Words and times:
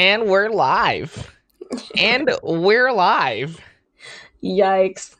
And 0.00 0.28
we're 0.28 0.48
live. 0.48 1.30
and 1.98 2.30
we're 2.42 2.90
live. 2.90 3.60
Yikes. 4.42 5.14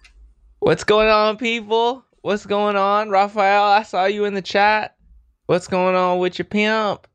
What's 0.60 0.84
going 0.84 1.08
on, 1.08 1.36
people? 1.36 2.02
What's 2.22 2.46
going 2.46 2.76
on? 2.76 3.10
Raphael, 3.10 3.64
I 3.64 3.82
saw 3.82 4.06
you 4.06 4.24
in 4.24 4.32
the 4.32 4.40
chat. 4.40 4.96
What's 5.44 5.66
going 5.66 5.96
on 5.96 6.18
with 6.18 6.38
your 6.38 6.46
pimp? 6.46 7.06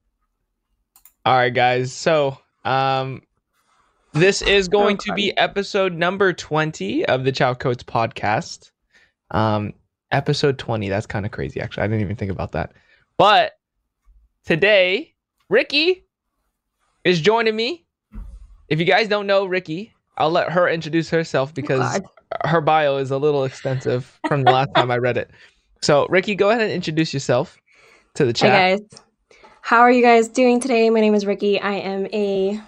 All 1.26 1.36
right, 1.36 1.51
guys. 1.51 1.92
So, 1.92 2.38
um, 2.65 3.24
this 4.13 4.44
is 4.44 4.68
going 4.68 4.97
to 4.97 5.13
be 5.13 5.36
episode 5.36 5.94
number 5.94 6.34
20 6.34 7.08
of 7.08 7.24
the 7.24 7.32
Chau 7.32 7.56
Codes 7.56 7.84
podcast. 7.84 8.70
Um, 9.32 9.74
episode 10.12 10.60
20. 10.60 10.88
That's 10.88 11.08
kind 11.08 11.26
of 11.26 11.32
crazy, 11.32 11.60
actually. 11.62 11.82
I 11.82 11.88
didn't 11.88 12.02
even 12.02 12.16
think 12.16 12.32
about 12.32 12.52
that. 12.52 12.74
But 13.18 13.54
today, 14.46 15.16
Riki 15.50 16.05
is 17.05 17.22
joining 17.22 17.55
me. 17.55 17.86
If 18.68 18.80
you 18.80 18.86
guys 18.86 19.08
don't 19.08 19.27
know 19.27 19.45
Riki, 19.45 19.94
I'll 20.18 20.32
let 20.32 20.52
her 20.52 20.68
introduce 20.68 21.09
herself 21.09 21.54
because 21.54 22.00
God. 22.00 22.04
her 22.44 22.62
bio 22.62 22.98
is 22.98 23.12
a 23.12 23.18
little 23.18 23.45
extensive 23.45 24.20
from 24.28 24.44
the 24.44 24.52
last 24.52 24.70
time 24.76 24.90
I 24.91 24.98
read 24.98 25.18
it. 25.18 25.30
So, 25.81 26.08
Riki, 26.09 26.36
go 26.36 26.50
ahead 26.50 26.64
and 26.64 26.72
introduce 26.72 27.14
yourself 27.14 27.58
to 28.16 28.26
the 28.26 28.34
chat. 28.34 28.52
Hi, 28.52 28.76
guys. 28.76 28.81
How 29.62 29.80
are 29.81 29.91
you 29.91 30.02
guys 30.02 30.28
doing 30.28 30.59
today? 30.59 30.90
My 30.90 31.00
name 31.00 31.14
is 31.14 31.26
Riki. 31.26 31.59
I 31.59 31.73
am 31.73 32.08
a 32.08 32.59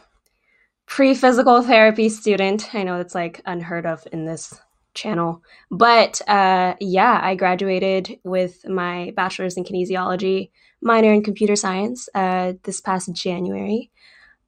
pre 0.86 1.16
physical 1.16 1.64
therapy 1.64 2.10
student. 2.10 2.74
I 2.76 2.84
know 2.84 3.00
it's 3.00 3.16
like 3.16 3.42
unheard 3.46 3.88
of 3.88 4.08
in 4.12 4.26
this 4.26 4.54
channel. 4.94 5.42
But 5.72 6.22
uh, 6.28 6.76
yeah, 6.80 7.20
I 7.22 7.36
graduated 7.36 8.20
with 8.24 8.68
my 8.68 9.14
bachelor's 9.16 9.58
in 9.58 9.64
kinesiology, 9.64 10.52
minor 10.82 11.14
in 11.14 11.24
computer 11.24 11.56
science 11.56 12.10
uh, 12.14 12.54
this 12.64 12.82
past 12.82 13.14
January. 13.14 13.92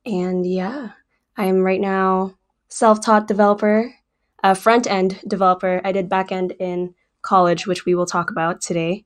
And 0.09 0.45
yeah, 0.45 0.90
I'm 1.38 1.61
right 1.61 1.80
now 1.80 2.36
self-taught 2.67 3.28
developer, 3.28 3.94
a 4.44 4.56
front-end 4.56 5.20
developer. 5.28 5.81
I 5.84 5.92
did 5.92 6.09
back-end 6.09 6.53
in 6.59 6.95
college, 7.22 7.67
which 7.67 7.86
we 7.86 7.94
will 7.94 8.06
talk 8.06 8.31
about 8.31 8.59
today. 8.61 9.06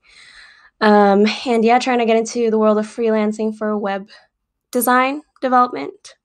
Um, 0.80 1.26
and 1.46 1.66
yeah, 1.66 1.80
trying 1.80 2.00
to 2.00 2.06
get 2.06 2.18
into 2.18 2.50
the 2.50 2.58
world 2.58 2.78
of 2.78 2.86
freelancing 2.86 3.56
for 3.56 3.78
web 3.78 4.10
design 4.72 5.22
development, 5.42 6.16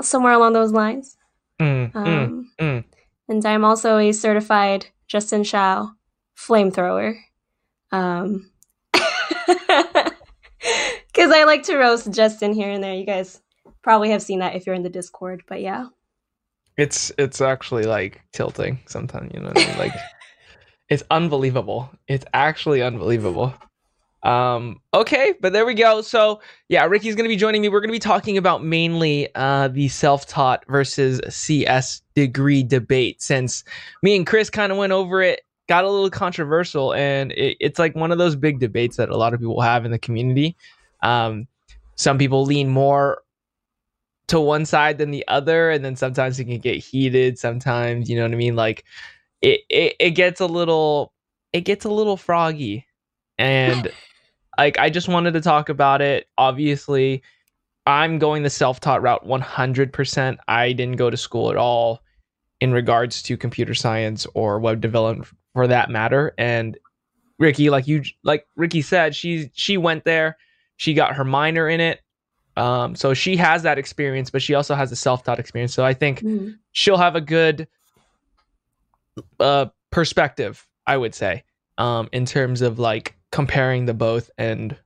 somewhere 0.00 0.32
along 0.32 0.52
those 0.52 0.72
lines. 0.72 1.16
Mm, 1.58 1.92
mm 1.92 1.96
um, 1.96 2.50
mm, 2.58 2.64
mm. 2.64 2.84
And 3.28 3.46
I'm 3.46 3.64
also 3.64 3.98
a 3.98 4.12
certified 4.12 4.86
Justin 5.06 5.44
Chau 5.44 5.92
flamethrower. 6.36 7.16
Um, 7.90 8.50
because 11.22 11.36
I 11.36 11.44
like 11.44 11.62
to 11.64 11.76
roast 11.76 12.10
Justin 12.10 12.52
here 12.52 12.68
and 12.68 12.82
there. 12.82 12.94
You 12.94 13.06
guys 13.06 13.40
probably 13.82 14.10
have 14.10 14.22
seen 14.22 14.40
that 14.40 14.56
if 14.56 14.66
you're 14.66 14.74
in 14.74 14.82
the 14.82 14.88
Discord, 14.88 15.44
but 15.46 15.60
yeah. 15.60 15.86
It's 16.76 17.12
it's 17.16 17.40
actually 17.40 17.84
like 17.84 18.20
tilting 18.32 18.80
sometimes, 18.86 19.30
you 19.32 19.38
know, 19.38 19.52
I 19.54 19.66
mean? 19.66 19.78
like 19.78 19.92
it's 20.88 21.04
unbelievable. 21.12 21.88
It's 22.08 22.24
actually 22.34 22.82
unbelievable. 22.82 23.54
Um 24.24 24.80
okay, 24.94 25.34
but 25.40 25.52
there 25.52 25.64
we 25.64 25.74
go. 25.74 26.02
So, 26.02 26.40
yeah, 26.68 26.86
Riki's 26.86 27.14
going 27.14 27.24
to 27.24 27.32
be 27.32 27.36
joining 27.36 27.62
me. 27.62 27.68
We're 27.68 27.80
going 27.80 27.90
to 27.90 27.92
be 27.92 28.00
talking 28.00 28.36
about 28.36 28.64
mainly 28.64 29.28
uh 29.36 29.68
the 29.68 29.86
self-taught 29.86 30.64
versus 30.66 31.20
CS 31.28 32.02
degree 32.16 32.64
debate 32.64 33.22
since 33.22 33.62
me 34.02 34.16
and 34.16 34.26
Chris 34.26 34.50
kind 34.50 34.72
of 34.72 34.78
went 34.78 34.92
over 34.92 35.22
it 35.22 35.42
got 35.68 35.84
a 35.84 35.88
little 35.88 36.10
controversial 36.10 36.92
and 36.94 37.30
it, 37.32 37.56
it's 37.60 37.78
like 37.78 37.94
one 37.94 38.10
of 38.10 38.18
those 38.18 38.34
big 38.34 38.58
debates 38.58 38.96
that 38.96 39.08
a 39.08 39.16
lot 39.16 39.32
of 39.32 39.38
people 39.38 39.60
have 39.60 39.84
in 39.84 39.92
the 39.92 39.98
community 39.98 40.56
um, 41.02 41.46
some 41.96 42.18
people 42.18 42.44
lean 42.44 42.68
more 42.68 43.22
to 44.28 44.40
one 44.40 44.64
side 44.64 44.98
than 44.98 45.10
the 45.10 45.26
other, 45.28 45.70
and 45.70 45.84
then 45.84 45.96
sometimes 45.96 46.38
it 46.38 46.44
can 46.44 46.58
get 46.58 46.76
heated. 46.76 47.38
Sometimes, 47.38 48.08
you 48.08 48.16
know 48.16 48.22
what 48.22 48.32
I 48.32 48.36
mean? 48.36 48.56
Like 48.56 48.84
it, 49.40 49.60
it, 49.68 49.96
it 49.98 50.10
gets 50.10 50.40
a 50.40 50.46
little, 50.46 51.12
it 51.52 51.62
gets 51.62 51.84
a 51.84 51.90
little 51.90 52.16
froggy, 52.16 52.86
and 53.38 53.90
like 54.58 54.78
I 54.78 54.90
just 54.90 55.08
wanted 55.08 55.34
to 55.34 55.40
talk 55.40 55.68
about 55.68 56.00
it. 56.00 56.28
Obviously, 56.38 57.22
I'm 57.86 58.18
going 58.18 58.42
the 58.42 58.50
self-taught 58.50 59.02
route 59.02 59.26
100%. 59.26 60.38
I 60.48 60.72
didn't 60.72 60.96
go 60.96 61.10
to 61.10 61.16
school 61.16 61.50
at 61.50 61.56
all 61.56 62.00
in 62.60 62.72
regards 62.72 63.22
to 63.24 63.36
computer 63.36 63.74
science 63.74 64.26
or 64.34 64.60
web 64.60 64.80
development 64.80 65.28
for 65.52 65.66
that 65.66 65.90
matter. 65.90 66.32
And 66.38 66.78
Riki, 67.38 67.70
like 67.70 67.88
you, 67.88 68.02
like 68.22 68.46
Riki 68.56 68.82
said, 68.82 69.16
she 69.16 69.50
she 69.54 69.76
went 69.76 70.04
there 70.04 70.36
she 70.82 70.94
got 70.94 71.14
her 71.14 71.22
minor 71.22 71.68
in 71.68 71.80
it. 71.80 72.00
Um, 72.56 72.96
so 72.96 73.14
she 73.14 73.36
has 73.36 73.62
that 73.62 73.78
experience, 73.78 74.30
but 74.30 74.42
she 74.42 74.52
also 74.52 74.74
has 74.74 74.90
the 74.90 74.96
self-taught 74.96 75.38
experience. 75.38 75.72
So 75.72 75.84
I 75.84 75.94
think 75.94 76.22
mm. 76.22 76.58
she'll 76.72 76.96
have 76.96 77.14
a 77.14 77.20
good 77.20 77.68
uh, 79.38 79.66
perspective, 79.92 80.66
I 80.84 80.96
would 80.96 81.14
say, 81.14 81.44
um, 81.78 82.08
in 82.12 82.26
terms 82.26 82.62
of 82.62 82.80
like 82.80 83.14
comparing 83.30 83.86
the 83.86 83.94
both 83.94 84.28
and 84.36 84.76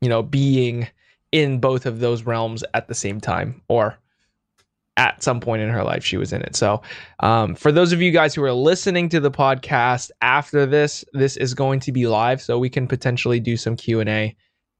you 0.00 0.08
know 0.08 0.22
being 0.22 0.88
in 1.30 1.60
both 1.60 1.84
of 1.84 2.00
those 2.00 2.22
realms 2.22 2.64
at 2.72 2.88
the 2.88 2.94
same 2.94 3.20
time, 3.20 3.60
or 3.68 3.98
at 4.96 5.22
some 5.22 5.40
point 5.40 5.60
in 5.60 5.68
her 5.68 5.84
life 5.84 6.02
she 6.02 6.16
was 6.16 6.32
in 6.32 6.40
it. 6.40 6.56
So, 6.56 6.80
um, 7.20 7.54
for 7.54 7.70
those 7.70 7.92
of 7.92 8.00
you 8.00 8.12
guys 8.12 8.34
who 8.34 8.42
are 8.44 8.52
listening 8.54 9.10
to 9.10 9.20
the 9.20 9.30
podcast 9.30 10.10
after 10.22 10.64
this, 10.64 11.04
this 11.12 11.36
is 11.36 11.52
going 11.52 11.80
to 11.80 11.92
be 11.92 12.06
live, 12.06 12.40
so 12.40 12.58
we 12.58 12.70
can 12.70 12.88
potentially 12.88 13.40
do 13.40 13.58
some 13.58 13.76
Q 13.76 14.00
and 14.00 14.08
A 14.08 14.34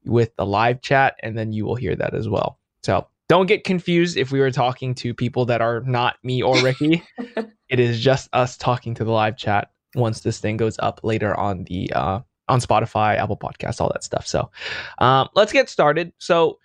with 0.05 0.35
the 0.35 0.45
live 0.45 0.81
chat, 0.81 1.15
and 1.23 1.37
then 1.37 1.53
you 1.53 1.65
will 1.65 1.75
hear 1.75 1.95
that 1.95 2.13
as 2.13 2.29
well. 2.29 2.59
So 2.83 3.07
don't 3.27 3.47
get 3.47 3.63
confused 3.63 4.17
if 4.17 4.31
we 4.31 4.39
were 4.39 4.51
talking 4.51 4.93
to 4.95 5.13
people 5.13 5.45
that 5.45 5.61
are 5.61 5.81
not 5.81 6.17
me 6.23 6.41
or 6.41 6.57
Riki. 6.61 7.03
it 7.69 7.79
is 7.79 7.99
just 7.99 8.29
us 8.33 8.57
talking 8.57 8.93
to 8.95 9.03
the 9.03 9.11
live 9.11 9.37
chat 9.37 9.71
once 9.95 10.21
this 10.21 10.39
thing 10.39 10.57
goes 10.57 10.77
up 10.79 10.99
later 11.03 11.35
on 11.35 11.63
the 11.63 11.91
uh, 11.93 12.19
on 12.47 12.59
Spotify, 12.59 13.17
Apple 13.17 13.37
Podcasts, 13.37 13.81
all 13.81 13.89
that 13.89 14.03
stuff. 14.03 14.27
So 14.27 14.51
um, 14.99 15.29
let's 15.35 15.51
get 15.51 15.69
started. 15.69 16.13
So 16.19 16.59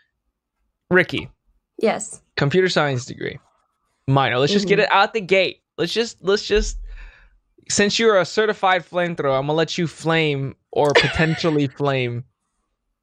Riki, 0.91 1.31
yes, 1.79 2.21
computer 2.37 2.69
science 2.69 3.07
degree, 3.07 3.39
minor. 4.07 4.39
Let's 4.39 4.51
mm-hmm. 4.51 4.57
just 4.57 4.69
get 4.69 4.79
mm-hmm. 4.79 4.93
it 4.93 4.93
out 4.93 5.15
the 5.15 5.21
gate. 5.21 5.63
Let's 5.79 5.95
just 5.95 6.23
let's 6.23 6.47
just 6.47 6.79
since 7.71 7.99
you're 7.99 8.19
a 8.19 8.25
certified 8.25 8.85
flamethrower, 8.85 9.39
I'm 9.39 9.47
gonna 9.47 9.55
let 9.55 9.79
you 9.79 9.87
flame 9.87 10.57
or 10.73 10.93
potentially 10.93 11.67
flame 11.79 12.25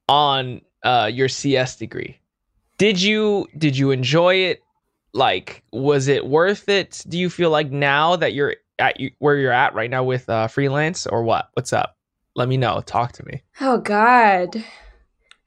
on 0.07 0.61
uh, 0.83 1.09
your 1.11 1.29
CS 1.29 1.75
degree. 1.75 2.19
Did 2.77 3.01
you 3.01 3.47
did 3.57 3.77
you 3.77 3.91
enjoy 3.91 4.35
it? 4.35 4.63
Like, 5.13 5.63
was 5.71 6.07
it 6.07 6.27
worth 6.27 6.69
it? 6.69 7.03
Do 7.07 7.17
you 7.17 7.29
feel 7.29 7.49
like 7.49 7.71
now 7.71 8.15
that 8.17 8.33
you're 8.33 8.55
at 8.77 8.97
where 9.19 9.35
you're 9.35 9.51
at 9.51 9.73
right 9.73 9.89
now 9.89 10.03
with 10.03 10.29
uh, 10.29 10.47
freelance 10.47 11.07
or 11.07 11.23
what? 11.23 11.49
What's 11.53 11.73
up? 11.73 11.97
Let 12.35 12.47
me 12.47 12.57
know. 12.57 12.81
Talk 12.85 13.13
to 13.13 13.25
me. 13.25 13.41
Oh 13.61 13.79
God, 13.79 14.63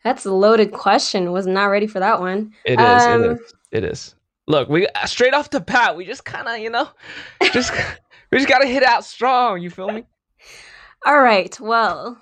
that's 0.03 0.25
a 0.27 0.33
loaded 0.33 0.73
question. 0.73 1.31
Was 1.31 1.47
not 1.47 1.67
ready 1.67 1.87
for 1.87 2.01
that 2.01 2.21
one. 2.21 2.53
It 2.65 2.81
is. 2.81 3.03
Um, 3.03 3.23
it 3.23 3.31
is. 3.31 3.55
It 3.71 3.85
is. 3.85 4.15
Look, 4.49 4.69
we 4.69 4.89
straight 5.07 5.33
off 5.35 5.51
the 5.51 5.61
bat, 5.61 5.97
we 5.97 6.05
just 6.05 6.25
kind 6.25 6.49
of, 6.49 6.59
you 6.59 6.71
know, 6.71 6.89
just 7.53 7.73
we 8.33 8.39
just 8.39 8.49
gotta 8.49 8.67
hit 8.67 8.83
out 8.83 9.05
strong. 9.05 9.63
You 9.63 9.71
feel 9.71 9.89
me? 9.89 10.05
All 11.07 11.23
right. 11.23 11.59
Well, 11.61 12.21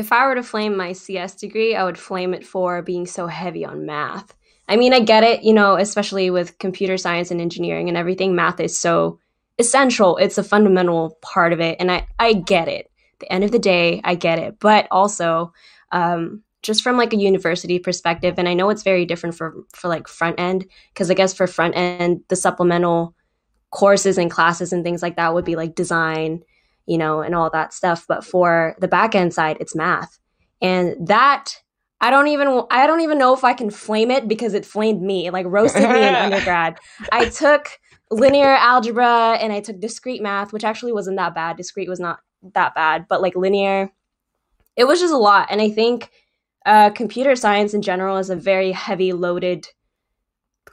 if 0.00 0.12
I 0.12 0.26
were 0.26 0.34
to 0.34 0.42
flame 0.42 0.76
my 0.76 0.92
CS 0.92 1.36
degree, 1.36 1.76
I 1.76 1.84
would 1.84 1.98
flame 1.98 2.34
it 2.34 2.44
for 2.44 2.82
being 2.82 3.06
so 3.06 3.26
heavy 3.26 3.64
on 3.64 3.86
math. 3.86 4.34
I 4.66 4.76
mean, 4.76 4.94
I 4.94 5.00
get 5.00 5.22
it, 5.22 5.42
you 5.42 5.52
know, 5.52 5.76
especially 5.76 6.30
with 6.30 6.58
computer 6.58 6.96
science 6.96 7.30
and 7.30 7.40
engineering 7.40 7.88
and 7.88 7.98
everything, 7.98 8.34
math 8.34 8.60
is 8.60 8.76
so 8.76 9.18
essential. 9.58 10.16
It's 10.16 10.38
a 10.38 10.42
fundamental 10.42 11.18
part 11.20 11.52
of 11.52 11.60
it. 11.60 11.76
And 11.78 11.92
I, 11.92 12.06
I 12.18 12.32
get 12.32 12.68
it. 12.68 12.90
The 13.18 13.30
end 13.30 13.44
of 13.44 13.52
the 13.52 13.58
day, 13.58 14.00
I 14.02 14.14
get 14.14 14.38
it. 14.38 14.58
But 14.58 14.88
also, 14.90 15.52
um, 15.92 16.42
just 16.62 16.82
from 16.82 16.96
like 16.96 17.12
a 17.12 17.16
university 17.16 17.78
perspective, 17.78 18.34
and 18.38 18.48
I 18.48 18.54
know 18.54 18.70
it's 18.70 18.82
very 18.82 19.04
different 19.04 19.34
for 19.34 19.54
for 19.74 19.88
like 19.88 20.08
front 20.08 20.38
end, 20.38 20.66
because 20.92 21.10
I 21.10 21.14
guess 21.14 21.34
for 21.34 21.46
front 21.46 21.76
end, 21.76 22.22
the 22.28 22.36
supplemental 22.36 23.14
courses 23.70 24.18
and 24.18 24.30
classes 24.30 24.72
and 24.72 24.84
things 24.84 25.02
like 25.02 25.16
that 25.16 25.34
would 25.34 25.44
be 25.44 25.56
like 25.56 25.74
design 25.74 26.42
you 26.90 26.98
know, 26.98 27.20
and 27.20 27.36
all 27.36 27.48
that 27.50 27.72
stuff. 27.72 28.04
But 28.08 28.24
for 28.24 28.74
the 28.80 28.88
back 28.88 29.14
end 29.14 29.32
side, 29.32 29.56
it's 29.60 29.76
math. 29.76 30.18
And 30.60 30.96
that 31.06 31.54
I 32.00 32.10
don't 32.10 32.26
even 32.26 32.64
I 32.68 32.88
don't 32.88 33.00
even 33.02 33.16
know 33.16 33.32
if 33.32 33.44
I 33.44 33.52
can 33.52 33.70
flame 33.70 34.10
it 34.10 34.26
because 34.26 34.54
it 34.54 34.66
flamed 34.66 35.00
me, 35.00 35.30
like 35.30 35.46
roasted 35.48 35.88
me 35.88 36.08
in 36.08 36.14
undergrad. 36.26 36.80
I 37.12 37.28
took 37.28 37.78
linear 38.10 38.56
algebra 38.56 39.38
and 39.40 39.52
I 39.52 39.60
took 39.60 39.78
discrete 39.78 40.20
math, 40.20 40.52
which 40.52 40.64
actually 40.64 40.92
wasn't 40.92 41.16
that 41.18 41.32
bad. 41.32 41.56
Discrete 41.56 41.88
was 41.88 42.00
not 42.00 42.18
that 42.54 42.74
bad, 42.74 43.06
but 43.08 43.22
like 43.22 43.36
linear, 43.36 43.92
it 44.74 44.84
was 44.84 44.98
just 44.98 45.14
a 45.14 45.18
lot. 45.18 45.46
And 45.48 45.60
I 45.60 45.70
think 45.70 46.10
uh, 46.66 46.90
computer 46.90 47.36
science 47.36 47.72
in 47.72 47.82
general 47.82 48.16
is 48.16 48.30
a 48.30 48.36
very 48.36 48.72
heavy 48.72 49.12
loaded 49.12 49.68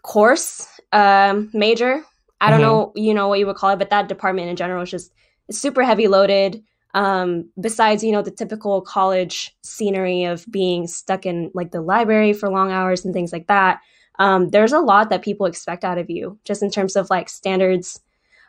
course 0.01 0.67
um, 0.91 1.51
major. 1.53 2.03
I 2.41 2.49
don't 2.49 2.61
mm-hmm. 2.61 2.69
know, 2.69 2.91
you 2.95 3.13
know 3.13 3.27
what 3.27 3.37
you 3.37 3.45
would 3.45 3.55
call 3.55 3.69
it, 3.69 3.79
but 3.79 3.91
that 3.91 4.07
department 4.07 4.49
in 4.49 4.55
general 4.55 4.81
is 4.81 4.89
just 4.89 5.11
super 5.51 5.83
heavy 5.83 6.07
loaded. 6.07 6.63
Um, 6.94 7.49
besides, 7.59 8.03
you 8.03 8.11
know, 8.11 8.21
the 8.23 8.31
typical 8.31 8.81
college 8.81 9.55
scenery 9.61 10.23
of 10.23 10.45
being 10.49 10.88
stuck 10.88 11.25
in 11.25 11.51
like 11.53 11.71
the 11.71 11.81
library 11.81 12.33
for 12.33 12.49
long 12.49 12.71
hours 12.71 13.05
and 13.05 13.13
things 13.13 13.31
like 13.31 13.47
that. 13.47 13.81
um, 14.19 14.49
there's 14.49 14.73
a 14.73 14.79
lot 14.79 15.09
that 15.11 15.21
people 15.21 15.45
expect 15.45 15.83
out 15.83 15.99
of 15.99 16.09
you, 16.09 16.39
just 16.44 16.63
in 16.63 16.71
terms 16.71 16.95
of 16.95 17.09
like 17.11 17.29
standards, 17.29 17.99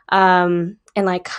um, 0.09 0.77
and 0.95 1.05
like 1.05 1.29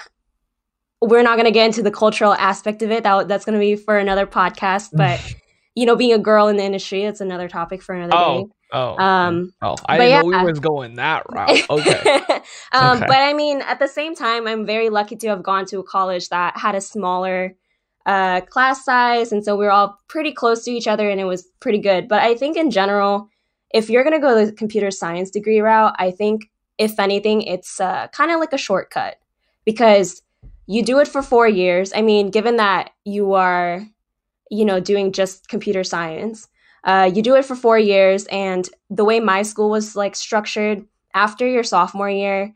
we're 1.00 1.22
not 1.22 1.36
going 1.36 1.46
to 1.46 1.50
get 1.50 1.66
into 1.66 1.82
the 1.82 1.90
cultural 1.90 2.34
aspect 2.34 2.82
of 2.82 2.90
it. 2.90 3.02
That 3.02 3.26
that's 3.28 3.44
going 3.44 3.54
to 3.54 3.60
be 3.60 3.74
for 3.76 3.98
another 3.98 4.26
podcast. 4.26 4.90
But 4.92 5.20
you 5.74 5.86
know, 5.86 5.96
being 5.96 6.12
a 6.12 6.18
girl 6.18 6.48
in 6.48 6.56
the 6.56 6.64
industry, 6.64 7.04
it's 7.04 7.20
another 7.20 7.48
topic 7.48 7.82
for 7.82 7.94
another 7.94 8.12
Oh, 8.14 8.44
day. 8.44 8.50
Oh, 8.72 8.96
Um, 8.98 9.52
oh! 9.62 9.76
I 9.86 9.98
didn't 9.98 10.30
know 10.30 10.38
we 10.38 10.44
was 10.44 10.60
going 10.60 10.94
that 10.96 11.24
route. 11.30 11.70
Okay, 11.70 12.20
um, 12.72 12.96
Okay. 12.98 13.06
But 13.06 13.16
I 13.16 13.32
mean, 13.32 13.62
at 13.62 13.78
the 13.78 13.88
same 13.88 14.14
time, 14.14 14.46
I'm 14.46 14.66
very 14.66 14.90
lucky 14.90 15.16
to 15.16 15.28
have 15.28 15.42
gone 15.42 15.66
to 15.66 15.78
a 15.78 15.84
college 15.84 16.28
that 16.28 16.56
had 16.56 16.74
a 16.74 16.80
smaller 16.80 17.56
uh, 18.06 18.40
class 18.42 18.84
size, 18.84 19.32
and 19.32 19.44
so 19.44 19.56
we 19.56 19.64
were 19.64 19.72
all 19.72 19.98
pretty 20.08 20.32
close 20.32 20.64
to 20.64 20.70
each 20.70 20.88
other, 20.88 21.08
and 21.08 21.20
it 21.20 21.24
was 21.24 21.48
pretty 21.60 21.78
good. 21.78 22.08
But 22.08 22.22
I 22.22 22.34
think 22.34 22.56
in 22.56 22.70
general, 22.70 23.28
if 23.72 23.88
you're 23.88 24.04
going 24.04 24.20
to 24.20 24.26
go 24.26 24.44
the 24.44 24.52
computer 24.52 24.90
science 24.90 25.30
degree 25.30 25.60
route, 25.60 25.94
I 25.98 26.10
think 26.10 26.50
if 26.78 26.98
anything, 26.98 27.42
it's 27.42 27.80
uh, 27.80 28.08
kind 28.08 28.30
of 28.30 28.40
like 28.40 28.52
a 28.52 28.58
shortcut 28.58 29.18
because 29.64 30.22
you 30.66 30.82
do 30.82 30.98
it 30.98 31.08
for 31.08 31.22
four 31.22 31.46
years. 31.46 31.92
I 31.94 32.02
mean, 32.02 32.30
given 32.30 32.56
that 32.56 32.90
you 33.04 33.34
are, 33.34 33.84
you 34.50 34.64
know, 34.64 34.80
doing 34.80 35.12
just 35.12 35.48
computer 35.48 35.84
science, 35.84 36.48
uh, 36.84 37.10
you 37.12 37.22
do 37.22 37.36
it 37.36 37.44
for 37.44 37.54
four 37.54 37.78
years. 37.78 38.26
And 38.26 38.68
the 38.88 39.04
way 39.04 39.20
my 39.20 39.42
school 39.42 39.70
was 39.70 39.96
like 39.96 40.16
structured, 40.16 40.86
after 41.14 41.46
your 41.46 41.64
sophomore 41.64 42.10
year, 42.10 42.54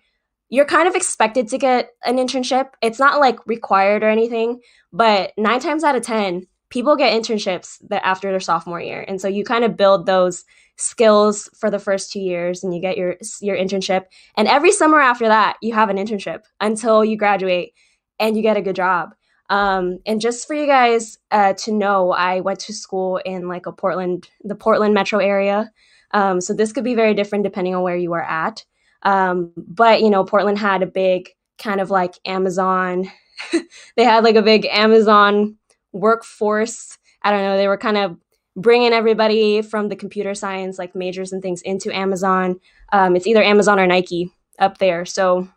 you're 0.49 0.65
kind 0.65 0.87
of 0.87 0.95
expected 0.95 1.49
to 1.49 1.59
get 1.59 1.91
an 2.05 2.17
internship. 2.17 2.69
It's 2.83 2.99
not 2.99 3.19
like 3.19 3.45
required 3.47 4.03
or 4.03 4.09
anything, 4.09 4.61
but 4.93 5.33
nine 5.37 5.61
times 5.61 5.83
out 5.83 5.97
of 5.97 6.03
10, 6.03 6.47
people 6.71 6.97
get 6.97 7.13
internships 7.13 7.79
that 7.89 8.07
after 8.07 8.31
their 8.31 8.41
sophomore 8.41 8.81
year. 8.81 9.05
And 9.07 9.21
so 9.21 9.29
you 9.29 9.45
kind 9.45 9.65
of 9.65 9.77
build 9.77 10.07
those 10.07 10.45
skills 10.77 11.49
for 11.59 11.71
the 11.71 11.79
first 11.79 12.13
two 12.13 12.21
years 12.21 12.65
and 12.65 12.75
you 12.75 12.81
get 12.81 12.97
your 12.97 13.17
your 13.41 13.57
internship 13.57 14.07
and 14.37 14.49
every 14.49 14.73
summer 14.73 14.99
after 14.99 15.29
that 15.29 15.57
you 15.63 15.73
have 15.73 15.89
an 15.89 15.97
internship 15.97 16.43
until 16.61 17.05
you 17.05 17.17
graduate 17.17 17.75
and 18.19 18.37
you 18.37 18.43
get 18.43 18.57
a 18.57 18.61
good 18.61 18.75
job 18.75 19.15
um, 19.51 19.99
and 20.07 20.21
just 20.21 20.47
for 20.47 20.55
you 20.55 20.67
guys 20.67 21.19
uh, 21.31 21.53
to 21.55 21.73
know 21.73 22.13
i 22.13 22.41
went 22.41 22.59
to 22.61 22.73
school 22.73 23.19
in 23.25 23.49
like 23.49 23.67
a 23.67 23.73
portland 23.73 24.29
the 24.43 24.55
portland 24.55 24.95
metro 24.95 25.19
area. 25.19 25.71
Um, 26.13 26.41
so 26.41 26.55
this 26.55 26.73
could 26.73 26.85
be 26.85 26.95
very 26.95 27.13
different 27.15 27.43
depending 27.43 27.75
on 27.75 27.83
where 27.83 27.97
you 27.97 28.13
are 28.13 28.23
at. 28.23 28.65
Um, 29.03 29.53
but 29.57 30.01
you 30.01 30.11
know 30.11 30.25
portland 30.25 30.59
had 30.59 30.83
a 30.83 30.87
big 30.87 31.31
kind 31.59 31.81
of 31.81 31.91
like 31.91 32.15
amazon. 32.25 33.11
They 33.97 34.05
had 34.05 34.25
like 34.25 34.37
a 34.37 34.43
big 34.43 34.65
amazon 34.67 35.57
workforce. 35.93 36.99
I 37.23 37.31
don't 37.31 37.43
know 37.43 37.57
they 37.57 37.69
were 37.69 37.77
kind 37.79 37.97
of 37.97 38.17
bringing 38.57 38.93
everybody 38.93 39.63
from 39.63 39.89
the 39.89 39.97
computer 39.97 40.35
science 40.35 40.79
like 40.79 40.95
majors 40.95 41.33
and 41.33 41.43
things 41.43 41.61
into 41.63 41.95
amazon. 41.95 42.61
Um, 42.93 43.17
it's 43.17 43.27
either 43.27 43.43
amazon 43.43 43.81
or 43.81 43.87
nike 43.87 44.31
up 44.59 44.79
there. 44.79 45.05
So 45.05 45.49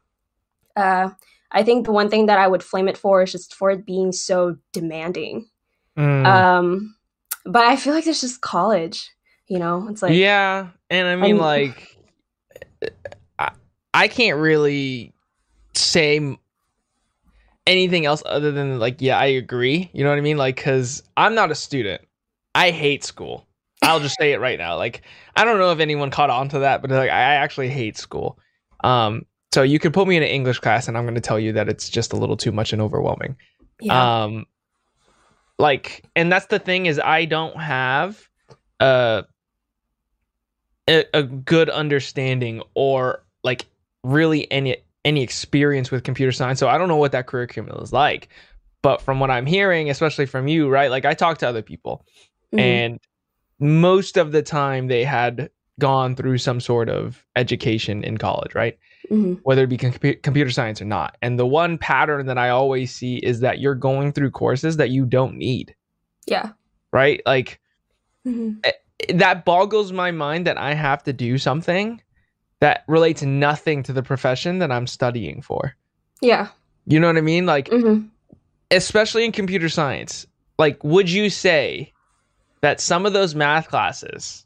uh, 0.76 1.10
i 1.52 1.64
think 1.64 1.86
the 1.86 1.92
one 1.92 2.10
thing 2.10 2.26
that 2.28 2.40
i 2.40 2.48
would 2.48 2.64
flame 2.64 2.88
it 2.88 2.98
for 2.98 3.24
is 3.24 3.32
just 3.32 3.54
for 3.56 3.70
it 3.72 3.86
being 3.86 4.12
so 4.12 4.58
demanding 4.74 5.48
Mm. 5.98 6.26
um, 6.28 6.96
but 7.46 7.66
i 7.66 7.76
feel 7.76 7.94
like 7.94 8.06
there's 8.06 8.22
just 8.22 8.42
college 8.42 9.10
you 9.48 9.58
know 9.60 9.88
it's 9.90 10.02
like 10.02 10.14
yeah, 10.14 10.68
and 10.90 11.08
I 11.08 11.16
mean, 11.16 11.36
Um, 11.36 11.42
like, 11.42 11.98
I, 13.40 13.52
I 13.94 14.08
can't 14.08 14.38
really 14.40 15.14
say 15.74 16.38
anything 17.66 18.06
else 18.06 18.24
other 18.26 18.52
than 18.52 18.80
like, 18.80 19.02
yeah, 19.02 19.18
I 19.18 19.26
agree. 19.26 19.90
You 19.94 20.04
know 20.04 20.10
what 20.10 20.18
I 20.18 20.22
mean? 20.22 20.38
Like, 20.38 20.56
because 20.56 21.04
I'm 21.16 21.36
not 21.36 21.52
a 21.52 21.56
student. 21.56 22.02
I 22.56 22.72
hate 22.72 23.04
school. 23.04 23.46
I'll 23.84 24.00
just 24.00 24.18
say 24.20 24.34
it 24.34 24.40
right 24.40 24.58
now. 24.58 24.78
Like, 24.78 25.04
I 25.36 25.46
don't 25.46 25.60
know 25.60 25.72
if 25.72 25.80
anyone 25.80 26.10
caught 26.10 26.30
on 26.30 26.50
to 26.50 26.60
that, 26.60 26.82
but 26.82 26.90
like, 26.90 27.12
I 27.12 27.36
actually 27.36 27.70
hate 27.70 27.98
school. 27.98 28.40
Um, 28.84 29.26
so 29.54 29.64
you 29.64 29.80
could 29.80 29.94
put 29.94 30.08
me 30.08 30.18
in 30.18 30.24
an 30.24 30.30
English 30.30 30.60
class, 30.60 30.88
and 30.88 30.98
I'm 30.98 31.04
going 31.06 31.16
to 31.16 31.22
tell 31.22 31.40
you 31.40 31.54
that 31.54 31.68
it's 31.70 31.90
just 31.90 32.14
a 32.14 32.16
little 32.18 32.38
too 32.38 32.52
much 32.52 32.74
and 32.74 32.82
overwhelming. 32.82 33.36
yeah 33.82 34.24
um 34.24 34.46
like 35.60 36.04
and 36.16 36.32
that's 36.32 36.48
the 36.48 36.60
thing 36.60 36.86
is 36.86 37.00
i 37.04 37.26
don't 37.26 37.60
have 37.60 38.28
uh, 38.80 39.22
a, 40.88 41.04
a 41.14 41.24
good 41.24 41.70
understanding 41.70 42.62
or 42.76 43.24
like 43.44 43.66
really 44.04 44.52
any 44.52 44.78
any 45.04 45.24
experience 45.24 45.90
with 45.92 46.04
computer 46.04 46.32
science 46.32 46.60
so 46.60 46.68
i 46.68 46.78
don't 46.78 46.88
know 46.88 46.96
what 46.98 47.12
that 47.12 47.28
career 47.28 47.48
curriculum 47.48 47.82
is 47.84 47.92
like 47.94 48.30
but 48.82 49.02
from 49.02 49.20
what 49.20 49.30
i'm 49.32 49.46
hearing 49.46 49.90
especially 49.90 50.26
from 50.26 50.48
you 50.48 50.70
right 50.70 50.92
like 50.92 51.06
i 51.06 51.14
talk 51.14 51.38
to 51.40 51.48
other 51.48 51.62
people 51.62 52.06
Mhm. 52.54 52.60
and 52.60 53.00
most 53.60 54.16
of 54.18 54.32
the 54.32 54.42
time 54.44 54.88
they 54.88 55.04
had 55.04 55.50
gone 55.80 56.16
through 56.16 56.38
some 56.38 56.60
sort 56.62 56.88
of 56.90 57.26
education 57.36 58.04
in 58.04 58.18
college 58.18 58.54
right 58.56 58.78
Mhm. 59.12 59.40
whether 59.44 59.64
it 59.64 59.68
be 59.70 59.78
compu- 59.78 60.22
computer 60.22 60.50
science 60.52 60.82
or 60.82 60.86
not. 60.86 61.18
And 61.22 61.40
the 61.40 61.46
one 61.46 61.78
pattern 61.78 62.26
that 62.26 62.38
I 62.38 62.50
always 62.50 62.94
see 62.94 63.18
is 63.18 63.40
that 63.42 63.60
you're 63.60 63.76
going 63.76 64.12
through 64.12 64.32
courses 64.32 64.78
that 64.78 64.90
you 64.90 65.06
don't 65.06 65.36
need, 65.38 65.76
yeah 66.26 66.52
right? 66.92 67.22
Like 67.26 67.60
Mhm. 68.26 68.62
that 69.14 69.46
boggles 69.46 69.92
my 69.92 70.12
mind 70.12 70.48
that 70.48 70.58
I 70.58 70.74
have 70.74 71.04
to 71.04 71.14
do 71.14 71.38
something 71.38 72.02
that 72.60 72.84
relates 72.88 73.22
nothing 73.22 73.84
to 73.84 73.94
the 73.94 74.02
profession 74.04 74.60
that 74.60 74.72
I'm 74.72 74.88
studying 74.88 75.42
for. 75.42 75.76
yeah 76.22 76.48
You 76.88 77.00
know 77.00 77.08
what 77.08 77.18
I 77.18 77.22
mean? 77.22 77.46
Like 77.46 77.70
Mhm. 77.70 78.10
especially 78.72 79.24
in 79.26 79.32
computer 79.32 79.70
science. 79.70 80.26
Like 80.58 80.84
would 80.84 81.10
you 81.10 81.30
say 81.30 81.94
that 82.62 82.82
some 82.82 83.06
of 83.06 83.14
those 83.14 83.36
math 83.36 83.68
classes 83.70 84.46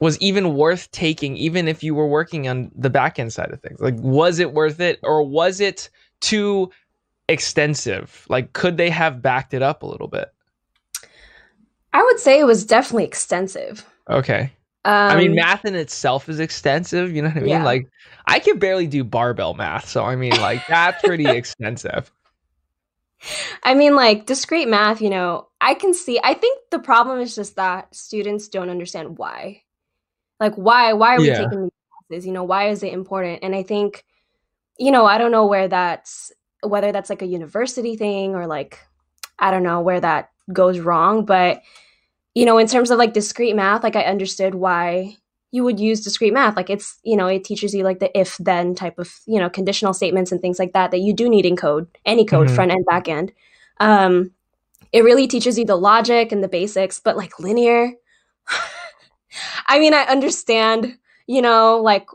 was 0.00 0.18
even 0.18 0.54
worth 0.54 0.90
taking 0.90 1.36
even 1.36 1.68
if 1.68 1.82
you 1.82 1.94
were 1.94 2.06
working 2.06 2.48
on 2.48 2.70
the 2.74 2.90
back 2.90 3.18
end 3.18 3.32
side 3.32 3.50
of 3.50 3.60
things 3.60 3.80
like 3.80 3.94
was 3.96 4.38
it 4.38 4.52
worth 4.52 4.80
it 4.80 4.98
or 5.02 5.22
was 5.22 5.60
it 5.60 5.90
too 6.20 6.70
extensive 7.28 8.26
like 8.28 8.52
could 8.52 8.76
they 8.76 8.90
have 8.90 9.22
backed 9.22 9.54
it 9.54 9.62
up 9.62 9.82
a 9.82 9.86
little 9.86 10.08
bit 10.08 10.32
i 11.92 12.02
would 12.02 12.20
say 12.20 12.38
it 12.38 12.44
was 12.44 12.64
definitely 12.64 13.04
extensive 13.04 13.84
okay 14.08 14.52
um, 14.84 15.10
i 15.12 15.16
mean 15.16 15.34
math 15.34 15.64
in 15.64 15.74
itself 15.74 16.28
is 16.28 16.40
extensive 16.40 17.14
you 17.14 17.22
know 17.22 17.28
what 17.28 17.38
i 17.38 17.40
mean 17.40 17.48
Yeah. 17.48 17.64
like 17.64 17.88
i 18.26 18.38
can 18.38 18.58
barely 18.58 18.86
do 18.86 19.02
barbell 19.02 19.54
math 19.54 19.88
so 19.88 20.04
i 20.04 20.14
mean 20.14 20.38
like 20.40 20.66
that's 20.68 21.02
pretty 21.02 21.26
extensive 21.36 22.10
I 23.62 23.74
mean, 23.74 23.96
like 23.96 24.26
discrete 24.26 24.68
math, 24.68 25.00
you 25.00 25.10
know, 25.10 25.48
I 25.60 25.74
can 25.74 25.94
see. 25.94 26.20
I 26.22 26.34
think 26.34 26.60
the 26.70 26.78
problem 26.78 27.20
is 27.20 27.34
just 27.34 27.56
that 27.56 27.92
students 27.94 28.48
don't 28.48 28.70
understand 28.70 29.18
why. 29.18 29.62
Like, 30.40 30.54
why? 30.56 30.92
Why 30.92 31.16
are 31.16 31.20
we 31.20 31.28
Yeah. 31.28 31.34
taking 31.34 31.62
these 31.64 31.70
classes? 32.08 32.26
You 32.26 32.32
know, 32.32 32.44
why 32.44 32.68
is 32.68 32.82
it 32.82 32.92
important? 32.92 33.40
And 33.42 33.54
I 33.54 33.62
think, 33.62 34.04
you 34.78 34.90
know, 34.92 35.06
I 35.06 35.18
don't 35.18 35.32
know 35.32 35.46
where 35.46 35.68
that's 35.68 36.32
whether 36.62 36.92
that's 36.92 37.10
like 37.10 37.22
a 37.22 37.26
university 37.26 37.96
thing 37.96 38.34
or 38.34 38.46
like 38.46 38.80
I 39.38 39.50
don't 39.50 39.62
know 39.62 39.80
where 39.80 40.00
that 40.00 40.30
goes 40.52 40.80
wrong. 40.80 41.24
But 41.26 41.62
you 42.34 42.44
know, 42.44 42.58
in 42.58 42.66
terms 42.66 42.90
of 42.90 42.98
like 42.98 43.12
discrete 43.14 43.56
math, 43.56 43.82
like 43.82 43.96
I 43.96 44.02
understood 44.04 44.54
why 44.54 45.16
you 45.52 45.64
would 45.64 45.80
use 45.80 46.02
discrete 46.02 46.32
math. 46.34 46.56
Like 46.56 46.70
it's 46.70 46.98
you 47.04 47.16
know, 47.16 47.26
it 47.28 47.44
teaches 47.44 47.74
you 47.74 47.84
like 47.84 48.00
the 48.00 48.16
if 48.18 48.36
then 48.38 48.74
type 48.74 48.98
of 48.98 49.12
you 49.26 49.40
know 49.40 49.50
conditional 49.50 49.94
statements 49.94 50.32
and 50.32 50.40
things 50.40 50.58
like 50.58 50.72
that 50.74 50.90
that 50.92 51.00
you 51.00 51.14
do 51.14 51.28
need 51.28 51.46
in 51.46 51.56
code, 51.56 51.88
any 52.04 52.24
code, 52.26 52.48
Mhm. 52.48 52.54
front 52.54 52.72
end, 52.72 52.86
back 52.86 53.08
end. 53.08 53.32
Um, 53.80 54.32
it 54.92 55.04
really 55.04 55.26
teaches 55.28 55.58
you 55.58 55.64
the 55.66 55.76
logic 55.76 56.32
and 56.32 56.42
the 56.44 56.48
basics, 56.48 57.00
but 57.00 57.16
like 57.16 57.38
linear. 57.40 57.92
I 59.66 59.78
mean, 59.78 59.94
I 59.94 60.02
understand, 60.02 60.96
you 61.26 61.42
know, 61.42 61.78
like 61.82 62.06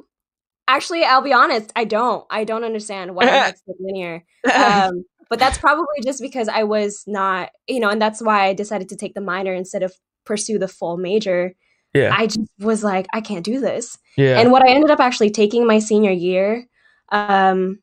actually, 0.68 1.04
I'll 1.04 1.22
be 1.22 1.34
honest, 1.34 1.72
I 1.75 1.84
don't. 1.84 2.25
I 2.30 2.44
don't 2.44 2.63
understand 2.63 3.16
why 3.16 3.25
makes 3.25 3.62
it 3.68 3.75
linear. 3.80 4.24
Um, 4.54 5.04
but 5.30 5.40
that's 5.40 5.58
probably 5.58 6.01
just 6.04 6.22
because 6.22 6.48
I 6.48 6.63
was 6.63 7.04
not, 7.08 7.51
you 7.68 7.80
know, 7.80 7.90
and 7.90 8.01
that's 8.01 8.22
why 8.22 8.46
I 8.46 8.54
decided 8.54 8.90
to 8.90 8.96
take 8.96 9.13
the 9.13 9.22
minor 9.22 9.54
instead 9.54 9.84
of 9.84 9.94
pursue 10.25 10.60
the 10.60 10.68
full 10.68 10.98
major. 10.98 11.56
yeah 11.94 12.13
I 12.18 12.28
just 12.28 12.51
was 12.60 12.84
like, 12.84 13.08
I 13.13 13.22
can't 13.22 13.46
do 13.46 13.60
this. 13.60 13.98
yeah 14.18 14.40
And 14.40 14.51
what 14.51 14.63
I 14.63 14.72
ended 14.72 14.92
up 14.92 15.00
actually 15.00 15.30
taking 15.32 15.66
my 15.66 15.80
senior 15.80 16.12
year 16.12 16.68
um, 17.12 17.80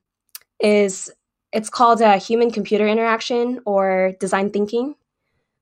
is 0.61 1.11
it's 1.53 1.71
called 1.71 2.01
a 2.01 2.19
human 2.19 2.51
computer 2.51 2.87
interaction 2.87 3.61
or 3.65 4.13
design 4.21 4.51
thinking. 4.51 4.95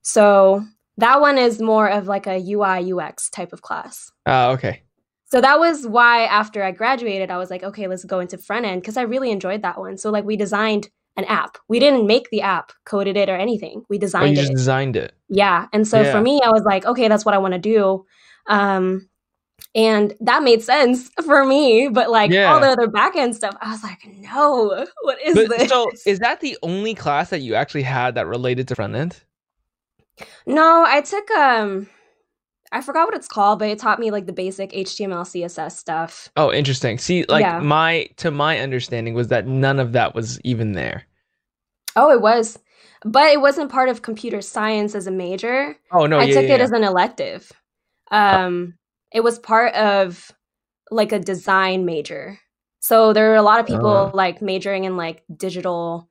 So 0.03 0.65
that 0.99 1.21
one 1.21 1.39
is 1.39 1.61
more 1.61 1.89
of 1.89 2.07
like 2.07 2.27
a 2.27 2.39
UI 2.39 2.93
UX 2.93 3.31
type 3.31 3.53
of 3.53 3.63
class. 3.63 4.11
uh, 4.27 4.51
okay 4.53 4.83
So 5.27 5.41
that 5.41 5.59
was 5.59 5.87
why 5.87 6.25
after 6.25 6.63
I 6.63 6.71
graduated, 6.71 7.31
I 7.31 7.37
was 7.39 7.51
like, 7.51 7.63
okay, 7.65 7.87
let's 7.89 8.05
go 8.05 8.21
into 8.21 8.39
front 8.39 8.65
end 8.65 8.83
because 8.83 8.97
I 8.97 9.03
really 9.03 9.31
enjoyed 9.31 9.63
that 9.63 9.79
one. 9.79 9.99
So 9.99 10.11
like 10.11 10.25
we 10.25 10.37
designed 10.37 10.89
an 11.17 11.25
app. 11.25 11.59
We 11.69 11.79
didn't 11.81 12.07
make 12.07 12.29
the 12.31 12.43
app, 12.43 12.73
coded 12.85 13.17
it 13.17 13.29
or 13.29 13.37
anything. 13.37 13.83
We 13.89 13.99
oh, 14.21 14.25
you 14.25 14.35
designed 14.35 14.37
just 14.37 14.53
it. 14.53 14.57
designed 14.57 14.97
it 14.97 15.15
Yeah. 15.29 15.67
And 15.73 15.87
so 15.89 16.03
Yeah. 16.03 16.13
for 16.13 16.21
me, 16.21 16.41
I 16.45 16.51
was 16.51 16.63
like, 16.65 16.85
okay, 16.87 17.09
that's 17.09 17.25
what 17.25 17.35
I 17.35 17.39
want 17.39 17.55
to 17.55 17.59
do. 17.59 18.05
Um, 18.49 19.09
and 19.75 20.15
that 20.21 20.43
made 20.43 20.63
sense 20.63 21.11
for 21.25 21.45
me. 21.45 21.89
But 21.89 22.11
like 22.11 22.33
Yeah. 22.33 22.53
all 22.53 22.61
the 22.61 22.69
other 22.69 22.89
back 22.89 23.17
end 23.17 23.35
stuff, 23.37 23.57
I 23.61 23.71
was 23.73 23.83
like, 23.83 23.99
no, 24.19 24.87
what 25.03 25.21
is 25.23 25.35
but 25.35 25.49
this? 25.49 25.69
so 25.69 25.91
is 26.07 26.19
that 26.21 26.41
the 26.41 26.57
only 26.63 26.95
class 26.95 27.31
that 27.31 27.41
you 27.41 27.55
actually 27.55 27.83
had 27.83 28.15
that 28.15 28.27
related 28.27 28.69
to 28.69 28.75
front 28.77 28.95
end 28.95 29.23
no, 30.47 30.85
I 30.87 31.01
took 31.01 31.31
um 31.31 31.89
I 32.73 32.81
forgot 32.83 33.07
what 33.07 33.15
it's 33.15 33.29
called, 33.29 33.59
but 33.59 33.69
it 33.69 33.79
taught 33.79 34.01
me 34.01 34.11
like 34.11 34.27
the 34.27 34.33
basic 34.33 34.71
HTML, 34.73 35.25
CSS 35.25 35.73
stuff. 35.77 36.31
Oh, 36.37 36.53
interesting. 36.53 36.99
See, 36.99 37.25
like 37.29 37.43
Yeah. 37.43 37.61
my 37.61 38.09
to 38.17 38.31
my 38.31 38.59
understanding 38.59 39.15
was 39.15 39.29
that 39.29 39.47
none 39.47 39.79
of 39.79 39.93
that 39.93 40.15
was 40.15 40.41
even 40.43 40.73
there. 40.73 41.05
Oh, 41.95 42.11
it 42.11 42.21
was, 42.21 42.59
but 43.05 43.33
it 43.33 43.41
wasn't 43.41 43.71
part 43.73 43.89
of 43.89 44.03
computer 44.03 44.43
science 44.43 44.95
as 44.95 45.07
a 45.07 45.11
major. 45.11 45.77
Oh 45.91 46.07
no, 46.07 46.19
I 46.19 46.25
yeah, 46.25 46.35
took 46.35 46.49
yeah, 46.49 46.55
it 46.57 46.61
as 46.61 46.73
an 46.73 46.85
elective. 46.85 47.51
Um, 48.11 48.75
it 49.13 49.21
was 49.21 49.39
part 49.39 49.75
of 49.75 50.31
like 50.91 51.13
a 51.13 51.19
design 51.19 51.85
major. 51.85 52.39
So 52.81 53.13
there 53.13 53.31
were 53.31 53.37
a 53.37 53.43
lot 53.43 53.61
of 53.61 53.67
people 53.67 53.91
Oh. 53.91 54.11
like 54.15 54.43
majoring 54.43 54.85
in 54.85 54.97
like 54.97 55.23
digital. 55.35 56.09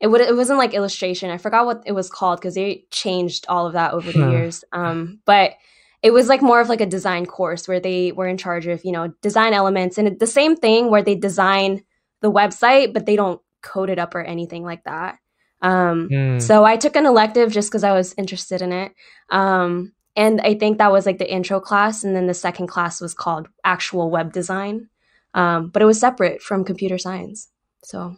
It 0.00 0.06
would 0.08 0.20
it 0.20 0.36
wasn't 0.36 0.58
like 0.58 0.74
illustration. 0.74 1.30
I 1.30 1.38
forgot 1.38 1.66
what 1.66 1.82
it 1.86 1.92
was 1.92 2.08
called 2.10 2.40
because 2.40 2.54
they 2.54 2.84
changed 2.90 3.46
all 3.48 3.66
of 3.66 3.72
that 3.72 3.92
over 3.94 4.10
the 4.12 4.30
years. 4.32 4.64
Um, 4.72 5.20
but 5.24 5.54
it 6.02 6.12
was 6.12 6.28
like 6.28 6.40
more 6.42 6.60
of 6.60 6.68
like 6.68 6.80
a 6.80 6.86
design 6.86 7.26
course 7.26 7.66
where 7.66 7.80
they 7.80 8.12
were 8.12 8.28
in 8.28 8.38
charge 8.38 8.66
of 8.66 8.84
you 8.84 8.92
know 8.92 9.12
design 9.22 9.52
elements 9.54 9.98
and 9.98 10.18
the 10.18 10.26
same 10.26 10.54
thing 10.56 10.90
where 10.90 11.02
they 11.02 11.16
design 11.16 11.82
the 12.20 12.30
website, 12.30 12.92
but 12.92 13.06
they 13.06 13.16
don't 13.16 13.40
code 13.62 13.90
it 13.90 13.98
up 13.98 14.14
or 14.14 14.22
anything 14.22 14.64
like 14.64 14.84
that. 14.84 15.18
Um, 15.62 16.08
Hmm. 16.08 16.38
so 16.38 16.64
I 16.64 16.76
took 16.76 16.94
an 16.96 17.06
elective 17.06 17.50
just 17.52 17.70
because 17.70 17.82
I 17.84 17.92
was 17.92 18.14
interested 18.16 18.62
in 18.62 18.72
it. 18.72 18.92
Um, 19.30 19.92
and 20.14 20.40
I 20.40 20.54
think 20.54 20.78
that 20.78 20.92
was 20.92 21.06
like 21.06 21.18
the 21.18 21.32
intro 21.32 21.60
class. 21.60 22.04
And 22.04 22.14
then 22.14 22.26
the 22.26 22.34
second 22.34 22.68
class 22.68 23.00
was 23.00 23.14
called 23.14 23.48
actual 23.64 24.10
web 24.10 24.32
design. 24.32 24.88
Um, 25.34 25.68
but 25.68 25.82
it 25.82 25.84
was 25.84 26.00
separate 26.00 26.42
from 26.42 26.64
computer 26.64 26.98
science. 26.98 27.48
So, 27.84 28.14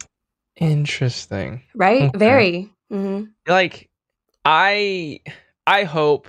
Interesting. 0.57 1.61
right? 1.75 2.03
Okay. 2.03 2.17
Very. 2.17 2.69
hmm 2.89 3.23
Like 3.47 3.89
I 4.45 5.21
I 5.67 5.83
hope 5.83 6.27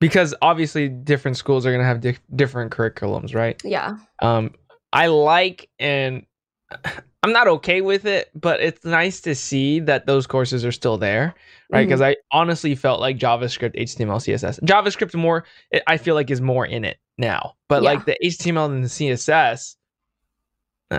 because 0.00 0.34
obviously 0.42 0.88
different 0.88 1.36
schools 1.36 1.64
are 1.66 1.70
going 1.70 1.80
to 1.80 1.86
have 1.86 2.00
di- 2.00 2.18
different 2.34 2.72
curriculums, 2.72 3.34
right? 3.34 3.60
Yeah. 3.64 3.96
Um 4.20 4.54
I 4.92 5.06
like 5.08 5.68
and 5.78 6.26
I'm 7.24 7.32
not 7.32 7.46
okay 7.46 7.82
with 7.82 8.04
it, 8.04 8.30
but 8.34 8.60
it's 8.60 8.84
nice 8.84 9.20
to 9.22 9.34
see 9.36 9.78
that 9.80 10.06
those 10.06 10.26
courses 10.26 10.64
are 10.64 10.72
still 10.72 10.98
there, 10.98 11.34
right? 11.70 11.84
Because 11.86 12.00
I 12.00 12.16
honestly 12.32 12.74
felt 12.74 12.98
like 13.00 13.16
JavaScript, 13.16 13.76
HTML, 13.80 14.16
CSS, 14.18 14.58
JavaScript 14.64 15.14
more. 15.14 15.44
I 15.86 15.98
feel 15.98 16.16
like 16.16 16.32
is 16.32 16.40
more 16.40 16.66
in 16.66 16.84
it 16.84 16.98
now, 17.18 17.54
but 17.68 17.84
Yeah. 17.84 17.90
like 17.92 18.06
the 18.06 18.16
HTML 18.24 18.66
and 18.66 18.82
the 18.82 18.88
CSS, 18.88 19.76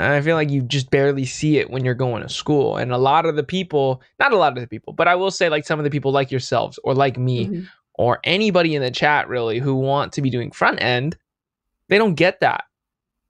I 0.02 0.22
feel 0.22 0.36
like 0.36 0.50
you 0.50 0.62
just 0.62 0.90
barely 0.90 1.26
see 1.26 1.58
it 1.58 1.70
when 1.70 1.84
you're 1.86 1.94
going 1.94 2.24
to 2.24 2.30
school. 2.30 2.78
And 2.78 2.92
a 2.92 2.98
lot 2.98 3.26
of 3.26 3.36
the 3.36 3.44
people, 3.44 4.02
not 4.20 4.32
a 4.32 4.38
lot 4.38 4.56
of 4.58 4.62
the 4.62 4.68
people, 4.68 4.94
but 4.94 5.08
I 5.08 5.16
will 5.16 5.32
say 5.32 5.50
like 5.50 5.66
some 5.66 5.80
of 5.80 5.84
the 5.84 5.90
people 5.92 6.12
like 6.12 6.32
yourselves 6.32 6.80
or 6.84 6.94
like 6.94 7.18
me 7.18 7.48
Mhm. 7.48 7.68
or 7.96 8.20
anybody 8.24 8.76
in 8.76 8.82
the 8.82 8.92
chat 8.92 9.28
really 9.28 9.60
who 9.60 9.76
want 9.76 10.14
to 10.14 10.22
be 10.22 10.30
doing 10.30 10.52
front 10.52 10.82
end, 10.82 11.18
they 11.90 11.98
don't 11.98 12.16
get 12.16 12.40
that 12.40 12.64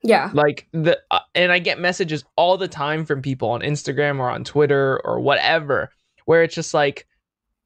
Yeah. 0.04 0.30
like 0.34 0.68
the 0.74 1.00
uh, 1.12 1.20
and 1.34 1.52
i 1.52 1.60
get 1.60 1.80
messages 1.80 2.24
all 2.36 2.58
the 2.58 2.68
time 2.68 3.04
from 3.06 3.22
people 3.22 3.50
on 3.50 3.62
instagram 3.62 4.20
or 4.20 4.30
on 4.30 4.44
twitter 4.44 5.02
or 5.06 5.20
whatever 5.22 5.90
where 6.26 6.44
it's 6.44 6.54
just 6.56 6.74
like 6.74 7.08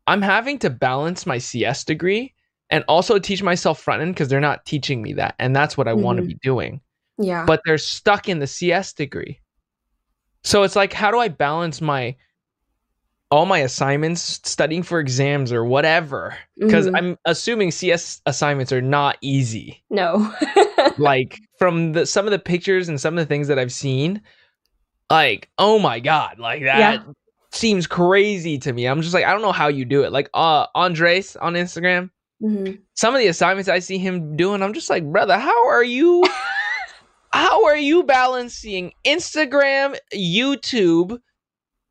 i'm 0.08 0.22
having 0.22 0.58
to 0.60 0.70
balance 0.70 1.26
my 1.26 1.38
cs 1.40 1.84
degree 1.84 2.34
and 2.70 2.84
also 2.88 3.18
teach 3.20 3.42
myself 3.44 3.80
front 3.80 4.02
end 4.02 4.14
because 4.14 4.28
they're 4.30 4.40
not 4.40 4.66
teaching 4.66 5.02
me 5.02 5.14
that 5.14 5.34
and 5.40 5.56
that's 5.56 5.78
what 5.78 5.88
i 5.88 5.94
want 5.94 6.18
to 6.18 6.24
be 6.24 6.36
doing 6.44 6.80
Yeah. 7.18 7.46
but 7.46 7.62
they're 7.66 7.78
stuck 7.78 8.30
in 8.30 8.40
the 8.40 8.48
cs 8.48 8.94
degree 8.94 9.40
so 10.44 10.64
it's 10.64 10.76
like 10.76 10.94
how 10.94 11.12
do 11.12 11.20
i 11.20 11.28
balance 11.28 11.82
my 11.82 12.16
all 13.30 13.46
my 13.46 13.60
assignments 13.60 14.22
studying 14.50 14.84
for 14.84 15.00
exams 15.00 15.52
or 15.52 15.66
whatever 15.66 16.38
because 16.58 16.88
Mhm. 16.88 16.98
i'm 16.98 17.18
assuming 17.26 17.72
cs 17.72 18.22
assignments 18.26 18.72
are 18.72 18.82
not 18.82 19.18
easy 19.22 19.84
no. 19.90 20.34
like 20.98 21.40
from 21.60 21.92
the 21.94 22.06
some 22.06 22.26
of 22.26 22.32
the 22.32 22.40
pictures 22.40 22.88
and 22.90 23.00
some 23.02 23.18
of 23.18 23.22
the 23.22 23.28
things 23.28 23.48
that 23.50 23.60
I've 23.60 23.72
seen, 23.74 24.22
like 25.12 25.50
oh 25.58 25.78
my 25.80 26.00
god, 26.00 26.40
like 26.40 26.62
that 26.64 26.78
Yeah. 27.06 27.14
seems 27.52 27.86
crazy 27.88 28.58
to 28.60 28.74
me. 28.74 28.86
I'm 28.86 29.02
just 29.02 29.14
like 29.14 29.26
I 29.26 29.32
don't 29.34 29.42
know 29.42 29.52
how 29.52 29.68
you 29.68 29.86
do 29.86 30.04
it. 30.04 30.12
Like 30.12 30.30
uh 30.34 30.66
Andres 30.76 31.36
on 31.36 31.54
Instagram, 31.54 32.10
Mhm. 32.44 32.80
some 32.96 33.14
of 33.16 33.20
the 33.20 33.28
assignments 33.28 33.70
I 33.70 33.80
see 33.80 33.98
him 33.98 34.36
doing, 34.38 34.62
I'm 34.64 34.74
just 34.74 34.90
like, 34.90 35.04
brother, 35.04 35.38
how 35.38 35.68
are 35.68 35.84
you? 35.84 36.24
how 37.38 37.66
are 37.66 37.78
you 37.78 38.04
balancing 38.04 38.92
Instagram, 39.06 39.98
YouTube, 40.14 41.20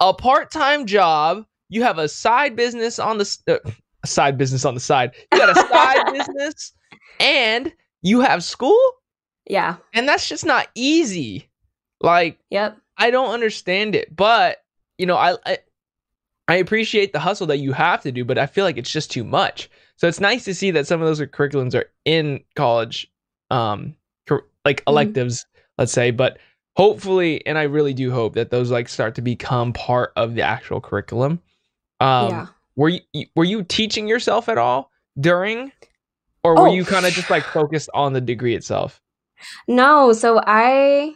a 0.01 0.13
part-time 0.15 0.87
job? 0.87 1.45
You 1.69 1.83
have 1.83 1.99
a 1.99 2.09
side 2.09 2.57
business 2.57 2.99
on 2.99 3.19
the 3.19 3.39
uh, 3.49 3.71
side 4.07 4.39
business 4.39 4.65
on 4.65 4.75
the 4.75 4.81
side. 4.81 5.13
You 5.33 5.39
got 5.39 5.51
a 5.57 5.69
side 5.69 6.13
business, 6.13 6.73
and 7.21 7.73
you 8.03 8.21
have 8.21 8.45
school 8.45 8.79
Yeah. 9.49 9.77
and 9.95 10.09
that's 10.09 10.29
just 10.29 10.45
not 10.45 10.69
easy 10.75 11.49
like 12.03 12.39
Yep. 12.51 12.77
i 12.99 13.11
don't 13.11 13.31
understand 13.33 13.95
it 13.95 14.15
but 14.15 14.59
you 14.99 15.07
know 15.07 15.17
I, 15.17 15.37
I 15.47 15.59
i 16.47 16.57
appreciate 16.57 17.13
the 17.15 17.19
hustle 17.19 17.47
that 17.49 17.57
you 17.59 17.73
have 17.73 18.03
to 18.03 18.13
do 18.13 18.23
but 18.25 18.37
i 18.39 18.47
feel 18.47 18.65
like 18.65 18.77
it's 18.77 18.93
just 18.93 19.11
too 19.11 19.25
much 19.25 19.71
so 19.97 20.07
it's 20.07 20.21
nice 20.21 20.45
to 20.45 20.55
see 20.55 20.71
that 20.73 20.87
some 20.87 21.01
of 21.01 21.07
those 21.09 21.21
curriculums 21.23 21.75
are 21.75 21.91
in 22.05 22.45
college 22.55 23.11
um 23.51 23.97
like 24.67 24.81
Mhm. 24.85 24.89
electives 24.93 25.47
let's 25.79 25.93
say 25.93 26.11
but 26.11 26.37
hopefully 26.77 27.45
and 27.47 27.57
i 27.57 27.63
really 27.63 27.95
do 27.95 28.11
hope 28.11 28.35
that 28.35 28.51
those 28.51 28.71
like 28.71 28.89
start 28.89 29.15
to 29.15 29.23
become 29.23 29.73
part 29.73 30.13
of 30.17 30.35
the 30.35 30.43
actual 30.43 30.81
curriculum 30.81 31.41
um 32.01 32.29
yeah. 32.31 32.47
were 32.77 32.91
you 32.91 33.01
were 33.35 33.45
you 33.45 33.63
teaching 33.63 34.07
yourself 34.07 34.49
at 34.51 34.59
all 34.59 34.91
during 35.19 35.73
or 36.45 36.55
were 36.55 36.69
Oh. 36.69 36.73
you 36.75 36.85
kind 36.85 37.07
of 37.07 37.13
just 37.15 37.31
like 37.31 37.43
focused 37.45 37.89
on 37.95 38.13
the 38.13 38.21
degree 38.21 38.55
itself 38.55 39.01
No, 39.69 40.13
so 40.13 40.41
I 40.47 41.15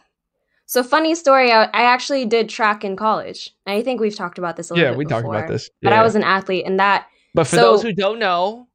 so 0.67 0.83
funny 0.85 1.15
story, 1.17 1.51
I, 1.51 1.65
I 1.65 1.83
actually 1.95 2.25
did 2.27 2.49
track 2.49 2.85
in 2.85 2.95
college. 2.95 3.51
I 3.67 3.83
think 3.83 4.01
we've 4.01 4.15
talked 4.15 4.39
about 4.39 4.57
this 4.57 4.71
a 4.71 4.75
little 4.75 4.85
yeah 4.85 4.91
bit 4.93 4.99
we 4.99 5.05
talked 5.05 5.27
about 5.27 5.49
this 5.49 5.69
But. 5.83 5.93
I 5.93 6.03
was 6.03 6.15
an 6.17 6.23
athlete 6.23 6.65
and 6.67 6.79
that 6.81 7.07
But 7.35 7.45
for 7.47 7.57
So- 7.57 7.63
those 7.63 7.83
who 7.83 7.93
don't 7.93 8.19
know, 8.19 8.67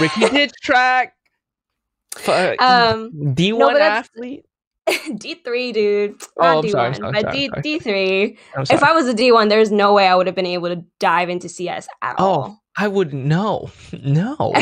Riki 0.00 0.20
did 0.30 0.52
track. 0.62 1.15
F- 2.26 2.60
um 2.60 3.34
D 3.34 3.50
no, 3.50 3.56
one 3.66 3.74
but 3.74 3.78
that's- 3.78 4.08
athlete. 4.14 4.44
D3, 4.88 5.72
dude. 5.74 6.22
Oh, 6.38 6.42
Not 6.44 6.56
I'm 6.58 6.62
D1, 6.62 6.70
sorry, 6.70 6.94
sorry, 6.94 7.12
but 7.22 7.32
D, 7.32 7.48
sorry. 7.82 8.38
D3. 8.60 8.70
If. 8.70 8.82
I 8.84 8.92
was 8.92 9.08
a 9.08 9.14
D1, 9.14 9.48
there's 9.48 9.72
no 9.72 9.92
way 9.92 10.06
I 10.06 10.14
would 10.14 10.28
have 10.28 10.36
been 10.36 10.46
able 10.46 10.68
to 10.68 10.84
dive 11.00 11.28
into 11.28 11.48
CS 11.48 11.88
at 12.02 12.14
all. 12.20 12.28
oh, 12.28 12.40
all. 12.42 12.62
I 12.76 12.86
wouldn't 12.86 13.24
know. 13.24 13.68
No, 14.04 14.52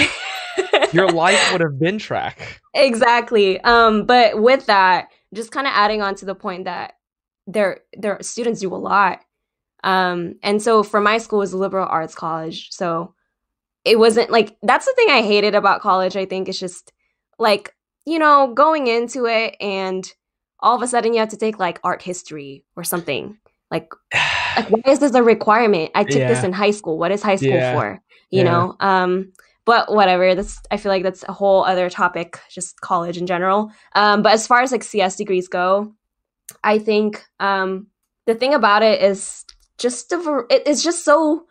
your 0.94 1.10
life 1.10 1.52
would 1.52 1.60
have 1.60 1.78
been 1.78 1.98
track. 1.98 2.62
exactly. 2.72 3.60
Um, 3.60 4.06
but 4.06 4.40
with 4.40 4.64
that, 4.64 5.08
just 5.34 5.50
kind 5.50 5.66
of 5.66 5.72
adding 5.76 6.00
on 6.00 6.14
to 6.16 6.24
the 6.24 6.34
point 6.34 6.64
that 6.64 6.94
their 7.46 7.80
their 7.92 8.16
students 8.22 8.60
do 8.60 8.74
a 8.74 8.76
lot. 8.76 9.20
Um, 9.82 10.36
and 10.42 10.62
so 10.62 10.82
for 10.82 11.02
my 11.02 11.18
school 11.18 11.40
was 11.40 11.52
a 11.52 11.58
liberal 11.58 11.86
arts 11.86 12.14
college, 12.14 12.70
so 12.70 13.14
it 13.84 13.98
wasn't 13.98 14.30
like 14.30 14.56
that's 14.62 14.86
the 14.86 14.94
thing 14.96 15.10
I 15.10 15.20
hated 15.20 15.54
about 15.54 15.82
college. 15.82 16.16
I 16.16 16.24
think 16.24 16.48
it's 16.48 16.58
just 16.58 16.93
like 17.38 17.74
you 18.06 18.18
know 18.18 18.52
going 18.54 18.86
into 18.86 19.26
it 19.26 19.56
and 19.60 20.12
all 20.60 20.76
of 20.76 20.82
a 20.82 20.86
sudden 20.88 21.12
you 21.12 21.20
have 21.20 21.28
to 21.30 21.36
take 21.36 21.58
like 21.58 21.80
art 21.84 22.02
history 22.02 22.64
or 22.76 22.84
something. 22.84 23.38
Like 23.70 23.92
like 24.56 24.70
why 24.70 24.92
is 24.92 24.98
this 25.00 25.14
a 25.14 25.22
requirement? 25.22 25.90
I 25.94 26.04
took 26.04 26.26
this 26.28 26.44
in 26.44 26.52
high 26.52 26.70
school. 26.70 26.98
What 26.98 27.12
is 27.12 27.22
high 27.22 27.36
school 27.36 27.50
Yeah. 27.52 27.72
for? 27.72 28.00
You 28.30 28.44
Yeah. 28.44 28.50
know? 28.50 28.76
Um 28.80 29.32
but 29.66 29.92
whatever. 29.92 30.34
That's 30.34 30.60
i 30.70 30.76
feel 30.76 30.90
like 30.92 31.02
that's 31.02 31.24
a 31.28 31.32
whole 31.32 31.64
other 31.64 31.88
topic 31.90 32.38
just 32.50 32.80
college 32.80 33.16
in 33.18 33.26
general. 33.26 33.72
Um 33.94 34.22
but 34.22 34.32
as 34.32 34.46
far 34.46 34.60
as 34.62 34.72
like 34.72 34.82
cs 34.84 35.16
degrees 35.16 35.48
go 35.48 35.92
i 36.62 36.78
think 36.78 37.24
um 37.40 37.88
the 38.26 38.34
thing 38.34 38.54
about 38.54 38.82
it 38.82 39.02
is 39.02 39.44
just 39.78 40.12
a 40.12 40.44
it- 40.50 40.62
it's 40.66 40.82
just 40.82 41.04
so 41.04 41.46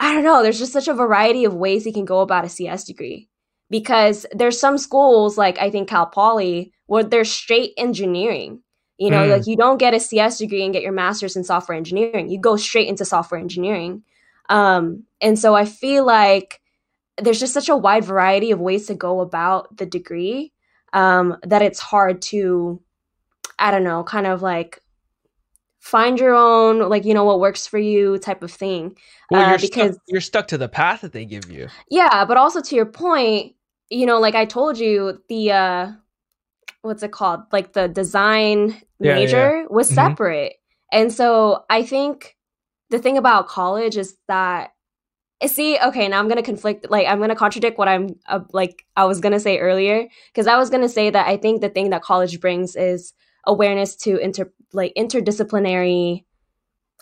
i 0.00 0.12
don't 0.14 0.24
know. 0.24 0.42
There's 0.42 0.58
just 0.58 0.72
such 0.72 0.88
a 0.88 0.94
variety 0.94 1.44
of 1.44 1.54
ways 1.54 1.86
you 1.86 1.92
can 1.92 2.04
go 2.04 2.20
about 2.20 2.44
a 2.44 2.48
cs 2.48 2.84
degree 2.84 3.28
because 3.70 4.26
there's 4.32 4.58
some 4.60 4.78
schools 4.78 5.36
like 5.38 5.58
i 5.58 5.70
think 5.70 5.88
cal 5.88 6.06
poly 6.06 6.72
where 6.86 7.02
they're 7.04 7.24
straight 7.24 7.72
engineering. 7.78 8.60
You 8.98 9.10
know 9.10 9.26
Mm. 9.26 9.30
like 9.30 9.46
you 9.46 9.56
don't 9.56 9.78
get 9.78 9.94
a 9.94 10.00
cs 10.00 10.38
degree 10.38 10.62
and 10.64 10.72
get 10.72 10.82
your 10.82 10.92
master's 10.92 11.36
in 11.36 11.44
software 11.44 11.76
engineering. 11.76 12.28
You 12.30 12.38
go 12.38 12.56
straight 12.56 12.88
into 12.88 13.04
software 13.04 13.40
engineering. 13.40 14.02
Um, 14.50 15.04
and 15.20 15.38
so 15.38 15.54
i 15.54 15.64
feel 15.64 16.04
like 16.04 16.60
there's 17.18 17.40
just 17.40 17.54
such 17.54 17.68
a 17.68 17.76
wide 17.76 18.04
variety 18.04 18.50
of 18.50 18.60
ways 18.60 18.86
to 18.86 18.94
go 18.94 19.20
about 19.20 19.76
the 19.76 19.86
degree 19.86 20.52
um, 20.92 21.36
that 21.42 21.62
it's 21.62 21.80
hard 21.80 22.20
to 22.22 22.80
i 23.58 23.70
don't 23.70 23.84
know 23.84 24.04
kind 24.04 24.26
of 24.26 24.42
like 24.42 24.80
find 25.84 26.18
your 26.18 26.34
own 26.34 26.78
like 26.88 27.04
you 27.04 27.12
know 27.12 27.24
what 27.24 27.38
works 27.40 27.66
for 27.66 27.78
you 27.78 28.16
type 28.18 28.42
of 28.42 28.50
thing 28.50 28.96
Well, 29.30 29.42
Uh, 29.44 29.48
you're 29.50 29.58
because- 29.58 29.94
stuck, 29.96 30.02
you're 30.08 30.20
stuck 30.22 30.48
to 30.48 30.58
the 30.58 30.68
path 30.68 31.02
that 31.02 31.12
they 31.12 31.24
give 31.26 31.50
you. 31.50 31.68
yeah, 31.90 32.24
but 32.24 32.36
also 32.38 32.60
to 32.62 32.74
your 32.74 32.86
point, 32.86 33.54
you 33.90 34.06
know, 34.06 34.18
like 34.18 34.34
I 34.34 34.46
told 34.46 34.78
you, 34.78 35.20
the 35.28 35.52
uh 35.52 35.86
what's 36.82 37.02
it 37.02 37.12
called? 37.12 37.40
Like 37.52 37.72
the 37.74 37.86
design 37.88 38.56
Yeah, 39.00 39.10
yeah, 39.10 39.14
major 39.14 39.66
was 39.68 39.90
Mhm. 39.90 39.94
separate. 39.94 40.54
And 40.92 41.12
so 41.12 41.64
I 41.68 41.82
think 41.82 42.36
the 42.90 42.98
thing 42.98 43.18
about 43.18 43.48
college 43.48 43.96
is 43.98 44.16
that 44.28 44.70
See, 45.46 45.76
okay, 45.78 46.08
now 46.08 46.18
I'm 46.20 46.28
gonna 46.28 46.42
conflict. 46.42 46.86
Like, 46.88 47.06
I'm 47.06 47.20
gonna 47.20 47.34
contradict 47.36 47.76
what 47.76 47.86
I'm 47.88 48.16
uh, 48.26 48.40
like 48.52 48.86
I 48.96 49.04
was 49.04 49.20
gonna 49.20 49.40
say 49.40 49.58
earlier 49.58 50.06
because 50.32 50.46
I 50.46 50.56
was 50.56 50.70
gonna 50.70 50.88
say 50.88 51.10
that 51.10 51.26
I 51.26 51.36
think 51.36 51.60
the 51.60 51.68
thing 51.68 51.90
that 51.90 52.00
college 52.02 52.40
brings 52.40 52.76
is 52.76 53.12
awareness 53.46 53.96
to 53.96 54.16
inter 54.18 54.50
like 54.72 54.92
interdisciplinary, 54.96 56.24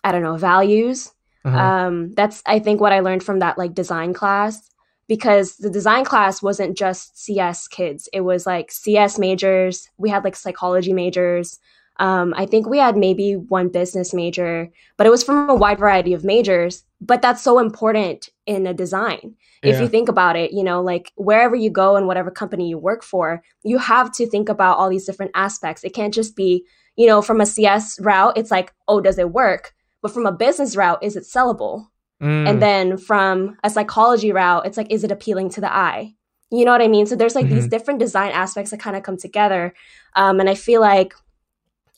I 0.05 0.13
don't 0.13 0.23
know, 0.23 0.37
values. 0.37 1.13
Uh-huh. 1.45 1.59
Um, 1.59 2.13
that's 2.13 2.43
I 2.47 2.59
think 2.59 2.81
what 2.81 2.93
I 2.93 3.01
learned 3.01 3.23
from 3.23 3.41
that 3.41 3.59
like 3.59 3.75
design 3.75 4.13
class 4.13 4.71
because 5.09 5.57
the 5.57 5.71
design 5.71 6.05
class 6.05 6.43
wasn't 6.43 6.77
just 6.77 7.19
CS 7.19 7.67
kids; 7.69 8.09
it 8.13 8.21
was 8.21 8.47
like 8.47 8.71
CS 8.71 9.19
majors. 9.19 9.89
We 9.99 10.11
had 10.11 10.25
like 10.25 10.37
psychology 10.37 10.93
majors. 10.93 11.59
Um, 12.03 12.35
I 12.37 12.47
think 12.47 12.69
we 12.69 12.79
had 12.79 12.97
maybe 12.97 13.37
one 13.37 13.69
business 13.69 14.13
major, 14.13 14.69
but 14.97 15.07
it 15.07 15.11
was 15.11 15.23
from 15.23 15.49
a 15.49 15.55
wide 15.55 15.79
variety 15.79 16.13
of 16.15 16.25
majors. 16.25 16.83
But 17.01 17.23
that's 17.23 17.41
so 17.41 17.61
important 17.61 18.29
in 18.45 18.67
a 18.67 18.75
design. 18.75 19.37
Yeah. 19.63 19.75
If 19.75 19.81
you 19.81 19.87
think 19.87 20.09
about 20.09 20.35
it, 20.35 20.53
you 20.53 20.65
know, 20.65 20.83
like 20.83 21.13
wherever 21.15 21.55
you 21.55 21.71
go 21.71 21.95
and 21.95 22.09
whatever 22.09 22.33
company 22.33 22.69
you 22.69 22.77
work 22.77 23.05
for, 23.05 23.41
you 23.63 23.79
have 23.79 24.11
to 24.15 24.27
think 24.27 24.49
about 24.49 24.79
all 24.79 24.91
these 24.91 25.07
different 25.07 25.31
aspects. 25.37 25.85
It 25.85 25.95
can't 25.95 26.13
just 26.13 26.35
be, 26.35 26.65
you 26.97 27.07
know, 27.07 27.23
from 27.23 27.41
a 27.41 27.47
CS 27.47 28.01
route, 28.01 28.37
it's 28.37 28.51
like, 28.51 28.73
oh, 28.89 29.01
does 29.01 29.17
it 29.17 29.31
work? 29.31 29.73
But 30.03 30.13
from 30.13 30.27
a 30.27 30.33
business 30.33 30.75
route, 30.75 31.05
is 31.05 31.15
it 31.15 31.23
sellable? 31.23 31.87
Mm. 32.21 32.49
And 32.49 32.61
then 32.61 32.97
from 32.97 33.57
a 33.63 33.71
psychology 33.71 34.33
route, 34.33 34.67
it's 34.67 34.77
like, 34.77 34.91
is 34.91 35.05
it 35.05 35.13
appealing 35.13 35.51
to 35.51 35.61
the 35.61 35.73
eye? 35.73 36.17
You 36.51 36.65
know 36.65 36.73
what 36.73 36.83
I 36.83 36.89
mean? 36.89 37.07
So 37.07 37.15
there's 37.15 37.37
like 37.37 37.47
mm-hmm. 37.47 37.55
these 37.55 37.69
different 37.69 38.01
design 38.01 38.33
aspects 38.33 38.73
that 38.73 38.81
kind 38.81 38.97
of 38.97 39.05
come 39.05 39.17
together. 39.17 39.73
Um, 40.17 40.41
and 40.41 40.51
I 40.51 40.57
feel 40.57 40.81
like 40.81 41.15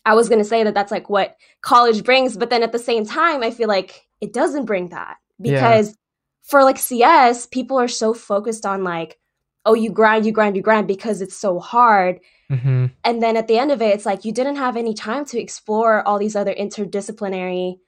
I 0.05 0.15
was 0.15 0.29
going 0.29 0.41
to 0.41 0.45
say 0.45 0.65
that 0.65 0.75
that's 0.75 0.93
like 0.93 1.09
what 1.09 1.37
college 1.63 2.05
brings, 2.05 2.37
but 2.37 2.51
then 2.51 2.63
at 2.63 2.73
the 2.73 2.79
same 2.79 3.07
time, 3.07 3.43
I 3.43 3.51
feel 3.51 3.69
like 3.69 4.07
it 4.21 4.33
doesn't 4.33 4.67
bring 4.67 4.89
that 4.91 5.17
because 5.41 5.89
yeah. 5.89 5.95
for 6.43 6.65
like 6.65 6.79
CS, 6.79 7.47
people 7.47 7.79
are 7.79 7.89
so 7.89 8.13
focused 8.13 8.67
on 8.67 8.85
like, 8.85 9.19
oh, 9.67 9.75
you 9.75 9.91
grind, 9.91 10.27
you 10.27 10.33
grind, 10.33 10.57
you 10.57 10.63
grind 10.63 10.87
because 10.87 11.23
it's 11.23 11.37
so 11.37 11.59
hard. 11.59 12.21
Mm-hmm. 12.51 12.87
And 13.03 13.23
then 13.23 13.37
at 13.37 13.49
the 13.49 13.59
end 13.59 13.73
of 13.73 13.81
it, 13.81 13.95
it's 13.95 14.05
like 14.05 14.25
you 14.25 14.33
didn't 14.33 14.57
have 14.57 14.77
any 14.77 14.93
time 14.93 15.25
to 15.27 15.41
explore 15.41 16.07
all 16.07 16.19
these 16.19 16.37
other 16.37 16.55
interdisciplinary, 16.55 17.79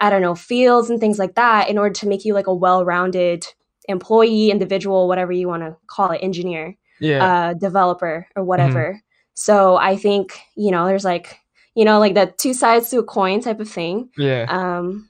I 0.00 0.10
don't 0.10 0.22
know, 0.22 0.34
fields 0.34 0.90
and 0.90 0.98
things 0.98 1.18
like 1.18 1.36
that 1.36 1.68
in 1.68 1.78
order 1.78 1.94
to 1.94 2.08
make 2.08 2.24
you 2.24 2.34
like 2.34 2.48
a 2.48 2.54
well 2.54 2.84
rounded 2.84 3.46
employee, 3.88 4.50
individual, 4.50 5.06
whatever 5.06 5.30
you 5.30 5.46
want 5.46 5.62
to 5.62 5.76
call 5.86 6.10
it, 6.10 6.18
engineer, 6.18 6.76
yeah. 6.98 7.24
uh, 7.24 7.54
developer, 7.54 8.26
or 8.34 8.42
whatever. 8.42 8.94
Mm-hmm. 8.94 8.98
So 9.34 9.76
I 9.76 9.96
think, 9.96 10.38
you 10.56 10.70
know, 10.70 10.86
there's 10.86 11.04
like 11.04 11.38
you 11.74 11.84
know, 11.84 11.98
like 11.98 12.14
the 12.14 12.32
two 12.36 12.54
sides 12.54 12.90
to 12.90 12.98
a 12.98 13.04
coin 13.04 13.40
type 13.40 13.60
of 13.60 13.68
thing. 13.68 14.10
Yeah. 14.16 14.46
Um, 14.48 15.08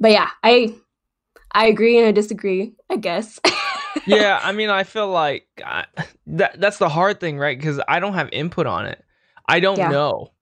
but 0.00 0.10
yeah, 0.10 0.30
I 0.42 0.74
I 1.52 1.66
agree 1.66 1.98
and 1.98 2.06
I 2.06 2.12
disagree. 2.12 2.74
I 2.90 2.96
guess. 2.96 3.40
yeah, 4.06 4.40
I 4.42 4.52
mean, 4.52 4.70
I 4.70 4.84
feel 4.84 5.08
like 5.08 5.46
I, 5.64 5.84
that 6.26 6.60
that's 6.60 6.78
the 6.78 6.88
hard 6.88 7.20
thing, 7.20 7.38
right? 7.38 7.58
Because 7.58 7.80
I 7.88 8.00
don't 8.00 8.14
have 8.14 8.28
input 8.32 8.66
on 8.66 8.86
it. 8.86 9.04
I 9.48 9.60
don't 9.60 9.78
yeah. 9.78 9.88
know. 9.88 10.32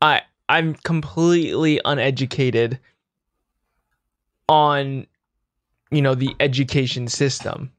I 0.00 0.22
I'm 0.48 0.74
completely 0.74 1.80
uneducated 1.84 2.80
on 4.48 5.06
you 5.90 6.02
know 6.02 6.14
the 6.14 6.34
education 6.40 7.06
system 7.06 7.72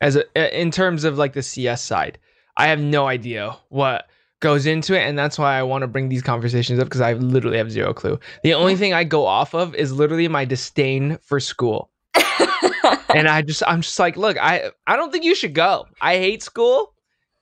as 0.00 0.16
a 0.16 0.60
in 0.60 0.70
terms 0.70 1.04
of 1.04 1.18
like 1.18 1.34
the 1.34 1.42
CS 1.42 1.82
side. 1.82 2.18
I 2.56 2.68
have 2.68 2.80
no 2.80 3.06
idea 3.06 3.56
what 3.68 4.08
goes 4.40 4.66
into 4.66 4.94
it 4.94 5.02
and 5.02 5.18
that's 5.18 5.38
why 5.38 5.58
I 5.58 5.62
want 5.62 5.82
to 5.82 5.88
bring 5.88 6.08
these 6.08 6.22
conversations 6.22 6.78
up 6.78 6.86
because 6.86 7.00
I 7.00 7.14
literally 7.14 7.58
have 7.58 7.70
zero 7.70 7.94
clue. 7.94 8.18
The 8.42 8.54
only 8.54 8.76
thing 8.76 8.92
I 8.92 9.04
go 9.04 9.26
off 9.26 9.54
of 9.54 9.74
is 9.74 9.92
literally 9.92 10.28
my 10.28 10.44
disdain 10.44 11.18
for 11.22 11.40
school. 11.40 11.90
and 13.14 13.28
I 13.28 13.42
just 13.42 13.62
I'm 13.66 13.80
just 13.80 13.98
like, 13.98 14.16
look, 14.16 14.36
I 14.38 14.70
I 14.86 14.96
don't 14.96 15.10
think 15.10 15.24
you 15.24 15.34
should 15.34 15.54
go. 15.54 15.86
I 16.00 16.16
hate 16.16 16.42
school, 16.42 16.94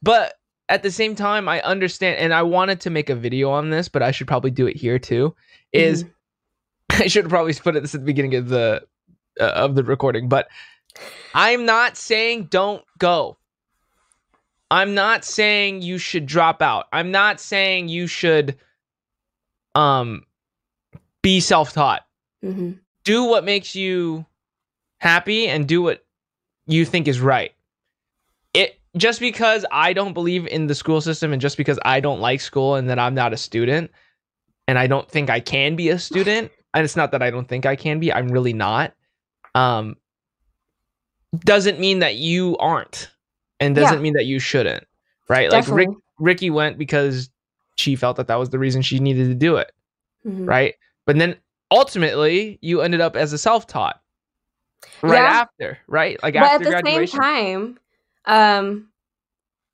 but 0.03 0.35
at 0.69 0.83
the 0.83 0.91
same 0.91 1.15
time 1.15 1.49
I 1.49 1.61
understand 1.63 2.19
and 2.19 2.33
I 2.33 2.43
wanted 2.43 2.81
to 2.83 2.91
make 2.91 3.11
a 3.11 3.17
video 3.17 3.51
on 3.51 3.71
this, 3.71 3.89
but 3.89 4.03
I 4.03 4.11
should 4.11 4.29
probably 4.29 4.51
do 4.51 4.67
it 4.67 4.77
here 4.77 4.99
too. 4.99 5.35
Is 5.73 6.05
mm-hmm. 6.05 7.03
I 7.03 7.07
should 7.09 7.29
probably 7.29 7.55
put 7.55 7.77
it 7.77 7.81
this 7.81 7.95
at 7.95 8.03
the 8.03 8.07
beginning 8.07 8.37
of 8.37 8.49
the 8.49 8.83
uh, 9.41 9.45
of 9.45 9.75
the 9.75 9.83
recording, 9.83 10.29
but 10.29 10.49
I'm 11.35 11.65
not 11.65 11.97
saying 11.97 12.45
don't 12.51 12.85
go. 12.99 13.37
I'm 14.75 14.93
not 14.93 15.25
saying 15.25 15.83
you 15.83 15.99
should 15.99 16.27
drop 16.27 16.61
out. 16.61 16.87
I'm 16.93 17.13
not 17.13 17.39
saying 17.39 17.89
you 17.89 18.09
should 18.09 18.57
um 19.77 20.25
be 21.23 21.39
self-taught. 21.39 22.03
Mm-hmm. 22.45 22.73
Do 23.05 23.23
what 23.23 23.45
makes 23.45 23.77
you 23.77 24.27
happy 24.99 25.47
and 25.47 25.69
do 25.69 25.81
what 25.81 26.05
you 26.67 26.85
think 26.85 27.07
is 27.07 27.21
right. 27.21 27.53
It 28.53 28.81
just 28.97 29.21
because 29.21 29.65
I 29.71 29.93
don't 29.93 30.13
believe 30.13 30.45
in 30.49 30.67
the 30.67 30.75
school 30.75 31.01
system 31.01 31.33
and 31.33 31.41
just 31.41 31.57
because 31.57 31.79
I 31.85 32.01
don't 32.01 32.19
like 32.19 32.41
school 32.41 32.75
and 32.75 32.91
that 32.91 32.99
I'm 32.99 33.15
not 33.15 33.33
a 33.33 33.37
student 33.37 33.93
and 34.67 34.77
I 34.77 34.89
don't 34.89 35.09
think 35.09 35.31
I 35.31 35.39
can 35.39 35.77
be 35.77 35.91
a 35.91 36.01
student, 36.01 36.51
and 36.75 36.85
it's 36.85 36.97
not 36.97 37.13
that 37.13 37.23
I 37.23 37.31
don't 37.31 37.47
think 37.47 37.65
I 37.65 37.77
can 37.77 38.01
be, 38.01 38.13
I'm 38.13 38.27
really 38.27 38.53
not. 38.53 38.93
Um 39.55 39.99
doesn't 41.39 41.79
mean 41.79 42.01
that 42.01 42.17
you 42.17 42.57
aren't 42.57 43.14
and 43.61 43.75
doesn't 43.75 43.99
yeah. 43.99 44.03
mean 44.03 44.15
that 44.15 44.27
you 44.27 44.39
shouldn't, 44.39 44.85
right? 45.29 45.51
Definitely. 45.51 45.87
Like 45.87 45.89
Rick, 45.89 45.99
Riki 46.19 46.51
went 46.51 46.79
because 46.79 47.31
she 47.77 47.97
felt 47.97 48.17
that 48.17 48.29
that 48.29 48.37
was 48.37 48.51
the 48.51 48.59
reason 48.59 48.83
she 48.83 48.99
needed 48.99 49.29
to 49.29 49.35
do 49.35 49.57
it, 49.57 49.73
mm-hmm. 50.27 50.45
right? 50.45 50.75
But 51.07 51.19
then 51.19 51.37
ultimately, 51.71 52.59
you 52.63 52.81
ended 52.81 53.01
up 53.01 53.17
as 53.17 53.33
a 53.33 53.39
self-taught 53.39 54.01
right 55.03 55.15
yeah. 55.15 55.41
after, 55.41 55.79
right? 55.87 56.23
Like 56.23 56.35
but 56.35 56.43
after 56.43 56.75
at 56.75 56.85
the 56.85 56.91
same 56.91 57.07
time, 57.07 57.79
um, 58.27 58.89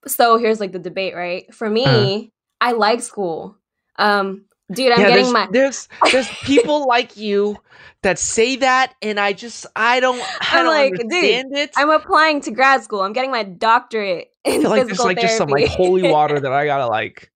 so 0.06 0.38
here's 0.38 0.60
like 0.60 0.72
the 0.72 0.78
debate, 0.78 1.14
right? 1.14 1.52
For 1.54 1.68
me, 1.68 1.84
uh-huh. 1.84 2.20
I 2.60 2.72
like 2.72 3.02
school. 3.02 3.56
Um, 3.96 4.46
dude, 4.72 4.92
I'm 4.92 5.00
yeah, 5.00 5.08
getting 5.08 5.24
there's, 5.24 5.32
my 5.32 5.48
there's 5.50 5.88
there's 6.12 6.28
people 6.42 6.86
like 6.86 7.16
you 7.16 7.58
that 8.02 8.18
say 8.18 8.56
that, 8.56 8.94
and 9.02 9.20
I 9.20 9.32
just 9.32 9.66
I 9.76 10.00
don't 10.00 10.20
I 10.52 10.58
I'm 10.58 10.64
don't 10.64 10.74
like, 10.74 10.92
understand 10.92 11.50
dude, 11.50 11.58
it. 11.58 11.70
I'm 11.76 11.90
applying 11.90 12.40
to 12.42 12.50
grad 12.50 12.82
school. 12.82 13.02
I'm 13.02 13.12
getting 13.12 13.30
my 13.30 13.42
doctorate 13.42 14.30
in 14.44 14.52
I 14.52 14.60
feel 14.60 14.70
like 14.70 14.86
there's 14.86 15.04
like 15.04 15.20
just 15.20 15.36
some 15.36 15.48
like 15.50 15.66
holy 15.66 16.02
water 16.02 16.40
that 16.40 16.52
I 16.52 16.64
gotta 16.66 16.86
like 16.86 17.29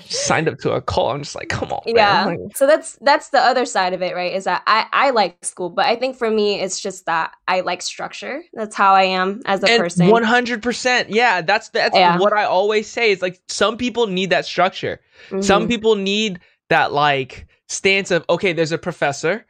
signed 0.00 0.48
up 0.48 0.58
to 0.58 0.72
a 0.72 0.80
call. 0.80 1.10
I'm 1.10 1.22
just 1.22 1.34
like, 1.34 1.48
come 1.48 1.72
on. 1.72 1.82
Yeah. 1.86 2.26
Like, 2.26 2.38
so 2.56 2.66
that's 2.66 2.98
that's 3.00 3.30
the 3.30 3.40
other 3.40 3.64
side 3.64 3.92
of 3.92 4.02
it, 4.02 4.14
right? 4.14 4.32
Is 4.32 4.44
that 4.44 4.62
I 4.66 4.86
I 4.92 5.10
like 5.10 5.44
school, 5.44 5.70
but 5.70 5.86
I 5.86 5.96
think 5.96 6.16
for 6.16 6.30
me 6.30 6.60
it's 6.60 6.80
just 6.80 7.06
that 7.06 7.32
I 7.48 7.60
like 7.60 7.82
structure. 7.82 8.42
That's 8.52 8.74
how 8.74 8.94
I 8.94 9.04
am 9.04 9.42
as 9.46 9.62
a 9.62 9.66
person. 9.78 10.08
One 10.08 10.22
hundred 10.22 10.62
percent. 10.62 11.10
Yeah. 11.10 11.40
That's 11.40 11.68
that's 11.70 11.96
yeah. 11.96 12.18
what 12.18 12.32
I 12.32 12.44
always 12.44 12.86
say. 12.86 13.10
Is 13.10 13.22
like 13.22 13.40
some 13.48 13.76
people 13.76 14.06
need 14.06 14.30
that 14.30 14.46
structure. 14.46 15.00
Mm-hmm. 15.30 15.42
Some 15.42 15.68
people 15.68 15.96
need 15.96 16.40
that 16.68 16.92
like 16.92 17.46
stance 17.68 18.10
of 18.10 18.24
okay, 18.28 18.52
there's 18.52 18.72
a 18.72 18.78
professor 18.78 19.44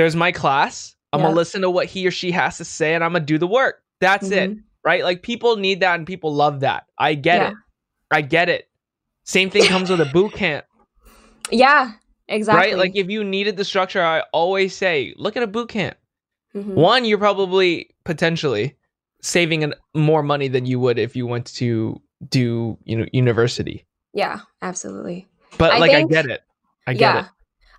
there's 0.00 0.16
my 0.16 0.32
class. 0.32 0.96
I'm 1.12 1.20
gonna 1.20 1.34
listen 1.34 1.60
to 1.60 1.68
what 1.68 1.86
he 1.86 2.06
or 2.06 2.10
she 2.10 2.30
has 2.30 2.56
to 2.56 2.64
say 2.64 2.94
and 2.94 3.04
I'm 3.04 3.12
gonna 3.12 3.26
do 3.26 3.36
the 3.36 3.46
work. 3.46 3.82
That's 4.00 4.30
mm-hmm. 4.30 4.52
it. 4.52 4.58
Right? 4.82 5.04
Like 5.04 5.22
people 5.22 5.56
need 5.56 5.80
that 5.80 5.96
and 5.98 6.06
people 6.06 6.32
love 6.32 6.60
that. 6.60 6.86
I 6.96 7.12
get 7.12 7.42
yeah. 7.42 7.48
it. 7.50 7.54
I 8.10 8.22
get 8.22 8.48
it. 8.48 8.69
Same 9.24 9.50
thing 9.50 9.64
comes 9.64 9.90
with 9.90 10.00
a 10.00 10.06
boot 10.06 10.32
camp. 10.32 10.64
Yeah, 11.52 11.94
exactly. 12.28 12.70
Right? 12.70 12.78
Like 12.78 12.92
if 12.94 13.10
you 13.10 13.24
needed 13.24 13.56
the 13.56 13.64
structure, 13.64 14.00
I 14.00 14.22
always 14.32 14.76
say, 14.76 15.14
look 15.16 15.36
at 15.36 15.42
a 15.42 15.48
boot 15.48 15.68
camp. 15.68 15.96
Mm-hmm. 16.54 16.74
One, 16.74 17.04
you're 17.04 17.18
probably 17.18 17.90
potentially 18.04 18.76
saving 19.20 19.64
an, 19.64 19.74
more 19.92 20.22
money 20.22 20.46
than 20.46 20.64
you 20.64 20.78
would 20.78 20.96
if 20.96 21.16
you 21.16 21.26
went 21.26 21.46
to 21.54 22.00
do, 22.28 22.78
you 22.84 22.96
know, 22.96 23.06
university. 23.12 23.84
Yeah, 24.12 24.40
absolutely. 24.62 25.26
But 25.58 25.72
I 25.72 25.78
like 25.78 25.90
think, 25.90 26.12
I 26.12 26.14
get 26.14 26.26
it. 26.26 26.42
I 26.86 26.92
get 26.92 27.00
yeah. 27.00 27.20
it. 27.20 27.26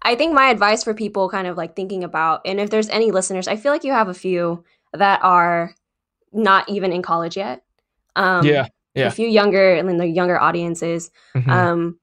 I 0.02 0.16
think 0.16 0.34
my 0.34 0.50
advice 0.50 0.84
for 0.84 0.94
people 0.94 1.30
kind 1.30 1.48
of 1.48 1.58
like 1.58 1.76
thinking 1.76 2.04
about, 2.04 2.42
and 2.46 2.60
if 2.60 2.70
there's 2.70 2.90
any 2.90 3.12
listeners, 3.12 3.48
I 3.48 3.56
feel 3.56 3.72
like 3.72 3.84
you 3.84 3.94
have 3.94 4.08
a 4.08 4.14
few 4.14 4.64
that 4.94 5.22
are 5.24 5.76
not 6.34 6.68
even 6.70 6.92
in 6.92 7.02
college 7.02 7.38
yet. 7.38 7.64
Um, 8.16 8.46
yeah, 8.46 8.68
yeah. 8.96 9.08
A 9.08 9.12
few 9.12 9.28
younger 9.28 9.74
and 9.74 9.88
then 9.88 9.98
the 9.98 10.08
younger 10.08 10.40
audiences. 10.40 11.12
Mm-hmm. 11.36 11.50
Um, 11.50 12.00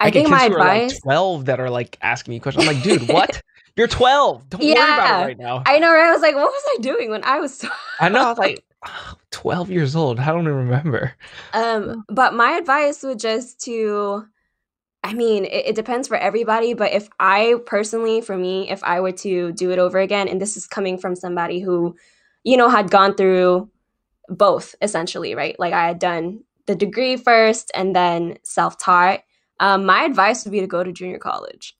I, 0.00 0.06
I 0.06 0.10
think 0.10 0.28
my 0.28 0.44
advice 0.44 0.92
like 0.92 1.02
twelve 1.02 1.46
that 1.46 1.58
are 1.58 1.70
like 1.70 1.98
asking 2.00 2.34
me 2.34 2.40
questions. 2.40 2.66
I'm 2.66 2.74
like, 2.74 2.82
dude, 2.82 3.08
what? 3.08 3.42
You're 3.76 3.86
12. 3.86 4.50
Don't 4.50 4.60
yeah, 4.60 4.74
worry 4.74 4.82
about 4.82 5.22
it 5.22 5.24
right 5.26 5.38
now. 5.38 5.62
I 5.64 5.78
know, 5.78 5.92
right? 5.92 6.08
I 6.08 6.12
was 6.12 6.20
like, 6.20 6.34
what 6.34 6.50
was 6.50 6.62
I 6.76 6.82
doing 6.82 7.10
when 7.10 7.22
I 7.22 7.38
was 7.38 7.58
12? 7.58 7.72
I 8.00 8.08
know, 8.08 8.24
I 8.24 8.28
was 8.28 8.38
like, 8.38 8.64
oh, 8.84 9.14
12 9.30 9.70
years 9.70 9.94
old. 9.94 10.18
I 10.18 10.26
don't 10.26 10.40
even 10.40 10.54
remember. 10.54 11.12
Um, 11.52 12.04
but 12.08 12.34
my 12.34 12.52
advice 12.52 13.04
would 13.04 13.20
just 13.20 13.60
to 13.66 14.26
I 15.04 15.14
mean, 15.14 15.44
it, 15.44 15.68
it, 15.68 15.74
depends 15.76 16.08
for 16.08 16.16
everybody, 16.16 16.74
but 16.74 16.92
if 16.92 17.08
I 17.20 17.54
personally, 17.66 18.20
for 18.20 18.36
me, 18.36 18.68
if 18.68 18.82
I 18.82 19.00
were 19.00 19.12
to 19.12 19.52
do 19.52 19.70
it 19.70 19.78
over 19.78 20.00
again, 20.00 20.26
and 20.26 20.40
this 20.40 20.56
is 20.56 20.66
coming 20.66 20.98
from 20.98 21.14
somebody 21.14 21.60
who, 21.60 21.94
you 22.42 22.56
know, 22.56 22.68
had 22.68 22.90
gone 22.90 23.14
through 23.14 23.70
both 24.28 24.74
essentially, 24.82 25.34
right? 25.34 25.58
Like 25.58 25.72
I 25.72 25.86
had 25.86 25.98
done 25.98 26.40
the 26.66 26.74
degree 26.74 27.16
first 27.16 27.70
and 27.74 27.94
then 27.96 28.38
self 28.42 28.78
taught. 28.78 29.20
Um, 29.60 29.84
my 29.86 30.04
advice 30.04 30.44
would 30.44 30.52
be 30.52 30.60
to 30.60 30.66
go 30.66 30.84
to 30.84 30.92
junior 30.92 31.18
college. 31.18 31.74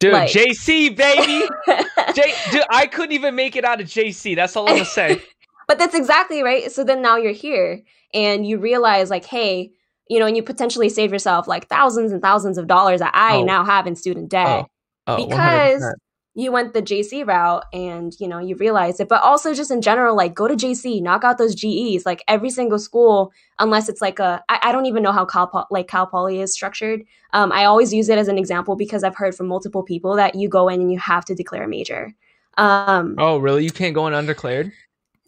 Dude, 0.00 0.12
Like- 0.12 0.30
JC 0.30 0.96
baby. 0.96 1.46
J- 2.14 2.34
dude, 2.50 2.64
I 2.70 2.86
couldn't 2.86 3.12
even 3.12 3.34
make 3.34 3.54
it 3.56 3.64
out 3.64 3.80
of 3.80 3.86
JC. 3.86 4.34
That's 4.34 4.56
all 4.56 4.68
I'm 4.68 4.74
gonna 4.76 4.84
say. 4.84 5.22
but 5.68 5.78
that's 5.78 5.94
exactly 5.94 6.42
right. 6.42 6.70
So 6.72 6.84
then 6.84 7.02
now 7.02 7.16
you're 7.16 7.32
here 7.32 7.82
and 8.14 8.46
you 8.46 8.58
realize 8.58 9.10
like, 9.10 9.24
hey, 9.26 9.72
you 10.08 10.18
know, 10.18 10.26
and 10.26 10.36
you 10.36 10.42
potentially 10.42 10.88
save 10.88 11.12
yourself 11.12 11.46
like 11.46 11.68
thousands 11.68 12.10
and 12.12 12.20
thousands 12.20 12.58
of 12.58 12.66
dollars 12.66 13.00
that 13.00 13.12
I 13.14 13.36
Oh. 13.36 13.44
now 13.44 13.64
have 13.64 13.86
in 13.86 13.94
student 13.94 14.28
debt. 14.30 14.66
Oh, 15.06 15.16
because 15.16 15.82
100%. 15.82 15.92
You 16.34 16.52
went 16.52 16.74
the 16.74 16.82
JC 16.82 17.26
route 17.26 17.64
and 17.72 18.14
you 18.20 18.28
know 18.28 18.38
you 18.38 18.54
realize 18.56 19.00
it 19.00 19.08
but 19.08 19.22
also 19.22 19.52
just 19.52 19.70
in 19.70 19.82
general 19.82 20.14
like 20.16 20.34
go 20.34 20.46
to 20.46 20.54
JC 20.54 21.02
knock 21.02 21.24
out 21.24 21.38
those 21.38 21.54
GEs 21.54 22.06
like 22.06 22.22
every 22.28 22.50
single 22.50 22.78
school 22.78 23.32
unless 23.58 23.88
it's 23.88 24.00
like 24.00 24.18
a 24.20 24.42
I, 24.48 24.60
I 24.64 24.72
don't 24.72 24.86
even 24.86 25.02
know 25.02 25.12
how 25.12 25.24
Cal 25.24 25.48
Po- 25.48 25.66
like 25.70 25.88
Cal 25.88 26.06
Poly 26.06 26.40
is 26.40 26.52
structured 26.52 27.02
um, 27.32 27.50
I 27.52 27.64
always 27.64 27.92
use 27.92 28.08
it 28.08 28.18
as 28.18 28.28
an 28.28 28.38
example 28.38 28.76
because 28.76 29.02
I've 29.02 29.16
heard 29.16 29.34
from 29.34 29.48
multiple 29.48 29.82
people 29.82 30.14
that 30.16 30.34
you 30.36 30.48
go 30.48 30.68
in 30.68 30.80
and 30.80 30.92
you 30.92 30.98
have 30.98 31.24
to 31.26 31.34
declare 31.34 31.64
a 31.64 31.68
major 31.68 32.14
um, 32.58 33.14
Oh, 33.18 33.38
really? 33.38 33.64
You 33.64 33.70
can't 33.70 33.94
go 33.94 34.06
in 34.06 34.14
undeclared? 34.14 34.72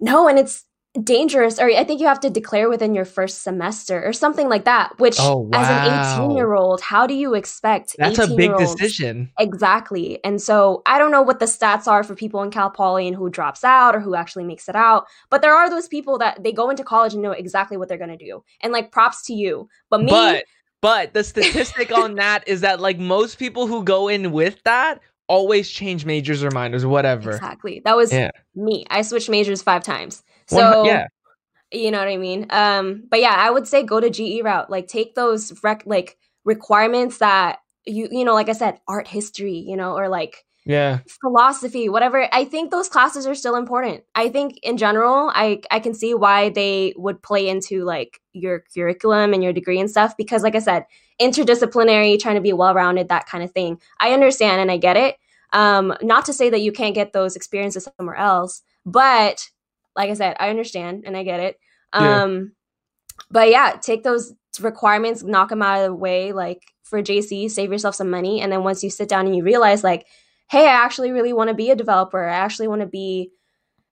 no 0.00 0.28
and 0.28 0.38
it's 0.38 0.64
dangerous 1.04 1.58
or 1.58 1.70
I 1.70 1.84
think 1.84 2.02
you 2.02 2.06
have 2.06 2.20
to 2.20 2.28
declare 2.28 2.68
within 2.68 2.94
your 2.94 3.06
first 3.06 3.42
semester 3.42 4.04
or 4.04 4.12
something 4.12 4.50
like 4.50 4.66
that 4.66 4.92
which 4.98 5.16
Oh, 5.18 5.48
as 5.54 5.66
an 5.66 6.26
18 6.26 6.36
year 6.36 6.52
old 6.52 6.82
how 6.82 7.06
do 7.06 7.14
you 7.14 7.32
expect 7.34 7.96
That's 7.98 8.18
a 8.18 8.26
big 8.26 8.50
18-year-olds 8.50 8.74
decision. 8.74 9.30
Exactly. 9.38 10.22
And 10.22 10.40
so 10.42 10.82
I 10.84 10.98
don't 10.98 11.10
know 11.10 11.22
what 11.22 11.38
the 11.38 11.46
stats 11.46 11.86
are 11.86 12.04
for 12.04 12.14
people 12.14 12.42
in 12.42 12.50
Cal 12.50 12.68
Poly 12.68 13.06
and 13.06 13.16
who 13.16 13.30
drops 13.30 13.64
out 13.64 13.96
or 13.96 14.00
who 14.00 14.14
actually 14.14 14.44
makes 14.44 14.68
it 14.68 14.76
out, 14.76 15.06
but 15.30 15.40
there 15.40 15.54
are 15.54 15.70
those 15.70 15.88
people 15.88 16.18
that 16.18 16.42
they 16.42 16.52
go 16.52 16.68
into 16.68 16.84
college 16.84 17.14
and 17.14 17.22
know 17.22 17.30
exactly 17.32 17.78
what 17.78 17.88
they're 17.88 17.96
going 17.96 18.10
to 18.18 18.22
do. 18.22 18.44
And 18.60 18.70
like 18.70 18.92
props 18.92 19.22
to 19.28 19.32
you. 19.32 19.70
But 19.88 20.02
me, 20.02 20.10
But 20.10 20.44
but 20.82 21.14
the 21.14 21.24
statistic 21.24 21.90
on 21.96 22.16
that 22.16 22.46
is 22.46 22.60
that 22.60 22.80
like 22.80 22.98
most 22.98 23.38
people 23.38 23.66
who 23.66 23.82
go 23.82 24.08
in 24.08 24.30
with 24.30 24.62
that 24.64 25.00
always 25.26 25.70
change 25.70 26.04
majors 26.04 26.44
or 26.44 26.50
minors, 26.50 26.84
whatever. 26.84 27.30
exactly. 27.30 27.80
That 27.86 27.96
was 27.96 28.12
Yeah. 28.12 28.30
me. 28.54 28.84
I 28.90 29.00
switched 29.00 29.30
majors 29.30 29.62
5 29.62 29.82
times. 29.82 30.22
So 30.56 30.74
yeah. 30.84 31.06
you 31.72 31.90
know 31.90 31.98
what 31.98 32.08
I 32.08 32.16
mean? 32.16 32.46
Um 32.50 33.04
but 33.10 33.20
yeah, 33.20 33.34
I 33.36 33.50
would 33.50 33.66
say 33.66 33.82
go 33.82 34.00
to 34.00 34.10
GE 34.10 34.42
route. 34.44 34.70
Like 34.70 34.88
take 34.88 35.14
those 35.14 35.52
rec- 35.62 35.86
like 35.86 36.18
requirements 36.44 37.18
that 37.18 37.60
you 37.86 38.08
you 38.10 38.24
know 38.24 38.34
like 38.34 38.48
I 38.48 38.52
said 38.52 38.80
art 38.88 39.08
history, 39.08 39.56
you 39.58 39.76
know, 39.76 39.94
or 39.96 40.08
like 40.08 40.44
Yeah. 40.64 41.00
philosophy 41.20 41.88
whatever 41.88 42.28
i 42.32 42.44
think 42.44 42.70
those 42.70 42.88
classes 42.88 43.26
are 43.26 43.34
still 43.34 43.56
important 43.56 44.02
i 44.14 44.28
think 44.28 44.58
in 44.62 44.76
general 44.76 45.30
i 45.34 45.60
i 45.70 45.80
can 45.80 45.94
see 45.94 46.14
why 46.14 46.48
they 46.50 46.94
would 46.96 47.20
play 47.22 47.48
into 47.48 47.84
like 47.84 48.20
your 48.32 48.64
curriculum 48.72 49.32
and 49.34 49.42
your 49.42 49.52
degree 49.52 49.80
and 49.80 49.90
stuff 49.90 50.16
because 50.16 50.42
like 50.44 50.54
i 50.54 50.60
said 50.60 50.84
interdisciplinary 51.20 52.18
trying 52.18 52.36
to 52.36 52.40
be 52.40 52.52
well-rounded 52.52 53.08
that 53.08 53.26
kind 53.26 53.42
of 53.42 53.50
thing 53.52 53.80
i 53.98 54.12
understand 54.12 54.60
and 54.60 54.70
i 54.70 54.76
get 54.76 54.96
it 54.96 55.16
um 55.52 55.92
not 56.02 56.24
to 56.24 56.32
say 56.32 56.48
that 56.48 56.62
you 56.62 56.72
can't 56.72 56.94
get 56.94 57.12
those 57.12 57.34
experiences 57.36 57.88
somewhere 57.98 58.16
else 58.16 58.62
but 58.86 59.48
like 59.96 60.10
i 60.10 60.14
said 60.14 60.36
i 60.40 60.50
understand 60.50 61.04
and 61.06 61.16
i 61.16 61.22
get 61.22 61.40
it 61.40 61.58
Yeah. 61.98 62.22
um 62.24 62.52
but 63.30 63.50
yeah 63.50 63.76
take 63.80 64.02
those 64.02 64.34
requirements 64.60 65.22
knock 65.22 65.48
them 65.48 65.62
out 65.62 65.80
of 65.80 65.90
the 65.90 65.94
way 65.94 66.32
like 66.32 66.62
for 66.82 67.02
jc 67.02 67.50
save 67.50 67.72
yourself 67.72 67.94
some 67.94 68.10
money 68.10 68.40
and 68.40 68.52
then 68.52 68.62
once 68.64 68.82
you 68.84 68.90
sit 68.90 69.08
down 69.08 69.26
and 69.26 69.34
you 69.36 69.42
realize 69.42 69.82
like 69.84 70.06
hey, 70.50 70.66
I 70.66 70.84
actually 70.84 71.12
really 71.12 71.32
want 71.32 71.48
to 71.48 71.54
be 71.54 71.70
a 71.70 71.74
developer. 71.74 72.22
I 72.28 72.34
actually 72.34 72.68
want 72.68 72.82
to 72.82 72.86
be, 72.86 73.30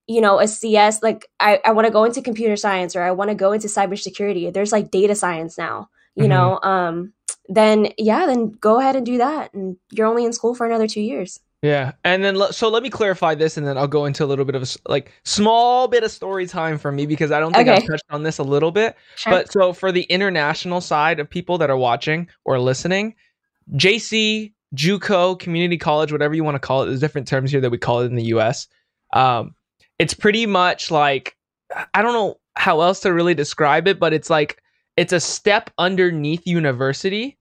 you 0.06 0.20
know, 0.20 0.38
a 0.40 0.46
CS. 0.46 1.02
Like, 1.02 1.26
I, 1.40 1.58
I 1.64 1.72
want 1.72 1.86
to 1.86 1.90
go 1.90 2.04
into 2.04 2.20
computer 2.20 2.54
science 2.54 2.94
or 2.94 3.00
I 3.00 3.12
want 3.12 3.30
to 3.30 3.34
go 3.34 3.52
into 3.52 3.66
cybersecurity. 3.66 4.52
There's 4.52 4.70
like 4.70 4.90
data 4.90 5.14
science 5.14 5.56
now, 5.56 5.88
you 6.16 6.24
Mhm. 6.24 6.28
know. 6.28 6.60
Um, 6.62 7.14
then 7.48 7.94
yeah, 7.96 8.26
then 8.26 8.50
go 8.50 8.78
ahead 8.78 8.94
and 8.94 9.06
do 9.06 9.16
that, 9.16 9.54
and 9.54 9.78
you're 9.90 10.06
only 10.06 10.26
in 10.26 10.34
school 10.34 10.54
for 10.54 10.66
another 10.66 10.86
two 10.86 11.00
years. 11.00 11.40
Yeah, 11.62 11.92
and 12.04 12.24
then 12.24 12.40
so 12.52 12.70
let 12.70 12.82
me 12.82 12.88
clarify 12.88 13.34
this, 13.34 13.58
and 13.58 13.66
then 13.66 13.76
I'll 13.76 13.86
go 13.86 14.06
into 14.06 14.24
a 14.24 14.26
little 14.26 14.46
bit 14.46 14.54
of 14.54 14.62
a 14.62 14.90
like 14.90 15.12
small 15.24 15.88
bit 15.88 16.02
of 16.02 16.10
story 16.10 16.46
time 16.46 16.78
for 16.78 16.90
me 16.90 17.04
because 17.04 17.30
I 17.30 17.38
don't 17.38 17.54
think 17.54 17.68
I've 17.68 17.86
touched 17.86 18.04
on 18.08 18.22
this 18.22 18.38
a 18.38 18.42
little 18.42 18.70
bit. 18.70 18.96
Sure. 19.16 19.32
But 19.32 19.52
so 19.52 19.74
for 19.74 19.92
the 19.92 20.04
international 20.04 20.80
side 20.80 21.20
of 21.20 21.28
people 21.28 21.58
that 21.58 21.68
are 21.68 21.76
watching 21.76 22.28
or 22.46 22.58
listening, 22.58 23.14
JC, 23.74 24.54
JUCO, 24.74 25.38
community 25.38 25.76
college, 25.76 26.12
whatever 26.12 26.34
you 26.34 26.44
want 26.44 26.54
to 26.54 26.60
call 26.60 26.82
it, 26.82 26.86
there's 26.86 27.00
different 27.00 27.28
terms 27.28 27.50
here 27.50 27.60
that 27.60 27.70
we 27.70 27.76
call 27.76 28.00
it 28.00 28.06
in 28.06 28.14
the 28.14 28.24
US. 28.24 28.66
Um, 29.12 29.54
it's 29.98 30.14
pretty 30.14 30.46
much 30.46 30.90
like 30.90 31.36
I 31.92 32.00
don't 32.00 32.14
know 32.14 32.38
how 32.56 32.80
else 32.80 33.00
to 33.00 33.12
really 33.12 33.34
describe 33.34 33.86
it, 33.86 33.98
but 33.98 34.14
it's 34.14 34.30
like 34.30 34.62
it's 34.96 35.12
a 35.12 35.20
step 35.20 35.68
underneath 35.76 36.46
university 36.46 37.36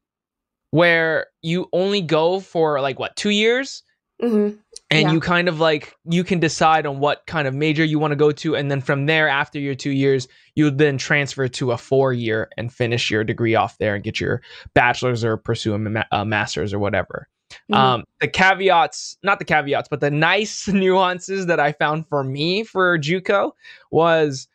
where 0.71 1.27
you 1.41 1.69
only 1.71 2.01
go 2.01 2.41
for 2.41 2.81
like 2.81 2.99
what 2.99 3.15
two 3.15 3.29
years 3.29 3.81
Mhm. 4.21 4.57
and 4.91 5.01
Yeah. 5.07 5.11
you 5.13 5.19
kind 5.19 5.47
of 5.47 5.59
like 5.59 5.95
you 6.09 6.23
can 6.23 6.39
decide 6.39 6.85
on 6.85 6.99
what 6.99 7.23
kind 7.27 7.47
of 7.47 7.53
major 7.53 7.83
you 7.85 7.99
want 7.99 8.11
to 8.11 8.15
go 8.15 8.31
to 8.31 8.55
and 8.55 8.69
then 8.69 8.81
from 8.81 9.05
there 9.05 9.27
after 9.29 9.59
your 9.59 9.75
two 9.75 9.91
years 9.91 10.27
you 10.55 10.65
would 10.65 10.77
then 10.77 10.97
transfer 10.97 11.47
to 11.47 11.71
a 11.71 11.77
four 11.77 12.11
year 12.11 12.49
and 12.57 12.73
finish 12.73 13.09
your 13.09 13.23
degree 13.23 13.55
off 13.55 13.77
there 13.77 13.95
and 13.95 14.03
get 14.03 14.19
your 14.19 14.41
bachelor's 14.73 15.23
or 15.23 15.37
pursue 15.37 15.73
a, 15.73 15.79
ma- 15.79 16.03
a 16.11 16.25
master's 16.25 16.73
or 16.73 16.79
whatever 16.79 17.27
Mhm. 17.71 17.75
um 17.75 18.03
the 18.19 18.27
caveats 18.27 19.17
not 19.23 19.39
the 19.39 19.45
caveats 19.45 19.87
but 19.89 20.01
the 20.01 20.11
nice 20.11 20.67
nuances 20.67 21.45
that 21.45 21.59
i 21.59 21.71
found 21.71 22.05
for 22.09 22.23
me 22.23 22.63
for 22.63 22.97
juco 22.99 23.51
was 23.91 24.47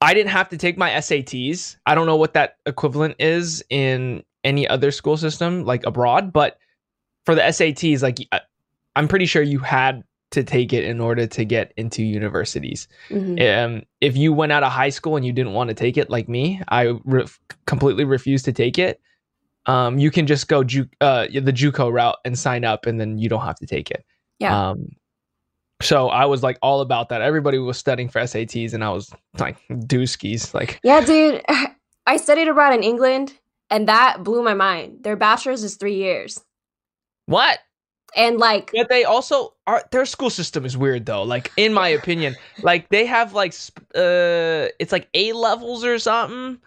i 0.00 0.12
didn't 0.12 0.30
have 0.32 0.48
to 0.48 0.56
take 0.56 0.76
my 0.76 0.90
sats 0.90 1.76
i 1.86 1.94
don't 1.94 2.06
know 2.06 2.16
what 2.16 2.34
that 2.34 2.56
equivalent 2.66 3.14
is 3.20 3.62
in 3.70 4.22
any 4.44 4.66
other 4.66 4.90
school 4.90 5.16
system 5.16 5.64
like 5.64 5.86
abroad 5.86 6.32
but 6.32 6.58
for 7.24 7.34
the 7.36 7.42
sats 7.42 8.02
like 8.02 8.18
I- 8.32 8.40
i'm 8.96 9.08
pretty 9.08 9.26
sure 9.26 9.42
you 9.42 9.58
had 9.58 10.02
to 10.30 10.42
take 10.42 10.72
it 10.72 10.84
in 10.84 10.98
order 11.00 11.26
to 11.26 11.44
get 11.44 11.72
into 11.76 12.02
universities 12.02 12.88
Mhm. 13.10 13.38
um, 13.76 13.82
if 14.00 14.16
you 14.16 14.32
went 14.32 14.52
out 14.52 14.62
of 14.62 14.72
high 14.72 14.88
school 14.88 15.16
and 15.16 15.26
you 15.26 15.32
didn't 15.32 15.52
want 15.52 15.68
to 15.68 15.74
take 15.74 15.96
it 15.98 16.08
like 16.10 16.28
me 16.28 16.60
i 16.68 16.94
re- 17.04 17.26
completely 17.66 18.04
refused 18.04 18.44
to 18.46 18.52
take 18.52 18.78
it 18.78 19.00
um, 19.66 19.98
you 19.98 20.10
can 20.10 20.26
just 20.26 20.48
go 20.48 20.64
ju- 20.64 20.88
uh, 21.00 21.26
the 21.26 21.52
juco 21.52 21.92
route 21.92 22.16
and 22.24 22.36
sign 22.38 22.64
up 22.64 22.86
and 22.86 22.98
then 23.00 23.18
you 23.18 23.28
don't 23.28 23.44
have 23.44 23.56
to 23.58 23.66
take 23.66 23.90
it 23.90 24.04
Yeah. 24.38 24.70
um, 24.70 24.88
so 25.82 26.08
i 26.08 26.24
was 26.24 26.42
like 26.42 26.58
all 26.62 26.80
about 26.80 27.08
that 27.10 27.20
everybody 27.22 27.58
was 27.58 27.76
studying 27.76 28.08
for 28.08 28.20
sats 28.22 28.72
and 28.72 28.82
i 28.84 28.90
was 28.90 29.12
like 29.38 29.56
dooskies 29.70 30.54
like 30.54 30.80
Yeah, 30.82 31.00
dude. 31.04 31.42
I 32.06 32.16
studied 32.16 32.48
abroad 32.48 32.74
in 32.74 32.82
England, 32.82 33.32
and 33.70 33.86
that 33.86 34.24
blew 34.24 34.42
my 34.42 34.54
mind. 34.54 35.04
Their 35.04 35.14
bachelor's 35.14 35.62
is 35.62 35.76
three 35.76 35.94
years, 35.94 36.40
what 37.26 37.60
and 38.16 38.38
like 38.38 38.70
but 38.74 38.88
they 38.88 39.04
also 39.04 39.54
are 39.66 39.82
their 39.90 40.04
school 40.04 40.30
system 40.30 40.64
is 40.64 40.76
weird 40.76 41.06
though. 41.06 41.22
Like 41.22 41.52
in 41.56 41.72
my 41.72 41.88
opinion 41.88 42.36
like 42.62 42.88
they 42.90 43.06
have 43.06 43.32
like 43.32 43.52
sp- 43.54 43.80
uh 43.94 44.68
it's 44.78 44.92
like 44.92 45.08
a 45.14 45.32
levels 45.32 45.84
or 45.84 45.98
something. 45.98 46.58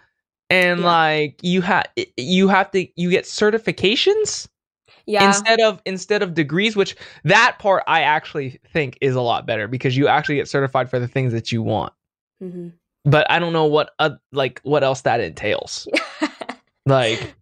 And 0.50 0.82
Yeah. 0.82 0.86
like 0.86 1.40
you 1.42 1.62
have 1.62 1.86
you 2.18 2.48
have 2.48 2.72
to 2.72 2.88
you 3.00 3.10
get 3.10 3.26
certifications 3.26 4.48
yeah, 5.08 5.26
instead 5.28 5.60
of 5.62 5.82
instead 5.86 6.22
of 6.24 6.34
degrees 6.34 6.76
which 6.76 6.96
that 7.24 7.58
part 7.60 7.84
i 7.88 8.02
actually 8.02 8.60
think 8.74 8.98
is 9.02 9.16
a 9.16 9.22
lot 9.22 9.46
better 9.46 9.68
because 9.68 9.96
you 9.96 10.08
actually 10.08 10.36
get 10.36 10.48
certified 10.48 10.90
for 10.90 11.00
the 11.00 11.08
things 11.08 11.32
that 11.34 11.52
you 11.52 11.62
want. 11.62 11.94
Mhm. 12.42 12.74
but 13.06 13.30
i 13.30 13.38
don't 13.40 13.54
know 13.54 13.66
what 13.66 13.92
uh, 14.00 14.12
like 14.32 14.60
what 14.64 14.84
else 14.84 15.02
that 15.02 15.20
entails. 15.20 15.88
Like 16.88 17.34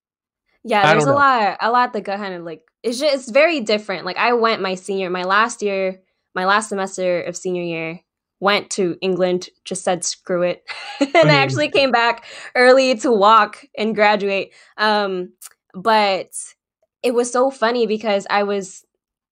Yeah, 0.63 0.85
there's 0.85 1.05
a 1.05 1.11
know. 1.11 1.15
lot, 1.15 1.57
a 1.61 1.71
lot 1.71 1.93
that 1.93 2.01
got 2.01 2.19
kind 2.19 2.33
of 2.33 2.43
like 2.43 2.61
it's 2.83 2.99
just 2.99 3.13
it's 3.15 3.31
very 3.31 3.61
different. 3.61 4.05
Like 4.05 4.17
I 4.17 4.33
went 4.33 4.61
my 4.61 4.75
senior, 4.75 5.09
my 5.09 5.23
last 5.23 5.61
year, 5.61 6.01
my 6.35 6.45
last 6.45 6.69
semester 6.69 7.21
of 7.21 7.35
senior 7.35 7.63
year, 7.63 7.99
went 8.39 8.69
to 8.71 8.97
England, 9.01 9.49
just 9.65 9.83
said 9.83 10.03
screw 10.05 10.41
it, 10.43 10.63
and 10.99 11.31
I 11.31 11.35
Mhm. 11.35 11.43
actually 11.43 11.69
came 11.69 11.91
back 11.91 12.25
early 12.55 12.95
to 12.99 13.11
walk 13.11 13.65
and 13.77 13.95
graduate. 13.95 14.53
Um, 14.77 15.33
but 15.73 16.29
it 17.01 17.13
was 17.13 17.31
so 17.31 17.51
funny 17.51 17.85
because 17.87 18.25
I 18.29 18.43
was 18.43 18.85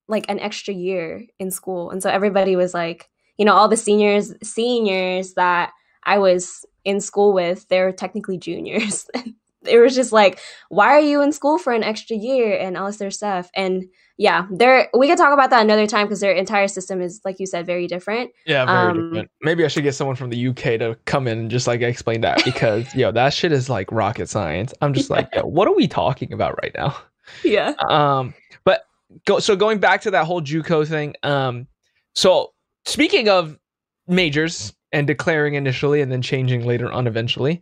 like 0.08 0.26
an 0.28 0.38
extra 0.40 0.74
year 0.74 1.26
in 1.38 1.50
school, 1.50 1.90
and 1.90 2.02
so 2.02 2.10
everybody 2.10 2.56
was 2.56 2.74
like, 2.74 3.08
you 3.38 3.44
know, 3.46 3.54
all 3.54 3.68
the 3.68 3.76
seniors, 3.76 4.34
seniors 4.42 5.34
that 5.34 5.72
I 6.04 6.18
was 6.18 6.66
in 6.84 7.00
school 7.00 7.32
with, 7.32 7.68
they're 7.68 7.92
technically 7.92 8.38
juniors. 8.38 9.06
it 9.66 9.78
was 9.78 9.94
just 9.94 10.12
like, 10.12 10.38
why 10.68 10.88
are 10.88 11.00
you 11.00 11.22
in 11.22 11.32
school 11.32 11.58
for 11.58 11.72
an 11.72 11.82
extra 11.82 12.16
year 12.16 12.58
and 12.58 12.76
all 12.76 12.86
this 12.86 13.00
other 13.00 13.10
stuff? 13.10 13.50
And 13.54 13.84
yeah, 14.18 14.46
there 14.50 14.88
we 14.96 15.08
could 15.08 15.18
talk 15.18 15.32
about 15.32 15.50
that 15.50 15.62
another 15.62 15.86
time 15.86 16.06
because 16.06 16.20
their 16.20 16.32
entire 16.32 16.68
system 16.68 17.00
is, 17.00 17.20
like 17.24 17.40
you 17.40 17.46
said, 17.46 17.64
very 17.66 17.86
different. 17.86 18.30
yeah 18.46 18.64
very 18.66 18.90
Um, 18.90 18.96
different 19.10 19.30
maybe 19.40 19.64
i 19.64 19.68
should 19.68 19.82
get 19.84 19.94
someone 19.94 20.16
from 20.16 20.30
the 20.30 20.48
uk 20.48 20.56
to 20.56 20.96
come 21.06 21.26
in 21.26 21.38
and 21.38 21.50
just 21.50 21.66
like 21.66 21.80
explain 21.80 22.20
that 22.20 22.42
because 22.44 22.94
yo 22.94 23.10
that 23.12 23.32
shit 23.32 23.52
is 23.52 23.68
like 23.70 23.90
rocket 23.90 24.28
science 24.28 24.74
i'm 24.82 24.92
just 24.94 25.10
like 25.10 25.28
yo 25.34 25.42
what 25.42 25.66
are 25.66 25.74
we 25.74 25.88
talking 25.88 26.32
about 26.32 26.58
right 26.62 26.72
now 26.76 26.96
Yeah. 27.44 27.72
um 27.88 28.34
but 28.64 28.84
go 29.26 29.38
so 29.38 29.56
going 29.56 29.78
back 29.78 30.02
to 30.02 30.10
that 30.10 30.26
whole 30.26 30.42
juco 30.42 30.86
thing 30.86 31.14
um 31.22 31.66
so 32.14 32.52
speaking 32.84 33.28
of 33.28 33.58
majors 34.06 34.72
and 34.92 35.06
declaring 35.06 35.54
initially 35.54 36.00
and 36.02 36.12
then 36.12 36.20
changing 36.22 36.66
later 36.66 36.92
on 36.92 37.06
eventually 37.06 37.60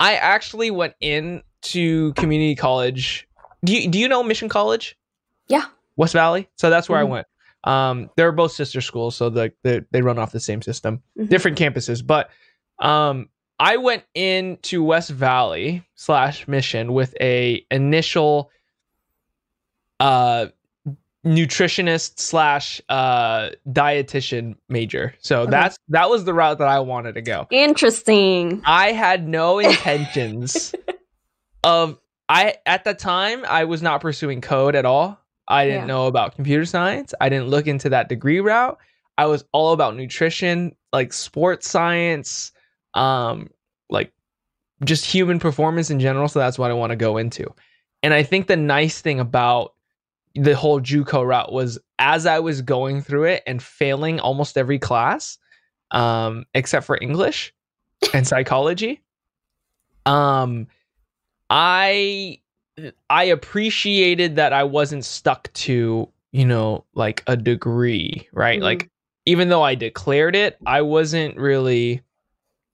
i 0.00 0.14
actually 0.16 0.70
went 0.70 0.94
in 1.00 1.42
to 1.62 2.12
community 2.14 2.54
college 2.54 3.26
do 3.64 3.72
you, 3.74 3.88
do 3.88 3.98
you 3.98 4.08
know 4.08 4.22
mission 4.22 4.48
college 4.48 4.96
Yeah. 5.48 5.64
West 5.96 6.12
Valley. 6.12 6.48
So 6.56 6.70
that's 6.70 6.88
where 6.88 6.98
Mhm. 6.98 7.02
I 7.02 7.04
went. 7.04 7.26
Um, 7.64 8.10
they're 8.16 8.32
both 8.32 8.50
sister 8.52 8.80
schools, 8.80 9.14
so 9.16 9.30
the, 9.30 9.52
they 9.62 9.80
they 9.92 10.02
run 10.02 10.18
off 10.18 10.32
the 10.32 10.40
same 10.40 10.60
system, 10.60 11.02
Mhm. 11.18 11.28
different 11.28 11.56
campuses. 11.58 12.04
But 12.04 12.30
um, 12.80 13.28
I 13.60 13.76
went 13.76 14.02
into 14.14 14.82
West 14.82 15.10
Valley 15.10 15.84
slash 15.94 16.48
Mission 16.48 16.92
with 16.92 17.14
a 17.20 17.64
initial 17.70 18.50
uh 20.00 20.46
nutritionist 21.24 22.18
slash 22.18 22.80
uh 22.88 23.50
dietitian 23.68 24.56
major. 24.68 25.14
So 25.20 25.42
Okay. 25.42 25.50
that's 25.50 25.78
that 25.88 26.10
was 26.10 26.24
the 26.24 26.34
route 26.34 26.58
that 26.58 26.68
I 26.68 26.80
wanted 26.80 27.14
to 27.14 27.22
go. 27.22 27.46
Interesting. 27.50 28.62
I 28.64 28.92
had 28.92 29.26
no 29.26 29.58
intentions 29.58 30.74
of 31.64 31.98
I 32.28 32.56
at 32.66 32.84
the 32.84 32.94
time 32.94 33.44
I 33.48 33.64
was 33.64 33.82
not 33.82 34.00
pursuing 34.00 34.40
code 34.40 34.74
at 34.74 34.84
all. 34.84 35.18
I 35.48 35.64
didn't 35.66 35.82
Yeah. 35.82 35.86
know 35.86 36.06
about 36.06 36.34
computer 36.34 36.64
science. 36.64 37.12
I 37.20 37.28
didn't 37.28 37.48
look 37.48 37.66
into 37.66 37.88
that 37.90 38.08
degree 38.08 38.40
route. 38.40 38.78
I 39.16 39.26
was 39.26 39.44
all 39.52 39.72
about 39.72 39.96
nutrition, 39.96 40.74
like 40.92 41.12
sports 41.12 41.68
science, 41.68 42.52
um 42.94 43.50
like 43.90 44.12
just 44.84 45.04
human 45.04 45.38
performance 45.38 45.90
in 45.90 46.00
general, 46.00 46.28
so 46.28 46.38
that's 46.38 46.58
what 46.58 46.70
I 46.70 46.74
want 46.74 46.90
to 46.90 46.96
go 46.96 47.16
into. 47.16 47.46
And 48.02 48.12
I 48.12 48.22
think 48.22 48.46
the 48.46 48.56
nice 48.56 49.00
thing 49.00 49.20
about 49.20 49.73
the 50.34 50.56
whole 50.56 50.80
JUCO 50.80 51.26
route 51.26 51.52
was 51.52 51.78
as 51.98 52.26
I 52.26 52.40
was 52.40 52.60
going 52.62 53.02
through 53.02 53.24
it 53.24 53.42
and 53.46 53.62
failing 53.62 54.18
almost 54.20 54.58
every 54.58 54.78
class, 54.78 55.38
um, 55.92 56.44
except 56.54 56.86
for 56.86 56.98
English 57.00 57.54
and 58.14 58.26
psychology, 58.26 59.02
um, 60.06 60.66
I 61.50 62.40
I 63.08 63.24
appreciated 63.24 64.36
that 64.36 64.52
I 64.52 64.64
wasn't 64.64 65.04
stuck 65.04 65.52
to 65.54 66.08
you 66.32 66.44
know 66.44 66.84
like 66.94 67.22
a 67.26 67.36
degree, 67.36 68.28
right? 68.32 68.58
Mhm. 68.60 68.64
Like 68.64 68.90
even 69.26 69.48
though 69.48 69.62
I 69.62 69.74
declared 69.74 70.34
it, 70.36 70.58
I 70.66 70.82
wasn't 70.82 71.36
really 71.36 72.02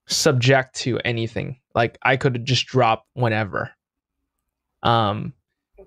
subject 0.09 0.75
to 0.77 0.99
anything. 1.05 1.61
Like 1.75 1.99
I 2.03 2.17
could 2.17 2.45
just 2.45 2.67
drop 2.67 3.07
whenever. 3.15 3.71
Um 4.83 5.35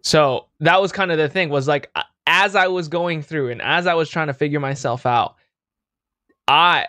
so 0.04 0.48
that 0.60 0.82
was 0.82 0.92
kind 0.92 1.12
of 1.12 1.18
the 1.18 1.30
thing 1.30 1.50
was 1.50 1.68
like 1.68 1.92
as 2.28 2.56
I 2.56 2.68
was 2.68 2.88
going 2.89 3.22
through 3.22 3.50
and 3.50 3.62
as 3.62 3.88
I 3.88 3.94
was 3.94 4.10
trying 4.10 4.28
to 4.28 4.34
figure 4.34 4.60
myself 4.60 5.06
out, 5.06 5.36
I 6.48 6.88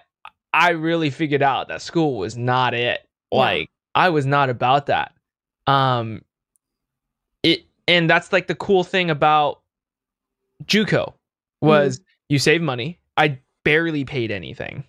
I 0.52 0.70
really 0.70 1.10
figured 1.10 1.42
out 1.42 1.68
that 1.68 1.80
school 1.80 2.18
was 2.18 2.36
not 2.36 2.74
it. 2.74 3.06
Yeah. 3.32 3.38
Like 3.38 3.70
I 3.94 4.08
was 4.08 4.26
not 4.26 4.50
about 4.50 4.86
that. 4.86 5.14
Um 5.66 6.22
it 7.44 7.64
and 7.86 8.10
that's 8.10 8.32
like 8.32 8.48
the 8.48 8.54
cool 8.56 8.82
thing 8.82 9.10
about 9.10 9.60
JUCO 10.64 11.14
was 11.60 12.00
you 12.28 12.38
save 12.38 12.62
money. 12.62 12.98
I 13.16 13.38
barely 13.64 14.04
paid 14.04 14.32
anything. 14.32 14.84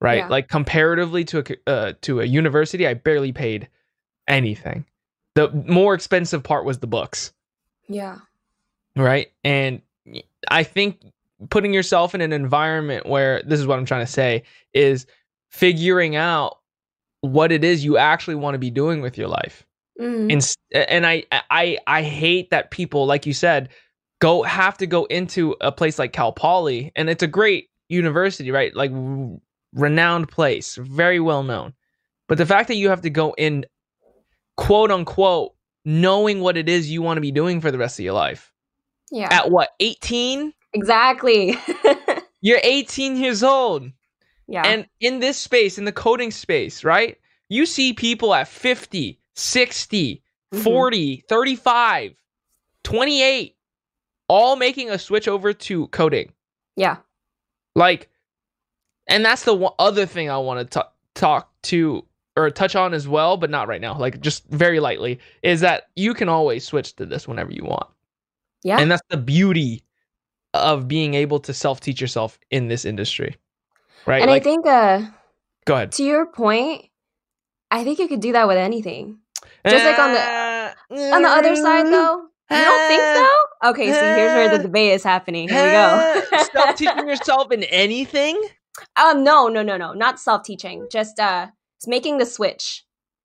Right? 0.00 0.18
Yeah. 0.18 0.28
Like 0.28 0.48
comparatively 0.48 1.24
to 1.26 1.38
a 1.38 1.70
uh, 1.70 1.92
to 2.00 2.20
a 2.20 2.24
university, 2.24 2.88
I 2.88 2.94
barely 2.94 3.30
paid 3.30 3.68
anything. 4.26 4.84
The 5.34 5.50
more 5.66 5.94
expensive 5.94 6.42
part 6.42 6.64
was 6.64 6.78
the 6.78 6.88
books 6.88 7.32
Yeah. 7.92 8.18
right? 8.96 9.30
And 9.44 9.80
I 10.48 10.62
think 10.64 11.00
putting 11.50 11.72
yourself 11.72 12.14
in 12.14 12.20
an 12.20 12.32
environment 12.32 13.06
where 13.06 13.42
this 13.44 13.58
is 13.60 13.66
what 13.66 13.78
I'm 13.78 13.84
trying 13.86 14.04
to 14.04 14.12
say 14.12 14.42
is 14.74 15.06
figuring 15.50 16.14
out 16.16 16.58
what 17.20 17.52
it 17.52 17.64
is 17.64 17.84
you 17.84 17.96
actually 17.96 18.34
want 18.34 18.54
to 18.54 18.58
be 18.58 18.70
doing 18.70 19.00
with 19.00 19.16
your 19.16 19.28
life. 19.28 19.64
Mhm. 20.00 20.32
And 20.32 20.56
and 20.90 21.06
I 21.06 21.24
I 21.50 21.78
I 21.86 22.02
hate 22.02 22.50
that 22.50 22.70
people 22.70 23.06
like 23.06 23.26
you 23.26 23.34
said 23.34 23.68
go 24.20 24.42
have 24.42 24.78
to 24.78 24.86
go 24.86 25.04
into 25.06 25.54
a 25.60 25.70
place 25.72 25.98
like 25.98 26.12
Cal 26.12 26.32
Poly 26.32 26.92
and 26.96 27.10
it's 27.10 27.22
a 27.22 27.26
great 27.26 27.68
university, 27.88 28.50
right? 28.50 28.74
Like 28.74 28.90
renowned 29.74 30.28
place, 30.28 30.76
very 30.76 31.20
well 31.20 31.42
known. 31.42 31.74
But 32.28 32.38
the 32.38 32.46
fact 32.46 32.68
that 32.68 32.76
you 32.76 32.88
have 32.88 33.02
to 33.02 33.10
go 33.10 33.34
in 33.36 33.66
quote 34.56 34.90
unquote 34.90 35.54
knowing 35.84 36.40
what 36.40 36.56
it 36.56 36.68
is 36.68 36.90
you 36.90 37.02
want 37.02 37.16
to 37.16 37.20
be 37.22 37.32
doing 37.32 37.60
for 37.60 37.70
the 37.70 37.78
rest 37.78 37.98
of 37.98 38.04
your 38.04 38.14
life 38.14 38.52
Yeah. 39.10 39.28
at 39.30 39.50
what 39.50 39.70
18 39.80 40.52
exactly. 40.72 41.56
you're 42.40 42.60
18 42.62 43.16
years 43.16 43.42
old 43.42 43.90
yeah. 44.48 44.62
and 44.66 44.86
in 45.00 45.18
this 45.20 45.36
space 45.38 45.78
in 45.78 45.84
the 45.84 45.92
coding 45.92 46.30
space 46.30 46.84
right 46.84 47.18
you 47.48 47.66
see 47.66 47.92
people 47.92 48.34
at 48.34 48.48
50 48.48 49.18
60 49.34 50.22
Mhm. 50.54 50.62
40 50.64 51.24
35 51.28 52.12
28 52.84 53.56
all 54.28 54.56
making 54.56 54.90
a 54.90 54.98
switch 54.98 55.26
over 55.26 55.52
to 55.54 55.86
coding 55.88 56.32
yeah. 56.76 56.96
like 57.74 58.08
and 59.08 59.24
that's 59.24 59.44
the 59.44 59.54
one 59.54 59.72
other 59.78 60.04
thing 60.06 60.28
i 60.30 60.36
want 60.36 60.70
to 60.70 60.84
talk 61.14 61.50
to 61.62 62.04
or 62.36 62.50
touch 62.50 62.74
on 62.74 62.94
as 62.94 63.06
well 63.06 63.36
but 63.36 63.50
not 63.50 63.68
right 63.68 63.80
now 63.80 63.96
like 63.98 64.20
just 64.20 64.46
very 64.48 64.80
lightly 64.80 65.18
is 65.42 65.60
that 65.60 65.84
you 65.96 66.14
can 66.14 66.28
always 66.28 66.64
switch 66.64 66.94
to 66.96 67.04
this 67.06 67.28
whenever 67.28 67.52
you 67.52 67.64
want 67.64 67.86
Yeah. 68.62 68.78
and 68.78 68.90
that's 68.90 69.02
the 69.10 69.16
beauty 69.18 69.82
of 70.54 70.86
being 70.88 71.14
able 71.14 71.40
to 71.40 71.52
self-teach 71.54 72.00
yourself 72.00 72.38
in 72.50 72.68
this 72.68 72.84
industry 72.84 73.36
right 74.06 74.22
and 74.22 74.30
like 74.30 74.42
I 74.42 74.44
think 74.44 74.66
uh 74.66 75.02
go 75.66 75.74
ahead 75.76 75.92
to 75.92 76.02
your 76.04 76.26
point, 76.26 76.86
I 77.70 77.84
think 77.84 77.98
you 77.98 78.08
could 78.08 78.20
do 78.20 78.32
that 78.32 78.46
with 78.48 78.56
anything. 78.58 79.18
Just 79.66 79.84
like 79.84 79.98
on 79.98 80.12
the- 80.12 81.12
On 81.14 81.22
the 81.22 81.28
other 81.28 81.54
side 81.56 81.86
though, 81.86 82.22
you 82.50 82.56
don't 82.56 82.88
think 82.88 83.02
so? 83.02 83.70
Okay, 83.70 83.92
so 83.92 84.00
here's 84.00 84.34
where 84.34 84.56
the 84.58 84.62
debate 84.68 84.92
is 84.92 85.02
happening. 85.04 85.48
Here 85.48 85.64
we 85.64 85.70
go. 85.70 86.46
self-teaching 86.52 87.08
yourself 87.12 87.50
in 87.52 87.62
anything 87.64 88.42
um 88.96 89.22
no, 89.24 89.48
no, 89.48 89.62
no, 89.62 89.76
no, 89.76 89.92
not 89.92 90.18
self-teaching. 90.20 90.88
Just 90.90 91.18
uh 91.20 91.46
it's 91.82 91.88
making 91.88 92.18
the 92.18 92.26
switch. 92.26 92.84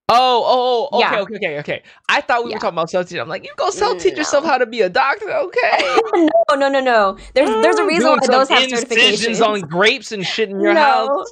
oh 0.09 0.43
oh, 0.47 0.89
oh 0.91 0.97
okay 0.97 1.15
Yeah. 1.15 1.21
okay 1.21 1.35
okay 1.35 1.59
okay 1.59 1.83
i 2.09 2.21
thought 2.21 2.43
we 2.43 2.49
Yeah. 2.49 2.55
were 2.55 2.59
talking 2.61 2.75
about 2.75 2.89
self-teaching 2.89 3.19
i'm 3.21 3.27
like 3.27 3.43
you 3.43 3.51
go 3.57 3.69
self-teach 3.69 4.13
No. 4.13 4.19
yourself 4.19 4.45
how 4.45 4.57
to 4.57 4.65
be 4.65 4.81
a 4.81 4.89
doctor 4.89 5.29
okay 5.29 5.77
no, 6.15 6.55
no, 6.55 6.69
no, 6.69 6.79
no. 6.79 7.17
There's 7.35 7.49
there's 7.61 7.77
a 7.77 7.85
reason 7.85 8.09
why 8.11 8.25
those 8.25 8.47
have 8.49 8.63
certifications. 8.63 9.45
on 9.45 9.61
grapes 9.61 10.11
and 10.13 10.25
shit 10.25 10.49
in 10.49 10.59
your 10.61 10.73
no. 10.73 10.81
house 10.81 11.27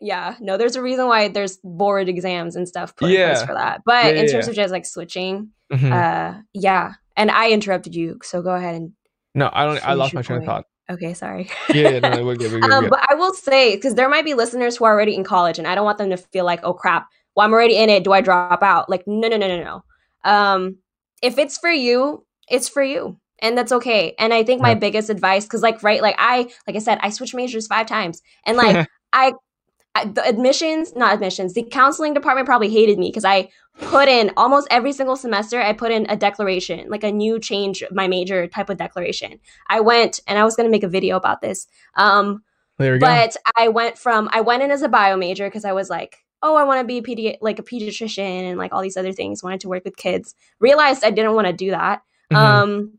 Yeah, 0.00 0.36
no, 0.40 0.56
there's 0.56 0.76
a 0.76 0.82
reason 0.82 1.06
why 1.06 1.28
there's 1.28 1.58
board 1.64 2.08
exams 2.08 2.56
and 2.56 2.66
stuff 2.68 2.96
put 2.96 3.10
in 3.10 3.16
Yeah. 3.16 3.34
place 3.34 3.44
for 3.44 3.54
that. 3.54 3.82
But 3.84 4.16
in 4.16 4.26
terms 4.28 4.48
of 4.48 4.54
just 4.54 4.72
like 4.72 4.86
switching, 4.86 5.50
Mhm. 5.72 5.92
uh 5.92 6.40
yeah. 6.54 6.92
And 7.16 7.30
I 7.30 7.50
interrupted 7.50 7.94
you, 7.94 8.18
so 8.22 8.40
go 8.40 8.54
ahead 8.54 8.74
and 8.76 8.92
no 9.34 9.50
i 9.52 9.64
don't 9.66 9.84
i 9.86 9.92
lost 9.94 10.14
my 10.14 10.22
train 10.22 10.38
of 10.40 10.44
thought 10.46 10.64
okay, 10.90 11.14
sorry. 11.14 11.48
yeah, 11.72 12.00
no 12.00 12.24
we're 12.24 12.36
good 12.36 12.50
we're 12.52 12.60
good, 12.60 12.70
we're 12.70 12.76
um, 12.76 12.84
good. 12.84 12.90
but 12.90 13.00
I 13.10 13.14
will 13.14 13.34
say, 13.34 13.76
because 13.76 13.94
there 13.94 14.08
might 14.08 14.24
be 14.24 14.34
listeners 14.34 14.76
who 14.76 14.84
are 14.84 14.92
already 14.92 15.14
in 15.14 15.24
college, 15.24 15.58
and 15.58 15.66
I 15.66 15.74
don't 15.74 15.84
want 15.84 15.98
them 15.98 16.10
to 16.10 16.16
feel 16.16 16.44
like, 16.44 16.60
oh 16.62 16.74
crap, 16.74 17.08
well, 17.34 17.46
I'm 17.46 17.52
already 17.52 17.76
in 17.76 17.88
it. 17.90 18.04
Do 18.04 18.12
I 18.12 18.20
drop 18.20 18.62
out? 18.62 18.88
Like, 18.90 19.04
no, 19.06 19.28
no, 19.28 19.36
no, 19.36 19.48
no, 19.48 19.62
no. 19.62 19.84
Um, 20.30 20.76
if 21.22 21.38
it's 21.38 21.58
for 21.58 21.70
you, 21.70 22.26
it's 22.48 22.68
for 22.68 22.82
you. 22.82 23.18
And 23.42 23.56
that's 23.56 23.72
okay. 23.72 24.14
And 24.18 24.34
I 24.34 24.42
think 24.44 24.60
my 24.60 24.70
Yeah. 24.70 24.74
biggest 24.74 25.08
advice, 25.08 25.44
because 25.44 25.62
like, 25.62 25.82
right, 25.82 26.02
like 26.02 26.16
I, 26.18 26.50
like 26.66 26.76
I 26.76 26.80
said, 26.80 26.98
I 27.00 27.10
switched 27.10 27.34
majors 27.34 27.66
five 27.68 27.86
times. 27.86 28.20
And 28.44 28.56
like, 28.56 28.86
I, 29.12 29.32
the 29.94 30.22
admissions, 30.24 30.94
not 30.94 31.14
admissions, 31.14 31.54
the 31.54 31.62
counseling 31.64 32.14
department 32.14 32.46
probably 32.46 32.70
hated 32.70 32.98
me 32.98 33.08
because 33.08 33.24
I 33.24 33.50
put 33.80 34.08
in 34.08 34.30
almost 34.36 34.68
every 34.70 34.92
single 34.92 35.16
semester, 35.16 35.60
I 35.60 35.72
put 35.72 35.90
in 35.90 36.06
a 36.08 36.16
declaration, 36.16 36.88
like 36.88 37.04
a 37.04 37.10
new 37.10 37.38
change 37.38 37.82
my 37.90 38.06
major 38.06 38.46
type 38.46 38.70
of 38.70 38.76
declaration. 38.76 39.40
I 39.68 39.80
went 39.80 40.20
and 40.26 40.38
I 40.38 40.44
was 40.44 40.56
going 40.56 40.66
to 40.66 40.70
make 40.70 40.84
a 40.84 40.88
video 40.88 41.16
about 41.16 41.40
this. 41.40 41.66
Um, 41.96 42.42
there 42.78 42.94
we 42.94 42.98
go 42.98 43.06
but 43.06 43.36
I 43.56 43.68
went 43.68 43.98
from 43.98 44.30
I 44.32 44.40
went 44.40 44.62
in 44.62 44.70
as 44.70 44.82
a 44.82 44.88
bio 44.88 45.16
major 45.16 45.46
because 45.46 45.64
I 45.64 45.72
was 45.72 45.90
like, 45.90 46.18
oh, 46.42 46.56
I 46.56 46.64
want 46.64 46.80
to 46.80 46.86
be 46.86 46.98
a 46.98 47.02
pedi- 47.02 47.38
like 47.40 47.58
a 47.58 47.62
pediatrician 47.62 48.48
and 48.48 48.58
like 48.58 48.72
all 48.72 48.80
these 48.80 48.96
other 48.96 49.12
things. 49.12 49.42
Wanted 49.42 49.60
to 49.60 49.68
work 49.68 49.84
with 49.84 49.96
kids. 49.96 50.34
Realized 50.60 51.04
I 51.04 51.10
didn't 51.10 51.34
want 51.34 51.46
to 51.46 51.52
do 51.52 51.70
that. 51.72 52.02
Mhm. 52.32 52.36
Um, 52.36 52.92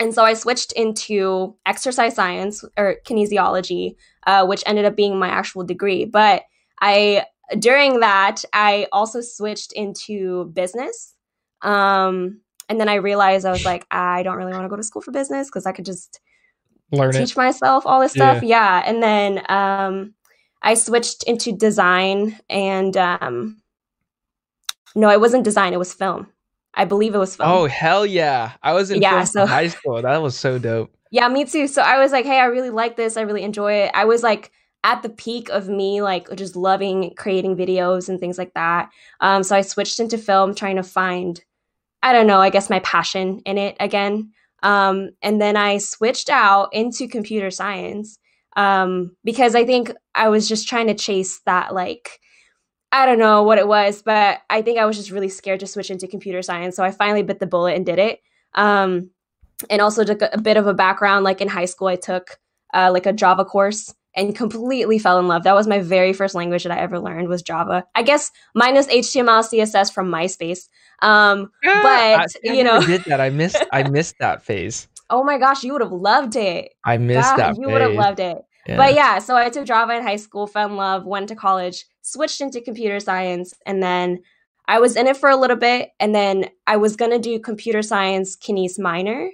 and 0.00 0.12
so 0.12 0.24
I 0.24 0.34
switched 0.34 0.72
into 0.72 1.56
exercise 1.66 2.16
science 2.16 2.64
or 2.76 2.96
kinesiology, 3.06 3.94
uh, 4.26 4.46
which 4.46 4.62
ended 4.66 4.84
up 4.84 4.96
being 4.96 5.18
my 5.18 5.28
actual 5.28 5.64
degree. 5.64 6.04
But 6.04 6.42
I 6.80 7.24
during 7.58 8.00
that 8.00 8.44
I 8.52 8.86
also 8.92 9.20
switched 9.20 9.72
into 9.72 10.46
business. 10.46 11.14
Um, 11.62 12.40
and 12.68 12.80
then 12.80 12.88
I 12.88 12.94
realized 12.94 13.44
I 13.46 13.50
was 13.52 13.64
like, 13.64 13.86
I 13.90 14.22
don't 14.22 14.36
really 14.36 14.52
want 14.52 14.64
to 14.64 14.68
go 14.68 14.76
to 14.76 14.82
school 14.82 15.02
for 15.02 15.10
business 15.12 15.48
because 15.48 15.66
I 15.66 15.72
could 15.72 15.84
just 15.84 16.20
learn 16.92 17.14
it 17.14 17.18
teach 17.18 17.36
myself 17.36 17.84
all 17.86 18.00
this 18.00 18.12
stuff. 18.12 18.42
Yeah. 18.42 18.82
And 18.86 19.02
then 19.02 19.42
um 19.48 20.14
I 20.62 20.74
switched 20.74 21.24
into 21.24 21.52
design 21.52 22.38
and 22.48 22.96
um 22.96 23.60
no, 24.94 25.10
it 25.10 25.20
wasn't 25.20 25.44
design, 25.44 25.72
it 25.72 25.78
was 25.78 25.92
film. 25.92 26.28
I 26.76 26.84
believe 26.84 27.14
it 27.14 27.18
was 27.18 27.36
film. 27.36 27.48
oh 27.48 27.66
hell 27.66 28.04
yeah 28.04 28.52
i 28.60 28.72
was 28.72 28.90
in 28.90 29.00
Yeah, 29.00 29.10
film 29.24 29.26
so- 29.26 29.42
in 29.42 29.48
high 29.48 29.68
school 29.68 30.02
that 30.02 30.20
was 30.20 30.36
so 30.36 30.58
dope 30.58 30.92
Yeah, 31.10 31.28
me 31.28 31.44
too. 31.44 31.68
So 31.68 31.82
I 31.82 31.98
was 31.98 32.12
like, 32.12 32.24
hey, 32.24 32.38
I 32.40 32.46
really 32.46 32.70
like 32.70 32.96
this. 32.96 33.16
I 33.16 33.22
really 33.22 33.42
enjoy 33.44 33.72
it. 33.74 33.90
I 33.94 34.04
was 34.04 34.22
like 34.22 34.50
at 34.82 35.02
the 35.02 35.08
peak 35.08 35.48
of 35.48 35.68
me 35.68 36.02
like 36.02 36.28
just 36.36 36.56
loving 36.56 37.14
creating 37.16 37.56
videos 37.56 38.08
and 38.08 38.20
things 38.20 38.36
like 38.36 38.52
that. 38.54 38.90
Um 39.20 39.42
so 39.42 39.56
I 39.56 39.62
switched 39.62 39.98
into 40.00 40.18
film 40.18 40.54
trying 40.54 40.76
to 40.76 40.82
find 40.82 41.42
I 42.02 42.12
don't 42.12 42.26
know, 42.28 42.40
I 42.40 42.50
guess 42.50 42.70
my 42.70 42.80
passion 42.80 43.40
in 43.46 43.58
it 43.58 43.76
again. 43.80 44.32
Um, 44.62 45.10
and 45.22 45.40
then 45.40 45.56
I 45.56 45.78
switched 45.78 46.30
out 46.30 46.70
into 46.72 47.08
computer 47.08 47.50
science 47.50 48.18
um, 48.56 49.16
because 49.24 49.54
I 49.54 49.64
think 49.66 49.92
I 50.14 50.28
was 50.30 50.48
just 50.48 50.68
trying 50.68 50.88
to 50.88 50.94
chase 50.94 51.40
that, 51.46 51.74
like, 51.74 52.20
I 52.92 53.06
don't 53.06 53.18
know 53.18 53.42
what 53.42 53.58
it 53.58 53.66
was, 53.68 54.02
but 54.02 54.40
I 54.50 54.62
think 54.62 54.78
I 54.78 54.86
was 54.86 54.96
just 54.96 55.10
really 55.10 55.28
scared 55.28 55.60
to 55.60 55.66
switch 55.66 55.90
into 55.90 56.06
computer 56.06 56.42
science. 56.42 56.76
So 56.76 56.84
I 56.84 56.92
finally 56.92 57.22
bit 57.22 57.40
the 57.40 57.46
bullet 57.46 57.74
and 57.74 57.84
did 57.84 57.98
it. 57.98 58.20
Um, 58.54 59.10
and 59.70 59.80
also 59.80 60.04
took 60.04 60.22
a, 60.22 60.30
a, 60.32 60.40
bit 60.40 60.56
of 60.56 60.66
a 60.66 60.74
background. 60.74 61.24
Like 61.24 61.40
in 61.40 61.48
high 61.48 61.64
school, 61.64 61.88
I 61.88 61.96
took 61.96 62.38
uh, 62.72 62.90
like 62.92 63.06
a 63.06 63.12
Java 63.12 63.44
course 63.44 63.94
and 64.16 64.34
completely 64.34 64.98
fell 64.98 65.18
in 65.18 65.28
love. 65.28 65.42
That 65.44 65.54
was 65.54 65.66
my 65.66 65.80
very 65.80 66.12
first 66.12 66.34
language 66.34 66.62
that 66.64 66.72
I 66.72 66.80
ever 66.80 66.98
learned 66.98 67.28
was 67.28 67.42
Java. 67.42 67.84
I 67.94 68.02
guess 68.02 68.30
minus 68.54 68.86
HTML, 68.86 69.42
CSS 69.42 69.92
from 69.92 70.10
MySpace. 70.10 70.68
Um, 71.02 71.50
yeah, 71.62 71.82
but 71.82 71.90
I, 71.90 72.50
I 72.50 72.52
you 72.52 72.64
know, 72.64 72.80
did 72.80 73.04
that. 73.04 73.20
I 73.20 73.30
missed. 73.30 73.62
I 73.72 73.82
missed 73.90 74.16
that 74.20 74.42
phase. 74.42 74.88
Oh 75.10 75.22
my 75.22 75.38
gosh, 75.38 75.62
you 75.64 75.72
would 75.72 75.82
have 75.82 75.92
loved 75.92 76.36
it. 76.36 76.72
I 76.84 76.96
missed 76.96 77.36
God, 77.36 77.38
that. 77.38 77.60
You 77.60 77.68
would 77.68 77.82
have 77.82 77.92
loved 77.92 78.20
it. 78.20 78.38
Yeah. 78.66 78.76
But 78.78 78.94
yeah, 78.94 79.18
so 79.18 79.36
I 79.36 79.50
took 79.50 79.66
Java 79.66 79.94
in 79.94 80.02
high 80.02 80.16
school, 80.16 80.46
fell 80.46 80.68
in 80.68 80.76
love, 80.76 81.04
went 81.04 81.28
to 81.28 81.36
college, 81.36 81.84
switched 82.00 82.40
into 82.40 82.62
computer 82.62 82.98
science, 83.00 83.52
and 83.66 83.82
then 83.82 84.22
I 84.66 84.78
was 84.80 84.96
in 84.96 85.06
it 85.06 85.18
for 85.18 85.28
a 85.28 85.36
little 85.36 85.56
bit, 85.56 85.90
and 86.00 86.14
then 86.14 86.48
I 86.66 86.78
was 86.78 86.96
gonna 86.96 87.18
do 87.18 87.38
computer 87.38 87.82
science 87.82 88.36
kines 88.36 88.78
minor 88.78 89.30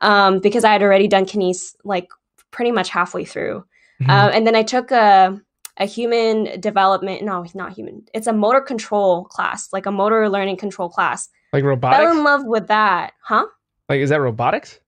um, 0.00 0.40
because 0.40 0.64
I 0.64 0.72
had 0.72 0.82
already 0.82 1.08
done 1.08 1.24
kines 1.24 1.74
like 1.84 2.08
pretty 2.50 2.72
much 2.72 2.88
halfway 2.88 3.24
through. 3.24 3.64
Mm-hmm. 4.00 4.10
Uh, 4.10 4.28
and 4.28 4.46
then 4.46 4.54
I 4.54 4.62
took 4.62 4.90
a 4.90 5.40
a 5.76 5.86
human 5.86 6.60
development 6.60 7.22
no 7.22 7.44
not 7.54 7.72
human. 7.72 8.04
It's 8.12 8.26
a 8.26 8.32
motor 8.32 8.60
control 8.60 9.24
class 9.24 9.72
like 9.72 9.86
a 9.86 9.92
motor 9.92 10.28
learning 10.28 10.56
control 10.56 10.88
class. 10.88 11.28
Like 11.52 11.64
robotics 11.64 12.02
fell 12.02 12.12
in 12.12 12.24
love 12.24 12.44
with 12.44 12.68
that. 12.68 13.12
Huh? 13.22 13.46
Like 13.88 14.00
is 14.00 14.10
that 14.10 14.20
robotics? 14.20 14.80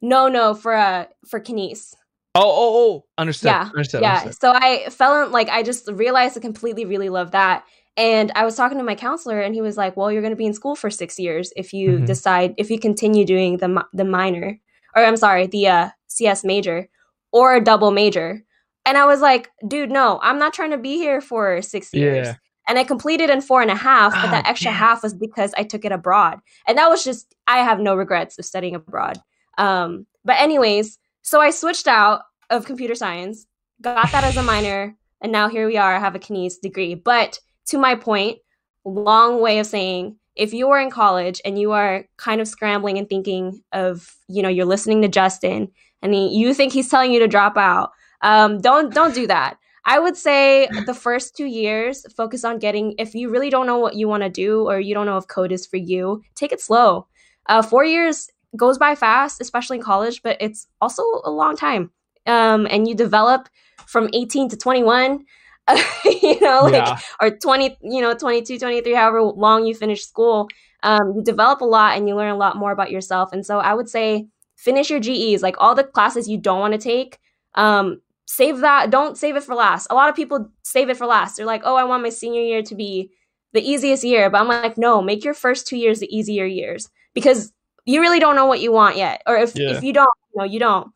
No 0.00 0.28
no 0.28 0.54
for 0.54 0.74
uh 0.74 1.06
for 1.26 1.40
kines 1.40 1.94
oh 2.34 2.40
oh 2.40 2.76
oh 2.76 3.04
understood 3.16 3.48
yeah 3.48 3.62
understood, 3.62 4.02
yeah. 4.02 4.20
understood. 4.20 4.40
so 4.40 4.52
i 4.54 4.88
fell 4.90 5.24
in 5.24 5.32
like 5.32 5.48
i 5.48 5.62
just 5.62 5.88
realized 5.92 6.36
i 6.36 6.40
completely 6.40 6.84
really 6.84 7.08
love 7.08 7.32
that 7.32 7.64
and 7.98 8.32
i 8.34 8.44
was 8.44 8.54
talking 8.54 8.78
to 8.78 8.84
my 8.84 8.94
counselor 8.94 9.40
and 9.40 9.54
he 9.54 9.60
was 9.60 9.76
like 9.76 9.94
well 9.96 10.10
you're 10.10 10.22
going 10.22 10.32
to 10.32 10.36
be 10.36 10.46
in 10.46 10.54
school 10.54 10.74
for 10.74 10.88
six 10.88 11.18
years 11.18 11.52
if 11.56 11.74
you 11.74 11.90
mm-hmm. 11.90 12.06
decide 12.06 12.54
if 12.56 12.70
you 12.70 12.78
continue 12.78 13.26
doing 13.26 13.58
the 13.58 13.84
the 13.92 14.04
minor 14.04 14.58
or 14.96 15.04
i'm 15.04 15.16
sorry 15.16 15.46
the 15.46 15.68
uh 15.68 15.90
cs 16.06 16.44
major 16.44 16.88
or 17.32 17.54
a 17.54 17.62
double 17.62 17.90
major 17.90 18.42
and 18.88 18.96
I 18.96 19.04
was 19.04 19.20
like, 19.20 19.50
dude, 19.66 19.90
no, 19.90 20.18
I'm 20.22 20.38
not 20.38 20.54
trying 20.54 20.70
to 20.70 20.78
be 20.78 20.96
here 20.96 21.20
for 21.20 21.60
six 21.60 21.92
years. 21.92 22.26
Yeah. 22.26 22.34
And 22.68 22.78
I 22.78 22.84
completed 22.84 23.28
in 23.28 23.42
four 23.42 23.60
and 23.60 23.70
a 23.70 23.74
half, 23.74 24.14
but 24.14 24.28
oh, 24.28 24.30
that 24.30 24.46
extra 24.46 24.70
yes. 24.70 24.78
half 24.78 25.02
was 25.02 25.12
because 25.12 25.52
I 25.58 25.62
took 25.62 25.84
it 25.84 25.92
abroad. 25.92 26.38
And 26.66 26.78
that 26.78 26.88
was 26.88 27.04
just, 27.04 27.34
I 27.46 27.58
have 27.58 27.80
no 27.80 27.94
regrets 27.94 28.38
of 28.38 28.46
studying 28.46 28.74
abroad. 28.74 29.18
Um, 29.58 30.06
but, 30.24 30.38
anyways, 30.38 30.98
so 31.20 31.38
I 31.38 31.50
switched 31.50 31.86
out 31.86 32.22
of 32.48 32.64
computer 32.64 32.94
science, 32.94 33.46
got 33.82 34.10
that 34.10 34.24
as 34.24 34.38
a 34.38 34.42
minor, 34.42 34.96
and 35.20 35.32
now 35.32 35.48
here 35.48 35.66
we 35.66 35.76
are. 35.76 35.96
I 35.96 35.98
have 35.98 36.14
a 36.14 36.18
kines 36.18 36.58
degree. 36.58 36.94
But 36.94 37.40
to 37.68 37.78
my 37.78 37.94
point, 37.94 38.38
long 38.84 39.40
way 39.40 39.58
of 39.58 39.66
saying, 39.66 40.16
if 40.36 40.52
you 40.52 40.70
are 40.70 40.80
in 40.80 40.90
college 40.90 41.40
and 41.44 41.58
you 41.58 41.72
are 41.72 42.04
kind 42.16 42.40
of 42.40 42.48
scrambling 42.48 42.96
and 42.96 43.08
thinking 43.08 43.60
of, 43.72 44.14
you 44.28 44.42
know, 44.42 44.48
you're 44.48 44.64
listening 44.64 45.02
to 45.02 45.08
Justin 45.08 45.68
and 46.00 46.14
he, 46.14 46.28
you 46.28 46.54
think 46.54 46.72
he's 46.72 46.88
telling 46.88 47.12
you 47.12 47.18
to 47.18 47.28
drop 47.28 47.56
out, 47.56 47.90
um, 48.22 48.60
don't 48.60 48.94
don't 48.94 49.14
do 49.14 49.26
that. 49.26 49.58
I 49.84 49.98
would 49.98 50.16
say 50.16 50.68
the 50.86 50.94
first 50.94 51.34
two 51.34 51.46
years, 51.46 52.04
focus 52.14 52.44
on 52.44 52.58
getting. 52.58 52.94
If 52.98 53.14
you 53.14 53.30
really 53.30 53.48
don't 53.48 53.66
know 53.66 53.78
what 53.78 53.94
you 53.94 54.06
want 54.06 54.22
to 54.22 54.28
do, 54.28 54.68
or 54.68 54.78
you 54.78 54.92
don't 54.92 55.06
know 55.06 55.16
if 55.16 55.26
code 55.28 55.50
is 55.50 55.66
for 55.66 55.78
you, 55.78 56.22
take 56.34 56.52
it 56.52 56.60
slow. 56.60 57.06
Uh, 57.46 57.62
four 57.62 57.84
years 57.84 58.28
goes 58.56 58.76
by 58.76 58.94
fast, 58.94 59.40
especially 59.40 59.78
in 59.78 59.82
college, 59.82 60.22
but 60.22 60.36
it's 60.40 60.66
also 60.80 61.02
a 61.24 61.30
long 61.30 61.56
time. 61.56 61.90
Um, 62.26 62.66
and 62.70 62.86
you 62.86 62.94
develop 62.94 63.48
from 63.86 64.10
18 64.12 64.50
to 64.50 64.56
21, 64.56 65.24
you 66.04 66.40
know, 66.40 66.62
like, 66.64 66.74
yeah. 66.74 66.98
or 67.20 67.30
20, 67.30 67.76
you 67.82 68.00
know, 68.00 68.14
22, 68.14 68.58
23, 68.58 68.94
however 68.94 69.22
long 69.22 69.66
you 69.66 69.74
finish 69.74 70.04
school. 70.04 70.48
Um, 70.82 71.14
you 71.16 71.22
develop 71.24 71.60
a 71.60 71.64
lot 71.64 71.96
and 71.96 72.08
you 72.08 72.14
learn 72.14 72.30
a 72.30 72.36
lot 72.36 72.56
more 72.56 72.70
about 72.70 72.90
yourself. 72.90 73.32
And 73.32 73.44
so 73.44 73.58
I 73.58 73.74
would 73.74 73.88
say 73.88 74.28
finish 74.56 74.90
your 74.90 75.00
GEs, 75.00 75.42
like 75.42 75.56
all 75.58 75.74
the 75.74 75.84
classes 75.84 76.28
you 76.28 76.38
don't 76.38 76.60
want 76.60 76.72
to 76.74 76.78
take. 76.78 77.18
Um, 77.54 78.00
save 78.28 78.58
that 78.58 78.90
don't 78.90 79.16
save 79.16 79.36
it 79.36 79.42
for 79.42 79.54
last 79.54 79.86
a 79.88 79.94
lot 79.94 80.10
of 80.10 80.14
people 80.14 80.50
save 80.62 80.90
it 80.90 80.98
for 80.98 81.06
last 81.06 81.36
they're 81.36 81.46
like 81.46 81.62
oh 81.64 81.76
i 81.76 81.82
want 81.82 82.02
my 82.02 82.10
senior 82.10 82.42
year 82.42 82.62
to 82.62 82.74
be 82.74 83.10
the 83.54 83.62
easiest 83.62 84.04
year 84.04 84.28
but 84.28 84.38
i'm 84.38 84.46
like 84.46 84.76
no 84.76 85.00
make 85.00 85.24
your 85.24 85.32
first 85.32 85.66
two 85.66 85.78
years 85.78 85.98
the 85.98 86.14
easier 86.14 86.44
years 86.44 86.90
because 87.14 87.54
you 87.86 88.02
really 88.02 88.20
don't 88.20 88.36
know 88.36 88.44
what 88.44 88.60
you 88.60 88.70
want 88.70 88.98
yet 88.98 89.22
or 89.26 89.34
if, 89.38 89.56
yeah. 89.56 89.74
if 89.74 89.82
you 89.82 89.94
don't 89.94 90.10
you 90.34 90.38
know 90.38 90.44
you 90.44 90.60
don't 90.60 90.92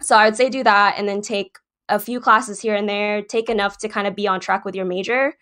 so 0.00 0.16
i 0.16 0.24
would 0.24 0.34
say 0.34 0.48
do 0.48 0.64
that 0.64 0.94
and 0.96 1.06
then 1.06 1.20
take 1.20 1.58
a 1.92 1.98
few 1.98 2.20
classes 2.20 2.60
here 2.60 2.74
and 2.74 2.88
there 2.88 3.22
take 3.22 3.50
enough 3.50 3.76
to 3.78 3.88
kind 3.88 4.06
of 4.06 4.16
be 4.16 4.26
on 4.26 4.40
track 4.40 4.64
with 4.64 4.74
your 4.74 4.86
major 4.86 5.34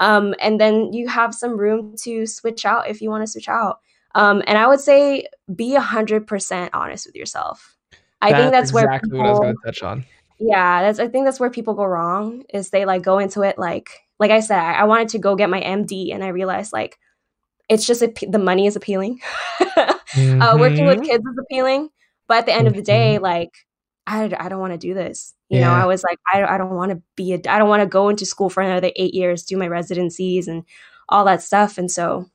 um, 0.00 0.34
and 0.40 0.60
then 0.60 0.92
you 0.92 1.08
have 1.08 1.34
some 1.34 1.58
room 1.58 1.94
to 1.98 2.26
switch 2.26 2.64
out 2.64 2.88
if 2.88 3.02
you 3.02 3.10
want 3.10 3.22
to 3.22 3.30
switch 3.30 3.48
out 3.48 3.80
um, 4.14 4.42
and 4.46 4.56
i 4.56 4.66
would 4.66 4.80
say 4.80 5.26
be 5.54 5.76
100% 5.76 6.70
honest 6.72 7.06
with 7.06 7.14
yourself 7.14 7.76
i 8.22 8.30
that's 8.30 8.40
think 8.40 8.52
that's 8.52 8.70
exactly 8.70 8.88
where 8.88 9.00
people, 9.00 9.18
what 9.18 9.26
i 9.26 9.30
was 9.30 9.38
going 9.40 9.54
to 9.54 9.66
touch 9.66 9.82
on 9.82 10.04
yeah 10.40 10.82
that's 10.82 10.98
i 10.98 11.06
think 11.06 11.26
that's 11.26 11.38
where 11.38 11.50
people 11.50 11.74
go 11.74 11.84
wrong 11.84 12.42
is 12.54 12.70
they 12.70 12.84
like 12.84 13.02
go 13.02 13.18
into 13.18 13.42
it 13.42 13.58
like 13.58 13.90
like 14.18 14.30
i 14.30 14.40
said 14.40 14.58
i 14.58 14.84
wanted 14.84 15.08
to 15.08 15.18
go 15.18 15.36
get 15.36 15.50
my 15.50 15.60
md 15.60 16.14
and 16.14 16.24
i 16.24 16.28
realized 16.28 16.72
like 16.72 16.98
it's 17.68 17.86
just 17.86 18.00
a, 18.00 18.12
the 18.26 18.38
money 18.38 18.66
is 18.66 18.76
appealing 18.76 19.20
mm-hmm. 19.60 20.42
uh, 20.42 20.56
working 20.56 20.86
with 20.86 20.98
mm-hmm. 20.98 21.06
kids 21.06 21.24
is 21.26 21.38
appealing 21.38 21.90
but 22.28 22.38
at 22.38 22.46
the 22.46 22.52
end 22.52 22.60
mm-hmm. 22.60 22.68
of 22.68 22.74
the 22.74 22.82
day 22.82 23.14
mm-hmm. 23.16 23.24
like 23.24 23.52
i, 24.08 24.24
I 24.24 24.48
don't 24.48 24.60
want 24.60 24.72
to 24.72 24.78
do 24.78 24.94
this 24.94 25.34
you 25.48 25.60
yeah. 25.60 25.68
know 25.68 25.74
i 25.74 25.86
was 25.86 26.02
like 26.02 26.18
i, 26.32 26.42
I 26.44 26.58
don't 26.58 26.74
want 26.74 26.92
to 26.92 27.02
be 27.16 27.32
a 27.32 27.36
i 27.48 27.58
don't 27.58 27.68
want 27.68 27.82
to 27.82 27.86
go 27.86 28.08
into 28.08 28.26
school 28.26 28.50
for 28.50 28.62
another 28.62 28.90
eight 28.96 29.14
years 29.14 29.44
do 29.44 29.56
my 29.56 29.68
residencies 29.68 30.48
and 30.48 30.64
all 31.08 31.24
that 31.26 31.42
stuff 31.42 31.78
and 31.78 31.90
so 31.90 32.28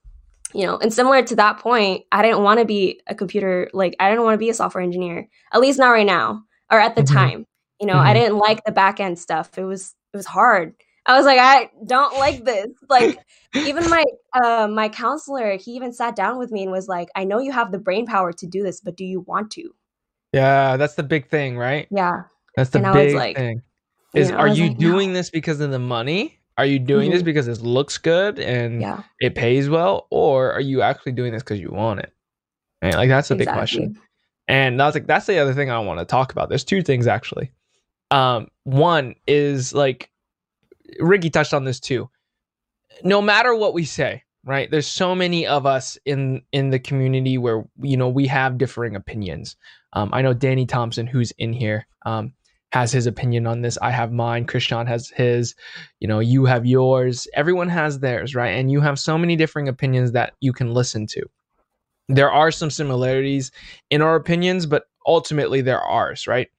you 0.54 0.66
know 0.66 0.78
and 0.78 0.94
similar 0.94 1.24
to 1.24 1.36
that 1.36 1.60
point 1.60 2.04
i 2.12 2.22
didn't 2.22 2.44
want 2.44 2.60
to 2.60 2.66
be 2.66 3.02
a 3.08 3.16
computer 3.16 3.70
like 3.74 3.96
i 4.00 4.10
didn't 4.10 4.24
want 4.24 4.36
to 4.36 4.40
be 4.40 4.50
a 4.50 4.54
software 4.54 4.84
engineer 4.84 5.28
at 5.52 5.62
least 5.62 5.80
not 5.80 5.90
right 5.90 6.06
now 6.06 6.44
or 6.72 6.80
at 6.80 6.96
the 6.96 7.02
mm-hmm. 7.02 7.16
time 7.16 7.48
you 7.84 7.88
know, 7.88 7.96
mm-hmm. 7.96 8.08
I 8.08 8.14
didn't 8.14 8.38
like 8.38 8.64
the 8.64 8.72
back 8.72 9.02
end 9.02 9.20
stuff. 9.20 9.58
It 9.58 9.66
was 9.66 9.94
it 10.14 10.18
was 10.18 10.26
hard. 10.26 10.74
I 11.06 11.18
was 11.18 11.26
like, 11.26 11.38
I 11.38 11.70
don't 11.86 12.18
like 12.18 12.46
this. 12.46 12.68
Like 12.90 13.20
even 13.54 13.90
my 13.90 14.06
uh, 14.42 14.70
my 14.70 14.88
counselor, 14.88 15.58
he 15.58 15.72
even 15.72 15.92
sat 15.92 16.16
down 16.16 16.38
with 16.38 16.50
me 16.50 16.64
and 16.64 16.72
was 16.72 16.88
like, 16.88 17.10
I 17.14 17.26
know 17.26 17.40
you 17.40 17.52
have 17.52 17.74
the 17.74 17.80
brain 17.80 18.06
power 18.06 18.32
to 18.32 18.48
do 18.48 18.64
this, 18.64 18.80
but 18.80 18.96
do 18.96 19.04
you 19.04 19.20
want 19.20 19.52
to? 19.52 19.76
Yeah, 20.34 20.78
that's 20.78 20.96
the 20.96 21.04
big 21.04 21.30
thing, 21.30 21.58
right? 21.58 21.88
Yeah. 21.92 22.24
That's 22.56 22.72
the 22.72 22.84
and 22.84 22.94
big 22.94 23.16
like, 23.16 23.38
thing. 23.38 23.62
Is 24.14 24.30
you 24.30 24.34
know, 24.34 24.40
are 24.40 24.48
you 24.48 24.68
like, 24.70 24.78
doing 24.78 25.10
no. 25.10 25.16
this 25.16 25.30
because 25.30 25.60
of 25.60 25.72
the 25.72 25.80
money? 25.80 26.40
Are 26.58 26.66
you 26.66 26.78
doing 26.80 27.06
mm-hmm. 27.06 27.14
this 27.14 27.24
because 27.24 27.48
it 27.48 27.62
looks 27.62 27.98
good 27.98 28.38
and 28.40 28.82
yeah. 28.82 29.04
it 29.20 29.34
pays 29.34 29.70
well, 29.70 30.08
or 30.12 30.52
are 30.52 30.62
you 30.62 30.82
actually 30.82 31.14
doing 31.14 31.34
this 31.34 31.42
because 31.42 31.60
you 31.60 31.72
want 31.72 32.02
it? 32.02 32.14
Right? 32.82 32.94
Like 32.94 33.10
that's 33.10 33.32
a 33.32 33.34
exactly. 33.34 33.46
big 33.46 33.54
question. 33.54 34.00
And 34.48 34.80
that's 34.80 34.94
like 34.94 35.08
that's 35.08 35.26
the 35.26 35.40
other 35.40 35.54
thing 35.54 35.72
I 35.72 35.80
want 35.80 36.00
to 36.00 36.06
talk 36.06 36.32
about. 36.32 36.50
There's 36.50 36.64
two 36.64 36.84
things 36.84 37.08
actually. 37.08 37.52
Um, 38.12 38.50
one 38.66 39.16
is 39.26 39.74
like 39.74 40.12
Riki 41.00 41.30
touched 41.30 41.54
on 41.54 41.64
this 41.64 41.80
too. 41.80 42.10
No 43.04 43.22
matter 43.22 43.56
what 43.56 43.74
we 43.74 43.86
say, 43.86 44.24
right? 44.46 44.70
There's 44.70 44.88
so 44.88 45.16
many 45.16 45.48
of 45.48 45.66
us 45.66 45.98
in 46.06 46.42
in 46.52 46.70
the 46.70 46.80
community 46.80 47.38
where 47.38 47.64
you 47.82 47.98
know 47.98 48.10
we 48.10 48.28
have 48.28 48.58
differing 48.58 48.96
opinions. 48.96 49.56
Um, 49.94 50.10
I 50.14 50.22
know 50.22 50.34
Danny 50.34 50.66
Thompson, 50.66 51.08
who's 51.08 51.32
in 51.38 51.54
here, 51.54 51.88
um, 52.06 52.34
has 52.72 52.92
his 52.92 53.08
opinion 53.08 53.48
on 53.48 53.62
this. 53.62 53.78
I 53.82 53.92
have 53.92 54.12
mine. 54.12 54.46
Christian 54.46 54.88
has 54.88 55.10
his. 55.10 55.56
You 56.00 56.08
know, 56.08 56.20
you 56.20 56.46
have 56.46 56.66
yours. 56.66 57.28
Everyone 57.34 57.70
has 57.70 58.00
theirs, 58.00 58.36
right? 58.36 58.52
And 58.52 58.72
you 58.72 58.82
have 58.82 59.00
so 59.00 59.18
many 59.18 59.36
differing 59.36 59.68
opinions 59.68 60.12
that 60.14 60.34
you 60.40 60.54
can 60.54 60.74
listen 60.74 61.08
to. 61.08 61.24
There 62.10 62.32
are 62.32 62.52
some 62.52 62.70
similarities 62.70 63.52
in 63.90 64.02
our 64.02 64.16
opinions, 64.16 64.66
but 64.66 64.84
ultimately 65.08 65.62
they're 65.62 65.82
ours, 65.82 66.28
right? 66.28 66.50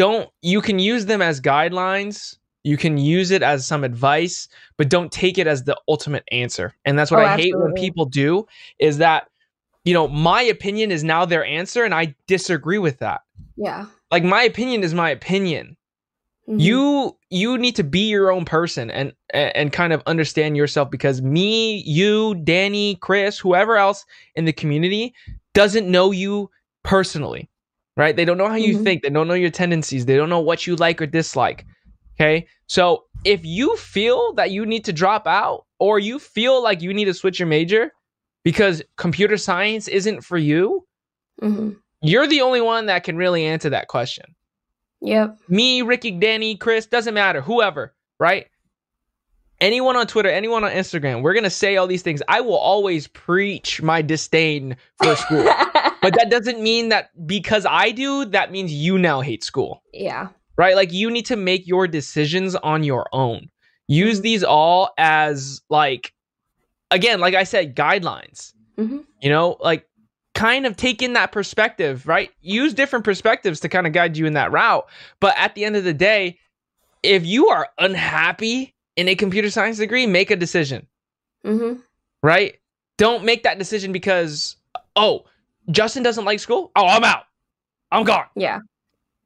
don't 0.00 0.30
you 0.40 0.62
can 0.62 0.78
use 0.78 1.06
them 1.06 1.20
as 1.20 1.40
guidelines 1.42 2.38
you 2.62 2.76
can 2.76 2.98
use 2.98 3.30
it 3.30 3.42
as 3.42 3.66
some 3.66 3.84
advice 3.84 4.48
but 4.76 4.88
don't 4.88 5.12
take 5.12 5.38
it 5.38 5.46
as 5.46 5.64
the 5.64 5.76
ultimate 5.88 6.24
answer 6.30 6.74
and 6.84 6.98
that's 6.98 7.10
what 7.10 7.20
oh, 7.20 7.24
i 7.24 7.32
absolutely. 7.32 7.44
hate 7.44 7.58
when 7.58 7.72
people 7.74 8.04
do 8.04 8.46
is 8.78 8.98
that 8.98 9.28
you 9.84 9.94
know 9.94 10.08
my 10.08 10.42
opinion 10.42 10.90
is 10.90 11.04
now 11.04 11.24
their 11.24 11.44
answer 11.44 11.84
and 11.84 11.94
i 11.94 12.14
disagree 12.26 12.78
with 12.78 12.98
that 12.98 13.22
yeah 13.56 13.86
like 14.10 14.24
my 14.24 14.42
opinion 14.42 14.82
is 14.82 14.94
my 14.94 15.10
opinion 15.10 15.76
mm-hmm. 16.48 16.58
you 16.58 17.16
you 17.30 17.56
need 17.56 17.76
to 17.76 17.84
be 17.84 18.08
your 18.08 18.30
own 18.30 18.44
person 18.44 18.90
and 18.90 19.12
and 19.32 19.72
kind 19.72 19.92
of 19.92 20.02
understand 20.06 20.56
yourself 20.56 20.90
because 20.90 21.22
me 21.22 21.82
you 21.86 22.34
danny 22.44 22.96
chris 22.96 23.38
whoever 23.38 23.76
else 23.76 24.04
in 24.34 24.44
the 24.44 24.52
community 24.52 25.14
doesn't 25.54 25.90
know 25.90 26.10
you 26.10 26.50
personally 26.82 27.50
right? 27.96 28.16
They 28.16 28.24
don't 28.24 28.38
know 28.38 28.48
how 28.48 28.54
you 28.54 28.74
mm-hmm. 28.74 28.84
think. 28.84 29.02
They 29.02 29.10
don't 29.10 29.28
know 29.28 29.34
your 29.34 29.50
tendencies. 29.50 30.06
They 30.06 30.16
don't 30.16 30.30
know 30.30 30.40
what 30.40 30.66
you 30.66 30.74
like 30.76 31.02
or 31.02 31.06
dislike. 31.06 31.66
Okay. 32.20 32.46
So 32.66 33.04
if 33.24 33.44
you 33.44 33.76
feel 33.78 34.34
that 34.34 34.50
you 34.50 34.66
need 34.66 34.84
to 34.84 34.92
drop 34.92 35.26
out 35.26 35.64
or 35.78 35.98
you 35.98 36.18
feel 36.18 36.62
like 36.62 36.82
you 36.82 36.92
need 36.92 37.06
to 37.06 37.14
switch 37.14 37.40
your 37.40 37.48
major 37.48 37.92
because 38.44 38.82
computer 38.96 39.38
science 39.38 39.88
isn't 39.88 40.20
for 40.20 40.36
you, 40.36 40.86
mm-hmm. 41.40 41.70
you're 42.02 42.26
the 42.26 42.42
only 42.42 42.60
one 42.60 42.86
that 42.86 43.04
can 43.04 43.16
really 43.16 43.46
answer 43.46 43.70
that 43.70 43.88
question. 43.88 44.34
Yep. 45.00 45.38
Me, 45.48 45.80
Riki, 45.80 46.10
Danny, 46.10 46.56
Chris, 46.56 46.84
doesn't 46.84 47.14
matter, 47.14 47.40
whoever, 47.40 47.94
right? 48.18 48.48
Anyone 49.62 49.96
on 49.96 50.06
Twitter, 50.06 50.28
anyone 50.28 50.62
on 50.62 50.72
Instagram, 50.72 51.22
we're 51.22 51.32
gonna 51.32 51.48
say 51.48 51.76
all 51.76 51.86
these 51.86 52.02
things. 52.02 52.22
I 52.28 52.42
will 52.42 52.58
always 52.58 53.06
preach 53.06 53.80
my 53.80 54.02
disdain 54.02 54.76
for 55.02 55.16
school. 55.16 55.44
but 56.02 56.14
that 56.16 56.28
doesn't 56.30 56.62
mean 56.62 56.90
that 56.90 57.10
because 57.26 57.66
I 57.68 57.92
do, 57.92 58.26
that 58.26 58.52
means 58.52 58.72
you 58.72 58.98
now 58.98 59.22
hate 59.22 59.42
school. 59.42 59.82
yeah. 59.94 60.28
Right? 60.60 60.76
Like 60.76 60.92
you 60.92 61.10
need 61.10 61.24
to 61.24 61.36
make 61.36 61.66
your 61.66 61.88
decisions 61.88 62.54
on 62.54 62.84
your 62.84 63.06
own. 63.14 63.48
Use 63.88 64.20
these 64.20 64.44
all 64.44 64.90
as 64.98 65.62
like 65.70 66.12
again, 66.90 67.18
like 67.18 67.32
I 67.34 67.44
said, 67.44 67.74
guidelines. 67.74 68.52
Mhm. 68.78 69.06
You 69.22 69.30
know, 69.30 69.56
like 69.60 69.88
kind 70.34 70.66
of 70.66 70.76
take 70.76 71.00
in 71.00 71.14
that 71.14 71.32
perspective, 71.32 72.06
right? 72.06 72.30
Use 72.42 72.74
different 72.74 73.06
perspectives 73.06 73.58
to 73.60 73.70
kind 73.70 73.86
of 73.86 73.94
guide 73.94 74.18
you 74.18 74.26
in 74.26 74.34
that 74.34 74.52
route. 74.52 74.86
But 75.18 75.34
at 75.38 75.54
the 75.54 75.64
end 75.64 75.76
of 75.76 75.84
the 75.84 75.94
day, 75.94 76.38
if 77.02 77.24
you 77.24 77.48
are 77.48 77.68
unhappy 77.78 78.74
in 78.96 79.08
a 79.08 79.14
computer 79.14 79.48
science 79.48 79.78
degree, 79.78 80.06
make 80.06 80.30
a 80.30 80.36
decision, 80.36 80.86
hmm 81.42 81.76
right? 82.22 82.58
Don't 82.98 83.24
make 83.24 83.44
that 83.44 83.58
decision 83.58 83.92
because 83.92 84.56
oh, 84.94 85.24
Justin 85.70 86.02
doesn't 86.02 86.26
like 86.26 86.38
school. 86.38 86.70
Oh, 86.76 86.86
I'm 86.86 87.02
out. 87.02 87.24
I'm 87.90 88.04
gone 88.04 88.26
Yeah. 88.36 88.58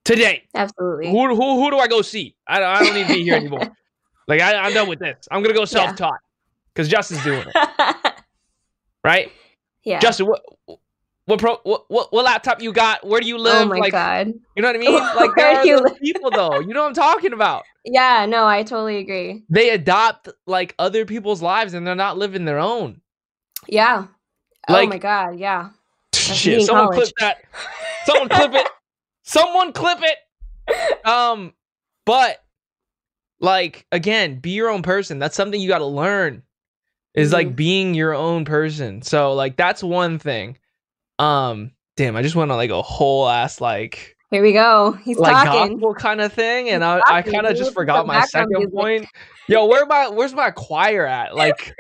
Today. 0.05 0.45
Absolutely. 0.55 1.11
Who 1.11 1.35
who 1.35 1.63
who 1.63 1.71
do 1.71 1.79
I 1.79 1.89
go 1.89 2.03
see? 2.03 2.37
I 2.47 2.59
don't, 2.59 2.69
I 2.69 2.85
don't 2.85 2.95
need 2.95 3.07
to 3.07 3.15
be 3.15 3.23
here 3.23 3.37
anymore. 3.37 3.61
like 4.29 4.41
I, 4.41 4.57
I'm 4.57 4.73
done 4.73 4.89
with 4.89 4.99
this. 4.99 5.27
I'm 5.31 5.43
gonna 5.43 5.55
go 5.55 5.65
self 5.65 5.97
taught 5.97 6.21
because 6.73 6.89
Justin's 6.89 7.23
doing 7.25 7.45
it, 7.47 8.15
right? 9.05 9.31
yeah. 9.85 10.01
Justin, 10.01 10.27
what 10.27 10.43
what 11.27 11.39
pro 11.39 11.59
what, 11.63 11.85
what 11.89 12.13
what 12.13 12.25
laptop 12.25 12.61
you 12.61 12.73
got? 12.73 13.07
Where 13.07 13.21
do 13.21 13.27
you 13.27 13.37
oh 13.37 13.41
live? 13.41 13.67
oh 13.67 13.69
my 13.69 13.79
like 13.79 13.93
god. 13.93 14.33
you 14.57 14.63
know 14.63 14.69
what 14.69 14.77
I 14.77 14.79
mean? 14.79 14.93
Like 15.17 15.31
there 15.37 15.57
are 15.57 15.89
those 15.89 15.99
people 15.99 16.31
though. 16.31 16.61
You 16.61 16.75
know 16.75 16.83
what 16.83 16.89
I'm 16.89 16.95
talking 16.95 17.33
about? 17.33 17.65
Yeah. 17.85 18.27
No, 18.27 18.47
I 18.47 18.63
totally 18.63 18.99
agree. 18.99 19.43
They 19.49 19.71
adopt 19.71 20.29
like 20.47 20.75
other 20.79 21.07
people's 21.07 21.41
lives 21.41 21.73
and 21.75 21.87
they're 21.87 21.95
not 21.95 22.19
living 22.19 22.45
their 22.45 22.59
own. 22.59 23.01
Yeah. 23.69 24.07
Oh 24.69 24.73
like, 24.73 24.87
oh 24.87 24.91
my 24.91 24.99
god. 24.99 25.39
Yeah. 25.39 25.71
Shit, 26.15 26.63
someone 26.63 26.89
college. 26.89 26.99
clip 26.99 27.15
that. 27.21 27.37
Someone 28.05 28.29
clip 28.29 28.55
it. 28.55 28.67
Someone 29.25 29.73
clip 29.73 29.99
it. 30.03 30.19
Um, 31.05 31.53
but 32.07 32.43
like 33.41 33.85
again, 33.93 34.39
be 34.39 34.51
your 34.51 34.71
own 34.71 34.81
person. 34.83 35.19
That's 35.19 35.37
something 35.37 35.61
you 35.61 35.69
got 35.69 35.79
to 35.81 35.85
learn. 35.87 36.43
Is 37.15 37.33
like 37.33 37.49
Mhm. 37.49 37.57
being 37.57 37.95
your 37.95 38.15
own 38.15 38.45
person. 38.47 39.03
So 39.03 39.35
like 39.35 39.57
that's 39.57 39.83
one 39.83 40.19
thing. 40.19 40.57
Um, 41.19 41.73
damn, 41.97 42.17
I 42.17 42.23
just 42.23 42.35
went 42.35 42.51
on 42.51 42.57
like 42.57 42.71
a 42.71 42.81
whole 42.81 43.29
ass 43.29 43.61
like 43.61 44.17
Here 44.31 44.43
we 44.43 44.53
go. 44.55 44.93
He's 45.05 45.19
like 45.19 45.35
talking. 45.47 45.75
gospel 45.75 45.95
kind 45.95 46.21
of 46.23 46.33
thing, 46.33 46.71
and 46.71 46.83
I, 46.83 46.97
I 47.07 47.21
talking, 47.21 47.35
kind 47.35 47.47
of 47.47 47.57
just 47.57 47.75
forgot 47.75 48.07
my 48.07 48.25
second 48.25 48.49
music. 48.51 48.73
point. 48.75 49.07
Yo, 49.49 49.67
where 49.67 49.85
my 49.87 50.09
where's 50.09 50.33
my 50.33 50.51
choir 50.51 51.07
at? 51.07 51.35
Like, 51.37 51.75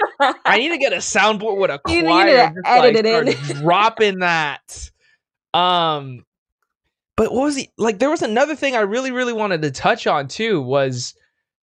I 0.45 0.59
need 0.59 0.69
to 0.69 0.79
get 0.79 0.93
a 0.93 0.97
soundboard 0.99 1.57
with 1.59 1.71
a 1.71 1.79
choir. 1.79 1.97
You 1.97 2.03
need 2.03 2.09
to 2.09 2.13
choir. 2.13 2.37
and 2.37 2.55
just, 2.55 2.67
edit 2.67 2.95
like, 2.95 3.37
it 3.39 3.51
in. 3.51 3.57
dropping 3.63 4.19
that. 4.21 4.91
Um, 5.55 6.25
but 7.17 7.33
what 7.33 7.43
was 7.45 7.57
he 7.57 7.71
like? 7.79 7.99
There 7.99 8.11
was 8.11 8.23
another 8.23 8.55
thing 8.57 8.75
I 8.77 8.81
really, 8.81 9.11
really 9.11 9.33
wanted 9.33 9.63
to 9.63 9.71
touch 9.71 10.07
on 10.07 10.29
too. 10.29 10.61
Was 10.61 11.15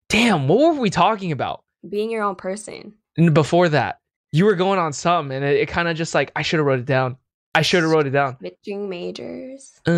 damn, 0.09 0.47
what 0.47 0.59
were 0.75 0.79
we 0.81 0.89
talking 0.89 1.31
about? 1.31 1.63
Being 1.87 2.11
your 2.11 2.23
own 2.23 2.35
person. 2.35 2.93
And 3.17 3.33
before 3.33 3.69
that, 3.69 3.99
you 4.31 4.45
were 4.45 4.55
going 4.55 4.79
on 4.79 4.93
some, 4.93 5.31
and 5.31 5.43
it, 5.45 5.57
it 5.61 5.67
kind 5.67 5.87
of 5.87 5.97
just 5.97 6.13
like 6.13 6.31
I 6.35 6.41
should 6.41 6.59
have 6.59 6.65
wrote 6.67 6.79
it 6.79 6.85
down. 6.85 7.17
I 7.55 7.63
should 7.63 7.81
have 7.81 7.91
wrote 7.91 8.05
it 8.05 8.11
down. 8.11 8.37
Switching 8.37 8.89
majors. 8.89 9.79
Uh, 9.87 9.91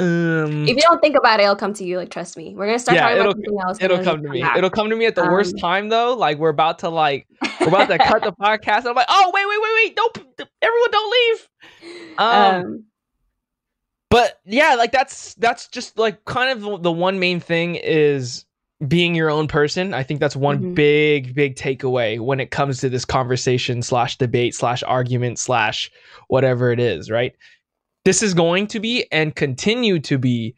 um, 0.00 0.64
If 0.66 0.76
you 0.76 0.80
don't 0.80 1.00
think 1.00 1.16
about 1.16 1.38
it, 1.38 1.42
it'll 1.44 1.54
come 1.56 1.74
to 1.74 1.84
you. 1.84 1.98
Like, 1.98 2.10
trust 2.10 2.36
me. 2.36 2.54
We're 2.54 2.66
gonna 2.66 2.78
start 2.78 2.96
Yeah, 2.96 3.02
talking 3.02 3.20
about 3.20 3.32
something 3.34 3.58
else. 3.60 3.78
It'll 3.80 4.02
come 4.02 4.22
to 4.22 4.28
me. 4.30 4.40
back. 4.40 4.56
It'll 4.56 4.70
come 4.70 4.88
to 4.90 4.96
me 4.96 5.04
at 5.06 5.14
the 5.14 5.24
worst 5.24 5.54
Um, 5.54 5.58
time 5.60 5.88
though. 5.90 6.14
Like 6.14 6.38
we're 6.38 6.48
about 6.48 6.78
to 6.80 6.88
like 6.88 7.26
we're 7.60 7.68
about 7.68 7.88
to 7.88 7.98
cut 7.98 8.22
the 8.22 8.32
podcast. 8.40 8.78
And 8.78 8.88
I'm 8.88 8.94
like, 8.94 9.06
oh 9.08 9.30
wait, 9.34 9.46
wait, 9.46 9.58
wait, 9.60 9.72
wait! 9.84 9.96
Don't 9.96 10.18
everyone 10.62 10.90
don't 10.90 11.12
leave. 11.12 11.48
Um, 12.18 12.54
um, 12.64 12.84
but 14.14 14.40
yeah, 14.44 14.74
like 14.76 14.92
that's 14.92 15.34
that's 15.34 15.66
just 15.68 15.98
like 15.98 16.24
kind 16.24 16.50
of 16.64 16.82
the- 16.82 16.92
one 16.92 17.18
main 17.18 17.40
thing 17.40 17.74
is 17.76 18.44
being 18.86 19.14
your 19.14 19.30
own 19.30 19.48
person. 19.48 19.94
I 19.94 20.02
think 20.02 20.20
that's 20.20 20.36
one 20.36 20.58
Mhm. 20.60 20.74
big 20.74 21.34
big 21.34 21.56
takeaway 21.56 22.20
when 22.20 22.38
it 22.40 22.50
comes 22.50 22.78
to 22.80 22.88
this 22.88 23.04
conversation 23.04 23.82
slash 23.82 24.16
debate 24.18 24.54
slash 24.54 24.82
argument 24.84 25.38
slash 25.38 25.90
whatever 26.28 26.70
it 26.70 26.78
is. 26.80 27.10
Right. 27.10 27.32
This 28.04 28.22
is 28.22 28.34
going 28.34 28.66
to 28.68 28.80
be 28.80 29.06
and 29.10 29.34
continue 29.34 29.98
to 30.00 30.18
be 30.18 30.54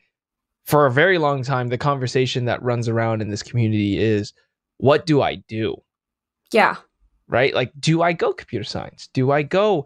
for 0.65 0.87
a 0.87 0.91
very 0.91 1.17
long 1.19 1.43
time 1.45 1.69
the 1.69 1.79
conversation 1.79 2.45
that 2.47 2.63
runs 2.63 2.89
around 2.89 3.23
in 3.23 3.29
this 3.31 3.43
community 3.43 3.99
is 3.99 4.33
what 4.79 5.07
do 5.07 5.23
I 5.23 5.37
do? 5.49 5.77
yeah. 6.53 6.77
right? 7.29 7.55
Like, 7.55 7.73
do 7.81 8.03
I 8.03 8.13
go 8.13 8.33
computer 8.33 8.65
science? 8.65 9.09
Do 9.13 9.33
I 9.33 9.43
go 9.43 9.85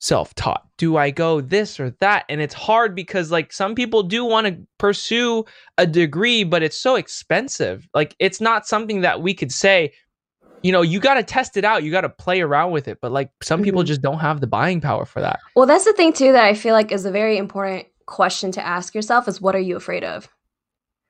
self 0.00 0.34
taught? 0.34 0.66
Do 0.76 0.96
I 0.96 1.10
go 1.10 1.40
this 1.40 1.78
or 1.78 1.90
that? 2.00 2.24
And 2.28 2.40
it's 2.40 2.54
hard 2.54 2.94
because, 2.94 3.30
like, 3.30 3.52
some 3.52 3.74
people 3.74 4.02
do 4.02 4.24
want 4.24 4.46
to 4.48 4.58
pursue 4.78 5.44
a 5.78 5.86
degree, 5.86 6.42
but 6.42 6.62
it's 6.62 6.76
so 6.76 6.96
expensive. 6.96 7.88
Like, 7.94 8.16
it's 8.18 8.40
not 8.40 8.66
something 8.66 9.02
that 9.02 9.22
we 9.22 9.34
could 9.34 9.52
say, 9.52 9.92
you 10.62 10.72
know, 10.72 10.82
you 10.82 11.00
got 11.00 11.14
to 11.14 11.22
test 11.22 11.56
it 11.56 11.64
out, 11.64 11.84
you 11.84 11.90
got 11.90 12.00
to 12.02 12.08
play 12.08 12.40
around 12.40 12.72
with 12.72 12.88
it. 12.88 12.98
But, 13.00 13.12
like, 13.12 13.30
some 13.42 13.62
people 13.62 13.82
Mhm. 13.82 13.86
just 13.86 14.02
don't 14.02 14.18
have 14.18 14.40
the 14.40 14.46
buying 14.46 14.80
power 14.80 15.04
for 15.04 15.20
that. 15.20 15.38
Well, 15.54 15.66
that's 15.66 15.84
the 15.84 15.92
thing 15.92 16.12
too 16.12 16.32
that 16.32 16.44
I 16.44 16.54
feel 16.54 16.74
like 16.74 16.92
is 16.92 17.04
a 17.06 17.10
very 17.10 17.36
important 17.38 17.86
question 18.06 18.50
to 18.52 18.66
ask 18.66 18.94
yourself: 18.94 19.28
is 19.28 19.40
what 19.40 19.54
are 19.54 19.60
you 19.60 19.76
afraid 19.76 20.02
of, 20.04 20.28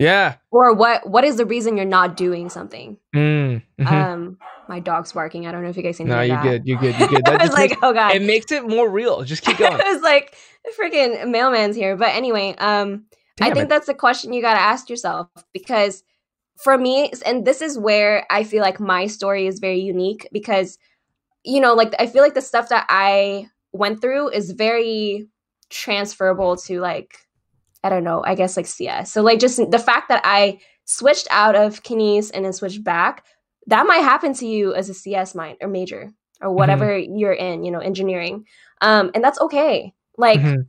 Yeah. 0.00 0.36
or 0.50 0.72
what 0.74 1.08
what 1.08 1.24
is 1.24 1.36
the 1.36 1.44
reason 1.44 1.76
you're 1.76 1.86
not 1.86 2.16
doing 2.16 2.48
something? 2.48 2.96
Mm, 3.14 3.62
mhm. 3.78 3.86
Um, 3.86 4.38
my 4.68 4.80
dog's 4.80 5.12
barking. 5.12 5.46
I 5.46 5.52
don't 5.52 5.62
know 5.62 5.68
if 5.68 5.76
you 5.76 5.82
guys 5.82 5.98
can 5.98 6.06
no, 6.06 6.16
hear 6.16 6.24
you're 6.24 6.36
that. 6.36 6.42
good. 6.42 6.66
You're 6.66 6.78
good. 6.78 6.98
You're 6.98 7.08
good. 7.08 7.28
I 7.28 7.42
was 7.42 7.52
like, 7.52 7.70
makes, 7.70 7.82
oh 7.82 7.92
god. 7.92 8.14
it 8.14 8.22
makes 8.22 8.50
it 8.50 8.66
more 8.66 8.88
real. 8.88 9.22
Just 9.24 9.42
keep 9.42 9.58
going. 9.58 9.72
I 9.84 9.92
was 9.92 10.02
like, 10.02 10.34
freaking 10.78 11.30
mailman's 11.30 11.76
here. 11.76 11.96
But 11.96 12.14
anyway, 12.14 12.54
um, 12.56 13.04
I 13.40 13.50
think 13.50 13.64
it. 13.64 13.68
that's 13.68 13.86
the 13.86 13.94
question 13.94 14.32
you 14.32 14.40
got 14.40 14.54
to 14.54 14.60
ask 14.60 14.88
yourself 14.88 15.28
because 15.52 16.02
for 16.62 16.76
me, 16.76 17.10
and 17.24 17.44
this 17.44 17.62
is 17.62 17.78
where 17.78 18.26
I 18.30 18.44
feel 18.44 18.62
like 18.62 18.80
my 18.80 19.06
story 19.06 19.46
is 19.46 19.58
very 19.58 19.80
unique 19.80 20.28
because, 20.32 20.78
you 21.44 21.60
know, 21.60 21.74
like 21.74 21.94
I 21.98 22.06
feel 22.06 22.22
like 22.22 22.34
the 22.34 22.42
stuff 22.42 22.68
that 22.68 22.86
I 22.88 23.48
went 23.72 24.00
through 24.00 24.30
is 24.30 24.50
very 24.50 25.28
transferable 25.70 26.56
to 26.56 26.80
like, 26.80 27.16
I 27.82 27.88
don't 27.88 28.04
know, 28.04 28.22
I 28.24 28.34
guess 28.34 28.56
like 28.56 28.66
CS. 28.66 29.10
So, 29.12 29.22
like, 29.22 29.38
just 29.38 29.58
the 29.70 29.78
fact 29.78 30.08
that 30.08 30.20
I 30.24 30.60
switched 30.84 31.28
out 31.30 31.56
of 31.56 31.82
kines 31.82 32.30
and 32.32 32.44
then 32.44 32.52
switched 32.52 32.84
back, 32.84 33.24
that 33.66 33.86
might 33.86 33.98
happen 33.98 34.34
to 34.34 34.46
you 34.46 34.74
as 34.74 34.88
a 34.88 34.94
CS 34.94 35.34
mind 35.34 35.58
or 35.60 35.68
major 35.68 36.10
or 36.42 36.50
whatever 36.52 36.96
you're 36.96 37.32
in, 37.32 37.64
you 37.64 37.70
know, 37.70 37.78
engineering. 37.80 38.44
Um, 38.80 39.10
and 39.14 39.22
that's 39.22 39.40
okay. 39.40 39.92
Like, 40.16 40.40
Mhm. 40.40 40.66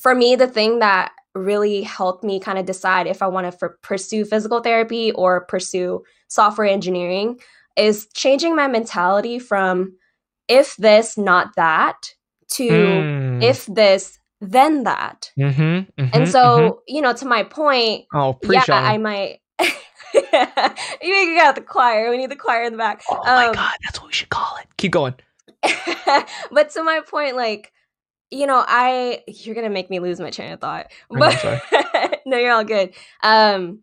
for 0.00 0.14
me, 0.14 0.36
the 0.36 0.46
thing 0.46 0.78
that 0.78 1.12
really 1.34 1.82
helped 1.82 2.22
me 2.24 2.38
kind 2.40 2.58
of 2.58 2.64
decide 2.66 3.06
if 3.06 3.20
I 3.22 3.26
want 3.26 3.50
to 3.50 3.66
f- 3.66 3.72
pursue 3.82 4.24
physical 4.24 4.60
therapy 4.60 5.10
or 5.12 5.44
pursue 5.46 6.02
software 6.28 6.66
engineering 6.68 7.38
is 7.76 8.06
changing 8.14 8.54
my 8.56 8.68
mentality 8.68 9.38
from 9.38 9.96
if 10.48 10.76
this, 10.76 11.18
not 11.18 11.54
that, 11.56 11.96
to 12.52 12.68
Mm. 12.68 13.42
if 13.42 13.66
this, 13.66 14.18
then 14.40 14.84
that. 14.84 15.32
Mhm, 15.38 15.88
mhm, 15.98 16.10
And 16.12 16.28
so, 16.28 16.82
you 16.86 17.02
know, 17.02 17.12
to 17.12 17.26
my 17.26 17.42
point, 17.42 18.06
oh, 18.14 18.38
yeah, 18.42 18.64
I 18.68 18.98
might. 18.98 19.40
you 19.60 21.36
got 21.36 21.54
the 21.54 21.64
choir. 21.66 22.10
We 22.10 22.16
need 22.16 22.30
the 22.30 22.36
choir 22.36 22.64
in 22.64 22.72
the 22.72 22.78
back. 22.78 23.02
Oh 23.10 23.20
my 23.24 23.46
um, 23.46 23.54
god, 23.54 23.74
that's 23.84 24.00
what 24.00 24.08
we 24.08 24.12
should 24.12 24.30
call 24.30 24.56
it. 24.60 24.66
Keep 24.76 24.92
going. 24.92 25.14
but 26.50 26.70
to 26.70 26.82
my 26.82 27.00
point, 27.08 27.36
like, 27.36 27.72
you 28.30 28.46
know, 28.46 28.64
I 28.66 29.22
you're 29.26 29.54
gonna 29.54 29.70
make 29.70 29.90
me 29.90 30.00
lose 30.00 30.20
my 30.20 30.30
train 30.30 30.52
of 30.52 30.60
thought. 30.60 30.86
But 31.10 32.20
no, 32.26 32.38
you're 32.38 32.52
all 32.52 32.64
good. 32.64 32.94
Um, 33.22 33.80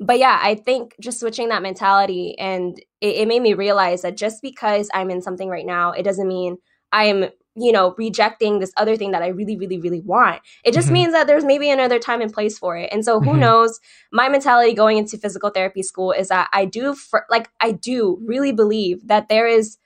but 0.00 0.18
yeah, 0.18 0.38
I 0.42 0.54
think 0.54 0.96
just 1.00 1.20
switching 1.20 1.50
that 1.50 1.62
mentality 1.62 2.36
and 2.38 2.78
it, 3.00 3.16
it 3.16 3.28
made 3.28 3.42
me 3.42 3.52
realize 3.52 4.02
that 4.02 4.16
just 4.16 4.40
because 4.40 4.88
I'm 4.94 5.10
in 5.10 5.20
something 5.20 5.48
right 5.48 5.66
now, 5.66 5.92
it 5.92 6.02
doesn't 6.02 6.26
mean 6.26 6.56
I'm 6.90 7.26
you 7.60 7.72
know 7.72 7.94
rejecting 7.98 8.58
this 8.58 8.72
other 8.76 8.96
thing 8.96 9.10
that 9.12 9.22
I 9.22 9.28
really, 9.28 9.56
really, 9.56 9.78
really 9.78 10.00
want. 10.00 10.40
It 10.64 10.72
just 10.74 10.88
Mhm. 10.88 10.92
means 10.92 11.12
that 11.12 11.26
there's 11.26 11.44
maybe 11.44 11.70
another 11.70 11.98
time 11.98 12.20
and 12.20 12.32
place 12.32 12.58
for 12.58 12.76
it. 12.76 12.88
And 12.92 13.04
so 13.04 13.20
who 13.20 13.36
Mhm. 13.36 13.40
knows? 13.40 13.80
My 14.12 14.28
mentality 14.28 14.74
going 14.74 14.98
into 14.98 15.18
physical 15.18 15.50
therapy 15.50 15.82
school 15.82 16.12
is 16.12 16.28
that 16.28 16.48
I 16.52 16.64
do 16.64 16.94
for 16.94 17.26
like 17.30 17.48
I 17.60 17.72
do 17.72 18.18
really 18.24 18.52
believe 18.52 19.06
that 19.08 19.28
there 19.28 19.46
is 19.46 19.78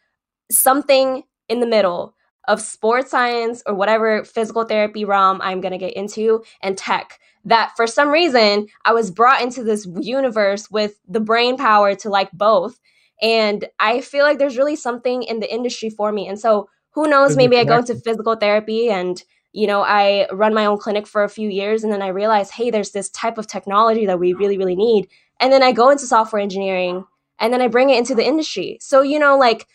something 0.51 1.23
in 1.49 1.61
the 1.61 1.67
middle 1.67 2.15
of 2.47 2.61
sports 2.61 3.11
science 3.11 3.63
or 3.67 3.75
whatever 3.75 4.25
physical 4.25 4.65
therapy 4.65 5.05
realm 5.05 5.41
I'm 5.43 5.61
going 5.61 5.73
to 5.73 5.79
get 5.79 5.95
into 5.95 6.45
and 6.63 6.77
tech 6.77 7.19
that 7.47 7.73
for 7.77 7.87
some 7.87 8.09
reason 8.11 8.67
I 8.85 8.93
was 8.93 9.11
brought 9.11 9.41
into 9.43 9.65
this 9.65 9.87
universe 10.01 10.71
with 10.71 10.99
the 11.09 11.21
brain 11.21 11.57
power 11.57 11.95
to 11.97 12.11
like 12.11 12.31
both 12.33 12.79
and 13.23 13.67
I 13.81 14.03
feel 14.03 14.25
like 14.25 14.39
there's 14.39 14.59
really 14.59 14.77
something 14.77 15.23
in 15.23 15.41
the 15.41 15.53
industry 15.53 15.89
for 15.89 16.13
me 16.13 16.29
and 16.29 16.39
so 16.39 16.69
who 16.95 17.09
knows 17.09 17.37
maybe 17.37 17.59
I 17.59 17.65
go 17.65 17.79
into 17.79 17.95
physical 17.97 18.37
therapy 18.37 18.91
and 18.91 19.23
you 19.55 19.69
know, 19.69 19.83
I 19.83 20.27
run 20.33 20.53
my 20.53 20.67
own 20.67 20.79
clinic 20.79 21.07
for 21.07 21.23
a 21.23 21.29
few 21.29 21.49
years 21.49 21.85
and 21.85 21.93
then 21.93 22.03
I 22.03 22.09
realize, 22.09 22.51
hey, 22.51 22.71
there's 22.71 22.91
this 22.91 23.09
type 23.11 23.39
of 23.39 23.47
technology 23.47 24.05
that 24.05 24.19
we 24.19 24.33
really, 24.33 24.59
really 24.59 24.75
need. 24.75 25.09
And 25.39 25.53
then 25.53 25.63
I 25.63 25.71
go 25.71 25.91
into 25.91 26.07
software 26.07 26.43
engineering 26.43 27.05
and 27.39 27.53
then 27.53 27.63
I 27.63 27.69
bring 27.69 27.91
it 27.91 27.97
into 27.97 28.17
the 28.17 28.27
industry. 28.27 28.79
So, 28.81 29.03
you 29.03 29.21
know, 29.21 29.39
like 29.39 29.69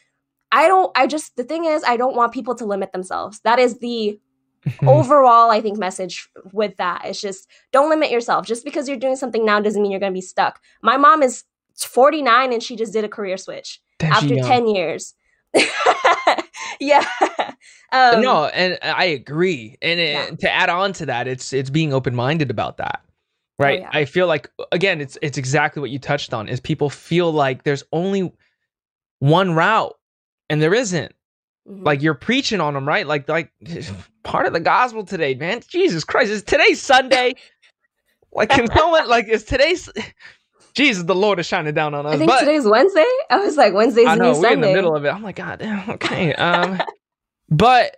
I 0.52 0.68
don't, 0.68 0.92
I 0.98 1.08
just, 1.08 1.38
the 1.38 1.46
thing 1.46 1.64
is, 1.64 1.86
I 1.86 1.96
don't 1.96 2.16
want 2.16 2.34
people 2.34 2.56
to 2.56 2.66
limit 2.66 2.92
themselves. 2.92 3.40
That 3.46 3.58
is 3.58 3.80
the 3.80 4.20
overall, 4.86 5.50
I 5.50 5.62
think, 5.62 5.78
message 5.78 6.28
with 6.52 6.76
that. 6.76 7.04
It's 7.06 7.22
just 7.22 7.48
don't 7.72 7.90
limit 7.90 8.12
yourself. 8.12 8.46
Just 8.46 8.66
because 8.66 8.90
you're 8.90 8.98
doing 8.98 9.16
something 9.16 9.46
now 9.46 9.62
doesn't 9.62 9.82
mean 9.82 9.92
you're 9.92 10.02
going 10.02 10.12
to 10.12 10.18
be 10.18 10.22
stuck. 10.22 10.62
My 10.82 10.98
mom 10.98 11.24
is 11.24 11.46
49 11.78 12.52
and 12.52 12.62
she 12.62 12.76
just 12.76 12.92
did 12.92 13.06
a 13.06 13.10
career 13.10 13.38
switch 13.38 13.82
after 14.02 14.36
10 14.36 14.68
years. 14.68 15.14
yeah. 16.80 17.06
Um, 17.92 18.22
no, 18.22 18.46
and 18.46 18.78
I 18.82 19.06
agree. 19.06 19.78
And 19.82 20.00
it, 20.00 20.12
yeah. 20.12 20.36
to 20.36 20.52
add 20.52 20.70
on 20.70 20.94
to 20.94 21.06
that, 21.08 21.28
it's 21.28 21.54
it's 21.54 21.70
being 21.70 21.94
open 21.94 22.16
minded 22.16 22.50
about 22.50 22.78
that, 22.78 23.02
oh, 23.04 23.10
right? 23.64 23.80
Oh, 23.80 23.84
yeah. 23.84 23.90
I 23.92 24.06
feel 24.06 24.28
like 24.28 24.50
again, 24.72 25.02
it's 25.02 25.18
it's 25.22 25.38
exactly 25.38 25.82
what 25.82 25.90
you 25.90 26.00
touched 26.00 26.34
on. 26.34 26.48
Is 26.48 26.60
people 26.60 26.90
feel 26.90 27.32
like 27.32 27.64
there's 27.64 27.84
only 27.92 28.32
one 29.20 29.54
route, 29.54 29.96
and 30.50 30.62
there 30.62 30.74
isn't. 30.74 31.14
Mm-hmm. 31.68 31.84
Like 31.84 32.02
you're 32.02 32.16
preaching 32.16 32.62
on 32.62 32.74
them, 32.74 32.88
right? 32.88 33.06
Like 33.08 33.28
like 33.30 33.52
part 34.24 34.46
of 34.46 34.54
the 34.54 34.60
gospel 34.60 35.04
today, 35.04 35.36
man. 35.36 35.62
Jesus 35.68 36.04
Christ, 36.04 36.32
is 36.32 36.44
today's 36.44 36.82
Sunday? 36.82 37.36
like 38.32 38.50
can 38.50 38.68
someone 38.72 39.08
like 39.08 39.28
is 39.28 39.44
today's 39.44 39.90
Jesus, 40.74 41.04
the 41.04 41.16
Lord 41.16 41.40
is 41.40 41.46
shining 41.46 41.74
down 41.74 41.94
on 41.94 42.06
us. 42.06 42.14
I 42.14 42.18
think 42.18 42.30
but, 42.30 42.40
today's 42.40 42.66
Wednesday. 42.66 43.06
I 43.30 43.38
was 43.38 43.58
like, 43.58 43.74
Wednesday's 43.74 44.08
I 44.08 44.16
know, 44.16 44.30
we're 44.30 44.36
Sunday. 44.36 44.54
in 44.54 44.62
the 44.62 44.74
middle 44.74 44.96
of 44.96 45.06
it. 45.06 45.10
I'm 45.10 45.24
like, 45.24 45.36
God 45.36 45.60
damn, 45.60 45.90
okay. 45.92 46.34
Um, 46.34 46.82
but 47.50 47.98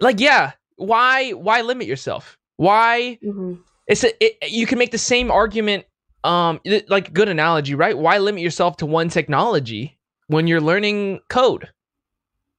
like, 0.00 0.20
yeah, 0.20 0.52
why 0.76 1.30
why 1.30 1.62
limit 1.62 1.86
yourself? 1.86 2.38
Why 2.56 3.18
mm-hmm. 3.22 3.54
it's 3.86 4.04
a, 4.04 4.24
it, 4.24 4.50
you 4.50 4.66
can 4.66 4.78
make 4.78 4.90
the 4.90 4.98
same 4.98 5.30
argument, 5.30 5.84
um, 6.24 6.60
like 6.88 7.12
good 7.12 7.28
analogy, 7.28 7.74
right? 7.74 7.96
Why 7.96 8.18
limit 8.18 8.42
yourself 8.42 8.76
to 8.78 8.86
one 8.86 9.08
technology 9.08 9.98
when 10.26 10.46
you're 10.46 10.60
learning 10.60 11.20
code? 11.28 11.68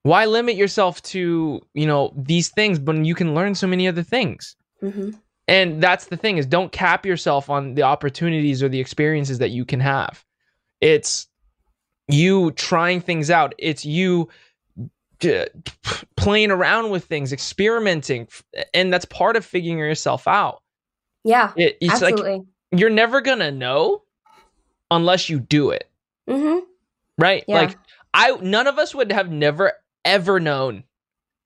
Why 0.04 0.26
limit 0.26 0.56
yourself 0.56 1.02
to 1.04 1.62
you 1.74 1.88
know 1.88 2.14
these 2.18 2.50
things 2.50 2.80
when 2.80 3.06
you 3.06 3.16
can 3.16 3.34
learn 3.34 3.56
so 3.56 3.68
many 3.68 3.88
other 3.88 4.04
things? 4.04 4.56
Mm-hmm. 4.82 5.12
And 5.48 5.84
that's 5.84 6.06
the 6.06 6.18
thing 6.18 6.38
is 6.38 6.46
don't 6.46 6.72
cap 6.72 7.06
yourself 7.06 7.50
on 7.50 7.76
the 7.76 7.84
opportunities 7.84 8.64
or 8.64 8.70
the 8.70 8.80
experiences 8.80 9.40
that 9.40 9.50
you 9.50 9.66
can 9.66 9.80
have. 9.80 10.24
It's 10.80 11.28
you 12.08 12.52
trying 12.52 13.02
things 13.02 13.30
out. 13.30 13.54
It's 13.58 13.86
you 13.86 14.30
playing 16.18 16.52
around 16.52 16.92
with 16.92 17.06
things, 17.06 17.32
experimenting, 17.32 18.28
and 18.74 18.92
that's 18.92 19.06
part 19.06 19.36
of 19.36 19.46
figuring 19.46 19.80
yourself 19.80 20.28
out. 20.28 20.62
Yeah, 21.24 21.54
it, 21.56 21.78
it's 21.80 21.94
absolutely. 21.94 22.32
like 22.32 22.42
you're 22.72 22.90
never 22.90 23.22
gonna 23.22 23.52
know 23.52 24.04
unless 24.92 25.30
you 25.30 25.40
do 25.40 25.70
it. 25.70 25.90
Mm-hmm. 26.30 26.60
Right? 27.18 27.44
Yeah. 27.48 27.56
Like 27.56 27.78
I, 28.14 28.32
none 28.42 28.68
of 28.68 28.78
us 28.78 28.94
would 28.94 29.12
have 29.12 29.32
never 29.32 29.74
ever 30.04 30.40
known 30.40 30.84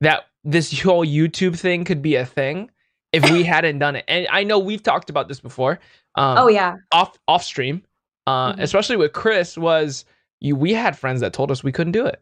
that 0.02 0.26
this 0.44 0.82
whole 0.82 1.06
YouTube 1.06 1.58
thing 1.58 1.84
could 1.84 2.02
be 2.02 2.16
a 2.16 2.26
thing 2.26 2.72
if 3.14 3.30
we 3.32 3.44
hadn't 3.44 3.80
done 3.80 3.96
it. 3.96 4.06
And 4.08 4.28
I 4.30 4.44
know 4.44 4.60
we've 4.60 4.84
talked 4.84 5.10
about 5.10 5.28
this 5.28 5.40
before. 5.40 5.80
Um, 6.16 6.38
oh 6.38 6.48
yeah, 6.48 6.76
off 6.92 7.18
off 7.28 7.44
stream, 7.44 7.84
uh, 8.26 8.52
mm-hmm. 8.52 8.62
especially 8.62 8.98
with 8.98 9.14
Chris 9.14 9.58
was 9.58 10.06
you. 10.40 10.56
We 10.56 10.74
had 10.74 10.98
friends 10.98 11.22
that 11.22 11.34
told 11.34 11.52
us 11.52 11.64
we 11.64 11.72
couldn't 11.72 11.94
do 11.94 12.06
it. 12.06 12.22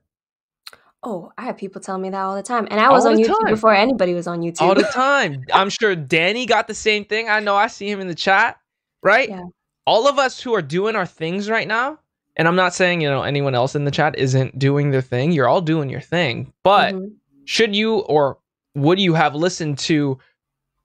Oh, 1.03 1.31
I 1.37 1.43
have 1.43 1.57
people 1.57 1.81
tell 1.81 1.97
me 1.97 2.09
that 2.09 2.19
all 2.19 2.35
the 2.35 2.43
time, 2.43 2.67
and 2.71 2.79
I 2.79 2.89
was 2.89 3.05
all 3.05 3.11
on 3.11 3.17
YouTube 3.17 3.39
time. 3.43 3.53
before 3.53 3.73
anybody 3.73 4.13
was 4.13 4.27
on 4.27 4.41
YouTube. 4.41 4.61
All 4.61 4.75
the 4.75 4.83
time. 4.93 5.43
I'm 5.53 5.69
sure 5.69 5.95
Danny 5.95 6.45
got 6.45 6.67
the 6.67 6.73
same 6.73 7.05
thing. 7.05 7.29
I 7.29 7.39
know. 7.39 7.55
I 7.55 7.67
see 7.67 7.89
him 7.89 7.99
in 7.99 8.07
the 8.07 8.15
chat. 8.15 8.57
Right. 9.03 9.29
Yeah. 9.29 9.43
All 9.85 10.07
of 10.07 10.17
us 10.17 10.41
who 10.41 10.55
are 10.55 10.63
doing 10.63 10.95
our 10.95 11.05
things 11.05 11.47
right 11.47 11.67
now, 11.67 11.99
and 12.35 12.47
I'm 12.47 12.55
not 12.55 12.73
saying 12.73 13.01
you 13.01 13.09
know 13.09 13.23
anyone 13.23 13.55
else 13.55 13.75
in 13.75 13.85
the 13.85 13.91
chat 13.91 14.17
isn't 14.17 14.57
doing 14.59 14.91
their 14.91 15.01
thing. 15.01 15.31
You're 15.31 15.47
all 15.47 15.61
doing 15.61 15.89
your 15.89 16.01
thing, 16.01 16.51
but 16.63 16.93
mm-hmm. 16.93 17.13
should 17.45 17.75
you 17.75 17.99
or 17.99 18.39
would 18.73 18.99
you 18.99 19.13
have 19.13 19.35
listened 19.35 19.77
to 19.79 20.17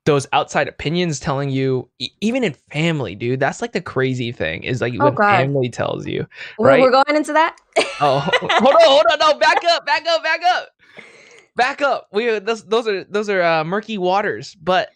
those 0.06 0.26
outside 0.32 0.66
opinions 0.66 1.20
telling 1.20 1.50
you 1.50 1.88
even 2.20 2.42
in 2.42 2.54
family 2.70 3.14
dude 3.14 3.38
that's 3.38 3.60
like 3.60 3.72
the 3.72 3.80
crazy 3.80 4.32
thing 4.32 4.62
is 4.62 4.80
like 4.80 4.94
oh, 4.98 5.04
when 5.04 5.14
God. 5.14 5.36
family 5.36 5.68
tells 5.68 6.06
you 6.06 6.26
right? 6.58 6.80
we're 6.80 6.90
going 6.90 7.16
into 7.16 7.32
that? 7.32 7.56
Oh 8.00 8.18
hold 8.20 8.74
on 8.74 8.80
hold 8.82 9.04
on 9.12 9.18
no 9.18 9.38
back 9.38 9.62
up 9.64 9.86
back 9.86 10.06
up 10.06 10.22
back 10.22 10.40
up. 10.42 10.68
Back 11.56 11.82
up. 11.82 12.08
We 12.12 12.38
those, 12.38 12.64
those 12.64 12.88
are 12.88 13.04
those 13.04 13.28
are 13.28 13.42
uh, 13.42 13.64
murky 13.64 13.98
waters 13.98 14.54
but 14.54 14.90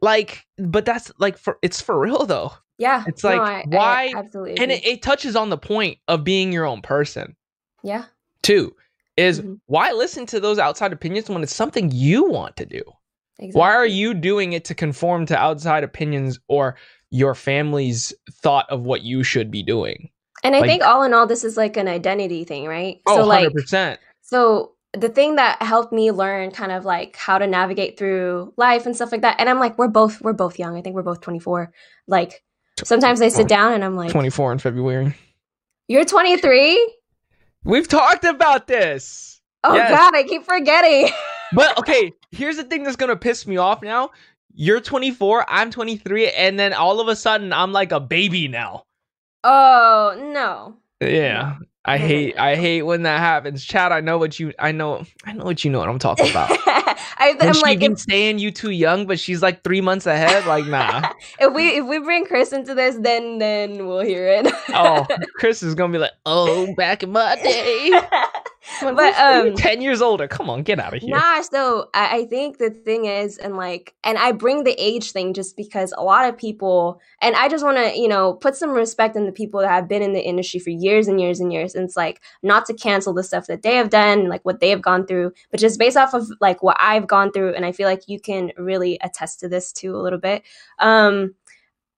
like 0.00 0.46
but 0.58 0.84
that's 0.84 1.10
like 1.18 1.38
for 1.38 1.58
it's 1.62 1.80
for 1.80 1.98
real 1.98 2.26
though. 2.26 2.52
Yeah. 2.78 3.04
It's 3.06 3.24
like 3.24 3.38
no, 3.38 3.42
I, 3.42 3.64
why 3.66 4.12
I 4.14 4.18
absolutely 4.18 4.58
and 4.58 4.70
it, 4.70 4.84
it, 4.84 5.02
touches 5.02 5.34
on 5.34 5.48
the 5.48 5.56
point 5.56 5.98
of 6.08 6.24
being 6.24 6.52
your 6.52 6.66
own 6.66 6.82
person. 6.82 7.34
Yeah. 7.82 8.04
Two 8.42 8.74
is 9.16 9.40
mm-hmm. 9.40 9.54
why 9.66 9.92
listen 9.92 10.26
to 10.26 10.40
those 10.40 10.58
outside 10.58 10.92
opinions 10.92 11.30
when 11.30 11.42
it's 11.42 11.54
something 11.54 11.90
you 11.90 12.24
want 12.24 12.56
to 12.56 12.66
do 12.66 12.82
Exactly. 13.38 13.58
Why 13.58 13.74
are 13.74 13.86
you 13.86 14.14
doing 14.14 14.52
it 14.52 14.64
to 14.66 14.74
conform 14.74 15.26
to 15.26 15.36
outside 15.36 15.84
opinions 15.84 16.38
or 16.48 16.76
your 17.10 17.34
family's 17.34 18.14
thought 18.30 18.66
of 18.70 18.82
what 18.82 19.02
you 19.02 19.22
should 19.22 19.50
be 19.50 19.62
doing? 19.62 20.10
And 20.42 20.54
I 20.54 20.60
like, 20.60 20.68
think 20.68 20.84
all 20.84 21.02
in 21.02 21.12
all, 21.12 21.26
this 21.26 21.44
is 21.44 21.56
like 21.56 21.76
an 21.76 21.88
identity 21.88 22.44
thing, 22.44 22.66
right? 22.66 23.00
Oh, 23.06 23.16
so 23.16 23.28
100%. 23.28 23.72
like, 23.72 24.00
so 24.22 24.72
the 24.92 25.08
thing 25.08 25.36
that 25.36 25.60
helped 25.60 25.92
me 25.92 26.10
learn 26.12 26.50
kind 26.50 26.72
of 26.72 26.84
like 26.84 27.16
how 27.16 27.38
to 27.38 27.46
navigate 27.46 27.98
through 27.98 28.52
life 28.56 28.86
and 28.86 28.94
stuff 28.96 29.12
like 29.12 29.22
that. 29.22 29.36
And 29.38 29.50
I'm 29.50 29.58
like, 29.58 29.78
we're 29.78 29.88
both, 29.88 30.20
we're 30.20 30.32
both 30.32 30.58
young. 30.58 30.76
I 30.76 30.82
think 30.82 30.94
we're 30.96 31.02
both 31.02 31.20
24. 31.20 31.72
Like 32.06 32.42
sometimes 32.84 33.20
I 33.20 33.28
sit 33.28 33.48
down 33.48 33.72
and 33.72 33.84
I'm 33.84 33.96
like 33.96 34.10
24 34.10 34.52
in 34.52 34.58
February. 34.58 35.14
You're 35.88 36.04
23? 36.04 36.94
We've 37.64 37.88
talked 37.88 38.24
about 38.24 38.66
this. 38.66 39.40
Oh 39.64 39.74
yes. 39.74 39.90
God, 39.90 40.14
I 40.14 40.22
keep 40.22 40.44
forgetting. 40.44 41.10
but 41.52 41.76
okay, 41.78 42.12
here's 42.36 42.56
the 42.56 42.64
thing 42.64 42.84
that's 42.84 42.96
gonna 42.96 43.16
piss 43.16 43.46
me 43.46 43.56
off 43.56 43.82
now. 43.82 44.10
You're 44.54 44.80
24, 44.80 45.44
I'm 45.48 45.70
23, 45.70 46.30
and 46.30 46.58
then 46.58 46.72
all 46.72 47.00
of 47.00 47.08
a 47.08 47.16
sudden 47.16 47.52
I'm 47.52 47.72
like 47.72 47.92
a 47.92 48.00
baby 48.00 48.48
now. 48.48 48.84
Oh 49.44 50.14
no. 50.32 50.76
Yeah. 51.00 51.56
I 51.84 51.98
hate 51.98 52.36
I 52.36 52.56
hate 52.56 52.82
when 52.82 53.02
that 53.04 53.20
happens. 53.20 53.64
Chad, 53.64 53.92
I 53.92 54.00
know 54.00 54.18
what 54.18 54.40
you 54.40 54.52
I 54.58 54.72
know 54.72 55.04
I 55.24 55.32
know 55.32 55.44
what 55.44 55.64
you 55.64 55.70
know 55.70 55.78
what 55.78 55.88
I'm 55.88 56.00
talking 56.00 56.28
about. 56.28 56.50
I, 57.18 57.36
am 57.40 57.60
like 57.60 57.78
been 57.78 57.96
saying 57.96 58.40
you 58.40 58.50
too 58.50 58.70
young, 58.70 59.06
but 59.06 59.20
she's 59.20 59.40
like 59.40 59.62
three 59.62 59.80
months 59.80 60.06
ahead. 60.06 60.46
Like 60.46 60.66
nah. 60.66 61.10
if 61.40 61.54
we 61.54 61.78
if 61.78 61.86
we 61.86 61.98
bring 62.00 62.26
Chris 62.26 62.52
into 62.52 62.74
this, 62.74 62.96
then 62.96 63.38
then 63.38 63.86
we'll 63.86 64.00
hear 64.00 64.26
it. 64.26 64.52
oh, 64.70 65.06
Chris 65.36 65.62
is 65.62 65.74
gonna 65.74 65.92
be 65.92 65.98
like, 65.98 66.12
oh, 66.26 66.74
back 66.74 67.04
in 67.04 67.12
my 67.12 67.36
day. 67.36 68.00
But 68.80 69.14
um, 69.16 69.54
ten 69.54 69.80
years 69.80 70.02
older. 70.02 70.28
Come 70.28 70.50
on, 70.50 70.62
get 70.62 70.78
out 70.78 70.94
of 70.94 71.02
here. 71.02 71.16
Nah. 71.16 71.40
So 71.42 71.88
I, 71.94 72.18
I 72.18 72.24
think 72.26 72.58
the 72.58 72.70
thing 72.70 73.06
is, 73.06 73.38
and 73.38 73.56
like, 73.56 73.94
and 74.04 74.18
I 74.18 74.32
bring 74.32 74.64
the 74.64 74.74
age 74.78 75.12
thing 75.12 75.34
just 75.34 75.56
because 75.56 75.92
a 75.96 76.02
lot 76.02 76.28
of 76.28 76.36
people, 76.36 77.00
and 77.20 77.34
I 77.36 77.48
just 77.48 77.64
want 77.64 77.76
to, 77.78 77.98
you 77.98 78.08
know, 78.08 78.34
put 78.34 78.56
some 78.56 78.70
respect 78.70 79.16
in 79.16 79.26
the 79.26 79.32
people 79.32 79.60
that 79.60 79.70
have 79.70 79.88
been 79.88 80.02
in 80.02 80.12
the 80.12 80.24
industry 80.24 80.60
for 80.60 80.70
years 80.70 81.08
and 81.08 81.20
years 81.20 81.40
and 81.40 81.52
years. 81.52 81.74
And 81.74 81.84
it's 81.84 81.96
like 81.96 82.20
not 82.42 82.66
to 82.66 82.74
cancel 82.74 83.12
the 83.12 83.22
stuff 83.22 83.46
that 83.46 83.62
they 83.62 83.76
have 83.76 83.90
done, 83.90 84.28
like 84.28 84.44
what 84.44 84.60
they 84.60 84.70
have 84.70 84.82
gone 84.82 85.06
through, 85.06 85.32
but 85.50 85.60
just 85.60 85.78
based 85.78 85.96
off 85.96 86.14
of 86.14 86.28
like 86.40 86.62
what 86.62 86.76
I've 86.80 87.06
gone 87.06 87.32
through, 87.32 87.54
and 87.54 87.64
I 87.64 87.72
feel 87.72 87.88
like 87.88 88.08
you 88.08 88.20
can 88.20 88.52
really 88.56 88.98
attest 89.02 89.40
to 89.40 89.48
this 89.48 89.72
too 89.72 89.94
a 89.94 90.02
little 90.02 90.18
bit. 90.18 90.42
Um, 90.78 91.34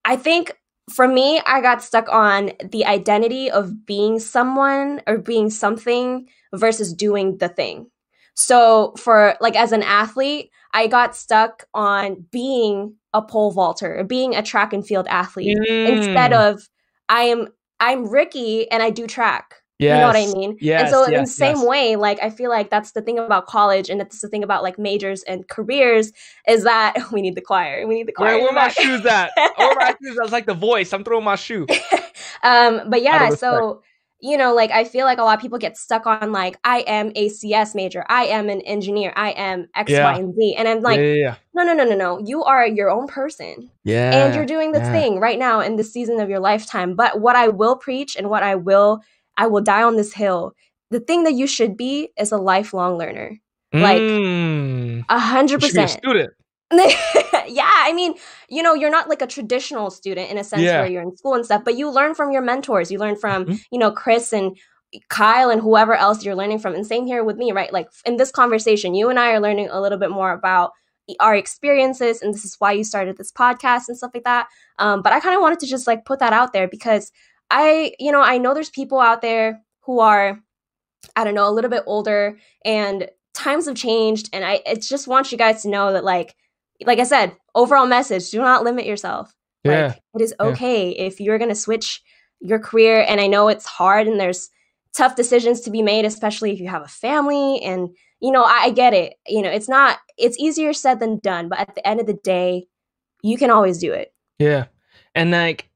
I 0.05 0.17
think 0.17 0.53
for 0.89 1.07
me, 1.09 1.41
I 1.47 1.61
got 1.61 1.83
stuck 1.83 2.09
on 2.09 2.53
the 2.65 2.85
identity 2.87 3.51
of 3.51 3.87
being 3.87 4.19
someone 4.19 5.01
or 5.07 5.19
being 5.19 5.51
something 5.51 6.29
versus 6.55 6.93
doing 6.93 7.39
the 7.39 7.49
thing. 7.49 7.91
So 8.35 8.95
for 8.97 9.37
like 9.41 9.57
as 9.57 9.73
an 9.73 9.83
athlete, 9.83 10.51
I 10.73 10.87
got 10.87 11.17
stuck 11.17 11.65
on 11.75 12.27
being 12.31 12.95
a 13.13 13.23
pole 13.23 13.51
vaulter, 13.51 14.05
being 14.05 14.37
a 14.37 14.43
track 14.43 14.73
and 14.73 14.87
field 14.87 15.07
athlete 15.09 15.59
mm. 15.69 15.89
instead 15.89 16.33
of 16.33 16.69
I 17.09 17.23
am 17.23 17.49
I'm 17.81 18.09
Riki 18.09 18.71
and 18.71 18.83
I 18.83 18.91
do 18.91 19.07
track. 19.07 19.55
Yes. 19.79 19.95
You 19.95 20.01
know 20.01 20.07
what 20.09 20.17
I 20.17 20.41
mean? 20.41 20.59
Yes, 20.61 20.81
and 20.81 20.91
so 20.91 21.01
yes, 21.03 21.09
in 21.11 21.21
the 21.21 21.27
same 21.27 21.67
way, 21.67 21.95
like 21.95 22.21
I 22.21 22.31
feel 22.31 22.51
like 22.51 22.69
that's 22.69 22.93
the 22.93 23.03
thing 23.03 23.17
about 23.19 23.47
college 23.47 23.89
and 23.89 24.01
that's 24.01 24.21
the 24.21 24.29
thing 24.29 24.43
about 24.43 24.65
like 24.65 24.77
majors 24.77 25.23
and 25.23 25.47
careers 25.49 26.13
is 26.49 26.65
that 26.65 26.97
we 27.13 27.23
need 27.23 27.37
the 27.37 27.41
choir. 27.41 27.87
We 27.87 27.95
need 27.95 28.09
the 28.09 28.13
choir. 28.13 28.39
Where, 28.39 28.43
where 28.43 28.53
my 28.53 28.69
shoes 28.69 29.07
at? 29.07 29.31
where 29.37 29.75
my 29.77 29.95
shoes? 30.03 30.17
That's 30.19 30.33
like 30.33 30.47
the 30.47 30.55
voice. 30.55 30.93
I'm 30.93 31.05
throwing 31.05 31.25
my 31.25 31.37
shoe. 31.37 31.67
um, 32.43 32.91
but 32.91 33.03
yeah, 33.03 33.31
so 33.31 33.83
you 34.21 34.37
know, 34.37 34.53
like 34.53 34.73
I 34.73 34.83
feel 34.83 35.07
like 35.07 35.19
a 35.19 35.23
lot 35.23 35.37
of 35.37 35.41
people 35.41 35.59
get 35.59 35.77
stuck 35.77 36.05
on 36.05 36.33
like 36.33 36.59
I 36.65 36.81
am 36.81 37.13
a 37.15 37.29
CS 37.29 37.77
major, 37.77 38.05
I 38.09 38.25
am 38.25 38.49
an 38.49 38.61
engineer, 38.63 39.13
I 39.15 39.31
am 39.31 39.69
X, 39.77 39.93
yeah. 39.93 40.13
Y, 40.13 40.19
and 40.19 40.35
Z, 40.35 40.55
and 40.59 40.67
I'm 40.67 40.83
like, 40.83 40.99
yeah, 40.99 41.13
yeah, 41.13 41.35
no, 41.55 41.63
no, 41.63 41.73
no, 41.73 41.85
no, 41.85 41.95
no. 41.95 42.19
You 42.19 42.43
are 42.43 42.67
your 42.67 42.91
own 42.91 43.07
person, 43.07 43.71
yeah, 43.85 44.11
and 44.13 44.35
you're 44.35 44.45
doing 44.45 44.73
the 44.73 44.81
thing 44.81 45.21
right 45.21 45.39
now 45.39 45.61
in 45.61 45.77
the 45.77 45.85
season 45.85 46.19
of 46.19 46.29
your 46.29 46.41
lifetime. 46.41 46.97
But 46.97 47.21
what 47.21 47.37
I 47.37 47.47
will 47.47 47.77
preach 47.77 48.17
and 48.17 48.29
what 48.29 48.43
I 48.43 48.57
will 48.57 49.03
I 49.39 49.47
will 49.47 49.63
die 49.63 49.83
on 49.83 49.97
this 49.97 50.13
hill. 50.13 50.53
The 50.91 51.01
thing 51.01 51.25
that 51.25 51.33
you 51.35 51.47
should 51.47 51.77
be 51.77 52.11
is 52.19 52.33
a 52.33 52.37
lifelong 52.37 52.99
learner. 52.99 53.39
Like 53.73 54.01
Mm. 54.03 55.05
a 55.09 55.19
hundred 55.19 55.63
You 55.63 55.69
should 55.69 55.75
be 55.75 55.81
a 55.81 55.85
percent. 55.85 56.01
student. 56.03 56.31
yeah, 57.49 57.71
I 57.71 57.93
mean, 57.95 58.15
you 58.49 58.63
know, 58.63 58.75
you're 58.75 58.91
not 58.91 59.09
like 59.09 59.23
a 59.23 59.27
traditional 59.27 59.91
student 59.91 60.31
in 60.31 60.37
a 60.39 60.45
sense 60.45 60.63
Yeah. 60.63 60.81
where 60.81 60.91
you're 60.91 61.03
in 61.03 61.17
school 61.17 61.35
and 61.35 61.45
stuff, 61.45 61.63
but 61.65 61.77
you 61.77 61.91
learn 61.91 62.15
from 62.15 62.31
your 62.31 62.43
mentors. 62.43 62.91
You 62.91 62.99
learn 62.99 63.17
from, 63.17 63.47
Mhm. 63.47 63.61
you 63.71 63.79
know, 63.79 63.91
Chris 63.91 64.33
and 64.33 64.57
Kyle 65.09 65.51
and 65.51 65.61
whoever 65.61 65.95
else 65.95 66.25
you're 66.25 66.35
learning 66.35 66.59
from. 66.61 66.75
And 66.75 66.87
same 66.87 67.07
here 67.07 67.23
with 67.25 67.37
me, 67.37 67.53
right? 67.53 67.73
Like 67.73 67.89
in 68.07 68.17
this 68.17 68.31
conversation, 68.31 68.95
you 68.95 69.09
and 69.11 69.19
I 69.19 69.33
are 69.33 69.41
learning 69.41 69.69
a 69.71 69.81
little 69.81 69.99
bit 69.99 70.11
more 70.11 70.33
about 70.33 70.73
our 71.21 71.35
experiences, 71.35 72.21
and 72.23 72.35
this 72.35 72.45
is 72.45 72.57
why 72.59 72.73
you 72.73 72.85
started 72.85 73.17
this 73.17 73.33
podcast 73.33 73.89
and 73.89 73.97
stuff 73.97 74.11
like 74.15 74.25
that. 74.25 74.47
Um, 74.79 75.01
but 75.03 75.13
I 75.13 75.21
kind 75.21 75.35
of 75.35 75.41
wanted 75.43 75.59
to 75.61 75.67
just 75.67 75.87
like 75.87 76.05
put 76.05 76.19
that 76.19 76.33
out 76.35 76.53
there 76.53 76.69
because 76.69 77.13
I, 77.51 77.93
you 77.99 78.13
know, 78.13 78.21
I 78.23 78.39
know 78.39 78.55
there's 78.55 78.71
people 78.71 79.01
out 79.01 79.23
there 79.23 79.63
who 79.83 80.01
are, 80.01 80.41
I 81.17 81.25
don't 81.25 81.35
know, 81.35 81.49
a 81.49 81.53
little 81.53 81.71
bit 81.71 81.85
older 81.87 82.39
and 82.65 83.09
times 83.35 83.67
have 83.67 83.77
changed. 83.77 84.29
And 84.33 84.45
I 84.45 84.61
it 84.67 84.83
just 84.83 85.09
want 85.09 85.33
you 85.33 85.39
guys 85.39 85.63
to 85.63 85.69
know 85.71 85.93
that 85.93 86.05
like 86.05 86.35
like 86.87 86.99
I 86.99 87.05
said, 87.05 87.35
overall 87.55 87.87
message, 87.87 88.31
do 88.31 88.39
not 88.41 88.65
limit 88.65 88.87
yourself. 88.87 89.35
Yeah. 89.65 89.89
Like 89.89 90.03
it 90.15 90.23
is 90.23 90.35
Yeah. 90.39 90.47
okay 90.47 90.91
if 90.91 91.21
you're 91.21 91.39
going 91.39 91.51
to 91.51 91.55
switch 91.55 92.03
your 92.41 92.59
career 92.59 93.05
and 93.09 93.21
I 93.21 93.27
know 93.27 93.49
it's 93.49 93.67
hard 93.67 94.07
and 94.07 94.21
there's 94.21 94.51
tough 94.97 95.17
decisions 95.17 95.61
to 95.63 95.71
be 95.71 95.83
made 95.83 96.05
especially 96.05 96.53
if 96.53 96.61
you 96.61 96.69
have 96.69 96.83
a 96.83 96.89
family 96.89 97.61
and 97.63 97.89
you 98.21 98.33
know, 98.33 98.43
I, 98.43 98.65
I 98.65 98.71
get 98.71 98.95
it. 98.95 99.15
You 99.27 99.43
know, 99.43 99.51
it's 99.51 99.69
not 99.69 99.99
it's 100.17 100.39
easier 100.39 100.73
said 100.73 100.99
than 101.01 101.19
done, 101.21 101.49
but 101.49 101.61
at 101.61 101.75
the 101.75 101.87
end 101.87 102.01
of 102.01 102.07
the 102.07 102.15
day, 102.15 102.67
you 103.23 103.37
can 103.39 103.51
always 103.51 103.79
do 103.79 103.93
it. 103.93 104.13
Yeah. 104.39 104.67
And 105.19 105.33
like 105.33 105.69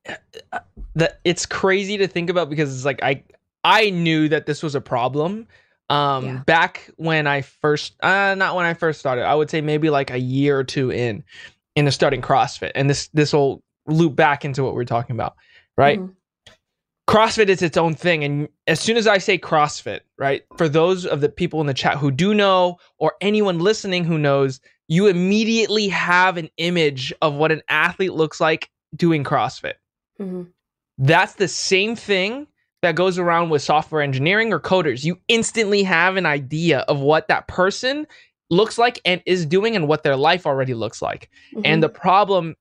that 0.94 1.20
it's 1.24 1.46
crazy 1.46 1.96
to 1.98 2.06
think 2.06 2.30
about 2.30 2.48
because 2.48 2.74
it's 2.74 2.84
like 2.84 3.02
I 3.02 3.22
I 3.64 3.90
knew 3.90 4.28
that 4.28 4.46
this 4.46 4.62
was 4.62 4.74
a 4.74 4.80
problem 4.80 5.48
um 5.90 6.24
Yeah. 6.24 6.36
back 6.46 6.88
when 6.96 7.26
I 7.26 7.42
first 7.42 7.94
uh 8.02 8.34
not 8.36 8.54
when 8.54 8.64
I 8.66 8.74
first 8.74 9.00
started. 9.00 9.24
I 9.24 9.34
would 9.34 9.50
say 9.50 9.60
maybe 9.60 9.90
like 9.90 10.10
a 10.10 10.18
year 10.18 10.58
or 10.58 10.64
two 10.64 10.90
in 10.92 11.24
into 11.74 11.90
starting 11.90 12.22
CrossFit. 12.22 12.70
And 12.76 12.88
this 12.88 13.08
this 13.08 13.32
will 13.32 13.62
loop 13.86 14.14
back 14.14 14.44
into 14.44 14.62
what 14.62 14.74
we're 14.74 14.84
talking 14.84 15.16
about, 15.16 15.34
right? 15.76 15.98
Mhm. 16.00 16.14
CrossFit 17.08 17.48
is 17.48 17.62
its 17.62 17.76
own 17.76 17.94
thing. 17.94 18.22
And 18.22 18.48
as 18.68 18.78
soon 18.78 18.96
as 18.96 19.08
I 19.08 19.18
say 19.18 19.36
CrossFit, 19.36 20.00
right, 20.18 20.44
for 20.56 20.68
those 20.68 21.04
of 21.04 21.20
the 21.20 21.28
people 21.28 21.60
in 21.60 21.66
the 21.66 21.74
chat 21.74 21.98
who 21.98 22.12
do 22.12 22.32
know, 22.32 22.78
or 22.98 23.14
anyone 23.20 23.58
listening 23.58 24.04
who 24.04 24.18
knows, 24.18 24.60
you 24.86 25.08
immediately 25.08 25.88
have 25.88 26.36
an 26.36 26.48
image 26.58 27.12
of 27.20 27.34
what 27.34 27.50
an 27.50 27.60
athlete 27.68 28.12
looks 28.12 28.40
like 28.40 28.70
doing 28.94 29.24
CrossFit. 29.24 29.74
Mhm. 30.20 30.48
That's 30.98 31.34
the 31.34 31.48
same 31.48 31.96
thing 31.96 32.46
that 32.82 32.94
goes 32.96 33.18
around 33.18 33.50
with 33.50 33.62
software 33.62 34.02
engineering 34.02 34.52
or 34.52 34.60
coders. 34.60 35.04
You 35.04 35.18
instantly 35.28 35.82
have 35.84 36.16
an 36.16 36.26
idea 36.26 36.80
of 36.80 37.00
what 37.00 37.28
that 37.28 37.48
person 37.48 38.06
looks 38.50 38.76
like 38.76 39.00
and 39.04 39.22
is 39.24 39.46
doing 39.46 39.76
and 39.76 39.88
what 39.88 40.02
their 40.02 40.16
life 40.16 40.46
already 40.46 40.74
looks 40.74 41.00
like. 41.00 41.30
Mhm. 41.54 41.62
And 41.64 41.82
the 41.82 41.88
problem, 41.88 42.56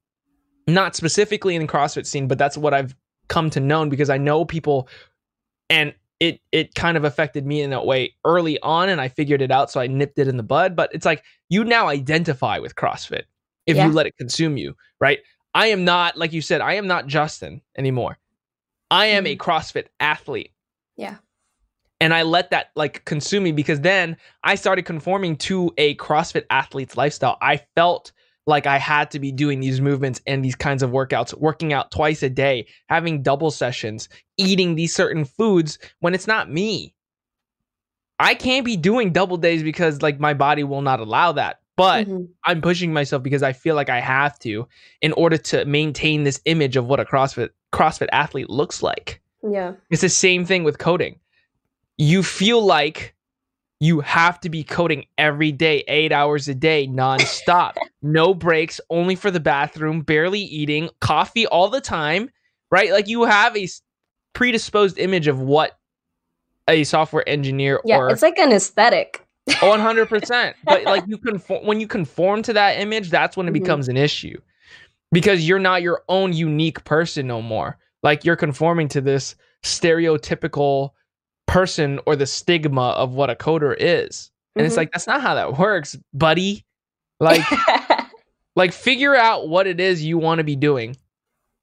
not 0.68 0.96
specifically 0.96 1.56
in 1.56 1.64
the 1.64 1.68
CrossFit 1.68 2.06
scene, 2.06 2.28
but 2.28 2.38
that's 2.38 2.58
what 2.58 2.74
I've 2.74 2.96
come 3.28 3.50
to 3.50 3.60
know 3.60 3.86
because 3.88 4.10
I 4.10 4.18
know 4.18 4.46
people, 4.46 4.88
and 5.70 5.94
it 6.20 6.40
it 6.52 6.76
kind 6.76 6.98
of 6.98 7.04
affected 7.04 7.46
me 7.46 7.62
in 7.62 7.72
that 7.72 7.86
way 7.86 8.14
early 8.26 8.60
on, 8.62 8.90
and 8.90 9.02
I 9.02 9.08
figured 9.08 9.42
it 9.42 9.52
out, 9.52 9.72
so 9.72 9.82
I 9.82 9.88
nipped 9.88 10.20
it 10.20 10.28
in 10.28 10.38
the 10.38 10.44
bud. 10.44 10.76
But 10.76 10.92
it's 10.94 11.06
like 11.06 11.24
you 11.50 11.64
now 11.64 11.88
identify 11.88 12.60
with 12.60 12.76
CrossFit 12.76 13.24
if 13.66 13.76
Yeah. 13.76 13.88
you 13.88 13.92
let 13.92 14.06
it 14.06 14.16
consume 14.18 14.56
you, 14.56 14.76
right? 15.00 15.20
I 15.54 15.68
am 15.68 15.84
not 15.84 16.18
like 16.18 16.34
you 16.34 16.42
said. 16.42 16.62
I 16.62 16.74
am 16.74 16.88
not 16.88 17.08
Justin 17.08 17.62
anymore. 17.78 18.18
I 18.90 19.08
am 19.08 19.26
a 19.26 19.36
mm-hmm. 19.36 19.50
CrossFit 19.50 19.88
athlete. 20.00 20.52
Yeah. 20.98 21.18
And 22.00 22.14
I 22.14 22.24
let 22.24 22.50
that 22.52 22.72
like 22.76 23.06
consume 23.06 23.44
me 23.44 23.52
because 23.52 23.82
then 23.82 24.18
I 24.44 24.56
started 24.56 24.84
conforming 24.84 25.38
to 25.38 25.72
a 25.78 25.96
CrossFit 25.96 26.46
athlete's 26.50 26.98
lifestyle. 26.98 27.38
I 27.42 27.62
felt 27.76 28.12
like 28.48 28.66
I 28.66 28.78
had 28.78 29.12
to 29.12 29.20
be 29.20 29.32
doing 29.32 29.60
these 29.60 29.80
movements 29.80 30.20
and 30.26 30.44
these 30.44 30.56
kinds 30.56 30.82
of 30.82 30.90
workouts, 30.92 31.38
working 31.38 31.74
out 31.74 31.92
twice 31.92 32.24
a 32.24 32.30
day, 32.30 32.68
having 32.90 33.22
double 33.22 33.52
sessions, 33.52 34.10
eating 34.38 34.76
these 34.76 34.96
certain 34.96 35.26
foods 35.26 35.78
when 36.00 36.16
it's 36.16 36.28
not 36.28 36.52
me. 36.52 36.96
I 38.20 38.34
can't 38.36 38.66
be 38.66 38.78
doing 38.78 39.14
double 39.14 39.38
days 39.38 39.64
because 39.64 40.02
like 40.02 40.20
my 40.20 40.34
body 40.34 40.64
will 40.64 40.82
not 40.82 41.00
allow 41.00 41.32
that. 41.34 41.61
But 41.82 42.08
Mhm. 42.08 42.28
I'm 42.46 42.62
pushing 42.62 42.94
myself 42.94 43.24
because 43.24 43.42
I 43.42 43.54
feel 43.54 43.76
like 43.76 43.90
I 43.90 44.00
have 44.00 44.38
to 44.40 44.68
in 45.02 45.14
order 45.14 45.38
to 45.38 45.66
maintain 45.66 46.24
this 46.24 46.40
image 46.46 46.78
of 46.78 46.86
what 46.86 47.00
a 47.00 47.06
CrossFit 47.06 47.50
CrossFit 47.74 48.10
athlete 48.12 48.50
looks 48.50 48.84
like. 48.84 49.20
yeah. 49.44 49.74
It's 49.90 50.02
the 50.02 50.10
same 50.10 50.46
thing 50.46 50.64
with 50.64 50.78
coding. 50.78 51.20
You 51.98 52.22
feel 52.22 52.64
like 52.64 53.16
you 53.80 54.02
have 54.02 54.40
to 54.42 54.50
be 54.50 54.64
coding 54.64 55.06
every 55.18 55.52
day, 55.52 55.84
eight 55.88 56.12
hours 56.12 56.48
a 56.48 56.54
day, 56.54 56.88
nonstop, 56.88 57.74
no 58.04 58.36
breaks, 58.36 58.80
only 58.92 59.16
for 59.16 59.32
the 59.32 59.40
bathroom, 59.40 60.02
barely 60.02 60.42
eating, 60.42 60.90
coffee 61.00 61.48
all 61.48 61.70
the 61.70 61.82
time, 61.82 62.30
right? 62.70 62.92
Like 62.92 63.08
you 63.08 63.24
have 63.24 63.58
a 63.58 63.68
predisposed 64.34 65.00
image 65.00 65.28
of 65.28 65.40
what 65.40 65.80
a 66.68 66.84
software 66.84 67.28
engineer 67.28 67.82
Yeah, 67.84 67.98
or 67.98 68.10
it's 68.12 68.22
like 68.22 68.38
an 68.38 68.52
aesthetic. 68.52 69.26
One 69.62 69.80
hundred 69.80 70.08
percent. 70.10 70.56
But 70.66 70.84
like 70.86 71.04
you 71.08 71.18
conform 71.18 71.66
when 71.66 71.80
you 71.80 71.88
conform 71.88 72.42
to 72.44 72.54
that 72.54 72.80
image, 72.80 73.10
that's 73.10 73.36
when 73.38 73.48
it 73.48 73.52
Mhm. 73.52 73.62
becomes 73.62 73.88
an 73.90 73.98
issue 73.98 74.40
because 75.12 75.48
you're 75.48 75.60
not 75.60 75.82
your 75.82 76.04
own 76.10 76.34
unique 76.34 76.84
person 76.84 77.28
no 77.28 77.42
more. 77.42 77.78
Like 78.04 78.24
you're 78.26 78.36
conforming 78.36 78.88
to 78.90 79.02
this 79.02 79.36
stereotypical 79.64 80.92
person 81.48 82.00
or 82.06 82.16
the 82.16 82.26
stigma 82.26 82.90
of 82.92 83.14
what 83.14 83.30
a 83.30 83.36
coder 83.36 83.76
is, 83.78 84.32
and 84.56 84.66
it's 84.66 84.76
Mhm. 84.76 84.78
like 84.78 84.92
that's 84.92 85.08
not 85.08 85.22
how 85.22 85.36
that 85.36 85.58
works, 85.58 85.98
buddy. 86.14 86.66
Like 87.20 87.42
like 88.56 88.74
figure 88.74 89.16
out 89.16 89.48
what 89.50 89.68
it 89.68 89.80
is 89.80 90.04
you 90.04 90.18
want 90.18 90.40
to 90.40 90.44
be 90.44 90.56
doing. 90.56 90.96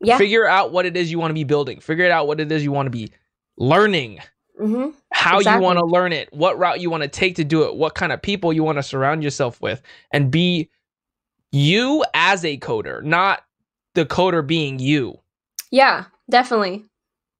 yeah. 0.00 0.16
Figure 0.18 0.46
out 0.46 0.70
what 0.72 0.86
it 0.86 0.96
is 0.96 1.10
you 1.10 1.18
want 1.18 1.30
to 1.30 1.34
be 1.34 1.44
building. 1.44 1.80
Figure 1.80 2.08
out 2.10 2.26
what 2.28 2.38
it 2.40 2.52
is 2.52 2.62
you 2.62 2.70
want 2.72 2.86
to 2.86 2.90
be 2.90 3.10
learning 3.56 4.20
hmm 4.58 4.88
how 5.12 5.38
Exactly. 5.38 5.58
you 5.60 5.64
want 5.64 5.78
to 5.78 5.84
learn 5.86 6.12
it, 6.12 6.28
what 6.32 6.58
route 6.58 6.80
you 6.80 6.90
want 6.90 7.02
to 7.02 7.08
take 7.08 7.34
to 7.36 7.44
do 7.44 7.64
it, 7.64 7.74
what 7.76 7.94
kind 7.94 8.12
of 8.12 8.20
people 8.22 8.52
you 8.52 8.62
want 8.62 8.76
to 8.78 8.82
surround 8.82 9.22
yourself 9.24 9.60
with, 9.60 9.80
and 10.12 10.30
be 10.30 10.68
you 11.50 12.04
as 12.14 12.44
a 12.44 12.58
coder, 12.58 13.02
not 13.02 13.42
the 13.94 14.04
coder 14.06 14.46
being 14.46 14.78
you, 14.78 15.18
Yeah, 15.70 16.04
definitely. 16.30 16.84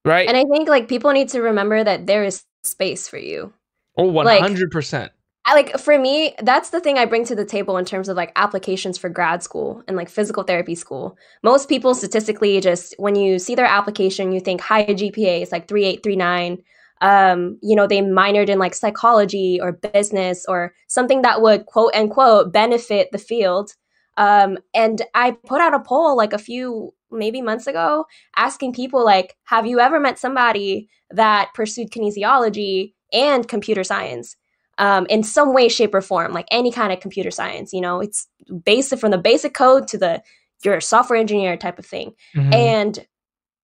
right? 0.05 0.27
And 0.29 0.37
I 0.37 0.45
think 0.45 0.69
like 0.69 0.89
people 0.89 1.13
need 1.13 1.29
to 1.31 1.41
remember 1.43 1.85
that 1.85 2.07
there 2.07 2.25
is 2.25 2.43
space 2.65 3.07
for 3.09 3.19
you. 3.19 3.53
oh, 3.97 4.05
one 4.05 4.27
like- 4.27 4.41
hundred 4.41 4.71
percent. 4.71 5.13
I 5.45 5.55
like 5.55 5.79
for 5.79 5.99
me, 5.99 6.35
that's 6.43 6.71
the 6.71 6.81
thing 6.81 6.99
I 6.99 7.07
bring 7.07 7.25
to 7.25 7.35
the 7.35 7.45
table 7.45 7.79
in 7.79 7.87
terms 7.87 8.11
of 8.11 8.19
like 8.19 8.33
applications 8.37 8.99
for 8.99 9.09
grad 9.09 9.43
school 9.43 9.83
and 9.89 9.97
like 9.97 10.11
physical 10.11 10.43
therapy 10.43 10.75
school. 10.75 11.17
Most 11.43 11.71
people 11.71 11.95
statistically 11.95 12.61
just 12.61 12.95
when 12.99 13.15
you 13.15 13.39
see 13.39 13.55
their 13.55 13.65
application, 13.65 14.33
you 14.33 14.41
think 14.41 14.61
high 14.61 14.85
GPA, 14.85 15.41
it's 15.43 15.53
like 15.53 15.67
3839. 15.67 16.63
Um, 17.01 17.59
you 17.63 17.77
know, 17.77 17.87
they 17.87 18.01
minored 18.01 18.49
in 18.49 18.59
like 18.59 18.75
psychology 18.75 19.59
or 19.61 19.73
business 19.73 20.45
or 20.49 20.75
something 20.89 21.23
that 21.23 21.43
would 21.43 21.67
quote 21.67 21.95
unquote 21.95 22.53
benefit 22.53 23.11
the 23.13 23.19
field. 23.19 23.75
Um, 24.17 24.59
and 24.75 25.03
I 25.15 25.33
put 25.47 25.61
out 25.61 25.75
a 25.75 25.81
poll 25.81 26.17
like 26.17 26.33
a 26.33 26.39
few 26.39 26.93
maybe 27.11 27.41
months 27.41 27.67
ago 27.67 28.05
asking 28.37 28.73
people 28.73 29.05
like, 29.05 29.37
have 29.45 29.67
you 29.67 29.81
ever 29.81 30.01
met 30.01 30.19
somebody 30.19 30.89
that 31.11 31.55
pursued 31.55 31.91
kinesiology 31.91 32.95
and 33.13 33.47
computer 33.49 33.85
science? 33.85 34.37
um, 34.79 35.07
in 35.11 35.23
some 35.23 35.53
way, 35.53 35.69
shape, 35.69 35.95
or 35.95 36.01
form, 36.01 36.33
like 36.33 36.47
any 36.51 36.71
kind 36.71 36.93
of 36.93 37.01
computer 37.01 37.31
science. 37.31 37.73
You 37.73 37.81
know, 37.81 38.01
it's 38.01 38.29
basic 38.65 38.99
from 39.01 39.11
the 39.11 39.19
basic 39.19 39.53
code 39.53 39.89
to 39.89 39.99
the 39.99 40.23
you're 40.65 40.77
a 40.77 40.83
software 40.83 41.19
engineer 41.19 41.57
type 41.57 41.79
of 41.79 41.87
thing. 41.87 42.15
Mhm. 42.35 42.55
And 42.55 43.07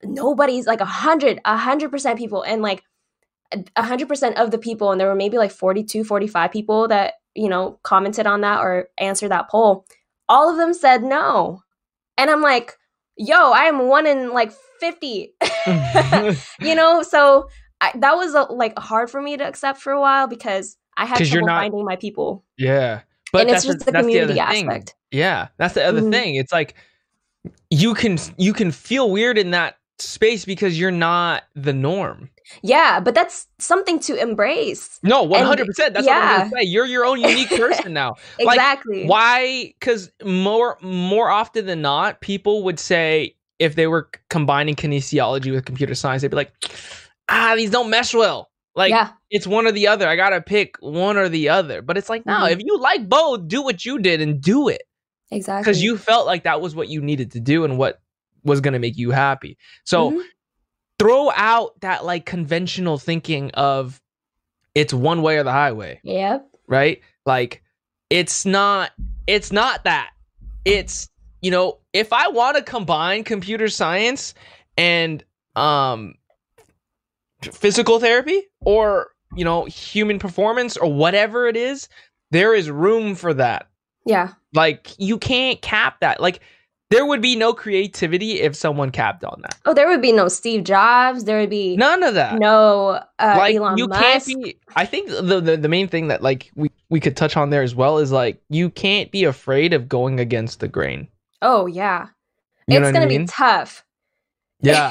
nobody's 0.04 0.66
like 0.66 0.80
a 0.80 0.84
hundred, 0.84 1.40
a 1.44 1.56
hundred 1.56 1.90
percent 1.90 2.18
people, 2.18 2.42
and 2.42 2.62
like 2.62 2.82
a 3.76 3.82
hundred 3.82 4.08
percent 4.08 4.36
of 4.38 4.50
the 4.50 4.58
people, 4.58 4.90
and 4.92 5.00
there 5.00 5.08
were 5.08 5.14
maybe 5.14 5.38
like 5.38 5.50
42, 5.52 6.04
45 6.04 6.50
people 6.52 6.88
that 6.88 7.14
you 7.34 7.48
know 7.48 7.78
commented 7.82 8.26
on 8.26 8.40
that 8.42 8.60
or 8.60 8.88
answered 8.98 9.30
that 9.30 9.48
poll. 9.50 9.86
All 10.28 10.50
of 10.50 10.56
them 10.56 10.72
said 10.74 11.02
no, 11.02 11.62
and 12.16 12.30
I'm 12.30 12.42
like, 12.42 12.76
yo, 13.16 13.52
I 13.52 13.64
am 13.64 13.88
one 13.88 14.06
in 14.06 14.32
like 14.32 14.52
fifty. 14.80 15.34
you 16.60 16.74
know, 16.74 17.02
so. 17.02 17.48
I, 17.80 17.90
that 17.98 18.14
was 18.16 18.34
uh 18.36 18.46
like 18.50 18.78
hard 18.78 19.10
for 19.10 19.20
me 19.20 19.36
to 19.36 19.44
accept 19.46 19.80
for 19.80 19.92
a 19.92 20.00
while 20.00 20.26
because 20.28 20.78
I 20.96 21.04
had 21.04 21.18
trouble 21.26 21.48
not- 21.48 21.60
finding 21.60 21.84
my 21.84 21.96
people 21.96 22.44
yeah, 22.56 23.00
but 23.32 23.42
and 23.42 23.50
it's 23.50 23.64
just 23.66 23.80
the 23.80 23.90
that's 23.90 24.02
community 24.04 24.34
thing. 24.34 24.68
aspect. 24.68 24.94
Yeah, 25.10 25.48
that's 25.58 25.74
the 25.74 25.84
other 25.84 26.00
Mhm. 26.00 26.12
thing. 26.12 26.34
It's 26.36 26.52
like 26.52 26.76
you 27.70 27.92
can 27.94 28.16
you 28.38 28.52
can 28.52 28.70
feel 28.70 29.10
weird 29.10 29.36
in 29.36 29.50
that 29.50 29.76
space 29.98 30.44
because 30.44 30.78
you're 30.78 30.92
not 30.92 31.42
the 31.54 31.72
norm. 31.74 32.30
Yeah, 32.62 33.00
but 33.00 33.14
that's 33.14 33.46
something 33.58 33.98
to 34.00 34.14
embrace. 34.20 34.98
No, 35.02 35.22
one 35.22 35.44
hundred 35.44 35.66
percent. 35.66 35.94
That's 35.94 36.06
what 36.06 36.14
I'm 36.16 36.22
yeah. 36.22 36.38
gonna 36.38 36.50
say. 36.50 36.62
You're 36.66 36.86
your 36.86 37.04
own 37.04 37.20
unique 37.20 37.48
person 37.56 37.92
now. 37.92 38.16
Like, 38.38 38.56
Exactly. 38.56 39.06
why 39.06 39.74
because 39.78 40.10
more 40.24 40.78
more 40.82 41.30
often 41.30 41.66
than 41.66 41.80
not 41.82 42.20
people 42.20 42.62
would 42.64 42.78
say 42.78 43.34
if 43.58 43.76
they 43.76 43.86
were 43.86 44.10
combining 44.30 44.74
kinesiology 44.74 45.52
with 45.52 45.64
computer 45.64 45.94
science 45.94 46.22
they'd 46.22 46.28
be 46.30 46.36
like 46.36 46.52
ah 47.28 47.54
these 47.56 47.70
don't 47.70 47.88
mesh 47.88 48.12
well 48.12 48.50
Like 48.74 48.90
yeah. 48.90 49.12
it's 49.30 49.46
one 49.46 49.66
or 49.66 49.72
the 49.72 49.86
other. 49.88 50.06
I 50.08 50.16
gotta 50.16 50.40
pick 50.42 50.76
one 50.80 51.16
or 51.16 51.28
the 51.28 51.48
other. 51.48 51.80
But 51.80 51.96
it's 51.96 52.10
like, 52.10 52.26
no, 52.26 52.40
Mhm. 52.40 52.50
if 52.52 52.58
you 52.60 52.78
like 52.78 53.08
both, 53.08 53.46
do 53.48 53.62
what 53.62 53.84
you 53.84 53.98
did 54.00 54.20
and 54.20 54.40
do 54.40 54.68
it. 54.68 54.82
Exactly. 55.30 55.62
Because 55.62 55.82
you 55.82 55.96
felt 55.96 56.26
like 56.26 56.42
that 56.44 56.60
was 56.60 56.74
what 56.74 56.88
you 56.88 57.00
needed 57.00 57.30
to 57.32 57.40
do 57.40 57.64
and 57.64 57.78
what 57.78 58.00
was 58.42 58.60
gonna 58.60 58.78
make 58.80 58.96
you 58.98 59.10
happy. 59.12 59.56
So 59.84 60.10
Mhm. 60.10 60.22
Throw 60.98 61.30
out 61.34 61.80
that 61.80 62.04
like 62.04 62.24
conventional 62.26 62.98
thinking 62.98 63.50
of 63.52 64.00
it's 64.74 64.92
one 64.94 65.22
way 65.22 65.36
or 65.38 65.42
the 65.44 65.52
highway, 65.52 66.00
Yep. 66.02 66.46
right? 66.66 67.00
Like 67.26 67.62
it's 68.10 68.44
not 68.46 68.90
it's 69.26 69.52
not 69.52 69.84
that. 69.84 70.10
It's 70.64 71.08
you 71.42 71.50
know, 71.50 71.78
if 71.92 72.12
I 72.12 72.28
want 72.28 72.56
to 72.56 72.62
combine 72.62 73.24
computer 73.24 73.68
science 73.68 74.34
and 74.76 75.22
um 75.56 76.14
physical 77.42 78.00
therapy 78.00 78.42
or 78.60 79.08
you 79.36 79.44
know 79.44 79.64
human 79.66 80.18
performance 80.18 80.76
or 80.76 80.92
whatever 80.92 81.46
it 81.46 81.56
is, 81.56 81.88
there 82.30 82.54
is 82.54 82.70
room 82.70 83.14
for 83.14 83.34
that. 83.34 83.68
Yeah. 84.06 84.30
Like 84.52 84.90
you 84.98 85.18
can't 85.18 85.60
cap 85.62 86.00
that. 86.00 86.20
Like 86.20 86.40
there 86.94 87.04
would 87.06 87.20
be 87.20 87.34
no 87.34 87.52
creativity 87.52 88.40
if 88.40 88.54
someone 88.54 88.90
capped 88.90 89.24
on 89.24 89.40
that. 89.42 89.58
Oh, 89.66 89.74
there 89.74 89.88
would 89.88 90.00
be 90.00 90.12
no 90.12 90.28
Steve 90.28 90.62
Jobs. 90.64 91.24
There 91.24 91.38
would 91.40 91.50
be 91.50 91.76
None 91.76 92.02
of 92.02 92.14
that. 92.14 92.38
no 92.38 93.00
uh, 93.18 93.34
like 93.36 93.56
Elon 93.56 93.76
you 93.78 93.88
Musk. 93.88 94.00
can't 94.02 94.26
be 94.26 94.58
i 94.76 94.84
think 94.86 95.08
the, 95.08 95.40
the 95.40 95.56
the 95.56 95.68
main 95.68 95.88
thing 95.88 96.08
that 96.08 96.22
like 96.22 96.50
we 96.54 96.70
we 96.90 97.00
could 97.00 97.16
touch 97.16 97.36
on 97.36 97.50
there 97.50 97.62
as 97.62 97.74
well 97.74 97.98
is 97.98 98.12
like 98.12 98.40
you 98.48 98.70
can't 98.70 99.10
be 99.10 99.24
afraid 99.24 99.72
of 99.72 99.88
going 99.88 100.20
against 100.20 100.60
the 100.60 100.68
grain 100.68 101.08
oh 101.42 101.66
yeah. 101.66 102.08
you 102.66 102.78
it's 102.78 102.92
gonna 102.92 103.04
I 103.04 103.08
mean? 103.08 103.22
be 103.22 103.26
tough. 103.26 103.84
yeah 104.60 104.90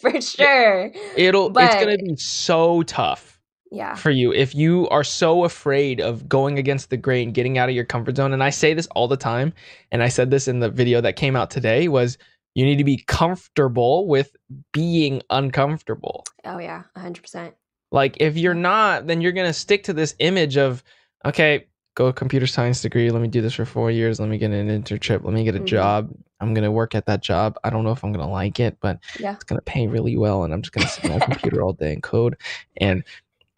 for 0.00 0.20
sure. 0.20 0.92
it'll 1.16 1.50
But... 1.50 1.64
it's 1.64 1.74
gonna 1.84 1.98
be 1.98 2.16
so 2.16 2.82
tough 2.82 3.39
Yeah. 3.72 3.94
for 3.94 4.10
you 4.10 4.32
if 4.32 4.54
you 4.54 4.88
are 4.88 5.04
so 5.04 5.44
afraid 5.44 6.00
of 6.00 6.28
going 6.28 6.58
against 6.58 6.90
the 6.90 6.96
grain 6.96 7.30
getting 7.32 7.56
out 7.56 7.68
of 7.68 7.74
your 7.74 7.84
comfort 7.84 8.16
zone 8.16 8.32
and 8.32 8.42
i 8.42 8.50
say 8.50 8.74
this 8.74 8.88
all 8.96 9.06
the 9.06 9.16
time 9.16 9.52
and 9.92 10.02
i 10.02 10.08
said 10.08 10.30
this 10.30 10.48
in 10.48 10.58
the 10.58 10.68
video 10.68 11.00
that 11.00 11.14
came 11.14 11.36
out 11.36 11.50
today 11.50 11.86
was 11.86 12.18
you 12.56 12.64
need 12.64 12.78
to 12.78 12.84
be 12.84 12.96
comfortable 13.06 14.08
with 14.08 14.34
being 14.72 15.22
uncomfortable 15.30 16.24
Oh 16.44 16.58
yeah. 16.58 16.82
hundred 16.96 17.22
percent. 17.22 17.54
Like 17.92 18.16
if 18.20 18.36
you're 18.36 18.54
not, 18.54 19.06
then 19.06 19.20
you're 19.20 19.32
gonna 19.32 19.52
stick 19.52 19.82
to 19.84 19.92
this 19.92 20.14
image 20.20 20.56
of, 20.56 20.82
okay, 21.24 21.66
go 21.96 22.12
computer 22.12 22.46
science 22.46 22.82
degree. 22.82 23.10
Let 23.10 23.20
me 23.22 23.28
do 23.28 23.40
this 23.40 23.54
for 23.54 23.64
four 23.64 23.90
years. 23.90 24.18
Let 24.20 24.28
me 24.28 24.38
get 24.38 24.50
an 24.52 24.68
internship. 24.68 25.22
Let 25.24 25.34
me 25.34 25.44
get 25.44 25.54
a 25.56 25.60
Mhm. 25.60 25.66
job. 25.66 26.10
I'm 26.40 26.54
gonna 26.54 26.70
work 26.70 26.94
at 26.94 27.06
that 27.06 27.20
job. 27.20 27.56
I 27.64 27.70
don't 27.70 27.84
know 27.84 27.90
if 27.92 28.02
I'm 28.04 28.12
gonna 28.12 28.30
like 28.30 28.58
it, 28.60 28.78
but 28.80 28.98
Yeah. 29.18 29.34
it's 29.34 29.44
gonna 29.44 29.60
pay 29.62 29.86
really 29.88 30.16
well, 30.16 30.44
and 30.44 30.52
I'm 30.54 30.62
just 30.62 30.72
gonna 30.72 30.86
sit 30.88 31.04
on 31.04 31.10
my 31.10 31.18
computer 31.24 31.62
all 31.62 31.72
day 31.72 31.92
and 31.92 32.02
code. 32.02 32.36
And 32.78 33.02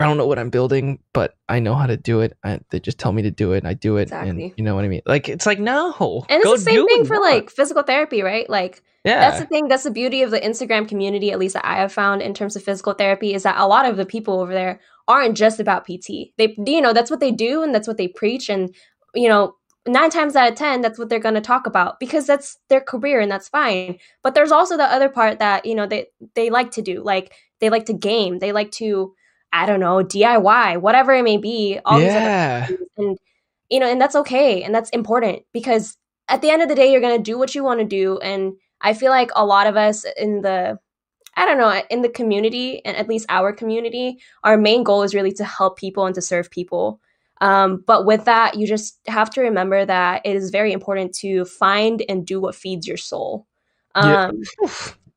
I 0.03 0.07
don't 0.07 0.17
know 0.17 0.27
what 0.27 0.39
I'm 0.39 0.51
building, 0.51 0.99
but 1.13 1.37
I 1.49 1.61
know 1.61 1.75
how 1.75 1.87
to 1.87 1.97
do 1.97 2.21
it. 2.21 2.37
I, 2.45 2.61
they 2.71 2.81
just 2.81 2.99
tell 2.99 3.13
me 3.13 3.23
to 3.23 3.31
do 3.31 3.53
it, 3.53 3.59
and 3.59 3.69
I 3.69 3.75
do 3.75 3.97
it. 3.97 4.03
Exactly. 4.03 4.31
And 4.31 4.53
you 4.57 4.65
know 4.65 4.75
what 4.75 4.85
I 4.85 4.89
mean? 4.89 5.03
Like 5.07 5.29
it's 5.29 5.47
like 5.47 5.59
no, 5.59 6.25
And 6.29 6.43
it's 6.43 6.65
the 6.65 6.71
same 6.71 6.87
thing 6.87 7.05
for 7.05 7.19
like 7.19 7.51
physical 7.51 7.83
therapy, 7.83 8.23
right? 8.23 8.49
Like 8.49 8.83
yeah, 9.05 9.19
that's 9.19 9.41
the 9.41 9.47
thing. 9.47 9.69
That's 9.69 9.83
the 9.83 9.91
beauty 9.91 10.23
of 10.23 10.31
the 10.31 10.41
Instagram 10.41 10.89
community, 10.89 11.33
at 11.33 11.39
least 11.39 11.55
that 11.55 11.67
I 11.67 11.77
have 11.77 11.93
found 11.93 12.23
in 12.23 12.35
terms 12.35 12.57
of 12.57 12.63
physical 12.63 12.93
therapy, 12.93 13.35
is 13.35 13.43
that 13.43 13.59
a 13.59 13.67
lot 13.67 13.87
of 13.87 13.97
the 13.97 14.07
people 14.07 14.41
over 14.41 14.53
there 14.53 14.81
aren't 15.09 15.37
just 15.37 15.61
about 15.61 15.87
PT. 15.87 16.33
They, 16.39 16.55
you 16.67 16.81
know, 16.81 16.93
that's 16.93 17.11
what 17.11 17.21
they 17.21 17.33
do 17.33 17.63
and 17.63 17.75
that's 17.75 17.89
what 17.89 17.97
they 17.97 18.09
preach. 18.09 18.49
And, 18.49 18.75
you 19.15 19.29
know, 19.29 19.57
nine 19.87 20.11
times 20.11 20.37
out 20.37 20.51
of 20.51 20.57
10, 20.57 20.81
that's 20.81 20.99
what 20.99 21.09
they're 21.09 21.19
going 21.19 21.35
to 21.35 21.41
talk 21.41 21.67
about 21.67 21.99
because 21.99 22.27
that's 22.27 22.59
their 22.69 22.81
career 22.81 23.21
and 23.21 23.31
that's 23.31 23.49
fine. 23.49 23.99
But 24.23 24.35
there's 24.35 24.53
also 24.53 24.77
the 24.77 24.85
other 24.85 25.09
part 25.09 25.39
that, 25.41 25.67
you 25.67 25.75
know, 25.75 25.87
they, 25.87 26.07
they 26.35 26.51
like 26.51 26.71
to 26.73 26.83
do. 26.83 27.03
Like 27.03 27.35
they 27.61 27.71
like 27.71 27.87
to 27.87 27.93
game, 27.93 28.39
they 28.39 28.53
like 28.53 28.71
to, 28.73 29.15
I 29.53 29.67
don't 29.67 29.81
know, 29.81 30.03
DIY, 30.03 30.81
whatever 30.81 31.13
it 31.13 31.23
may 31.23 31.37
be. 31.37 31.79
All 31.85 31.99
these 31.99 32.15
other 32.15 32.79
and 32.97 33.19
you 33.73 33.81
know 33.81 33.91
and 33.91 34.01
that's 34.01 34.15
okay 34.15 34.63
and 34.63 34.75
that's 34.75 34.91
important 34.91 35.43
because 35.53 35.97
at 36.29 36.43
the 36.43 36.51
end 36.51 36.63
of 36.63 36.69
the 36.69 36.75
day 36.75 36.93
you're 36.93 37.01
going 37.01 37.17
to 37.17 37.23
do 37.23 37.39
what 37.39 37.55
you 37.55 37.65
want 37.65 37.81
to 37.81 37.87
do 37.87 38.19
and 38.19 38.53
i 38.83 38.93
feel 38.93 39.11
like 39.11 39.31
a 39.35 39.45
lot 39.45 39.67
of 39.67 39.77
us 39.77 40.05
in 40.17 40.43
the 40.43 40.79
i 41.37 41.47
don't 41.47 41.59
know 41.59 41.83
in 41.91 42.03
the 42.03 42.09
community 42.09 42.85
and 42.85 42.97
at 42.97 43.09
least 43.09 43.27
our 43.29 43.53
community 43.53 44.19
our 44.45 44.59
main 44.59 44.85
goal 44.85 45.03
is 45.03 45.15
really 45.15 45.33
to 45.33 45.45
help 45.45 45.79
people 45.79 46.07
and 46.07 46.15
to 46.15 46.23
serve 46.23 46.51
people 46.51 47.01
um, 47.41 47.83
but 47.87 48.07
with 48.07 48.27
that 48.27 48.57
you 48.57 48.69
just 48.69 49.01
have 49.09 49.31
to 49.31 49.41
remember 49.41 49.85
that 49.85 50.21
it 50.25 50.37
is 50.37 50.51
very 50.51 50.73
important 50.73 51.13
to 51.15 51.45
find 51.45 52.05
and 52.09 52.27
do 52.27 52.41
what 52.41 52.55
feeds 52.55 52.87
your 52.87 52.99
soul 52.99 53.47
Yeah. 53.97 54.31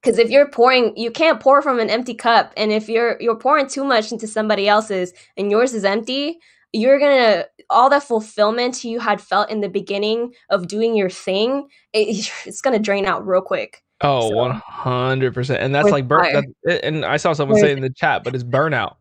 Because 0.05 0.19
if 0.19 0.29
you're 0.29 0.47
pouring 0.47 0.95
you 0.95 1.09
can't 1.09 1.39
pour 1.39 1.61
from 1.61 1.79
an 1.79 1.89
empty 1.89 2.13
cup 2.13 2.53
and 2.55 2.71
if 2.71 2.87
you're 2.87 3.17
you're 3.19 3.35
pouring 3.35 3.67
too 3.67 3.83
much 3.83 4.11
into 4.11 4.27
somebody 4.27 4.67
else's 4.67 5.13
and 5.35 5.49
yours 5.49 5.73
is 5.73 5.83
empty 5.83 6.37
you're 6.71 6.99
gonna 6.99 7.45
all 7.69 7.89
that 7.89 8.03
fulfillment 8.03 8.83
you 8.83 8.99
had 8.99 9.19
felt 9.19 9.49
in 9.49 9.61
the 9.61 9.69
beginning 9.69 10.33
of 10.49 10.67
doing 10.67 10.95
your 10.95 11.09
thing 11.09 11.67
it, 11.93 12.29
it's 12.45 12.61
gonna 12.61 12.79
drain 12.79 13.05
out 13.05 13.25
real 13.25 13.41
quick 13.41 13.81
Oh, 14.01 14.29
So- 14.29 14.35
one 14.35 14.51
hundred 14.51 15.33
percent, 15.33 15.63
and 15.63 15.73
that's 15.73 15.89
like 15.89 16.05
burn. 16.05 16.53
That, 16.63 16.83
and 16.83 17.05
I 17.05 17.15
saw 17.15 17.31
someone 17.31 17.57
say 17.59 17.71
in 17.71 17.79
the 17.79 17.89
chat, 17.89 18.25
but 18.25 18.35
it's 18.35 18.43
burnout. 18.43 18.95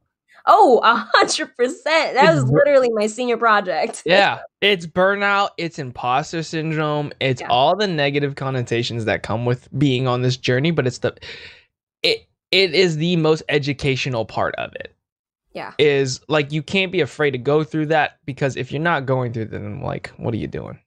Oh 0.47 0.81
a 0.85 0.95
hundred 1.15 1.55
percent 1.57 2.15
that 2.15 2.25
It's 2.35 2.43
was 2.43 2.51
literally 2.51 2.89
my 2.93 3.07
senior 3.07 3.37
project 3.37 4.03
Yeah, 4.07 4.41
it's 4.61 4.87
burnout. 4.87 5.51
It's 5.57 5.79
imposter 5.79 6.43
syndrome. 6.43 7.13
It's 7.21 7.41
Yeah. 7.41 7.49
all 7.49 7.77
the 7.77 7.87
negative 7.87 8.35
connotations 8.37 9.05
that 9.07 9.23
come 9.23 9.45
with 9.47 9.69
being 9.79 10.07
on 10.07 10.23
this 10.23 10.37
journey. 10.37 10.71
But 10.71 10.87
it's 10.87 10.99
the 10.99 11.15
it 12.03 12.27
it 12.51 12.75
is 12.75 12.97
the 12.99 13.17
most 13.17 13.43
educational 13.49 14.25
part 14.25 14.55
of 14.57 14.75
it. 14.75 14.95
Yeah. 15.53 15.73
is 15.79 16.21
like 16.29 16.51
you 16.51 16.63
can't 16.65 16.91
be 16.91 17.01
afraid 17.01 17.31
to 17.31 17.39
go 17.39 17.63
through 17.63 17.87
that 17.87 18.19
because 18.25 18.57
if 18.57 18.73
you're 18.73 18.83
not 18.83 19.07
going 19.07 19.33
through, 19.33 19.45
then 19.47 19.81
like, 19.83 20.09
what 20.17 20.35
are 20.35 20.37
you 20.39 20.49
doing? 20.49 20.79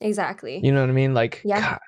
exactly 0.00 0.60
You 0.64 0.72
know 0.72 0.80
what 0.80 0.88
I 0.90 0.92
mean? 0.92 1.12
Like, 1.14 1.40
Yeah. 1.44 1.60
God. 1.60 1.78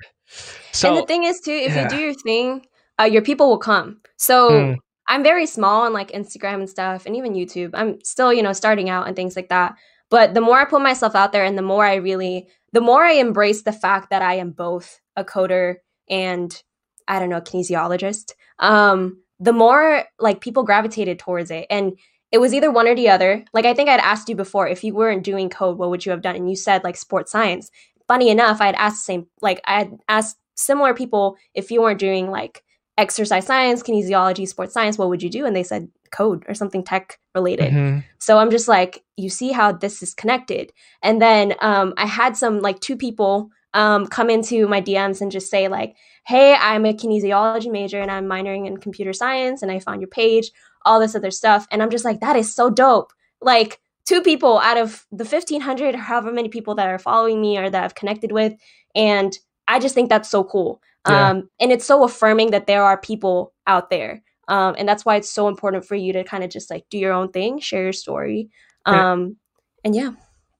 So 0.73 0.89
and 0.91 0.99
the 1.03 1.07
thing 1.07 1.25
is 1.25 1.41
too 1.41 1.51
if 1.51 1.75
yeah. 1.75 1.85
you 1.85 1.89
do 1.89 1.97
your 1.97 2.15
thing 2.15 2.67
uh, 3.01 3.05
your 3.05 3.23
people 3.23 3.49
will 3.49 3.59
come 3.59 4.01
so 4.17 4.51
Mm. 4.51 4.77
I'm 5.09 5.23
very 5.23 5.47
small 5.47 5.83
on 5.83 5.93
like 5.93 6.11
instagram 6.13 6.57
and 6.57 6.71
stuff 6.71 7.07
and 7.07 7.17
even 7.17 7.35
youtube. 7.35 7.71
I'm 7.75 8.03
still 8.03 8.33
you 8.33 8.43
know 8.43 8.53
starting 8.53 8.91
out 8.91 9.07
and 9.07 9.17
things 9.17 9.37
like 9.37 9.49
that. 9.49 9.77
But 10.11 10.35
the 10.35 10.41
more 10.41 10.59
i 10.59 10.65
put 10.65 10.83
myself 10.83 11.15
out 11.15 11.33
there 11.33 11.45
and 11.45 11.59
the 11.59 11.63
more 11.63 11.85
i 11.85 11.97
really 11.97 12.49
the 12.73 12.81
more 12.81 13.05
i 13.05 13.13
embrace 13.13 13.63
the 13.63 13.73
fact 13.73 14.11
that 14.11 14.23
i 14.23 14.35
am 14.35 14.51
both 14.51 15.01
a 15.17 15.25
coder 15.25 15.77
and 16.09 16.63
i 17.09 17.19
don't 17.19 17.31
know 17.31 17.41
kinesiologist 17.41 18.33
um 18.59 19.21
the 19.39 19.53
more 19.53 20.05
like 20.19 20.41
people 20.41 20.63
gravitated 20.63 21.19
towards 21.19 21.51
it. 21.51 21.67
And 21.71 21.99
it 22.33 22.39
was 22.39 22.55
either 22.55 22.71
one 22.71 22.89
or 22.89 22.95
the 22.95 23.09
other. 23.09 23.45
Like 23.53 23.65
i 23.65 23.75
think 23.75 23.89
i'd 23.89 24.01
asked 24.01 24.29
you 24.29 24.37
before 24.37 24.69
if 24.69 24.85
you 24.85 24.95
weren't 24.95 25.25
doing 25.25 25.51
code 25.51 25.79
what 25.79 25.91
would 25.91 26.05
you 26.05 26.13
have 26.13 26.23
done? 26.23 26.37
And 26.37 26.49
you 26.49 26.57
said 26.57 26.85
like 26.85 26.97
sports 26.97 27.33
science. 27.33 27.71
Funny 28.09 28.29
enough, 28.29 28.61
I 28.61 28.67
had 28.67 28.77
asked 28.77 28.99
the 28.99 29.13
same, 29.13 29.27
like 29.41 29.61
I 29.65 29.79
had 29.79 29.99
asked 30.09 30.37
similar 30.55 30.95
people 30.95 31.37
if 31.55 31.71
you 31.71 31.83
weren't 31.83 31.99
doing 31.99 32.31
like 32.31 32.63
exercise 32.99 33.47
science, 33.47 33.83
kinesiology, 33.83 34.49
sports 34.49 34.73
science, 34.73 34.97
what 34.97 35.09
would 35.09 35.23
you 35.23 35.31
do? 35.31 35.45
And 35.45 35.55
they 35.55 35.63
said 35.63 35.89
code 36.11 36.45
or 36.49 36.55
something 36.55 36.83
tech 36.83 37.19
related. 37.35 37.73
Mhm. 37.73 38.05
So 38.19 38.39
I'm 38.39 38.51
just 38.51 38.69
like, 38.69 39.05
you 39.17 39.29
see 39.29 39.53
how 39.53 39.73
this 39.73 40.03
is 40.03 40.15
connected. 40.15 40.73
And 41.03 41.21
then 41.21 41.55
um, 41.61 41.95
I 41.97 42.07
had 42.07 42.37
some 42.37 42.61
like 42.61 42.81
two 42.81 42.97
people 42.97 43.51
um, 43.75 44.07
come 44.07 44.31
into 44.31 44.67
my 44.67 44.81
DMs 44.81 45.21
and 45.21 45.31
just 45.31 45.51
say 45.51 45.69
like, 45.69 45.95
hey, 46.27 46.55
I'm 46.55 46.87
a 46.87 46.95
kinesiology 46.95 47.71
major 47.71 48.01
and 48.01 48.11
I'm 48.11 48.27
minoring 48.27 48.67
in 48.67 48.79
computer 48.79 49.13
science 49.13 49.63
and 49.63 49.71
I 49.71 49.79
found 49.79 50.01
your 50.01 50.09
page, 50.09 50.51
all 50.87 50.99
this 50.99 51.15
other 51.15 51.31
stuff. 51.31 51.67
And 51.71 51.83
I'm 51.83 51.91
just 51.91 52.05
like, 52.05 52.21
that 52.21 52.37
is 52.37 52.53
so 52.53 52.71
dope. 52.71 53.13
Like 53.43 53.79
two 54.07 54.23
people 54.23 54.59
out 54.59 54.79
of 54.79 55.05
the 55.13 55.25
1500 55.25 55.95
or 55.95 55.99
however 55.99 56.33
many 56.33 56.49
people 56.49 56.75
that 56.77 56.89
are 56.89 56.99
following 56.99 57.41
me 57.41 57.59
or 57.59 57.69
that 57.69 57.85
I've 57.85 57.95
connected 57.95 58.33
with. 58.33 58.55
And 58.95 59.37
I 59.69 59.79
just 59.79 59.95
think 59.95 60.09
that's 60.09 60.31
so 60.31 60.43
cool. 60.43 60.81
Yeah. 61.09 61.31
Um, 61.31 61.51
and 61.61 61.73
it's 61.73 61.85
so 61.85 62.05
affirming 62.05 62.51
that 62.51 62.67
there 62.67 62.83
are 62.83 62.99
people 62.99 63.53
out 63.67 63.91
there. 63.91 64.23
Um, 64.49 64.77
and 64.79 64.89
that's 64.89 65.05
why 65.05 65.17
it's 65.17 65.31
so 65.31 65.49
important 65.49 65.85
for 65.85 65.97
you 65.97 66.13
to 66.13 66.23
kind 66.25 66.45
of 66.45 66.51
just 66.51 66.71
like 66.71 66.85
do 66.91 66.99
your 66.99 67.13
own 67.13 67.31
thing, 67.33 67.59
share 67.59 67.83
your 67.83 67.93
story. 67.93 68.49
Yeah. 68.87 69.13
Um, 69.13 69.37
and 69.85 69.95
yeah, 69.95 70.13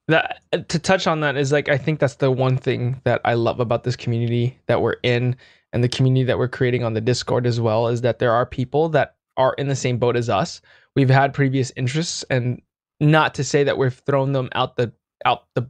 that 0.07 0.39
uh, 0.53 0.59
to 0.67 0.79
touch 0.79 1.07
on 1.07 1.19
that 1.21 1.37
is 1.37 1.51
like 1.51 1.69
I 1.69 1.77
think 1.77 1.99
that's 1.99 2.15
the 2.15 2.31
one 2.31 2.57
thing 2.57 3.01
that 3.03 3.21
I 3.25 3.33
love 3.33 3.59
about 3.59 3.83
this 3.83 3.95
community 3.95 4.57
that 4.67 4.81
we're 4.81 4.97
in 5.03 5.35
and 5.73 5.83
the 5.83 5.89
community 5.89 6.23
that 6.25 6.37
we're 6.37 6.47
creating 6.47 6.83
on 6.83 6.93
the 6.93 7.01
Discord 7.01 7.45
as 7.45 7.59
well 7.59 7.87
is 7.87 8.01
that 8.01 8.19
there 8.19 8.31
are 8.31 8.45
people 8.45 8.89
that 8.89 9.15
are 9.35 9.53
in 9.53 9.67
the 9.67 9.75
same 9.75 9.97
boat 9.97 10.15
as 10.15 10.29
us. 10.29 10.61
We've 10.95 11.09
had 11.09 11.33
previous 11.33 11.71
interests 11.75 12.23
and 12.29 12.61
not 12.99 13.35
to 13.35 13.43
say 13.43 13.63
that 13.63 13.77
we've 13.77 13.93
thrown 13.93 14.31
them 14.31 14.49
out 14.53 14.77
the 14.77 14.91
out 15.25 15.43
the 15.55 15.69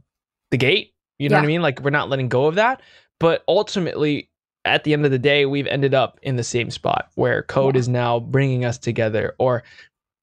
the 0.50 0.56
gate, 0.56 0.94
you 1.18 1.28
know 1.28 1.36
what 1.36 1.44
I 1.44 1.48
mean? 1.48 1.62
Like 1.62 1.80
we're 1.80 1.90
not 1.90 2.08
letting 2.08 2.28
go 2.28 2.46
of 2.46 2.54
that, 2.54 2.80
but 3.18 3.42
ultimately 3.48 4.27
at 4.68 4.84
the 4.84 4.92
end 4.92 5.04
of 5.04 5.10
the 5.10 5.18
day 5.18 5.46
we've 5.46 5.66
ended 5.66 5.94
up 5.94 6.18
in 6.22 6.36
the 6.36 6.44
same 6.44 6.70
spot 6.70 7.08
where 7.14 7.42
code 7.42 7.74
Yeah. 7.74 7.80
is 7.80 7.88
now 7.88 8.20
bringing 8.20 8.64
us 8.64 8.78
together 8.78 9.34
or 9.38 9.62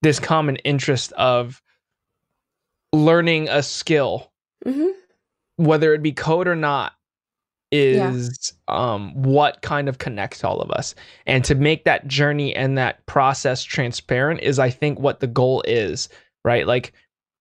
this 0.02 0.20
common 0.20 0.56
interest 0.58 1.12
of 1.14 1.62
learning 2.94 3.50
a 3.50 3.62
skill 3.64 4.32
hmm 4.64 4.90
whether 5.58 5.94
it 5.94 6.04
be 6.04 6.12
code 6.12 6.48
or 6.50 6.56
not 6.56 6.94
is 7.72 8.54
um 8.68 9.14
what 9.22 9.62
kind 9.62 9.90
of 9.90 9.98
connects 9.98 10.44
all 10.44 10.60
of 10.62 10.70
us. 10.72 10.96
And 11.26 11.44
to 11.46 11.56
make 11.56 11.86
that 11.86 12.08
journey 12.08 12.56
and 12.56 12.78
that 12.78 13.06
process 13.06 13.64
transparent 13.64 14.42
is 14.42 14.60
i 14.60 14.70
think 14.70 15.00
what 15.00 15.20
the 15.20 15.28
goal 15.28 15.64
is 15.68 16.10
right? 16.44 16.68
Like 16.68 16.94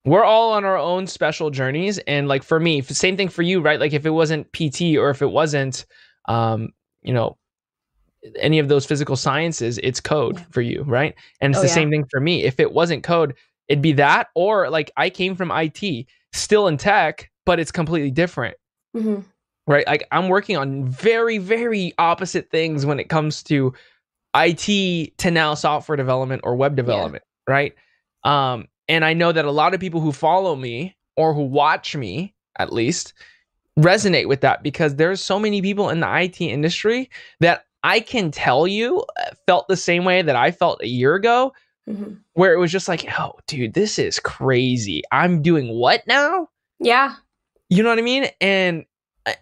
we're 0.06 0.24
all 0.24 0.52
on 0.52 0.64
our 0.64 0.78
own 0.78 1.06
special 1.06 1.50
journeys. 1.50 1.98
And 1.98 2.26
like 2.28 2.42
for 2.42 2.58
me 2.60 2.80
same 2.82 3.16
thing 3.16 3.28
for 3.28 3.42
you 3.42 3.60
right? 3.60 3.78
Like 3.80 3.92
if 3.92 4.06
it 4.06 4.10
wasn't 4.10 4.50
pt 4.52 4.96
or 4.96 5.10
if 5.10 5.20
it 5.22 5.30
wasn't 5.30 5.84
um 6.26 6.70
you 7.04 7.12
know 7.12 7.36
any 8.40 8.58
of 8.58 8.68
those 8.68 8.86
physical 8.86 9.16
sciences 9.16 9.78
it's 9.82 10.00
code 10.00 10.36
Yeah. 10.36 10.44
for 10.50 10.62
you 10.62 10.82
right? 10.84 11.14
And 11.40 11.52
it's 11.52 11.58
Oh, 11.58 11.62
the 11.62 11.68
yeah. 11.68 11.74
same 11.74 11.90
thing 11.90 12.06
for 12.10 12.20
me. 12.20 12.42
If 12.44 12.58
it 12.58 12.72
wasn't 12.72 13.02
code 13.04 13.34
it'd 13.68 13.82
be 13.82 13.92
that 13.92 14.28
or 14.34 14.68
like 14.70 14.90
i 14.96 15.08
came 15.10 15.34
from 15.36 15.50
it 15.50 16.06
still 16.32 16.66
in 16.68 16.76
tech 16.76 17.30
but 17.46 17.58
it's 17.60 17.70
completely 17.72 18.10
different. 18.10 18.56
Hmm 18.96 19.20
right? 19.66 19.86
Like 19.86 20.06
i'm 20.12 20.28
working 20.28 20.56
on 20.56 20.86
very 20.86 21.38
very 21.38 21.92
opposite 21.98 22.50
things 22.50 22.84
when 22.84 22.98
it 23.00 23.08
comes 23.08 23.42
to 23.44 23.72
it 24.34 25.12
to 25.18 25.30
now 25.30 25.54
software 25.54 25.96
development 25.96 26.42
or 26.44 26.56
web 26.56 26.76
development 26.76 27.24
right? 27.48 27.74
Um 28.24 28.68
and 28.88 29.04
i 29.04 29.12
know 29.14 29.32
that 29.32 29.44
a 29.46 29.50
lot 29.50 29.72
of 29.74 29.80
people 29.80 30.00
who 30.00 30.12
follow 30.12 30.54
me 30.56 30.96
or 31.16 31.32
who 31.34 31.42
watch 31.42 31.94
me 31.96 32.34
at 32.58 32.72
least 32.72 33.14
resonate 33.78 34.28
with 34.28 34.40
that 34.40 34.62
because 34.62 34.96
there's 34.96 35.22
so 35.22 35.38
many 35.38 35.60
people 35.60 35.88
in 35.90 36.00
the 36.00 36.06
it 36.06 36.40
industry 36.40 37.10
that 37.40 37.66
i 37.82 37.98
can 38.00 38.30
tell 38.30 38.66
you 38.66 39.00
uh, 39.20 39.30
felt 39.46 39.66
the 39.68 39.76
same 39.76 40.04
way 40.04 40.22
that 40.22 40.36
i 40.36 40.50
felt 40.50 40.80
a 40.82 40.88
year 40.88 41.14
ago 41.14 41.52
hmm 41.88 42.14
where 42.34 42.52
it 42.52 42.58
was 42.58 42.72
just 42.72 42.88
like 42.88 43.06
oh 43.18 43.32
dude 43.46 43.74
this 43.74 43.98
is 43.98 44.18
crazy 44.20 45.02
i'm 45.12 45.42
doing 45.42 45.68
what 45.68 46.04
now 46.06 46.48
Yeah. 46.80 47.14
you 47.68 47.82
know 47.82 47.88
what 47.90 47.98
I 47.98 48.02
mean? 48.02 48.26
And 48.40 48.84
uh, 49.26 49.32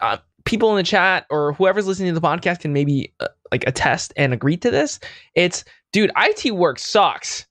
uh, 0.00 0.16
people 0.44 0.70
in 0.70 0.76
the 0.76 0.82
chat 0.82 1.26
or 1.30 1.52
whoever's 1.54 1.86
listening 1.86 2.14
to 2.14 2.18
the 2.20 2.26
podcast 2.26 2.60
can 2.60 2.72
maybe 2.72 3.12
uh, 3.20 3.28
like 3.50 3.66
attest 3.66 4.12
and 4.16 4.32
agree 4.32 4.56
to 4.58 4.70
this. 4.70 5.00
It's, 5.34 5.64
dude, 5.92 6.12
IT 6.16 6.52
work 6.54 6.78
sucks. 6.78 7.46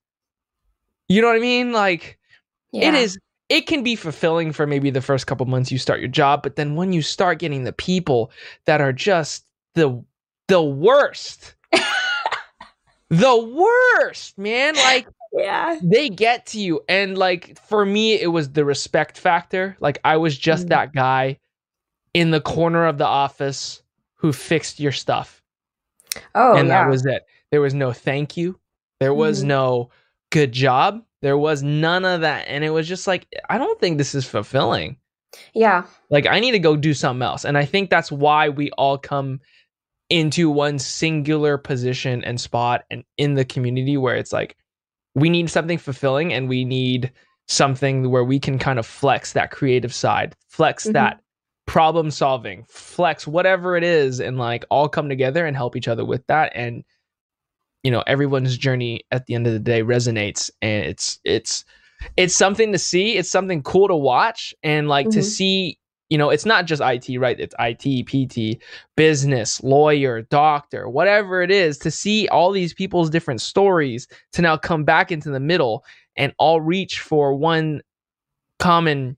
You 1.10 1.22
know 1.22 1.28
what 1.28 1.36
I 1.36 1.40
mean? 1.40 1.74
Like, 1.74 2.18
Yeah. 2.72 2.90
it 2.90 2.94
is, 2.96 3.18
it 3.50 3.68
can 3.68 3.84
be 3.84 3.96
fulfilling 3.96 4.52
for 4.52 4.66
maybe 4.66 4.90
the 4.90 5.02
first 5.02 5.28
couple 5.28 5.46
months 5.46 5.72
you 5.72 5.78
start 5.78 6.00
your 6.00 6.10
job, 6.10 6.42
but 6.44 6.56
then 6.56 6.76
when 6.76 6.94
you 6.94 7.02
start 7.02 7.40
getting 7.40 7.64
the 7.64 7.74
people 7.74 8.32
that 8.66 8.82
are 8.82 8.94
just 8.94 9.46
the 9.76 10.04
the 10.48 10.62
worst, 10.64 11.56
the 13.10 13.38
worst, 13.98 14.38
man, 14.38 14.76
like 14.76 15.08
Yeah. 15.34 15.80
they 15.84 16.10
get 16.10 16.46
to 16.48 16.60
you 16.60 16.82
and 16.88 17.18
like 17.18 17.60
for 17.68 17.86
me 17.86 18.14
it 18.20 18.28
was 18.28 18.52
the 18.52 18.64
respect 18.64 19.18
factor 19.18 19.76
like 19.82 20.00
i 20.06 20.16
was 20.18 20.38
just 20.38 20.68
Mm. 20.68 20.70
that 20.70 20.94
guy 20.94 21.40
in 22.14 22.32
the 22.32 22.40
corner 22.40 22.86
of 22.86 22.98
the 22.98 23.06
office 23.06 23.82
who 24.16 24.32
fixed 24.32 24.80
your 24.80 24.94
stuff 24.94 25.44
Oh 26.34 26.56
and 26.56 26.70
yeah. 26.70 26.84
that 26.86 26.90
was 26.90 27.06
it 27.06 27.24
there 27.52 27.60
was 27.60 27.74
no 27.74 27.92
thank 27.92 28.38
you 28.38 28.58
there 29.02 29.14
was 29.14 29.44
Mhm. 29.44 29.48
no 29.48 29.90
good 30.32 30.54
job 30.54 31.04
there 31.26 31.38
was 31.40 31.64
none 31.64 32.06
of 32.06 32.22
that 32.22 32.48
and 32.48 32.64
it 32.64 32.70
was 32.70 32.88
just 32.88 33.08
like 33.08 33.26
i 33.50 33.58
don't 33.58 33.80
think 33.80 33.98
this 33.98 34.14
is 34.14 34.28
fulfilling 34.28 34.96
yeah. 35.56 35.84
like 36.12 36.28
i 36.28 36.40
need 36.40 36.52
to 36.52 36.60
go 36.60 36.76
do 36.76 36.94
something 36.94 37.24
else 37.24 37.44
and 37.44 37.58
i 37.58 37.66
think 37.66 37.90
that's 37.90 38.12
why 38.12 38.48
we 38.48 38.70
all 38.74 38.96
come 38.96 39.42
into 40.12 40.52
one 40.52 40.78
singular 40.78 41.58
position 41.58 42.24
and 42.24 42.40
spot 42.40 42.84
and 42.92 43.04
in 43.18 43.34
the 43.34 43.44
community 43.44 43.98
where 43.98 44.16
it's 44.16 44.32
like 44.32 44.56
we 45.16 45.32
need 45.32 45.50
something 45.50 45.80
fulfilling 45.80 46.32
and 46.32 46.48
we 46.48 46.64
need 46.64 47.12
something 47.48 48.12
where 48.12 48.24
we 48.24 48.40
can 48.40 48.60
kind 48.60 48.78
of 48.78 48.86
flex 48.86 49.34
that 49.34 49.50
creative 49.50 49.94
side 49.96 50.36
flex 50.48 50.86
Mhm. 50.86 50.94
that 50.94 51.22
problem 51.66 52.12
solving 52.12 52.64
flex 52.70 53.26
whatever 53.26 53.76
it 53.76 53.84
is 53.84 54.20
and 54.20 54.38
like 54.38 54.64
all 54.70 54.88
come 54.88 55.10
together 55.10 55.44
and 55.48 55.58
help 55.58 55.76
each 55.76 55.88
other 55.88 56.06
with 56.06 56.26
that 56.28 56.52
and 56.54 56.84
you 57.86 57.92
know 57.92 58.04
everyone's 58.08 58.58
journey 58.58 59.02
at 59.12 59.28
the 59.28 59.36
end 59.36 59.46
of 59.46 59.54
the 59.54 59.60
day 59.60 59.84
resonates 59.84 60.50
and 60.64 60.86
it's 60.86 61.20
it's 61.24 61.64
it's 62.18 62.36
something 62.36 62.72
to 62.72 62.80
see 62.80 63.16
it's 63.16 63.30
something 63.30 63.62
cool 63.62 63.88
to 63.88 63.96
watch 63.96 64.56
and 64.64 64.88
like 64.90 65.12
to 65.12 65.20
Mhm. 65.20 65.24
see 65.24 65.78
you 66.10 66.18
know 66.18 66.32
it's 66.32 66.48
not 66.48 66.66
just 66.66 66.82
IT 66.82 67.16
right 67.20 67.40
it's 67.40 67.54
IT 67.60 68.08
PT 68.08 68.60
business 68.96 69.62
lawyer 69.64 70.24
doctor 70.24 70.90
whatever 70.90 71.44
it 71.44 71.52
is 71.52 71.78
to 71.78 71.92
see 71.92 72.28
all 72.30 72.52
these 72.52 72.74
people's 72.74 73.12
different 73.12 73.40
stories 73.40 74.08
to 74.34 74.42
now 74.42 74.58
come 74.58 74.84
back 74.84 75.12
into 75.12 75.30
the 75.30 75.40
middle 75.40 75.86
and 76.18 76.34
all 76.40 76.62
reach 76.62 77.00
for 77.02 77.36
one 77.36 77.82
common 78.58 79.16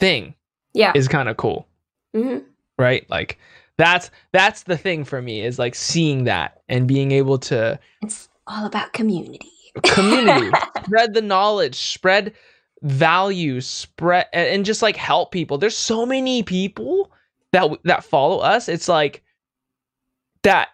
thing 0.00 0.34
Yeah. 0.74 0.92
is 0.96 1.06
kind 1.06 1.28
of 1.28 1.36
cool 1.36 1.68
hmm 2.12 2.38
right 2.78 3.08
like 3.08 3.38
that's 3.78 4.10
that's 4.32 4.64
the 4.64 4.76
thing 4.76 5.04
for 5.04 5.22
me 5.22 5.42
is 5.42 5.58
like 5.58 5.74
seeing 5.74 6.24
that 6.24 6.60
and 6.68 6.86
being 6.86 7.12
able 7.12 7.38
to 7.38 7.78
It's 8.02 8.28
all 8.46 8.66
about 8.66 8.92
community. 8.92 9.50
community. 9.82 10.50
Spread 10.84 11.14
the 11.14 11.22
knowledge 11.22 11.74
spread 11.76 12.34
values 12.82 13.66
spread 13.66 14.26
and, 14.32 14.48
and 14.48 14.64
just 14.64 14.82
like 14.82 14.96
help 14.96 15.32
people. 15.32 15.58
There's 15.58 15.76
so 15.76 16.04
many 16.04 16.42
people 16.42 17.12
that 17.52 17.70
that 17.84 18.04
follow 18.04 18.38
us. 18.38 18.68
It's 18.68 18.88
like 18.88 19.22
that 20.42 20.68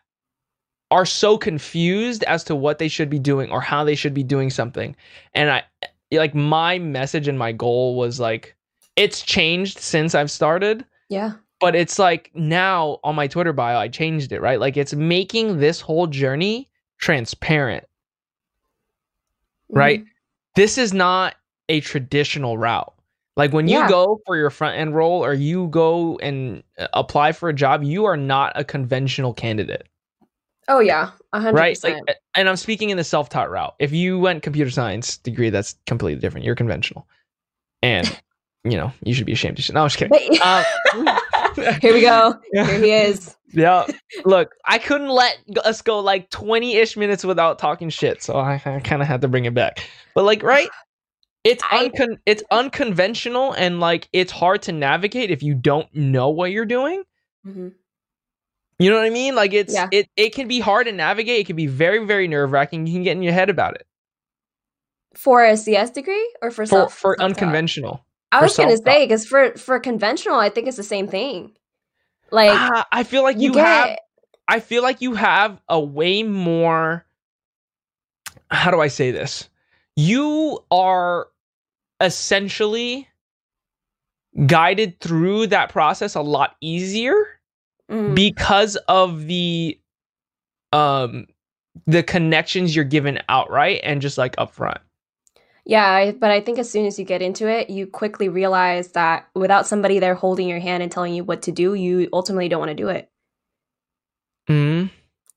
are 0.91 1.05
so 1.07 1.37
confused 1.37 2.25
as 2.25 2.43
to 2.45 2.57
what 2.57 2.79
they 2.79 2.89
should 2.89 3.11
be 3.11 3.19
doing 3.19 3.51
or 3.51 3.61
how 3.61 3.85
they 3.85 3.95
should 3.95 4.15
be 4.15 4.23
doing 4.23 4.49
something. 4.51 4.97
And 5.35 5.51
i 5.51 5.63
eh, 5.83 6.19
like 6.19 6.35
my 6.35 6.79
message 6.79 7.29
and 7.29 7.39
my 7.39 7.53
goal 7.53 7.97
was 7.97 8.19
like 8.19 8.57
it's 8.97 9.21
changed 9.23 9.79
since 9.79 10.15
i've 10.15 10.31
started. 10.31 10.85
Yeah. 11.11 11.33
But 11.61 11.75
it's 11.75 11.99
like 11.99 12.31
now 12.35 12.99
on 13.05 13.15
my 13.15 13.27
Twitter 13.27 13.53
bio, 13.53 13.79
I 13.79 13.89
changed 13.89 14.33
it, 14.33 14.41
right? 14.41 14.61
Like 14.61 14.77
it's 14.77 14.95
making 14.95 15.59
this 15.59 15.81
whole 15.81 16.07
journey 16.07 16.69
transparent. 16.99 17.85
Right. 19.71 20.01
Mhm. 20.03 20.07
This 20.55 20.79
is 20.79 20.93
not 20.93 21.35
a 21.69 21.81
traditional 21.81 22.59
route. 22.59 22.93
Like 23.37 23.53
when 23.53 23.69
you 23.69 23.79
Yeah. 23.79 23.89
go 23.89 24.21
for 24.27 24.37
your 24.37 24.51
front 24.51 24.77
end 24.79 24.95
role 24.97 25.25
or 25.25 25.33
you 25.35 25.69
go 25.69 26.17
and 26.19 26.63
uh, 26.79 26.89
apply 26.95 27.33
for 27.33 27.49
a 27.49 27.53
job, 27.55 27.83
you 27.85 28.05
are 28.05 28.17
not 28.17 28.53
a 28.57 28.65
conventional 28.65 29.33
candidate, 29.33 29.87
Oh 30.71 30.81
yeah. 30.81 31.11
A 31.33 31.41
hundred 31.41 31.59
right? 31.59 31.85
Like, 31.85 32.03
and 32.35 32.49
I'm 32.49 32.57
speaking 32.57 32.91
in 32.91 32.97
the 32.99 33.05
self 33.05 33.29
taught 33.31 33.51
route. 33.51 33.75
If 33.79 33.93
you 33.93 34.19
went 34.19 34.43
computer 34.43 34.71
science 34.71 35.17
degree, 35.17 35.49
that's 35.51 35.77
completely 35.87 36.21
different. 36.21 36.45
You're 36.45 36.55
conventional. 36.55 37.07
And, 37.83 38.07
you 38.65 38.77
know, 38.77 38.93
you 39.03 39.15
should 39.15 39.25
be 39.27 39.33
ashamed 39.33 39.57
to. 39.59 39.73
No, 39.73 39.83
I'm 39.83 39.89
just 39.89 39.97
kidding. 39.99 40.43
Um, 40.43 40.65
Here 41.57 41.93
we 41.95 42.01
go. 42.01 42.35
Here 42.53 42.65
he 42.79 42.93
is. 42.93 43.37
Yeah. 43.53 43.87
Look, 44.25 44.55
I 44.65 44.79
couldn't 44.79 45.09
let 45.09 45.39
us 45.65 45.83
go 45.83 46.01
like 46.01 46.31
20 46.31 46.77
ish 46.77 46.97
minutes 46.97 47.25
without 47.25 47.59
talking 47.59 47.89
shit. 47.89 48.23
So 48.23 48.35
I, 48.35 48.55
I 48.65 48.81
kind 48.81 49.01
of 49.03 49.09
had 49.09 49.23
to 49.23 49.29
bring 49.29 49.45
it 49.47 49.55
back. 49.55 49.89
But 50.15 50.25
like, 50.25 50.43
right? 50.43 50.69
It's 51.45 51.63
uncon- 51.65 52.19
it's 52.27 52.43
unconventional 52.51 53.53
and 53.53 53.81
like 53.81 54.09
it's 54.13 54.33
hard 54.33 54.63
to 54.63 54.73
navigate 54.73 55.31
if 55.31 55.43
you 55.43 55.55
don't 55.55 55.93
know 55.95 56.29
what 56.31 56.51
you're 56.51 56.67
doing. 56.67 57.05
Mhm. 57.47 57.73
You 58.81 58.91
know 58.91 58.97
what 58.97 59.07
I 59.07 59.11
mean? 59.11 59.35
Like 59.35 59.55
it's 59.55 59.73
Yeah. 59.73 59.89
it 59.91 60.09
it 60.17 60.35
can 60.35 60.47
be 60.47 60.61
hard 60.61 60.87
to 60.87 60.93
navigate. 60.93 61.41
It 61.41 61.47
can 61.47 61.57
be 61.57 61.67
very 61.67 62.05
very 62.05 62.29
nerve 62.29 62.53
wracking. 62.53 62.87
You 62.87 62.93
can 62.93 63.03
get 63.03 63.17
in 63.17 63.23
your 63.23 63.33
head 63.33 63.49
about 63.51 63.77
it. 63.77 63.87
For 65.15 65.45
a 65.45 65.57
CS 65.57 65.91
degree 65.91 66.35
or 66.43 66.51
for 66.51 66.65
For 66.65 66.67
self 66.67 66.95
for 66.95 67.21
unconventional. 67.21 68.05
I 68.31 68.43
was 68.43 68.57
gonna 68.57 68.77
say 68.77 69.05
because 69.05 69.27
for 69.27 69.53
for 69.57 69.81
conventional, 69.81 70.37
I 70.37 70.49
think 70.49 70.69
it's 70.69 70.77
the 70.77 70.83
same 70.83 71.09
thing. 71.09 71.53
Like 72.31 72.53
Ah, 72.53 72.87
I 72.93 73.05
feel 73.05 73.23
like 73.23 73.37
you, 73.39 73.53
you, 73.53 73.59
have 73.59 73.97
I 74.47 74.61
feel 74.61 74.83
like 74.83 75.01
you 75.01 75.15
have 75.15 75.61
a 75.69 75.81
way 75.81 76.23
more. 76.23 77.07
How 78.51 78.71
do 78.71 78.81
I 78.81 78.89
say 78.89 79.11
this? 79.11 79.49
You 79.97 80.65
are 80.71 81.29
essentially 82.01 83.09
guided 84.47 85.01
through 85.01 85.49
that 85.49 85.71
process 85.71 86.15
a 86.15 86.21
lot 86.21 86.57
easier 86.61 87.15
mm, 87.91 88.15
because 88.15 88.77
of 88.89 89.27
the 89.27 89.79
um 90.73 91.27
the 91.87 92.03
connections 92.03 92.75
you're 92.75 92.85
given 92.85 93.21
outright 93.29 93.81
and 93.83 94.03
just 94.03 94.19
like 94.19 94.37
upfront. 94.37 94.79
Yeah, 95.69 95.85
I, 95.85 96.13
but 96.13 96.31
I 96.31 96.41
think 96.41 96.59
as 96.59 96.71
soon 96.71 96.87
as 96.87 96.99
you 96.99 97.05
get 97.05 97.21
into 97.21 97.47
it, 97.47 97.69
you 97.69 97.87
quickly 97.87 98.31
realize 98.31 98.93
that 98.93 99.29
without 99.35 99.67
somebody 99.67 99.99
there 99.99 100.15
holding 100.15 100.49
your 100.49 100.61
hand 100.61 100.83
and 100.83 100.91
telling 100.91 101.13
you 101.13 101.25
what 101.25 101.43
to 101.43 101.53
do, 101.53 101.75
you 101.75 102.09
ultimately 102.11 102.49
don't 102.49 102.61
want 102.61 102.71
to 102.71 102.75
do 102.75 102.89
it. 102.89 103.11
Mm-hmm. 104.49 104.87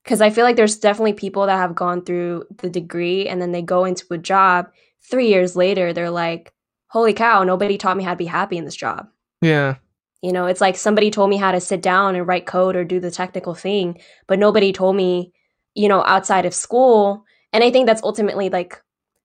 Because 0.02 0.22
I 0.22 0.30
feel 0.30 0.44
like 0.44 0.56
there's 0.56 0.78
definitely 0.78 1.12
people 1.12 1.44
that 1.44 1.58
have 1.58 1.74
gone 1.74 2.02
through 2.02 2.46
the 2.56 2.70
degree 2.70 3.28
and 3.28 3.42
then 3.42 3.52
they 3.52 3.60
go 3.60 3.84
into 3.84 4.06
a 4.10 4.18
job. 4.18 4.70
Three 5.02 5.28
years 5.28 5.54
later, 5.54 5.92
they're 5.92 6.08
like, 6.08 6.54
"Holy 6.86 7.12
cow! 7.12 7.44
Nobody 7.44 7.76
taught 7.76 7.98
me 7.98 8.02
how 8.02 8.12
to 8.12 8.16
be 8.16 8.24
happy 8.24 8.56
in 8.56 8.64
this 8.64 8.74
job." 8.74 9.08
Yeah. 9.42 9.76
You 10.22 10.32
know, 10.32 10.46
it's 10.46 10.62
like 10.62 10.76
somebody 10.76 11.10
told 11.10 11.28
me 11.28 11.36
how 11.36 11.52
to 11.52 11.60
sit 11.60 11.82
down 11.82 12.16
and 12.16 12.26
write 12.26 12.46
code 12.46 12.74
or 12.74 12.84
do 12.84 13.00
the 13.00 13.10
technical 13.10 13.54
thing, 13.54 14.00
but 14.26 14.38
nobody 14.38 14.72
told 14.72 14.96
me, 14.96 15.34
you 15.74 15.88
know, 15.88 16.02
outside 16.04 16.46
of 16.46 16.54
school. 16.54 17.26
And 17.52 17.62
I 17.62 17.70
think 17.70 17.86
that's 17.86 18.02
ultimately 18.02 18.48
like 18.48 18.80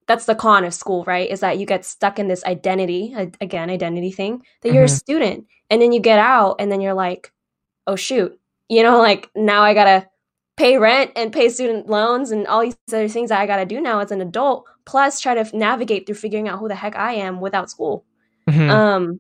that's 0.08 0.26
the 0.26 0.36
con 0.36 0.64
of 0.64 0.74
school, 0.74 1.04
right? 1.04 1.30
Is 1.30 1.42
that 1.42 1.60
you 1.60 1.66
get 1.66 1.86
stuck 1.86 2.18
in 2.18 2.28
this 2.28 2.44
identity, 2.46 3.14
again, 3.42 3.70
identity 3.70 4.12
thing, 4.12 4.42
that 4.62 4.74
you're 4.74 4.86
mm-hmm. 4.86 4.94
a 4.94 4.98
student. 4.98 5.48
And 5.70 5.82
then 5.82 5.92
you 5.92 6.00
get 6.00 6.18
out 6.18 6.56
and 6.60 6.72
then 6.72 6.80
you're 6.82 6.94
like, 6.94 7.34
oh, 7.88 7.98
shoot, 7.98 8.38
you 8.70 8.84
know, 8.84 9.00
like 9.00 9.30
now 9.36 9.64
I 9.64 9.74
got 9.74 9.86
to 9.86 10.08
pay 10.56 10.78
rent 10.78 11.12
and 11.16 11.32
pay 11.32 11.50
student 11.50 11.88
loans 11.88 12.32
and 12.32 12.48
all 12.48 12.62
these 12.62 12.78
other 12.90 13.08
things 13.08 13.30
that 13.30 13.40
I 13.40 13.46
got 13.46 13.58
to 13.58 13.66
do 13.66 13.82
now 13.82 14.00
as 14.00 14.12
an 14.12 14.22
adult, 14.22 14.66
plus 14.86 15.20
try 15.20 15.36
to 15.36 15.58
navigate 15.58 16.06
through 16.06 16.16
figuring 16.16 16.48
out 16.48 16.60
who 16.60 16.68
the 16.68 16.76
heck 16.76 16.96
I 16.96 17.14
am 17.14 17.42
without 17.42 17.70
school. 17.70 18.06
Mm-hmm. 18.50 18.70
Um, 18.70 19.20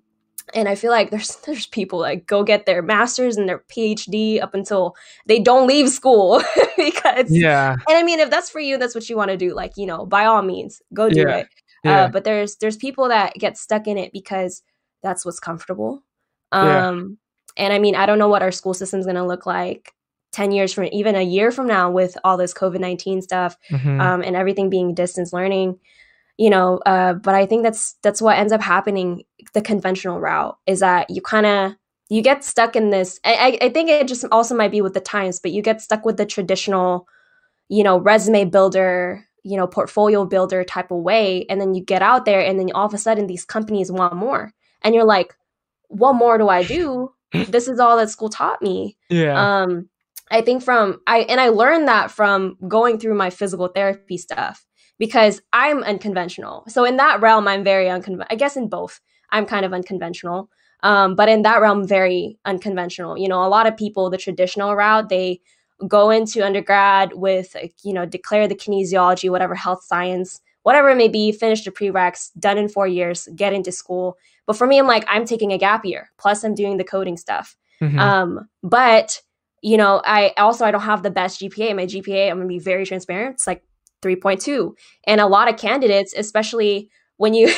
and 0.53 0.67
I 0.67 0.75
feel 0.75 0.91
like 0.91 1.11
there's 1.11 1.35
there's 1.45 1.65
people 1.65 1.99
that 1.99 2.25
go 2.25 2.43
get 2.43 2.65
their 2.65 2.81
masters 2.81 3.37
and 3.37 3.47
their 3.47 3.63
PhD 3.71 4.41
up 4.41 4.53
until 4.53 4.95
they 5.25 5.39
don't 5.39 5.67
leave 5.67 5.89
school 5.89 6.41
because 6.77 7.29
yeah. 7.29 7.71
And 7.71 7.97
I 7.97 8.03
mean, 8.03 8.19
if 8.19 8.29
that's 8.29 8.49
for 8.49 8.59
you, 8.59 8.77
that's 8.77 8.95
what 8.95 9.09
you 9.09 9.17
want 9.17 9.31
to 9.31 9.37
do. 9.37 9.53
Like 9.53 9.73
you 9.77 9.85
know, 9.85 10.05
by 10.05 10.25
all 10.25 10.41
means, 10.41 10.81
go 10.93 11.09
do 11.09 11.21
yeah. 11.21 11.37
it. 11.37 11.47
Uh, 11.85 11.89
yeah. 11.89 12.03
Uh, 12.03 12.07
but 12.09 12.23
there's 12.23 12.57
there's 12.57 12.77
people 12.77 13.09
that 13.09 13.33
get 13.35 13.57
stuck 13.57 13.87
in 13.87 13.97
it 13.97 14.11
because 14.11 14.63
that's 15.03 15.25
what's 15.25 15.39
comfortable. 15.39 16.03
Um, 16.51 16.67
yeah. 16.67 17.65
And 17.65 17.73
I 17.73 17.79
mean, 17.79 17.95
I 17.95 18.05
don't 18.05 18.19
know 18.19 18.29
what 18.29 18.43
our 18.43 18.51
school 18.51 18.73
system 18.73 18.99
is 18.99 19.05
going 19.05 19.15
to 19.15 19.25
look 19.25 19.45
like 19.45 19.93
10 20.33 20.51
years 20.51 20.73
from 20.73 20.85
even 20.91 21.15
a 21.15 21.21
year 21.21 21.51
from 21.51 21.67
now 21.67 21.89
with 21.89 22.17
all 22.23 22.37
this 22.37 22.53
covid-19 22.53 23.23
stuff 23.23 23.57
mm-hmm. 23.71 23.99
um, 23.99 24.21
and 24.21 24.35
everything 24.35 24.69
being 24.69 24.93
distance 24.93 25.33
learning 25.33 25.79
you 26.37 26.49
know 26.49 26.77
uh, 26.85 27.13
but 27.13 27.35
i 27.35 27.45
think 27.45 27.63
that's 27.63 27.95
that's 28.03 28.21
what 28.21 28.37
ends 28.37 28.53
up 28.53 28.61
happening 28.61 29.23
the 29.53 29.61
conventional 29.61 30.19
route 30.19 30.57
is 30.65 30.79
that 30.79 31.09
you 31.09 31.21
kind 31.21 31.45
of 31.45 31.73
you 32.09 32.21
get 32.21 32.43
stuck 32.43 32.75
in 32.75 32.89
this 32.89 33.19
I, 33.25 33.57
I 33.61 33.69
think 33.69 33.89
it 33.89 34.07
just 34.07 34.25
also 34.31 34.55
might 34.55 34.71
be 34.71 34.81
with 34.81 34.93
the 34.93 35.01
times 35.01 35.39
but 35.39 35.51
you 35.51 35.61
get 35.61 35.81
stuck 35.81 36.05
with 36.05 36.17
the 36.17 36.25
traditional 36.25 37.07
you 37.69 37.83
know 37.83 37.99
resume 37.99 38.45
builder 38.45 39.27
you 39.47 39.55
know 39.55 39.67
portfolio 39.67 40.25
builder 40.25 40.63
type 40.63 40.91
of 40.91 41.01
way 41.01 41.45
and 41.49 41.61
then 41.61 41.73
you 41.73 41.83
get 41.83 42.01
out 42.01 42.25
there 42.25 42.41
and 42.41 42.59
then 42.59 42.69
all 42.75 42.85
of 42.85 42.93
a 42.93 42.97
sudden 42.97 43.27
these 43.27 43.45
companies 43.45 43.91
want 43.91 44.15
more. 44.15 44.53
And 44.81 44.93
you're 44.93 45.05
like 45.05 45.35
what 45.87 46.13
more 46.13 46.37
do 46.37 46.49
i 46.49 46.63
do? 46.63 47.13
This 47.33 47.67
is 47.67 47.79
all 47.79 47.97
that 47.97 48.09
school 48.09 48.29
taught 48.29 48.61
me. 48.61 48.97
Yeah. 49.09 49.61
Um 49.61 49.89
i 50.29 50.41
think 50.41 50.61
from 50.61 50.99
i 51.07 51.19
and 51.19 51.39
i 51.39 51.47
learned 51.47 51.87
that 51.87 52.11
from 52.11 52.57
going 52.67 52.99
through 52.99 53.13
my 53.13 53.29
physical 53.29 53.69
therapy 53.69 54.17
stuff 54.17 54.66
because 54.99 55.41
I'm 55.53 55.83
unconventional. 55.83 56.63
So 56.67 56.83
in 56.85 56.97
that 56.97 57.21
realm, 57.21 57.47
I'm 57.47 57.63
very 57.63 57.89
unconventional. 57.89 58.27
I 58.29 58.35
guess 58.35 58.55
in 58.57 58.67
both, 58.67 58.99
I'm 59.31 59.45
kind 59.45 59.65
of 59.65 59.73
unconventional. 59.73 60.49
Um, 60.83 61.15
but 61.15 61.29
in 61.29 61.41
that 61.41 61.61
realm, 61.61 61.87
very 61.87 62.37
unconventional. 62.45 63.17
You 63.17 63.27
know, 63.27 63.43
a 63.43 63.49
lot 63.49 63.67
of 63.67 63.75
people, 63.75 64.09
the 64.09 64.17
traditional 64.17 64.75
route, 64.75 65.09
they 65.09 65.41
go 65.87 66.09
into 66.09 66.45
undergrad 66.45 67.13
with, 67.13 67.55
you 67.83 67.93
know, 67.93 68.05
declare 68.05 68.47
the 68.47 68.55
kinesiology, 68.55 69.29
whatever 69.29 69.55
health 69.55 69.83
science, 69.83 70.39
whatever 70.63 70.89
it 70.89 70.95
may 70.95 71.07
be, 71.07 71.31
finish 71.31 71.63
the 71.63 71.71
prereqs, 71.71 72.29
done 72.39 72.57
in 72.57 72.67
four 72.67 72.87
years, 72.87 73.27
get 73.35 73.53
into 73.53 73.71
school. 73.71 74.17
But 74.45 74.55
for 74.55 74.67
me, 74.67 74.79
I'm 74.79 74.87
like, 74.87 75.05
I'm 75.07 75.25
taking 75.25 75.51
a 75.51 75.57
gap 75.57 75.85
year. 75.85 76.11
Plus, 76.17 76.43
I'm 76.43 76.55
doing 76.55 76.77
the 76.77 76.83
coding 76.83 77.17
stuff. 77.17 77.55
Mm-hmm. 77.81 77.99
Um, 77.99 78.49
but 78.63 79.21
you 79.61 79.77
know, 79.77 80.01
I 80.05 80.33
also 80.37 80.65
I 80.65 80.71
don't 80.71 80.81
have 80.81 81.03
the 81.03 81.09
best 81.09 81.41
GPA. 81.41 81.75
My 81.75 81.85
GPA, 81.85 82.29
I'm 82.29 82.37
gonna 82.37 82.47
be 82.47 82.59
very 82.59 82.85
transparent. 82.85 83.35
It's 83.35 83.47
like 83.47 83.63
3.2. 84.15 84.73
And 85.05 85.21
a 85.21 85.27
lot 85.27 85.49
of 85.49 85.57
candidates, 85.57 86.13
especially 86.15 86.89
when 87.17 87.33
you 87.33 87.53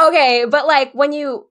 Okay, 0.00 0.46
but 0.48 0.66
like 0.66 0.92
when 0.92 1.12
you 1.12 1.46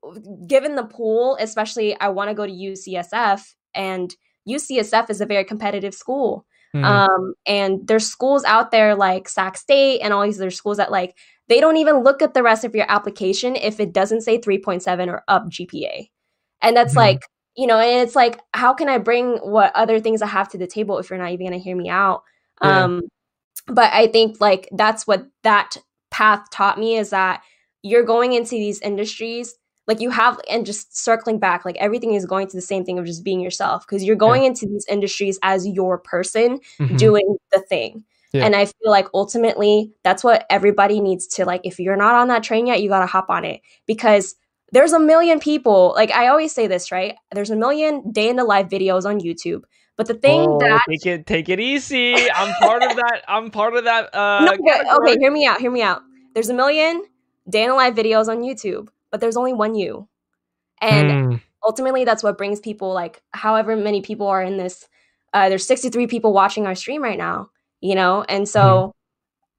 given 0.48 0.76
the 0.76 0.84
pool, 0.84 1.38
especially 1.40 2.00
I 2.00 2.10
want 2.10 2.30
to 2.30 2.34
go 2.34 2.46
to 2.48 2.52
UCSF 2.52 3.54
and 3.76 4.16
UCSF 4.48 5.10
is 5.10 5.22
a 5.22 5.26
very 5.26 5.44
competitive 5.44 5.94
school. 5.94 6.46
Mm. 6.76 6.84
Um, 6.84 7.34
and 7.46 7.88
there's 7.88 8.08
schools 8.08 8.44
out 8.44 8.72
there 8.72 8.96
like 8.96 9.30
Sac 9.30 9.58
State 9.58 10.00
and 10.00 10.14
all 10.14 10.24
these 10.24 10.40
other 10.40 10.52
schools 10.52 10.78
that 10.78 10.92
like 10.92 11.16
they 11.48 11.60
don't 11.60 11.78
even 11.78 12.04
look 12.04 12.22
at 12.22 12.34
the 12.34 12.44
rest 12.44 12.64
of 12.64 12.76
your 12.76 12.86
application 12.90 13.56
if 13.56 13.80
it 13.80 13.94
doesn't 13.94 14.22
say 14.22 14.40
3.7 14.40 15.08
or 15.08 15.24
up 15.28 15.46
GPA. 15.50 16.10
And 16.62 16.76
that's 16.76 16.94
mm. 16.94 16.98
like, 16.98 17.22
you 17.56 17.68
know, 17.68 17.80
and 17.80 18.02
it's 18.02 18.16
like, 18.16 18.40
how 18.54 18.74
can 18.74 18.90
I 18.90 18.98
bring 18.98 19.38
what 19.38 19.76
other 19.76 20.00
things 20.00 20.22
I 20.22 20.28
have 20.28 20.50
to 20.50 20.58
the 20.58 20.68
table 20.68 20.98
if 20.98 21.10
you're 21.10 21.20
not 21.20 21.32
even 21.32 21.48
gonna 21.48 21.58
hear 21.58 21.76
me 21.76 21.90
out? 21.90 22.24
Yeah. 22.64 22.84
Um, 22.84 23.02
but 23.68 23.94
I 23.94 24.08
think 24.08 24.42
like 24.42 24.70
that's 24.72 25.06
what 25.06 25.28
that 25.44 25.78
path 26.12 26.50
taught 26.52 26.80
me 26.80 26.98
is 26.98 27.12
that 27.12 27.42
you're 27.84 28.04
going 28.04 28.34
into 28.34 28.52
these 28.52 28.82
industries 28.82 29.56
like 29.90 30.02
you 30.02 30.12
have 30.12 30.40
and 30.48 30.68
just 30.68 30.96
circling 30.96 31.40
back 31.40 31.66
like 31.66 31.76
everything 31.78 32.14
is 32.14 32.26
going 32.26 32.48
to 32.48 32.56
the 32.56 32.62
same 32.62 32.86
thing 32.86 33.00
of 33.00 33.06
just 33.06 33.24
being 33.24 33.40
yourself 33.40 33.86
because 33.86 34.04
you're 34.04 34.16
going 34.16 34.44
yeah. 34.44 34.50
into 34.50 34.68
these 34.68 34.86
industries 34.88 35.40
as 35.42 35.68
your 35.68 35.98
person 35.98 36.60
mm-hmm. 36.80 36.96
doing 36.96 37.38
the 37.52 37.60
thing 37.60 38.04
yeah. 38.32 38.46
and 38.46 38.56
i 38.56 38.66
feel 38.66 38.92
like 38.92 39.08
ultimately 39.14 39.92
that's 40.04 40.24
what 40.24 40.46
everybody 40.50 41.02
needs 41.02 41.28
to 41.28 41.44
like 41.44 41.62
if 41.64 41.80
you're 41.80 41.98
not 41.98 42.16
on 42.16 42.28
that 42.28 42.44
train 42.44 42.68
yet 42.68 42.82
you 42.82 42.88
got 42.88 43.00
to 43.00 43.06
hop 43.08 43.30
on 43.30 43.44
it 43.44 43.62
because 43.88 44.36
there's 44.72 44.94
a 44.94 45.00
million 45.00 45.40
people 45.40 45.94
like 45.96 46.12
i 46.12 46.28
always 46.28 46.54
say 46.54 46.68
this 46.68 46.92
right 46.92 47.16
there's 47.32 47.50
a 47.50 47.56
million 47.56 48.12
day 48.12 48.30
in 48.30 48.36
the 48.36 48.44
life 48.44 48.70
videos 48.70 49.06
on 49.06 49.20
youtube 49.20 49.64
but 50.00 50.08
the 50.08 50.14
thing 50.14 50.48
oh, 50.48 50.60
that 50.60 50.82
take 50.88 51.06
it 51.06 51.28
take 51.28 51.50
it 51.50 51.60
easy. 51.60 52.16
I'm 52.32 52.54
part 52.54 52.84
of 52.84 52.96
that. 52.96 53.22
I'm 53.28 53.52
part 53.52 53.76
of 53.76 53.84
that. 53.84 54.16
Uh, 54.16 54.46
no, 54.46 54.54
okay, 55.02 55.18
hear 55.20 55.30
me 55.30 55.46
out. 55.46 55.60
Hear 55.60 55.70
me 55.70 55.82
out. 55.82 56.04
There's 56.34 56.48
a 56.48 56.54
million 56.54 57.04
day 57.50 57.66
in 57.66 57.76
live 57.76 57.96
videos 57.96 58.30
on 58.30 58.38
YouTube, 58.38 58.88
but 59.12 59.20
there's 59.20 59.36
only 59.36 59.52
one 59.52 59.76
you, 59.76 60.08
and 60.80 61.10
mm. 61.34 61.42
ultimately 61.66 62.06
that's 62.06 62.24
what 62.24 62.38
brings 62.38 62.62
people. 62.62 62.94
Like 62.94 63.22
however 63.34 63.76
many 63.76 64.00
people 64.00 64.28
are 64.28 64.42
in 64.42 64.56
this. 64.56 64.88
Uh, 65.34 65.50
there's 65.50 65.68
63 65.68 66.08
people 66.08 66.32
watching 66.32 66.66
our 66.66 66.76
stream 66.76 67.04
right 67.04 67.18
now. 67.18 67.50
You 67.82 67.96
know, 67.96 68.24
and 68.24 68.48
so. 68.48 68.62
Mm 68.62 68.94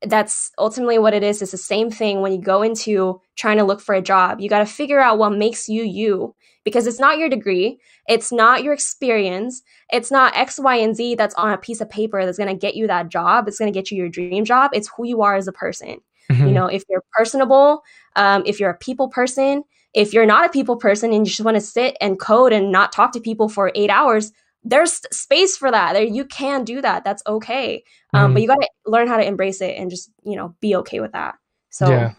that's 0.03 0.51
ultimately 0.59 0.99
what 0.99 1.15
it 1.15 1.23
is. 1.23 1.43
It's 1.43 1.51
the 1.51 1.59
same 1.59 1.91
thing 1.91 2.21
when 2.21 2.33
you 2.33 2.41
go 2.41 2.63
into 2.63 3.21
trying 3.37 3.59
to 3.59 3.65
look 3.65 3.81
for 3.81 3.95
a 3.95 4.03
job. 4.03 4.41
You 4.41 4.49
got 4.49 4.61
to 4.61 4.67
figure 4.67 5.01
out 5.01 5.19
what 5.19 5.31
makes 5.31 5.69
you 5.69 5.83
you 5.83 6.35
because 6.65 6.87
it's 6.87 7.01
not 7.01 7.19
your 7.19 7.29
degree, 7.29 7.81
it's 8.09 8.33
not 8.33 8.63
your 8.63 8.73
experience, 8.73 9.63
it's 9.91 10.11
not 10.11 10.37
X, 10.37 10.59
Y, 10.59 10.77
and 10.77 10.95
Z 10.95 11.15
that's 11.15 11.35
on 11.35 11.53
a 11.53 11.59
piece 11.59 11.81
of 11.81 11.91
paper 11.91 12.25
that's 12.25 12.39
going 12.39 12.49
to 12.49 12.55
get 12.55 12.75
you 12.77 12.87
that 12.87 13.09
job. 13.09 13.49
It's 13.49 13.59
going 13.59 13.73
to 13.73 13.79
get 13.79 13.91
you 13.91 13.97
your 13.97 14.09
dream 14.09 14.45
job. 14.45 14.71
It's 14.75 14.91
who 14.97 15.07
you 15.07 15.23
are 15.23 15.37
as 15.37 15.49
a 15.49 15.53
person. 15.53 16.01
Mm-hmm. 16.31 16.47
You 16.47 16.53
know, 16.53 16.67
if 16.67 16.85
you're 16.89 17.05
personable, 17.13 17.83
um, 18.17 18.43
if 18.47 18.61
you're 18.61 18.71
a 18.71 18.79
people 18.79 19.09
person, 19.09 19.65
if 19.95 20.13
you're 20.13 20.27
not 20.27 20.47
a 20.47 20.51
people 20.51 20.77
person 20.77 21.13
and 21.13 21.27
you 21.27 21.31
just 21.31 21.45
want 21.45 21.57
to 21.57 21.61
sit 21.61 21.97
and 22.01 22.21
code 22.21 22.53
and 22.53 22.71
not 22.71 22.93
talk 22.93 23.13
to 23.13 23.21
people 23.21 23.49
for 23.49 23.73
eight 23.75 23.91
hours, 23.91 24.33
there's 24.63 25.01
space 25.13 25.57
for 25.57 25.71
that. 25.71 25.95
There, 25.95 26.03
you 26.03 26.25
can 26.25 26.65
do 26.65 26.81
that. 26.83 27.05
That's 27.05 27.23
okay. 27.27 27.83
Um, 28.13 28.27
mm-hmm. 28.27 28.35
But 28.35 28.43
you 28.43 28.49
got 28.49 28.61
to 28.61 28.69
learn 28.87 29.09
how 29.09 29.17
to 29.17 29.25
embrace 29.25 29.61
it 29.61 29.77
and 29.77 29.91
just 29.91 30.11
you 30.25 30.37
know 30.37 30.55
be 30.61 30.77
okay 30.77 31.01
with 31.01 31.13
that. 31.13 31.37
So, 31.71 31.89
yeah. 31.89 32.13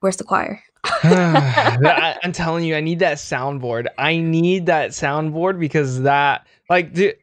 where's 0.00 0.16
the 0.16 0.24
choir? 0.24 0.62
I, 0.84 2.18
am 2.22 2.32
telling 2.32 2.64
you, 2.64 2.76
I 2.76 2.80
need 2.80 3.00
that 3.00 3.16
soundboard. 3.16 3.88
I 3.98 4.18
need 4.18 4.66
that 4.66 4.90
soundboard 4.90 5.58
because 5.58 6.02
that, 6.02 6.46
like, 6.68 6.92
dude, 6.92 7.16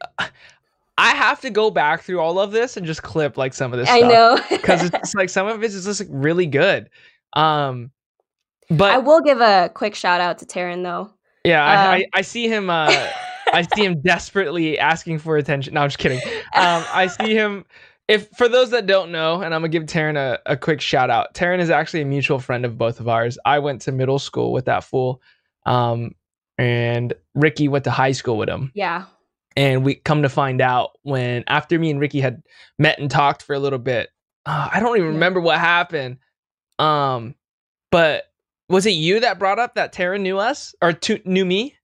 I 0.98 1.10
have 1.10 1.40
to 1.40 1.50
go 1.50 1.70
back 1.70 2.02
through 2.02 2.20
all 2.20 2.38
of 2.38 2.52
this 2.52 2.76
and 2.76 2.86
just 2.86 3.02
clip 3.02 3.36
like 3.36 3.54
some 3.54 3.72
of 3.72 3.78
this. 3.78 3.88
I 3.88 4.00
know 4.00 4.38
because 4.50 4.84
it's 4.84 5.14
like 5.14 5.30
some 5.30 5.46
of 5.46 5.62
it 5.62 5.72
is 5.72 5.84
just 5.84 6.00
like, 6.00 6.08
really 6.10 6.46
good. 6.46 6.90
Um, 7.32 7.90
but 8.68 8.92
I 8.92 8.98
will 8.98 9.20
give 9.20 9.40
a 9.40 9.70
quick 9.74 9.94
shout 9.94 10.20
out 10.20 10.38
to 10.38 10.46
Taryn 10.46 10.82
though. 10.82 11.10
Yeah, 11.44 11.64
uh, 11.64 11.68
I, 11.68 11.94
I, 11.94 12.04
I 12.14 12.22
see 12.22 12.48
him. 12.48 12.70
Uh, 12.82 13.10
I 13.52 13.62
see 13.62 13.84
him 13.84 14.00
desperately 14.00 14.78
asking 14.78 15.18
for 15.18 15.36
attention. 15.36 15.74
No, 15.74 15.82
I'm 15.82 15.88
just 15.88 15.98
kidding. 15.98 16.20
Um, 16.54 16.84
I 16.92 17.06
see 17.06 17.34
him. 17.34 17.64
If 18.08 18.28
for 18.30 18.48
those 18.48 18.70
that 18.70 18.86
don't 18.86 19.12
know, 19.12 19.42
and 19.42 19.54
I'm 19.54 19.60
gonna 19.60 19.68
give 19.68 19.84
Taryn 19.84 20.16
a, 20.16 20.40
a 20.46 20.56
quick 20.56 20.80
shout 20.80 21.10
out. 21.10 21.34
Taryn 21.34 21.60
is 21.60 21.70
actually 21.70 22.02
a 22.02 22.04
mutual 22.04 22.38
friend 22.38 22.64
of 22.64 22.76
both 22.76 23.00
of 23.00 23.08
ours. 23.08 23.38
I 23.44 23.58
went 23.58 23.82
to 23.82 23.92
middle 23.92 24.18
school 24.18 24.52
with 24.52 24.64
that 24.64 24.84
fool, 24.84 25.22
um, 25.66 26.14
and 26.58 27.14
Riki 27.34 27.68
went 27.68 27.84
to 27.84 27.90
high 27.90 28.12
school 28.12 28.36
with 28.36 28.48
him. 28.48 28.72
Yeah. 28.74 29.04
And 29.56 29.84
we 29.84 29.96
come 29.96 30.22
to 30.22 30.28
find 30.28 30.60
out 30.60 30.92
when 31.02 31.44
after 31.46 31.78
me 31.78 31.90
and 31.90 32.00
Riki 32.00 32.20
had 32.20 32.42
met 32.78 32.98
and 32.98 33.10
talked 33.10 33.42
for 33.42 33.54
a 33.54 33.58
little 33.58 33.78
bit. 33.78 34.08
Uh, 34.46 34.70
I 34.72 34.80
don't 34.80 34.96
even 34.96 35.10
yeah. 35.10 35.14
remember 35.14 35.40
what 35.40 35.58
happened. 35.58 36.18
Um, 36.78 37.34
but 37.90 38.24
was 38.68 38.86
it 38.86 38.92
you 38.92 39.20
that 39.20 39.38
brought 39.38 39.58
up 39.58 39.74
that 39.74 39.92
Taryn 39.94 40.22
knew 40.22 40.38
us 40.38 40.74
or 40.80 40.92
to, 40.92 41.20
knew 41.24 41.44
me? 41.44 41.76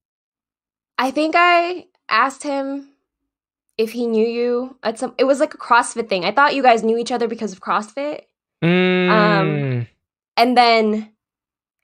I 0.99 1.11
think 1.11 1.35
I 1.37 1.87
asked 2.09 2.43
him 2.43 2.91
if 3.79 3.93
he 3.93 4.07
knew 4.07 4.27
you 4.27 4.77
at 4.83 4.99
some. 4.99 5.15
It 5.17 5.25
was 5.25 5.41
like 5.41 5.55
a 5.55 5.59
CrossFit 5.59 6.09
thing. 6.09 6.25
I 6.25 6.33
thought 6.33 6.55
you 6.55 6.63
guys 6.63 6.83
knew 6.83 6.99
each 6.99 7.13
other 7.13 7.29
because 7.29 7.53
of 7.53 7.61
CrossFit. 7.61 8.23
Mm. 8.63 9.09
Um, 9.09 9.87
and 10.37 10.57
then 10.57 11.13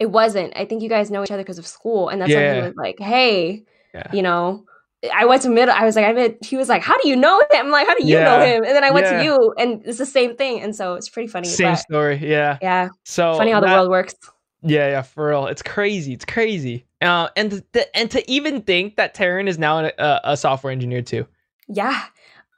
it 0.01 0.11
wasn't. 0.11 0.53
I 0.57 0.65
think 0.65 0.83
you 0.83 0.89
guys 0.89 1.11
know 1.11 1.23
each 1.23 1.31
other 1.31 1.43
because 1.43 1.59
of 1.59 1.67
school, 1.67 2.09
and 2.09 2.21
that's 2.21 2.31
yeah. 2.31 2.39
when 2.39 2.57
he 2.57 2.63
was 2.63 2.75
like, 2.77 2.99
"Hey, 2.99 3.65
yeah. 3.95 4.11
you 4.13 4.23
know." 4.23 4.65
I 5.15 5.27
went 5.27 5.43
to 5.43 5.51
middle. 5.51 5.75
I 5.75 5.85
was 5.85 5.97
like, 5.97 6.07
I 6.07 6.15
met. 6.15 6.43
He 6.43 6.57
was 6.57 6.71
like, 6.71 6.83
"How 6.83 6.97
do 6.99 7.07
you 7.09 7.15
know 7.15 7.39
him?" 7.39 7.67
I'm 7.67 7.71
like, 7.71 7.87
"How 7.87 7.95
do 7.95 8.07
you 8.07 8.17
yeah. 8.17 8.25
know 8.25 8.41
him?" 8.41 8.65
And 8.65 8.75
then 8.75 8.83
I 8.83 8.91
went 8.91 9.07
to 9.07 9.23
you, 9.23 9.53
and 9.59 9.83
it's 9.85 9.99
the 9.99 10.07
same 10.07 10.35
thing. 10.35 10.63
And 10.63 10.75
so 10.75 10.95
it's 10.95 11.11
pretty 11.11 11.29
funny. 11.29 11.47
Same 11.47 11.77
story, 11.77 12.17
yeah. 12.17 12.57
Yeah. 12.63 12.89
So 13.05 13.37
funny 13.37 13.51
how 13.51 13.61
that, 13.61 13.69
the 13.69 13.75
world 13.75 13.91
works. 13.91 14.15
Yeah, 14.63 14.89
yeah, 14.89 15.03
for 15.03 15.29
real. 15.29 15.47
It's 15.47 15.61
crazy. 15.61 16.15
It's 16.15 16.25
crazy. 16.25 16.87
Uh, 17.05 17.29
and 17.37 17.63
to, 17.73 17.97
and 17.97 18.11
to 18.11 18.31
even 18.31 18.63
think 18.63 18.97
that 18.97 19.15
Taryn 19.15 19.47
is 19.47 19.59
now 19.59 19.85
a, 19.85 20.21
a 20.25 20.37
software 20.37 20.73
engineer 20.73 21.03
too. 21.03 21.27
Yeah. 21.69 22.05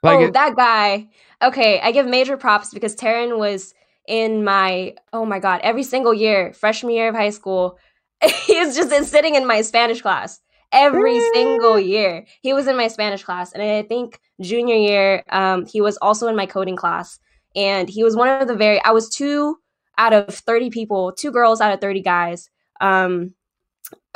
Like 0.03 0.19
oh, 0.19 0.25
it- 0.25 0.33
that 0.33 0.55
guy. 0.55 1.09
Okay, 1.41 1.79
I 1.81 1.91
give 1.91 2.07
major 2.07 2.35
props 2.37 2.73
because 2.73 2.95
Taryn 2.95 3.37
was 3.37 3.73
in 4.07 4.43
my 4.43 4.95
oh 5.11 5.25
my 5.25 5.37
god 5.37 5.59
every 5.63 5.83
single 5.83 6.13
year 6.13 6.53
freshman 6.53 6.93
year 6.93 7.09
of 7.09 7.15
high 7.15 7.29
school. 7.29 7.77
he 8.45 8.59
was 8.59 8.75
just 8.75 8.91
in, 8.91 9.05
sitting 9.05 9.35
in 9.35 9.45
my 9.45 9.61
Spanish 9.61 10.01
class 10.01 10.39
every 10.71 11.19
single 11.33 11.79
year. 11.79 12.25
He 12.41 12.53
was 12.53 12.67
in 12.67 12.75
my 12.75 12.87
Spanish 12.87 13.23
class, 13.23 13.53
and 13.53 13.61
I 13.61 13.83
think 13.83 14.19
junior 14.41 14.75
year 14.75 15.23
um, 15.29 15.65
he 15.65 15.81
was 15.81 15.97
also 15.97 16.27
in 16.27 16.35
my 16.35 16.45
coding 16.45 16.75
class, 16.75 17.19
and 17.55 17.89
he 17.89 18.03
was 18.03 18.15
one 18.15 18.29
of 18.29 18.47
the 18.47 18.55
very. 18.55 18.81
I 18.83 18.91
was 18.91 19.09
two 19.09 19.57
out 19.97 20.13
of 20.13 20.33
thirty 20.33 20.69
people, 20.69 21.11
two 21.11 21.31
girls 21.31 21.61
out 21.61 21.73
of 21.73 21.81
thirty 21.81 22.01
guys. 22.01 22.49
Um, 22.81 23.33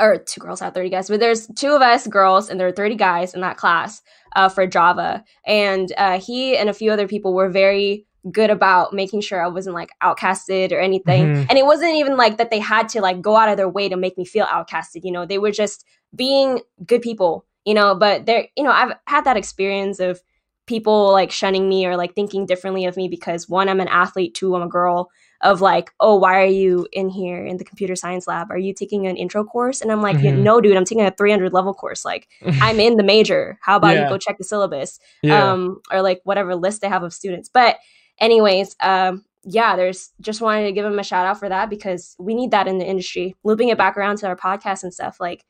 or 0.02 0.18
two 0.18 0.42
girls 0.42 0.62
out 0.62 0.70
of 0.70 0.74
30 0.74 0.90
guys, 0.90 1.08
but 1.10 1.20
there's 1.20 1.48
two 1.56 1.74
of 1.74 1.82
us 1.82 2.08
girls 2.08 2.50
and 2.50 2.60
there 2.60 2.68
are 2.68 2.72
30 2.72 2.96
guys 2.96 3.34
in 3.34 3.42
that 3.42 3.58
class 3.58 4.02
uh, 4.36 4.50
for 4.50 4.66
Java. 4.66 5.24
And 5.46 5.92
uh, 5.98 6.20
he 6.20 6.58
and 6.58 6.70
a 6.70 6.74
few 6.74 6.92
other 6.92 7.08
people 7.08 7.34
were 7.34 7.50
very 7.50 8.06
good 8.32 8.50
about 8.50 8.94
making 8.94 9.22
sure 9.22 9.44
I 9.44 9.48
wasn't 9.48 9.76
like 9.76 9.90
outcasted 10.02 10.72
or 10.72 10.80
anything. 10.80 11.26
Mhm. 11.26 11.48
And 11.50 11.58
it 11.58 11.66
wasn't 11.66 11.96
even 11.96 12.18
like 12.18 12.38
that 12.38 12.52
they 12.52 12.60
had 12.60 12.90
to 12.90 13.02
like 13.02 13.22
go 13.22 13.36
out 13.36 13.50
of 13.50 13.58
their 13.58 13.70
way 13.70 13.90
to 13.90 13.98
make 13.98 14.18
me 14.18 14.26
feel 14.26 14.46
outcasted. 14.46 15.04
You 15.04 15.12
know, 15.12 15.26
they 15.26 15.40
were 15.40 15.52
just 15.52 15.86
being 16.16 16.62
good 16.86 17.02
people, 17.02 17.46
you 17.66 17.74
know, 17.74 17.96
but 17.96 18.26
they're, 18.26 18.48
you 18.56 18.64
know, 18.64 18.72
I've 18.72 18.94
had 19.08 19.26
that 19.26 19.38
experience 19.38 20.00
of 20.00 20.22
people 20.68 21.12
like 21.12 21.32
shunning 21.32 21.68
me 21.68 21.86
or 21.86 21.98
like 21.98 22.14
thinking 22.14 22.46
differently 22.46 22.86
of 22.86 22.96
me 22.96 23.08
because 23.08 23.50
one, 23.50 23.68
I'm 23.68 23.80
an 23.80 23.88
athlete, 23.88 24.36
two, 24.36 24.56
I'm 24.56 24.62
a 24.62 24.68
girl 24.68 25.10
of 25.44 25.60
like, 25.62 25.92
oh, 26.00 26.16
why 26.18 26.40
are 26.42 26.46
you 26.46 26.88
in 26.92 27.10
here 27.10 27.46
in 27.46 27.58
the 27.58 27.64
computer 27.64 27.96
science 27.96 28.28
lab? 28.28 28.52
Are 28.52 28.58
you 28.58 28.74
taking 28.74 29.08
an 29.08 29.16
intro 29.18 29.44
course? 29.44 29.82
And 29.82 29.92
I'm 29.92 30.02
like, 30.02 30.18
Mhm. 30.18 30.40
no, 30.44 30.62
dude, 30.62 30.78
I'm 30.78 30.86
taking 30.86 31.04
a 31.06 31.12
300 31.12 31.52
level 31.54 31.74
course. 31.74 32.06
Like, 32.06 32.28
I'm 32.62 32.80
in 32.80 32.98
the 32.98 33.04
major. 33.04 33.58
How 33.62 33.78
about 33.78 33.96
Yeah. 33.96 34.04
you 34.04 34.10
go 34.10 34.18
check 34.18 34.38
the 34.38 34.44
syllabus? 34.44 35.00
yeah. 35.24 35.52
Um, 35.52 35.82
or 35.92 36.02
like 36.02 36.22
whatever 36.26 36.56
list 36.56 36.82
they 36.82 36.90
have 36.90 37.04
of 37.04 37.14
students. 37.14 37.50
But, 37.52 37.78
anyways, 38.20 38.76
um, 38.82 39.26
yeah, 39.44 39.76
there's 39.76 40.12
just 40.22 40.42
wanted 40.42 40.66
to 40.66 40.72
give 40.72 40.86
him 40.86 41.00
a 41.00 41.04
shout 41.04 41.26
out 41.26 41.40
for 41.40 41.50
that 41.50 41.70
because 41.70 42.16
we 42.20 42.36
need 42.36 42.52
that 42.52 42.68
in 42.68 42.78
the 42.78 42.86
industry. 42.86 43.36
Looping 43.44 43.70
it 43.70 43.78
back 43.78 43.98
around 43.98 44.18
to 44.18 44.28
our 44.28 44.36
podcast 44.36 44.84
and 44.84 44.94
stuff, 44.94 45.18
like, 45.20 45.44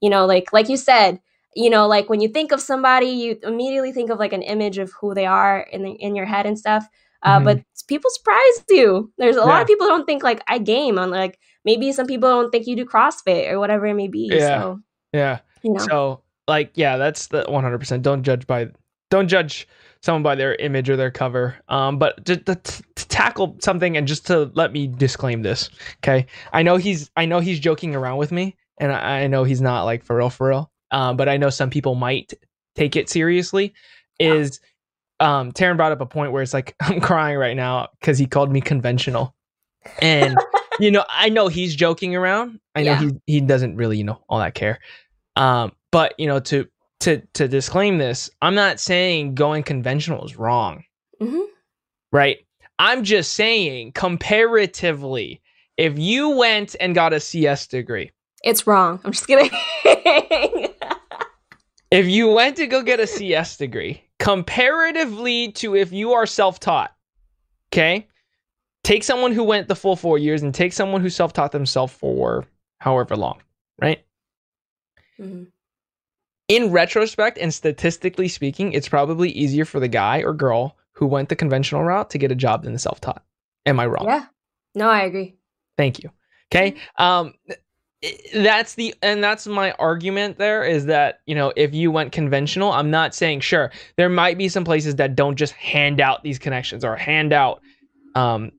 you 0.00 0.10
know, 0.10 0.26
like 0.26 0.52
like 0.52 0.68
you 0.68 0.76
said, 0.76 1.20
you 1.56 1.70
know, 1.70 1.86
like 1.88 2.10
when 2.10 2.20
you 2.20 2.28
think 2.28 2.52
of 2.52 2.60
somebody, 2.60 3.06
you 3.06 3.38
immediately 3.42 3.90
think 3.92 4.10
of 4.10 4.18
like 4.18 4.34
an 4.34 4.42
image 4.42 4.76
of 4.76 4.92
who 5.00 5.14
they 5.14 5.24
are 5.26 5.60
in 5.72 5.82
the, 5.82 5.90
in 5.92 6.14
your 6.14 6.26
head 6.26 6.44
and 6.44 6.58
stuff. 6.58 6.86
Uh, 7.22 7.40
Mhm. 7.40 7.44
But 7.44 7.62
people 7.88 8.10
surprise 8.12 8.64
you. 8.68 9.12
There's 9.18 9.36
a 9.36 9.42
lot 9.44 9.60
of 9.62 9.66
people 9.66 9.86
don't 9.86 10.04
think 10.06 10.22
like 10.22 10.42
I 10.46 10.58
game 10.58 10.98
on 10.98 11.10
like 11.10 11.38
maybe 11.64 11.90
some 11.92 12.06
people 12.06 12.28
don't 12.28 12.50
think 12.50 12.66
you 12.66 12.76
do 12.76 12.84
CrossFit 12.84 13.50
or 13.50 13.58
whatever 13.58 13.86
it 13.86 13.94
may 13.94 14.08
be. 14.08 14.30
Yeah. 14.32 14.60
So 14.60 14.80
yeah. 15.12 15.38
you 15.62 15.72
know, 15.72 15.86
So 15.86 16.22
like 16.46 16.70
yeah, 16.74 16.96
that's 16.96 17.26
the 17.28 17.44
100%. 17.44 18.02
Don't 18.02 18.22
judge 18.22 18.46
by 18.46 18.68
don't 19.10 19.26
judge 19.28 19.66
someone 20.02 20.22
by 20.22 20.34
their 20.34 20.54
image 20.56 20.88
or 20.90 20.96
their 20.96 21.10
cover. 21.10 21.56
Um 21.68 21.98
but 21.98 22.24
to, 22.26 22.36
to, 22.36 22.54
to 22.54 23.08
tackle 23.08 23.56
something 23.60 23.96
and 23.96 24.06
just 24.06 24.26
to 24.28 24.50
let 24.54 24.72
me 24.72 24.86
disclaim 24.86 25.42
this, 25.42 25.70
okay? 26.04 26.26
I 26.52 26.62
know 26.62 26.76
he's 26.76 27.10
I 27.16 27.24
know 27.24 27.40
he's 27.40 27.58
joking 27.58 27.94
around 27.96 28.18
with 28.18 28.30
me 28.32 28.56
and 28.78 28.92
I, 28.92 29.22
I 29.22 29.26
know 29.26 29.42
he's 29.44 29.60
not 29.60 29.84
like 29.84 30.04
for 30.04 30.16
real 30.16 30.30
for 30.30 30.48
real. 30.48 30.70
Um 30.92 31.16
but 31.16 31.28
I 31.28 31.36
know 31.36 31.50
some 31.50 31.70
people 31.70 31.94
might 31.96 32.32
take 32.76 32.94
it 32.96 33.08
seriously 33.10 33.72
Yeah. 34.20 34.34
is 34.34 34.60
um 35.20 35.52
Taryn 35.52 35.76
brought 35.76 35.92
up 35.92 36.00
a 36.00 36.06
point 36.06 36.32
where 36.32 36.42
it's 36.42 36.54
like 36.54 36.74
I'm 36.80 37.00
crying 37.00 37.36
right 37.38 37.56
now 37.56 37.88
cuz 38.00 38.18
he 38.18 38.26
called 38.26 38.50
me 38.52 38.60
conventional. 38.60 39.34
And 40.02 40.36
you 40.80 40.90
know, 40.90 41.04
I 41.08 41.28
know 41.28 41.48
he's 41.48 41.74
joking 41.74 42.14
around. 42.14 42.60
I 42.74 42.82
know 42.82 42.92
Yeah. 42.92 43.00
he 43.00 43.10
he 43.34 43.40
doesn't 43.40 43.76
really, 43.76 43.98
you 43.98 44.04
know, 44.04 44.22
all 44.28 44.38
that 44.38 44.54
care. 44.54 44.78
Um, 45.36 45.72
but 45.90 46.14
you 46.18 46.26
know, 46.26 46.40
to 46.40 46.68
to 47.00 47.22
to 47.34 47.46
disclaim 47.48 47.98
this, 47.98 48.28
I'm 48.42 48.54
not 48.54 48.80
saying 48.80 49.34
going 49.34 49.62
conventional 49.62 50.24
is 50.24 50.36
wrong, 50.36 50.84
Mhm. 51.22 51.46
right? 52.12 52.38
I'm 52.80 53.02
just 53.04 53.32
saying 53.34 53.92
comparatively, 53.92 55.40
if 55.76 55.98
you 55.98 56.28
went 56.30 56.74
and 56.80 56.94
got 56.94 57.12
a 57.12 57.20
CS 57.20 57.66
degree, 57.66 58.10
it's 58.44 58.66
wrong. 58.66 59.00
I'm 59.04 59.12
just 59.12 59.26
kidding. 59.26 59.50
if 61.90 62.06
you 62.06 62.28
went 62.30 62.56
to 62.56 62.66
go 62.66 62.82
get 62.82 63.00
a 63.00 63.06
CS 63.06 63.56
degree, 63.56 64.02
comparatively 64.18 65.52
to 65.52 65.74
if 65.76 65.92
you 65.92 66.12
are 66.12 66.26
self-taught, 66.26 66.94
okay? 67.72 68.06
Take 68.84 69.04
someone 69.04 69.32
who 69.32 69.44
went 69.44 69.68
the 69.68 69.76
full 69.76 69.96
4 69.96 70.18
years 70.18 70.42
and 70.42 70.54
take 70.54 70.72
someone 70.72 71.00
who 71.02 71.10
self-taught 71.10 71.52
themselves 71.52 71.92
for 71.92 72.44
however 72.78 73.16
long, 73.16 73.40
right? 73.80 74.04
Mhm. 75.20 75.48
in 76.48 76.70
retrospect 76.70 77.36
and 77.38 77.52
statistically 77.52 78.26
speaking, 78.28 78.72
it's 78.72 78.88
probably 78.88 79.28
easier 79.30 79.64
for 79.66 79.80
the 79.80 79.88
guy 79.88 80.18
or 80.22 80.32
girl 80.32 80.78
who 80.92 81.06
went 81.06 81.28
the 81.28 81.36
conventional 81.36 81.82
route 81.84 82.08
to 82.08 82.16
get 82.18 82.32
a 82.32 82.34
job 82.34 82.62
than 82.62 82.72
the 82.72 82.78
self-taught. 82.78 83.22
Am 83.66 83.78
I 83.78 83.84
wrong? 83.86 84.06
Yeah. 84.06 84.24
No, 84.74 84.88
I 84.88 85.02
agree. 85.02 85.36
Thank 85.76 86.02
you. 86.02 86.10
Okay. 86.50 86.76
Um 86.96 87.34
i- 87.50 87.56
that's 88.34 88.74
the 88.74 88.94
and 89.02 89.22
that's 89.24 89.46
my 89.46 89.72
argument 89.72 90.38
there 90.38 90.62
is 90.62 90.86
that, 90.86 91.20
you 91.26 91.34
know, 91.34 91.52
if 91.56 91.74
you 91.74 91.90
went 91.90 92.12
conventional, 92.12 92.72
I'm 92.72 92.90
not 92.90 93.14
saying 93.14 93.40
sure, 93.40 93.72
there 93.96 94.08
might 94.08 94.38
be 94.38 94.48
some 94.48 94.64
places 94.64 94.96
that 94.96 95.16
don't 95.16 95.36
just 95.36 95.52
hand 95.54 96.00
out 96.00 96.22
these 96.22 96.38
connections 96.38 96.84
or 96.84 96.94
hand 96.96 97.32
out 97.32 97.60
um 98.14 98.52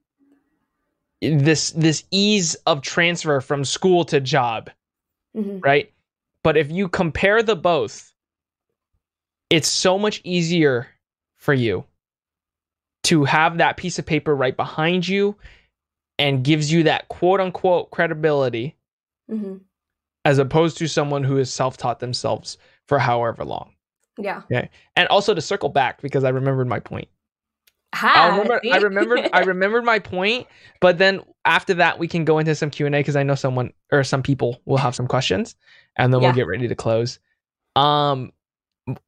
this 1.22 1.72
this 1.72 2.04
ease 2.12 2.56
of 2.66 2.82
transfer 2.82 3.42
from 3.42 3.64
school 3.66 4.04
to 4.06 4.20
job 4.20 4.70
Mhm. 5.36 5.64
right? 5.64 5.92
But 6.44 6.58
if 6.58 6.72
you 6.72 6.88
compare 6.90 7.44
the 7.44 7.56
both, 7.56 8.14
it's 9.50 9.68
so 9.68 9.98
much 10.00 10.22
easier 10.24 10.88
for 11.38 11.54
you 11.54 11.86
to 13.04 13.24
have 13.26 13.58
that 13.58 13.78
piece 13.78 14.00
of 14.00 14.06
paper 14.06 14.36
right 14.36 14.56
behind 14.56 15.08
you 15.08 15.36
and 16.18 16.44
gives 16.44 16.72
you 16.72 16.84
that 16.84 17.08
quote 17.08 17.40
unquote 17.40 17.92
credibility 17.92 18.76
Mhm. 19.30 19.62
as 20.26 20.38
opposed 20.40 20.78
to 20.80 20.88
someone 20.88 21.24
who 21.24 21.36
has 21.38 21.52
self 21.52 21.78
taught 21.78 22.00
themselves 22.00 22.58
for 22.88 23.00
however 23.00 23.46
long. 23.46 23.74
Yeah. 24.18 24.42
Okay. 24.52 24.70
And 24.96 25.08
also 25.10 25.34
to 25.34 25.42
circle 25.42 25.70
back 25.70 26.02
because 26.02 26.24
I 26.24 26.30
remembered 26.30 26.68
my 26.68 26.80
point. 26.80 27.08
Ha, 27.96 28.14
I 28.16 28.28
remember 28.38 28.62
I 28.72 28.78
remembered 28.78 29.30
I 29.34 29.40
remembered 29.46 29.84
my 29.86 29.98
point, 30.00 30.48
but 30.82 30.98
then 30.98 31.22
after 31.46 31.74
that 31.76 31.98
we 32.00 32.08
can 32.08 32.24
go 32.26 32.38
into 32.38 32.54
some 32.54 32.70
Q&A 32.70 32.90
because 32.92 33.16
I 33.16 33.24
know 33.24 33.36
someone 33.36 33.72
or 33.92 34.04
some 34.04 34.22
people 34.22 34.62
will 34.66 34.78
have 34.78 34.94
some 34.94 35.08
questions 35.08 35.56
and 35.96 36.14
then 36.14 36.22
Yeah. 36.22 36.28
we'll 36.28 36.36
get 36.36 36.48
ready 36.48 36.68
to 36.68 36.76
close. 36.76 37.20
Um 37.76 38.32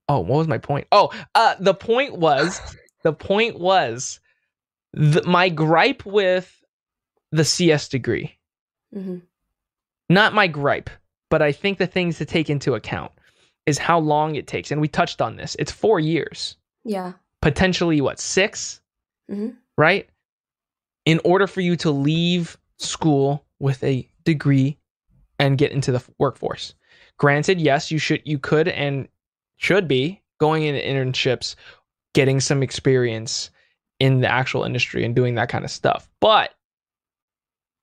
oh, 0.08 0.20
what 0.20 0.38
was 0.38 0.48
my 0.48 0.58
point? 0.58 0.88
Oh, 0.92 1.12
uh 1.36 1.56
the 1.60 1.74
point 1.74 2.18
was 2.18 2.60
the 3.04 3.14
point 3.14 3.60
was 3.60 4.20
the, 4.94 5.24
my 5.24 5.50
gripe 5.50 6.06
with 6.06 6.64
the 7.32 7.46
CS 7.46 7.88
degree. 7.90 8.38
Mhm. 8.96 9.22
Not 10.12 10.34
my 10.34 10.48
gripe, 10.48 10.90
but 11.30 11.42
I 11.42 11.52
think 11.52 11.78
the 11.78 11.88
things 11.88 12.18
to 12.18 12.26
take 12.26 12.50
into 12.50 12.74
account 12.76 13.12
is 13.66 13.78
how 13.78 14.00
long 14.00 14.36
it 14.36 14.48
takes 14.48 14.72
and 14.72 14.82
we 14.82 14.88
touched 14.88 15.22
on 15.22 15.38
this. 15.38 15.56
It's 15.58 15.72
4 15.72 16.00
years. 16.00 16.58
Yeah. 16.84 17.14
Potentially 17.42 18.02
what, 18.02 18.20
6? 18.20 18.82
Mhm. 19.30 19.56
right? 19.78 20.10
In 21.06 21.22
order 21.24 21.48
for 21.48 21.62
you 21.62 21.76
to 21.78 21.92
leave 21.92 22.58
school 22.78 23.46
with 23.60 23.82
a 23.84 24.06
degree 24.26 24.78
and 25.40 25.58
get 25.58 25.72
into 25.72 25.92
the 25.92 26.04
workforce. 26.20 26.74
Granted, 27.18 27.62
yes, 27.62 27.90
you 27.92 27.98
should 27.98 28.22
you 28.26 28.38
could 28.38 28.68
and 28.68 29.08
should 29.58 29.88
be 29.88 30.22
going 30.40 30.64
into 30.64 30.82
internships, 30.82 31.56
getting 32.14 32.40
some 32.40 32.62
experience 32.62 33.50
in 34.00 34.20
the 34.22 34.28
actual 34.28 34.64
industry 34.64 35.06
and 35.06 35.16
doing 35.16 35.36
that 35.36 35.50
kind 35.50 35.64
of 35.64 35.72
stuff. 35.72 36.10
But 36.20 36.54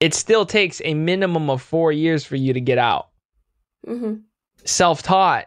it 0.00 0.14
still 0.14 0.46
takes 0.46 0.80
a 0.84 0.94
minimum 0.94 1.50
of 1.50 1.60
4 1.62 1.92
years 1.92 2.24
for 2.24 2.36
you 2.36 2.52
to 2.52 2.60
get 2.60 2.78
out. 2.78 3.08
Mhm. 3.86 4.22
Self-taught 4.64 5.46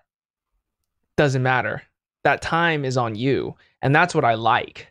doesn't 1.17 1.43
matter. 1.43 1.81
That 2.23 2.41
time 2.41 2.85
is 2.85 2.97
on 2.97 3.15
you, 3.15 3.55
and 3.81 3.95
that's 3.95 4.13
what 4.15 4.25
I 4.25 4.35
like, 4.35 4.87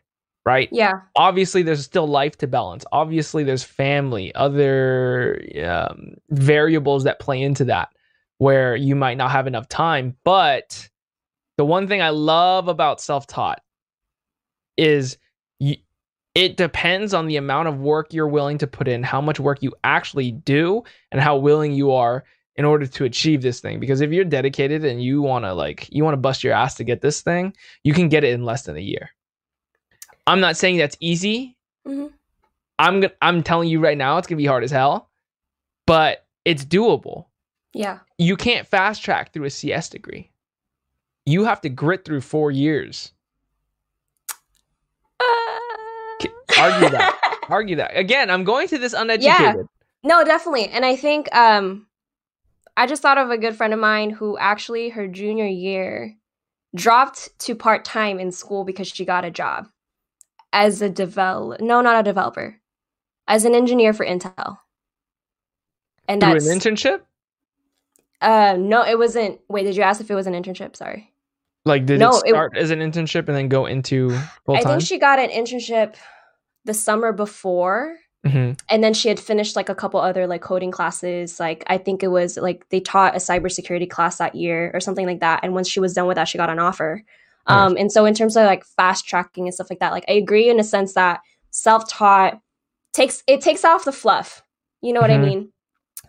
right? 0.46 0.68
Yeah. 0.72 1.00
obviously 1.16 1.62
there's 1.62 1.84
still 1.84 2.06
life 2.08 2.36
to 2.38 2.46
balance 2.46 2.84
obviously 2.92 3.44
there's 3.44 3.62
family 3.62 4.34
other 4.34 5.40
um, 5.64 6.14
variables 6.30 7.04
that 7.04 7.20
play 7.20 7.42
into 7.42 7.64
that 7.66 7.90
where 8.38 8.74
you 8.74 8.96
might 8.96 9.18
not 9.18 9.30
have 9.30 9.46
enough 9.46 9.68
time 9.68 10.16
but 10.24 10.88
the 11.58 11.64
one 11.64 11.86
thing 11.86 12.00
i 12.00 12.08
love 12.08 12.68
about 12.68 13.00
self-taught 13.02 13.60
is 14.78 15.12
you, 15.14 15.18
it 16.40 16.56
depends 16.56 17.12
on 17.12 17.26
the 17.26 17.36
amount 17.36 17.68
of 17.68 17.80
work 17.80 18.14
you're 18.14 18.26
willing 18.36 18.56
to 18.58 18.66
put 18.66 18.88
in 18.88 19.02
how 19.02 19.20
much 19.20 19.38
work 19.38 19.62
you 19.62 19.74
actually 19.84 20.30
do 20.32 20.82
and 21.12 21.20
how 21.20 21.36
willing 21.36 21.72
you 21.72 21.92
are 21.92 22.24
in 22.56 22.64
order 22.64 22.86
to 22.86 23.04
achieve 23.04 23.42
this 23.42 23.60
thing. 23.60 23.78
Because 23.78 24.00
if 24.00 24.10
you're 24.10 24.24
dedicated 24.24 24.84
and 24.84 25.02
you 25.02 25.20
want 25.20 25.44
to 25.44 25.52
like 25.52 25.86
you 25.92 26.02
want 26.02 26.14
to 26.14 26.20
bust 26.28 26.42
your 26.42 26.54
ass 26.54 26.74
to 26.76 26.84
get 26.84 27.00
this 27.02 27.20
thing 27.20 27.52
you 27.84 27.92
can 27.92 28.08
get 28.08 28.24
it 28.24 28.32
in 28.32 28.44
less 28.44 28.62
than 28.62 28.76
a 28.76 28.80
year. 28.80 29.10
I'm 30.26 30.40
not 30.40 30.56
saying 30.56 30.78
that's 30.78 30.96
easy. 31.00 31.56
Mhm. 31.86 32.10
i'm 32.78 33.00
go- 33.00 33.16
i'm 33.22 33.42
telling 33.42 33.68
you 33.68 33.80
right 33.80 33.98
now 33.98 34.16
it's 34.18 34.28
to 34.28 34.36
be 34.36 34.46
hard 34.46 34.64
as 34.64 34.70
hell 34.70 35.10
but 35.86 36.26
it's 36.44 36.64
doable. 36.64 37.26
Yeah. 37.74 37.98
you 38.18 38.36
can't 38.36 38.66
fast 38.66 39.02
track 39.04 39.32
through 39.32 39.44
a 39.44 39.50
cs 39.50 39.88
degree. 39.90 40.30
You 41.26 41.44
have 41.44 41.60
to 41.62 41.68
grit 41.68 42.04
through 42.04 42.22
4 42.22 42.50
years 42.50 43.12
Argue 46.60 46.90
that. 46.90 47.40
Argue 47.48 47.76
that. 47.76 47.96
Again, 47.96 48.30
I'm 48.30 48.44
going 48.44 48.68
to 48.68 48.78
this 48.78 48.92
uneducated. 48.92 49.56
Yeah. 49.56 49.62
No, 50.02 50.24
definitely. 50.24 50.68
And 50.68 50.84
I 50.84 50.96
think 50.96 51.34
um 51.34 51.86
I 52.76 52.86
just 52.86 53.02
thought 53.02 53.18
of 53.18 53.30
a 53.30 53.38
good 53.38 53.56
friend 53.56 53.74
of 53.74 53.80
mine 53.80 54.10
who 54.10 54.38
actually 54.38 54.88
her 54.90 55.06
junior 55.06 55.46
year 55.46 56.14
dropped 56.74 57.36
to 57.40 57.54
part 57.54 57.84
time 57.84 58.18
in 58.18 58.30
school 58.32 58.64
because 58.64 58.88
she 58.88 59.04
got 59.04 59.24
a 59.24 59.30
job 59.30 59.66
as 60.52 60.80
a 60.80 60.88
develop 60.88 61.60
no, 61.60 61.80
not 61.80 62.00
a 62.00 62.02
developer. 62.02 62.56
As 63.28 63.44
an 63.44 63.54
engineer 63.54 63.92
for 63.92 64.04
Intel. 64.04 64.58
And 66.08 66.20
Through 66.20 66.32
that's 66.32 66.46
an 66.46 66.58
internship? 66.58 67.00
Uh 68.20 68.56
no, 68.58 68.84
it 68.84 68.98
wasn't 68.98 69.40
wait, 69.48 69.64
did 69.64 69.76
you 69.76 69.82
ask 69.82 70.00
if 70.00 70.10
it 70.10 70.14
was 70.14 70.26
an 70.26 70.34
internship? 70.34 70.76
Sorry. 70.76 71.12
Like 71.66 71.84
did 71.84 72.00
no, 72.00 72.10
it 72.10 72.28
start 72.28 72.56
it, 72.56 72.60
as 72.60 72.70
an 72.70 72.80
internship 72.80 73.28
and 73.28 73.36
then 73.36 73.48
go 73.48 73.66
into 73.66 74.10
full 74.46 74.54
time? 74.56 74.66
I 74.66 74.70
think 74.70 74.82
she 74.82 74.98
got 74.98 75.18
an 75.18 75.28
internship 75.28 75.96
the 76.64 76.74
summer 76.74 77.12
before 77.12 77.96
Mm-hmm. 78.26 78.52
And 78.68 78.84
then 78.84 78.92
she 78.92 79.08
had 79.08 79.18
finished 79.18 79.56
like 79.56 79.68
a 79.68 79.74
couple 79.74 79.98
other 79.98 80.26
like 80.26 80.42
coding 80.42 80.70
classes. 80.70 81.40
Like 81.40 81.64
I 81.68 81.78
think 81.78 82.02
it 82.02 82.08
was 82.08 82.36
like 82.36 82.68
they 82.68 82.80
taught 82.80 83.14
a 83.14 83.18
cybersecurity 83.18 83.88
class 83.88 84.18
that 84.18 84.34
year 84.34 84.70
or 84.74 84.80
something 84.80 85.06
like 85.06 85.20
that. 85.20 85.40
And 85.42 85.54
once 85.54 85.68
she 85.68 85.80
was 85.80 85.94
done 85.94 86.06
with 86.06 86.16
that, 86.16 86.28
she 86.28 86.38
got 86.38 86.50
an 86.50 86.58
offer. 86.58 87.02
Nice. 87.48 87.70
Um, 87.70 87.76
and 87.78 87.90
so 87.90 88.04
in 88.04 88.14
terms 88.14 88.36
of 88.36 88.44
like 88.44 88.64
fast 88.64 89.08
tracking 89.08 89.46
and 89.46 89.54
stuff 89.54 89.70
like 89.70 89.78
that, 89.78 89.92
like 89.92 90.04
I 90.06 90.12
agree 90.12 90.50
in 90.50 90.60
a 90.60 90.64
sense 90.64 90.94
that 90.94 91.20
self 91.50 91.88
taught 91.88 92.40
takes 92.92 93.22
it 93.26 93.40
takes 93.40 93.64
off 93.64 93.86
the 93.86 93.92
fluff. 93.92 94.42
You 94.82 94.92
know 94.92 95.00
what 95.00 95.10
mm-hmm. 95.10 95.24
I 95.24 95.26
mean? 95.26 95.52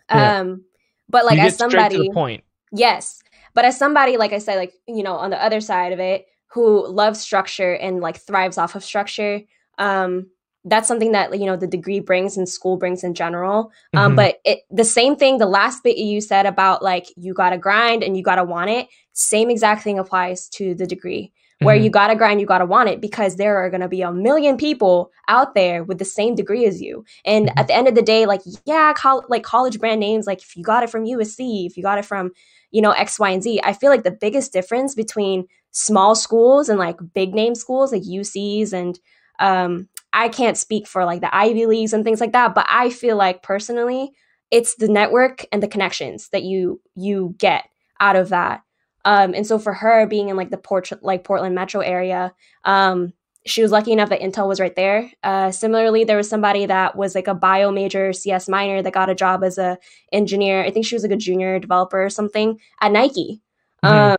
Yeah. 0.10 0.40
Um, 0.40 0.66
but 1.08 1.26
like 1.26 1.40
as 1.40 1.58
somebody, 1.58 2.10
point. 2.12 2.44
yes. 2.74 3.22
But 3.54 3.66
as 3.66 3.78
somebody, 3.78 4.18
like 4.18 4.34
I 4.34 4.40
said, 4.40 4.58
like 4.58 4.74
you 4.86 5.04
know, 5.04 5.16
on 5.16 5.30
the 5.30 5.42
other 5.42 5.62
side 5.62 5.94
of 5.94 6.00
it, 6.00 6.26
who 6.48 6.86
loves 6.88 7.22
structure 7.22 7.74
and 7.74 8.02
like 8.02 8.18
thrives 8.18 8.58
off 8.58 8.76
of 8.76 8.84
structure, 8.84 9.42
um, 9.78 10.28
that's 10.64 10.88
something 10.88 11.12
that 11.12 11.38
you 11.40 11.46
know 11.46 11.56
the 11.56 11.68
degree 11.68 12.00
brings 12.00 12.38
and 12.38 12.48
school 12.48 12.78
brings 12.78 13.04
in 13.04 13.14
general 13.14 13.72
um, 13.94 14.10
mm-hmm. 14.10 14.16
but 14.18 14.36
it, 14.46 14.60
the 14.70 14.84
same 14.84 15.16
thing 15.16 15.38
the 15.38 15.46
last 15.46 15.84
bit 15.84 15.98
you 15.98 16.22
said 16.22 16.46
about 16.46 16.84
like 16.84 17.08
you 17.18 17.34
gotta 17.34 17.58
grind 17.58 18.04
and 18.04 18.16
you 18.16 18.24
gotta 18.24 18.44
want 18.44 18.70
it 18.70 18.88
same 19.14 19.50
exact 19.50 19.84
thing 19.84 19.98
applies 19.98 20.48
to 20.48 20.76
the 20.76 20.86
degree 20.86 21.32
where 21.60 21.76
mm-hmm. 21.76 21.86
you 21.86 21.90
gotta 21.90 22.16
grind 22.16 22.40
you 22.40 22.46
gotta 22.46 22.66
want 22.66 22.90
it 22.90 23.02
because 23.02 23.36
there 23.36 23.58
are 23.58 23.70
gonna 23.70 23.88
be 23.88 24.02
a 24.02 24.12
million 24.12 24.56
people 24.56 25.12
out 25.28 25.56
there 25.56 25.84
with 25.84 25.98
the 25.98 26.06
same 26.06 26.36
degree 26.36 26.66
as 26.66 26.82
you 26.82 27.04
and 27.26 27.48
mm-hmm. 27.48 27.60
at 27.60 27.68
the 27.68 27.74
end 27.74 27.88
of 27.88 27.96
the 27.96 28.02
day 28.02 28.26
like 28.26 28.42
yeah 28.66 28.94
col- 28.96 29.26
like 29.30 29.44
college 29.44 29.80
brand 29.80 30.00
names 30.00 30.28
like 30.28 30.42
if 30.42 30.56
you 30.56 30.64
got 30.64 30.84
it 30.84 30.90
from 30.90 31.06
usc 31.06 31.66
if 31.66 31.76
you 31.76 31.84
got 31.84 31.98
it 31.98 32.06
from 32.06 32.32
you 32.70 32.82
know 32.82 32.92
x 32.92 33.20
y 33.20 33.32
and 33.32 33.44
z 33.44 33.60
i 33.64 33.74
feel 33.74 33.90
like 33.90 34.04
the 34.04 34.12
biggest 34.12 34.54
difference 34.54 34.94
between 34.94 35.48
small 35.72 36.14
schools 36.14 36.70
and 36.70 36.78
like 36.78 36.98
big 37.14 37.34
name 37.34 37.56
schools 37.56 37.92
like 37.92 38.04
ucs 38.04 38.74
and 38.74 39.00
um, 39.42 39.90
I 40.14 40.30
can't 40.30 40.58
speak 40.58 40.88
for 40.88 41.06
like 41.06 41.22
the 41.22 41.36
Ivy 41.36 41.66
Leagues 41.66 41.94
and 41.94 42.04
things 42.04 42.20
like 42.20 42.34
that, 42.34 42.54
but 42.54 42.66
I 42.70 42.90
feel 42.90 43.16
like 43.16 43.44
personally, 43.44 44.12
it's 44.50 44.76
the 44.76 44.88
network 44.88 45.46
and 45.52 45.64
the 45.64 45.68
connections 45.68 46.30
that 46.30 46.44
you 46.44 46.82
you 46.96 47.36
get 47.38 47.66
out 48.00 48.16
of 48.16 48.30
that. 48.30 48.64
Um, 49.06 49.34
and 49.34 49.48
so 49.48 49.58
for 49.58 49.74
her 49.74 50.06
being 50.06 50.30
in 50.30 50.36
like 50.36 50.50
the 50.50 50.58
Port 50.58 50.92
like 51.02 51.24
Portland 51.24 51.56
metro 51.56 51.82
area, 51.82 52.34
um, 52.66 53.14
she 53.46 53.62
was 53.62 53.72
lucky 53.72 53.92
enough 53.92 54.10
that 54.10 54.22
Intel 54.22 54.48
was 54.48 54.60
right 54.60 54.76
there. 54.76 55.10
Uh, 55.24 55.50
similarly, 55.52 56.04
there 56.04 56.18
was 56.18 56.30
somebody 56.30 56.66
that 56.68 56.96
was 56.96 57.16
like 57.16 57.28
a 57.28 57.34
bio 57.34 57.72
major, 57.72 58.14
CS 58.14 58.48
minor 58.48 58.82
that 58.82 58.94
got 58.94 59.10
a 59.10 59.16
job 59.16 59.44
as 59.44 59.58
a 59.58 59.78
engineer. 60.12 60.64
I 60.64 60.70
think 60.70 60.86
she 60.86 60.96
was 60.96 61.04
like 61.04 61.12
a 61.12 61.18
junior 61.18 61.58
developer 61.58 62.04
or 62.04 62.10
something 62.10 62.60
at 62.82 62.92
Nike. 62.92 63.42
Mm-hmm. 63.84 64.12
Um, 64.12 64.18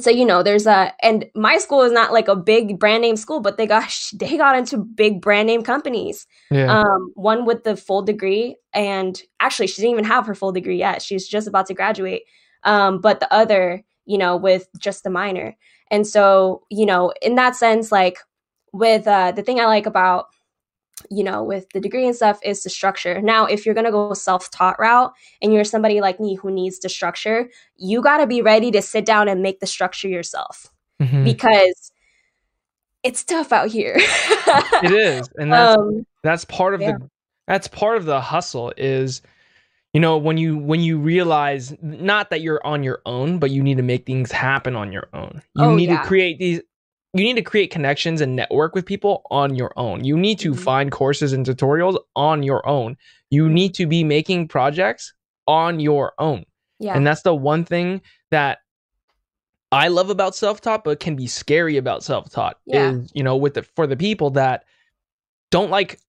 so 0.00 0.10
you 0.10 0.24
know 0.24 0.42
there's 0.42 0.66
a 0.66 0.92
and 1.02 1.26
my 1.34 1.58
school 1.58 1.82
is 1.82 1.92
not 1.92 2.12
like 2.12 2.28
a 2.28 2.36
big 2.36 2.78
brand 2.78 3.02
name 3.02 3.16
school 3.16 3.40
but 3.40 3.56
they 3.56 3.66
got 3.66 3.92
they 4.14 4.36
got 4.36 4.56
into 4.56 4.78
big 4.78 5.20
brand 5.20 5.46
name 5.46 5.62
companies. 5.62 6.26
Yeah. 6.50 6.80
um 6.80 7.12
one 7.14 7.44
with 7.44 7.64
the 7.64 7.76
full 7.76 8.02
degree 8.02 8.56
and 8.72 9.20
actually 9.40 9.66
she 9.66 9.82
didn't 9.82 9.92
even 9.92 10.04
have 10.04 10.26
her 10.26 10.34
full 10.34 10.52
degree 10.52 10.78
yet. 10.78 11.02
She's 11.02 11.28
just 11.28 11.46
about 11.46 11.66
to 11.66 11.74
graduate. 11.74 12.22
Um 12.64 13.00
but 13.00 13.20
the 13.20 13.32
other 13.32 13.84
you 14.06 14.18
know 14.18 14.36
with 14.36 14.68
just 14.78 15.04
the 15.04 15.10
minor. 15.10 15.56
And 15.90 16.06
so 16.06 16.64
you 16.70 16.86
know 16.86 17.12
in 17.22 17.36
that 17.36 17.56
sense 17.56 17.92
like 17.92 18.18
with 18.72 19.06
uh 19.06 19.30
the 19.30 19.42
thing 19.42 19.60
i 19.60 19.66
like 19.66 19.86
about 19.86 20.26
you 21.10 21.24
know, 21.24 21.42
with 21.42 21.68
the 21.70 21.80
degree 21.80 22.06
and 22.06 22.14
stuff 22.14 22.38
is 22.42 22.62
the 22.62 22.70
structure. 22.70 23.20
Now, 23.20 23.46
if 23.46 23.66
you're 23.66 23.74
going 23.74 23.86
to 23.86 23.90
go 23.90 24.14
self-taught 24.14 24.78
route 24.78 25.12
and 25.42 25.52
you're 25.52 25.64
somebody 25.64 26.00
like 26.00 26.20
me 26.20 26.36
who 26.36 26.50
needs 26.50 26.78
the 26.78 26.88
structure, 26.88 27.50
you 27.76 28.00
got 28.00 28.18
to 28.18 28.26
be 28.26 28.42
ready 28.42 28.70
to 28.70 28.80
sit 28.80 29.04
down 29.04 29.28
and 29.28 29.42
make 29.42 29.60
the 29.60 29.66
structure 29.66 30.08
yourself 30.08 30.70
mm-hmm. 31.00 31.24
because 31.24 31.92
it's 33.02 33.24
tough 33.24 33.52
out 33.52 33.68
here. 33.68 33.94
it 33.96 34.92
is. 34.92 35.28
And 35.38 35.52
that's 35.52 35.78
um, 35.78 36.06
that's 36.22 36.44
part 36.44 36.74
of 36.74 36.80
yeah. 36.80 36.92
the 36.92 37.10
that's 37.46 37.68
part 37.68 37.96
of 37.96 38.06
the 38.06 38.20
hustle 38.20 38.72
is 38.76 39.20
you 39.92 40.00
know 40.00 40.16
when 40.16 40.38
you 40.38 40.56
when 40.56 40.80
you 40.80 40.98
realize 40.98 41.74
not 41.82 42.30
that 42.30 42.40
you're 42.40 42.64
on 42.66 42.82
your 42.82 43.00
own 43.04 43.38
but 43.38 43.50
you 43.50 43.62
need 43.62 43.76
to 43.76 43.82
make 43.82 44.06
things 44.06 44.32
happen 44.32 44.74
on 44.74 44.92
your 44.92 45.08
own 45.12 45.42
you 45.56 45.64
oh, 45.64 45.74
need 45.74 45.90
yeah. 45.90 46.00
to 46.00 46.08
create 46.08 46.38
these 46.38 46.60
you 47.14 47.22
need 47.22 47.36
to 47.36 47.42
create 47.42 47.70
connections 47.70 48.20
and 48.20 48.34
network 48.34 48.74
with 48.74 48.84
people 48.84 49.22
on 49.30 49.54
your 49.54 49.72
own. 49.76 50.04
You 50.04 50.16
need 50.16 50.38
to 50.40 50.50
mm-hmm. 50.50 50.60
find 50.60 50.92
courses 50.92 51.32
and 51.32 51.46
tutorials 51.46 51.96
on 52.16 52.42
your 52.42 52.66
own. 52.68 52.96
You 53.30 53.48
need 53.48 53.74
to 53.74 53.86
be 53.86 54.02
making 54.02 54.48
projects 54.48 55.14
on 55.46 55.78
your 55.78 56.12
own. 56.18 56.44
Yeah. 56.80 56.96
And 56.96 57.06
that's 57.06 57.22
the 57.22 57.34
one 57.34 57.64
thing 57.64 58.02
that 58.32 58.58
I 59.70 59.88
love 59.88 60.10
about 60.10 60.34
self-taught 60.34 60.82
but 60.84 60.98
can 60.98 61.14
be 61.14 61.28
scary 61.28 61.76
about 61.76 62.02
self-taught 62.02 62.58
yeah. 62.66 62.90
is, 62.90 63.12
you 63.14 63.22
know, 63.22 63.36
with 63.36 63.54
the 63.54 63.62
for 63.62 63.86
the 63.86 63.96
people 63.96 64.30
that 64.30 64.64
don't 65.50 65.70
like 65.70 66.00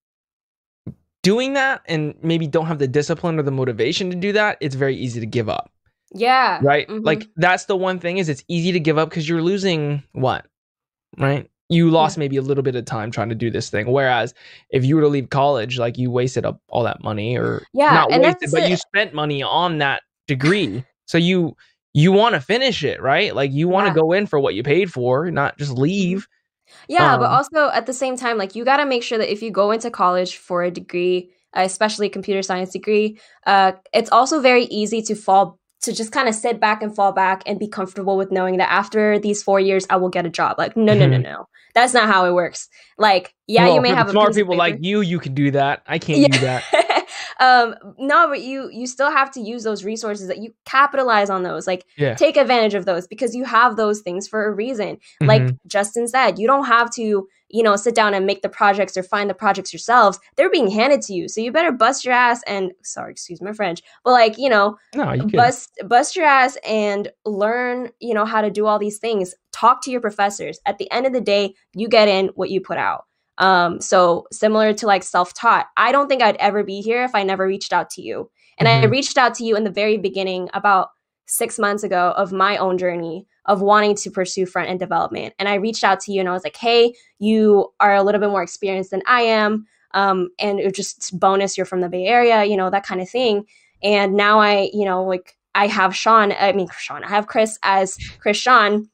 doing 1.22 1.54
that 1.54 1.82
and 1.86 2.14
maybe 2.20 2.48
don't 2.48 2.66
have 2.66 2.80
the 2.80 2.88
discipline 2.88 3.38
or 3.38 3.42
the 3.42 3.52
motivation 3.52 4.10
to 4.10 4.16
do 4.16 4.32
that, 4.32 4.58
it's 4.60 4.74
very 4.74 4.96
easy 4.96 5.20
to 5.20 5.26
give 5.26 5.48
up. 5.48 5.70
Yeah. 6.12 6.58
Right? 6.62 6.88
Mm-hmm. 6.88 7.04
Like 7.04 7.28
that's 7.36 7.66
the 7.66 7.76
one 7.76 8.00
thing 8.00 8.18
is 8.18 8.28
it's 8.28 8.44
easy 8.48 8.72
to 8.72 8.80
give 8.80 8.98
up 8.98 9.08
because 9.08 9.28
you're 9.28 9.42
losing 9.42 10.02
what? 10.12 10.46
Right? 11.18 11.48
You 11.68 11.90
lost 11.90 12.16
yeah. 12.16 12.20
maybe 12.20 12.36
a 12.36 12.42
little 12.42 12.62
bit 12.62 12.76
of 12.76 12.84
time 12.84 13.10
trying 13.10 13.28
to 13.28 13.34
do 13.34 13.50
this 13.50 13.70
thing. 13.70 13.90
Whereas 13.90 14.34
if 14.70 14.84
you 14.84 14.94
were 14.94 15.02
to 15.02 15.08
leave 15.08 15.30
college, 15.30 15.78
like 15.78 15.98
you 15.98 16.10
wasted 16.10 16.46
up 16.46 16.60
all 16.68 16.84
that 16.84 17.02
money 17.02 17.36
or 17.36 17.64
yeah, 17.72 17.92
not 17.92 18.10
wasted, 18.10 18.50
but 18.52 18.62
it. 18.62 18.70
you 18.70 18.76
spent 18.76 19.14
money 19.14 19.42
on 19.42 19.78
that 19.78 20.02
degree. 20.28 20.84
so 21.06 21.18
you 21.18 21.56
you 21.92 22.12
want 22.12 22.34
to 22.34 22.40
finish 22.40 22.84
it, 22.84 23.00
right? 23.00 23.34
Like 23.34 23.52
you 23.52 23.68
want 23.68 23.86
to 23.86 23.90
yeah. 23.90 24.02
go 24.02 24.12
in 24.12 24.26
for 24.26 24.38
what 24.38 24.54
you 24.54 24.62
paid 24.62 24.92
for, 24.92 25.30
not 25.30 25.56
just 25.56 25.72
leave. 25.72 26.28
Yeah, 26.88 27.14
um, 27.14 27.20
but 27.20 27.30
also 27.30 27.70
at 27.70 27.86
the 27.86 27.94
same 27.94 28.16
time, 28.16 28.36
like 28.36 28.54
you 28.54 28.64
got 28.64 28.76
to 28.78 28.86
make 28.86 29.02
sure 29.02 29.18
that 29.18 29.32
if 29.32 29.42
you 29.42 29.50
go 29.50 29.70
into 29.70 29.90
college 29.90 30.36
for 30.36 30.62
a 30.62 30.70
degree, 30.70 31.30
especially 31.54 32.08
a 32.08 32.10
computer 32.10 32.42
science 32.42 32.70
degree, 32.70 33.18
uh, 33.46 33.72
it's 33.94 34.10
also 34.10 34.40
very 34.40 34.64
easy 34.64 35.00
to 35.02 35.14
fall 35.14 35.58
to 35.86 35.92
just 35.92 36.12
kind 36.12 36.28
of 36.28 36.34
sit 36.34 36.60
back 36.60 36.82
and 36.82 36.94
fall 36.94 37.12
back 37.12 37.42
and 37.46 37.58
be 37.58 37.66
comfortable 37.66 38.16
with 38.16 38.30
knowing 38.30 38.58
that 38.58 38.70
after 38.70 39.18
these 39.18 39.42
four 39.42 39.58
years 39.58 39.86
I 39.88 39.96
will 39.96 40.10
get 40.10 40.26
a 40.26 40.30
job. 40.30 40.58
Like, 40.58 40.76
no, 40.76 40.92
mm-hmm. 40.92 41.00
no, 41.00 41.06
no, 41.06 41.16
mm-hmm. 41.16 41.22
no. 41.22 41.48
That's 41.74 41.94
not 41.94 42.08
how 42.08 42.24
it 42.26 42.32
works. 42.32 42.68
Like, 42.98 43.34
yeah, 43.46 43.66
well, 43.66 43.74
you 43.74 43.80
may 43.80 43.90
have 43.90 44.10
smart 44.10 44.34
people 44.34 44.56
like 44.56 44.78
you. 44.80 45.02
You 45.02 45.18
can 45.18 45.34
do 45.34 45.50
that. 45.52 45.82
I 45.86 45.98
can't 45.98 46.20
yeah. 46.20 46.28
do 46.28 46.38
that. 46.40 47.06
um, 47.40 47.74
no, 47.98 48.28
but 48.28 48.40
you 48.40 48.70
you 48.72 48.86
still 48.86 49.10
have 49.10 49.30
to 49.32 49.40
use 49.40 49.62
those 49.62 49.84
resources 49.84 50.28
that 50.28 50.38
you 50.38 50.54
capitalize 50.64 51.28
on 51.28 51.42
those. 51.42 51.66
Like, 51.66 51.84
yeah. 51.98 52.14
take 52.14 52.38
advantage 52.38 52.72
of 52.72 52.86
those 52.86 53.06
because 53.06 53.34
you 53.34 53.44
have 53.44 53.76
those 53.76 54.00
things 54.00 54.26
for 54.26 54.46
a 54.46 54.52
reason. 54.52 54.96
Mm-hmm. 54.96 55.26
Like 55.26 55.54
Justin 55.66 56.08
said, 56.08 56.38
you 56.38 56.46
don't 56.46 56.64
have 56.64 56.90
to 56.94 57.28
you 57.48 57.62
know, 57.62 57.76
sit 57.76 57.94
down 57.94 58.14
and 58.14 58.26
make 58.26 58.42
the 58.42 58.48
projects 58.48 58.96
or 58.96 59.02
find 59.02 59.30
the 59.30 59.34
projects 59.34 59.72
yourselves. 59.72 60.18
They're 60.36 60.50
being 60.50 60.70
handed 60.70 61.02
to 61.02 61.14
you. 61.14 61.28
So 61.28 61.40
you 61.40 61.52
better 61.52 61.72
bust 61.72 62.04
your 62.04 62.14
ass 62.14 62.42
and 62.46 62.72
sorry, 62.82 63.12
excuse 63.12 63.40
my 63.40 63.52
French, 63.52 63.82
but 64.04 64.12
like, 64.12 64.38
you 64.38 64.48
know, 64.48 64.76
no, 64.94 65.12
you 65.12 65.26
bust 65.26 65.70
bust 65.86 66.16
your 66.16 66.26
ass 66.26 66.56
and 66.66 67.10
learn, 67.24 67.90
you 68.00 68.14
know, 68.14 68.24
how 68.24 68.40
to 68.40 68.50
do 68.50 68.66
all 68.66 68.78
these 68.78 68.98
things. 68.98 69.34
Talk 69.52 69.82
to 69.82 69.90
your 69.90 70.00
professors. 70.00 70.58
At 70.66 70.78
the 70.78 70.90
end 70.90 71.06
of 71.06 71.12
the 71.12 71.20
day, 71.20 71.54
you 71.74 71.88
get 71.88 72.08
in 72.08 72.30
what 72.34 72.50
you 72.50 72.60
put 72.60 72.78
out. 72.78 73.04
Um, 73.38 73.80
so 73.80 74.26
similar 74.32 74.72
to 74.72 74.86
like 74.86 75.02
self-taught, 75.02 75.66
I 75.76 75.92
don't 75.92 76.08
think 76.08 76.22
I'd 76.22 76.36
ever 76.36 76.64
be 76.64 76.80
here 76.80 77.04
if 77.04 77.14
I 77.14 77.22
never 77.22 77.46
reached 77.46 77.72
out 77.72 77.90
to 77.90 78.02
you. 78.02 78.30
And 78.58 78.66
mm-hmm. 78.66 78.84
I 78.84 78.86
reached 78.86 79.18
out 79.18 79.34
to 79.34 79.44
you 79.44 79.56
in 79.56 79.64
the 79.64 79.70
very 79.70 79.98
beginning 79.98 80.48
about 80.54 80.88
six 81.26 81.58
months 81.58 81.82
ago 81.82 82.14
of 82.16 82.32
my 82.32 82.56
own 82.56 82.78
journey 82.78 83.26
of 83.46 83.62
wanting 83.62 83.94
to 83.96 84.10
pursue 84.10 84.46
front 84.46 84.68
end 84.68 84.80
development. 84.80 85.34
And 85.38 85.48
I 85.48 85.54
reached 85.54 85.84
out 85.84 86.00
to 86.00 86.12
you 86.12 86.20
and 86.20 86.28
I 86.28 86.32
was 86.32 86.44
like, 86.44 86.56
hey, 86.56 86.94
you 87.18 87.72
are 87.80 87.94
a 87.94 88.02
little 88.02 88.20
bit 88.20 88.30
more 88.30 88.42
experienced 88.42 88.90
than 88.90 89.02
I 89.06 89.22
am. 89.22 89.66
Um, 89.92 90.30
and 90.38 90.60
it 90.60 90.74
just 90.74 91.18
bonus, 91.18 91.56
you're 91.56 91.66
from 91.66 91.80
the 91.80 91.88
Bay 91.88 92.06
Area, 92.06 92.44
you 92.44 92.56
know, 92.56 92.70
that 92.70 92.84
kind 92.84 93.00
of 93.00 93.08
thing. 93.08 93.46
And 93.82 94.14
now 94.14 94.40
I, 94.40 94.70
you 94.72 94.84
know, 94.84 95.04
like 95.04 95.36
I 95.54 95.68
have 95.68 95.96
Sean, 95.96 96.32
I 96.32 96.52
mean, 96.52 96.68
Sean, 96.78 97.04
I 97.04 97.08
have 97.08 97.26
Chris 97.26 97.58
as 97.62 97.96
Chris 98.18 98.36
Sean 98.36 98.88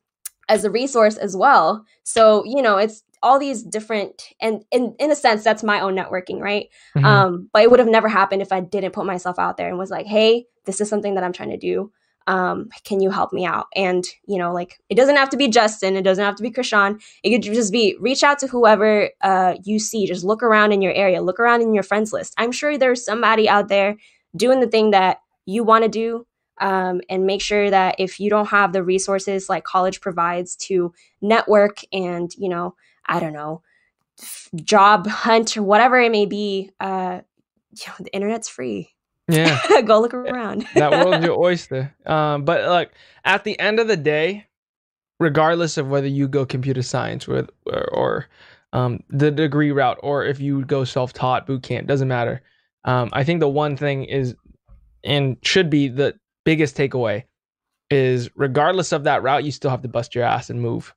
as 0.48 0.64
a 0.64 0.70
resource 0.70 1.16
as 1.16 1.36
well. 1.36 1.84
So, 2.04 2.44
you 2.44 2.62
know, 2.62 2.76
it's 2.76 3.02
all 3.22 3.38
these 3.38 3.62
different 3.62 4.30
and 4.40 4.64
in 4.70 4.94
in 4.98 5.10
a 5.10 5.14
sense 5.14 5.44
that's 5.44 5.62
my 5.62 5.80
own 5.80 5.94
networking 5.94 6.40
right 6.40 6.68
mm-hmm. 6.96 7.04
um 7.04 7.48
but 7.52 7.62
it 7.62 7.70
would 7.70 7.78
have 7.78 7.88
never 7.88 8.08
happened 8.08 8.42
if 8.42 8.50
i 8.50 8.58
didn't 8.58 8.92
put 8.92 9.06
myself 9.06 9.38
out 9.38 9.56
there 9.56 9.68
and 9.68 9.78
was 9.78 9.90
like 9.90 10.06
hey 10.06 10.44
this 10.64 10.80
is 10.80 10.88
something 10.88 11.14
that 11.14 11.22
i'm 11.22 11.32
trying 11.32 11.50
to 11.50 11.56
do 11.56 11.92
um, 12.27 12.69
can 12.85 13.01
you 13.01 13.11
help 13.11 13.32
me 13.32 13.44
out? 13.44 13.66
And, 13.74 14.05
you 14.27 14.39
know, 14.39 14.53
like 14.53 14.78
it 14.89 14.94
doesn't 14.94 15.16
have 15.16 15.31
to 15.31 15.36
be 15.36 15.49
Justin, 15.49 15.97
it 15.97 16.03
doesn't 16.03 16.24
have 16.24 16.36
to 16.36 16.43
be 16.43 16.51
Chris 16.51 16.66
Sean. 16.66 16.99
It 17.23 17.31
could 17.31 17.43
just 17.43 17.73
be 17.73 17.97
reach 18.01 18.23
out 18.23 18.39
to 18.40 18.47
whoever 18.47 19.11
uh, 19.20 19.55
you 19.65 19.78
see. 19.78 20.07
Just 20.07 20.24
look 20.24 20.43
around 20.43 20.73
in 20.73 20.82
your 20.82 20.93
area, 20.93 21.23
look 21.23 21.40
around 21.40 21.62
in 21.62 21.74
your 21.74 21.82
friends 21.82 22.12
list. 22.12 22.35
I'm 22.39 22.53
sure 22.53 22.78
there's 22.78 23.05
somebody 23.05 23.49
out 23.49 23.69
there 23.69 23.97
doing 24.36 24.61
the 24.61 24.69
thing 24.69 24.90
that 24.93 25.19
you 25.47 25.65
want 25.65 25.85
to 25.85 25.89
do. 25.89 26.27
Um, 26.61 27.01
and 27.09 27.27
make 27.27 27.40
sure 27.40 27.70
that 27.70 27.97
if 27.99 28.20
you 28.20 28.31
don't 28.31 28.47
have 28.47 28.73
the 28.73 28.85
resources 28.85 29.49
like 29.49 29.65
college 29.65 30.01
provides 30.01 30.55
to 30.57 30.93
network 31.20 31.81
and, 31.93 32.31
you 32.36 32.49
know, 32.49 32.77
I 33.07 33.19
don't 33.19 33.32
know, 33.32 33.62
job 34.55 35.09
hunt 35.09 35.57
or 35.57 35.62
whatever 35.65 35.99
it 35.99 36.12
may 36.12 36.27
be, 36.27 36.70
uh, 36.78 37.23
you 37.73 37.85
know, 37.89 37.94
the 37.99 38.15
internet's 38.15 38.49
free 38.49 38.90
Yeah. 39.28 39.59
go 39.85 40.01
look 40.01 40.15
around. 40.15 40.66
that 40.74 40.90
world's 40.90 41.24
your 41.24 41.39
oyster. 41.39 41.94
Um, 42.07 42.44
but 42.44 42.69
like 42.69 42.93
at 43.24 43.44
the 43.44 43.59
end 43.59 43.81
of 43.81 43.89
the 43.89 43.97
day, 43.97 44.47
regardless 45.20 45.77
of 45.78 45.89
whether 45.89 46.07
you 46.07 46.28
go 46.28 46.44
computer 46.44 46.82
science 46.82 47.28
with 47.28 47.49
or, 47.66 47.85
or 47.94 48.27
um, 48.73 49.01
the 49.09 49.31
degree 49.31 49.70
route, 49.70 49.99
or 50.03 50.24
if 50.24 50.40
you 50.40 50.65
go 50.65 50.85
self-taught 50.85 51.47
boot 51.47 51.62
camp, 51.62 51.86
doesn't 51.86 52.09
matter. 52.09 52.43
Um, 52.85 53.11
I 53.12 53.23
think 53.24 53.40
the 53.40 53.49
one 53.49 53.77
thing 53.77 54.05
is, 54.05 54.35
and 55.05 55.36
should 55.43 55.70
be 55.70 55.89
the 55.89 56.15
biggest 56.44 56.77
takeaway, 56.77 57.24
is 57.90 58.31
regardless 58.35 58.93
of 58.93 59.05
that 59.05 59.23
route, 59.23 59.44
you 59.44 59.53
still 59.53 59.70
have 59.70 59.82
to 59.82 59.89
bust 59.89 60.15
your 60.15 60.24
ass 60.24 60.51
and 60.51 60.61
move. 60.61 60.94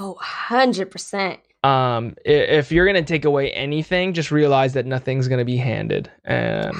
Oh, 0.00 0.16
100%. 0.22 1.38
Um, 1.64 2.14
if 2.24 2.72
you're 2.72 2.86
gonna 2.86 3.02
take 3.02 3.24
away 3.24 3.50
anything, 3.50 4.14
just 4.14 4.30
realize 4.30 4.72
that 4.74 4.86
nothing's 4.86 5.28
gonna 5.28 5.44
be 5.44 5.56
handed, 5.56 6.10
and 6.24 6.76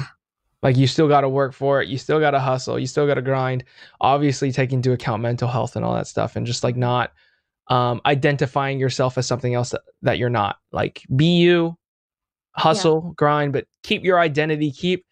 like 0.62 0.76
you 0.76 0.86
still 0.86 1.08
got 1.08 1.20
to 1.20 1.28
work 1.28 1.52
for 1.52 1.80
it. 1.80 1.88
You 1.88 1.98
still 1.98 2.18
got 2.20 2.32
to 2.32 2.40
hustle. 2.40 2.78
You 2.78 2.86
still 2.86 3.06
got 3.06 3.14
to 3.14 3.22
grind. 3.22 3.64
Obviously, 4.00 4.50
take 4.52 4.72
into 4.72 4.92
account 4.92 5.22
mental 5.22 5.48
health 5.48 5.76
and 5.76 5.84
all 5.84 5.94
that 5.94 6.06
stuff, 6.06 6.36
and 6.36 6.46
just 6.46 6.64
like 6.64 6.76
not 6.76 7.12
um, 7.68 8.00
identifying 8.06 8.80
yourself 8.80 9.18
as 9.18 9.26
something 9.26 9.54
else 9.54 9.70
that, 9.70 9.82
that 10.02 10.18
you're 10.18 10.30
not. 10.30 10.56
Like 10.72 11.02
be 11.14 11.36
you, 11.38 11.76
hustle, 12.52 13.12
grind, 13.16 13.52
but 13.52 13.66
keep 13.82 14.04
your 14.04 14.18
identity. 14.18 14.72
Keep 14.72 15.04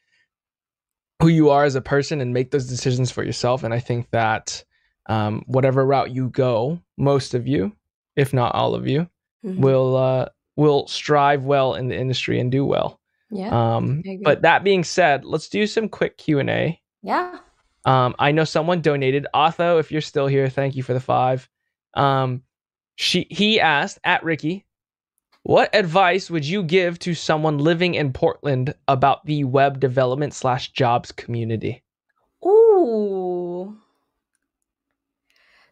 who 1.23 1.29
you 1.29 1.51
are 1.51 1.65
as 1.65 1.75
a 1.75 1.81
person, 1.81 2.21
and 2.21 2.35
make 2.35 2.51
those 2.51 2.67
decisions 2.67 3.11
for 3.11 3.23
yourself. 3.23 3.63
And 3.63 3.73
I 3.73 3.79
think 3.79 4.11
that 4.11 4.65
um, 5.09 5.45
whatever 5.47 5.87
route 5.87 6.11
you 6.11 6.29
go, 6.31 6.81
most 6.99 7.35
of 7.35 7.47
you, 7.47 7.73
if 8.17 8.33
not 8.35 8.55
all 8.55 8.75
of 8.75 8.89
you, 8.89 9.09
Mhm. 9.45 9.59
will 9.59 9.97
uh, 9.97 10.29
will 10.57 10.89
strive 10.89 11.45
well 11.45 11.75
in 11.75 11.87
the 11.89 11.97
industry 11.97 12.41
and 12.41 12.51
do 12.51 12.65
well. 12.65 12.99
Yeah. 13.31 13.77
Um, 13.77 14.03
but 14.23 14.43
that 14.43 14.63
being 14.65 14.85
said, 14.85 15.25
let's 15.25 15.49
do 15.49 15.67
some 15.67 15.89
quick 15.89 16.17
Q 16.19 16.39
and 16.39 16.51
A. 16.51 16.81
yeah. 17.03 17.39
Um, 17.85 18.17
I 18.19 18.33
know 18.33 18.43
someone 18.45 18.81
donated. 18.81 19.27
Otho, 19.33 19.79
if 19.79 19.93
you're 19.93 20.01
still 20.01 20.27
here, 20.27 20.49
thank 20.49 20.75
you 20.75 20.83
for 20.83 20.93
the 20.93 20.99
five. 21.01 21.49
Um, 21.95 22.43
she 22.97 23.29
he 23.31 23.61
asked 23.61 24.01
at 24.03 24.25
Riki, 24.25 24.65
what 25.45 25.73
advice 25.73 26.29
would 26.29 26.45
you 26.45 26.65
give 26.65 26.99
to 27.01 27.15
someone 27.15 27.59
living 27.59 27.95
in 27.95 28.13
Portland 28.13 28.75
about 28.89 29.25
the 29.25 29.45
web 29.45 29.79
development 29.79 30.35
slash 30.35 30.73
jobs 30.73 31.13
community? 31.13 31.85
Ooh. 32.45 33.77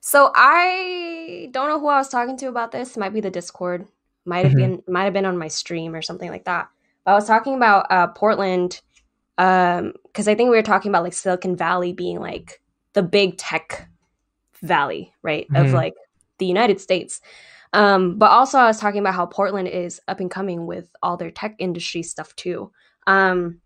So 0.00 0.30
I 0.36 1.48
don't 1.50 1.68
know 1.68 1.80
who 1.80 1.88
I 1.88 1.98
was 1.98 2.08
talking 2.10 2.36
to 2.38 2.46
about 2.46 2.70
this. 2.72 2.96
It 2.96 3.00
might 3.00 3.12
be 3.14 3.20
the 3.22 3.30
Discord. 3.30 3.86
Might 4.24 4.44
have 4.44 4.54
Mhm. 4.54 4.56
been 4.56 4.82
might 4.86 5.04
have 5.04 5.12
been 5.12 5.26
on 5.26 5.36
my 5.38 5.48
stream 5.48 5.94
or 5.94 6.02
something 6.02 6.30
like 6.30 6.44
that. 6.44 6.68
But 7.04 7.12
I 7.12 7.14
was 7.14 7.26
talking 7.26 7.54
about 7.54 7.86
uh, 7.90 8.08
Portland 8.08 8.80
um 9.36 9.92
because 10.04 10.28
I 10.28 10.34
think 10.36 10.50
we 10.50 10.56
were 10.56 10.62
talking 10.62 10.90
about 10.90 11.02
like 11.02 11.12
Silicon 11.12 11.56
Valley 11.56 11.92
being 11.92 12.20
like 12.20 12.60
the 12.92 13.02
big 13.02 13.36
tech 13.36 13.88
valley, 14.62 15.12
right? 15.22 15.46
Of 15.54 15.68
Mhm. 15.68 15.72
like 15.74 15.94
the 16.38 16.46
United 16.46 16.80
States. 16.80 17.20
Um, 17.72 18.18
but 18.18 18.30
also 18.30 18.58
I 18.58 18.66
was 18.68 18.78
talking 18.78 19.00
about 19.00 19.14
how 19.14 19.26
Portland 19.26 19.66
is 19.66 20.00
up 20.06 20.20
and 20.20 20.30
coming 20.30 20.66
with 20.66 20.88
all 21.02 21.16
their 21.16 21.32
tech 21.32 21.56
industry 21.58 22.04
stuff 22.04 22.34
too. 22.36 22.70
Um, 23.08 23.60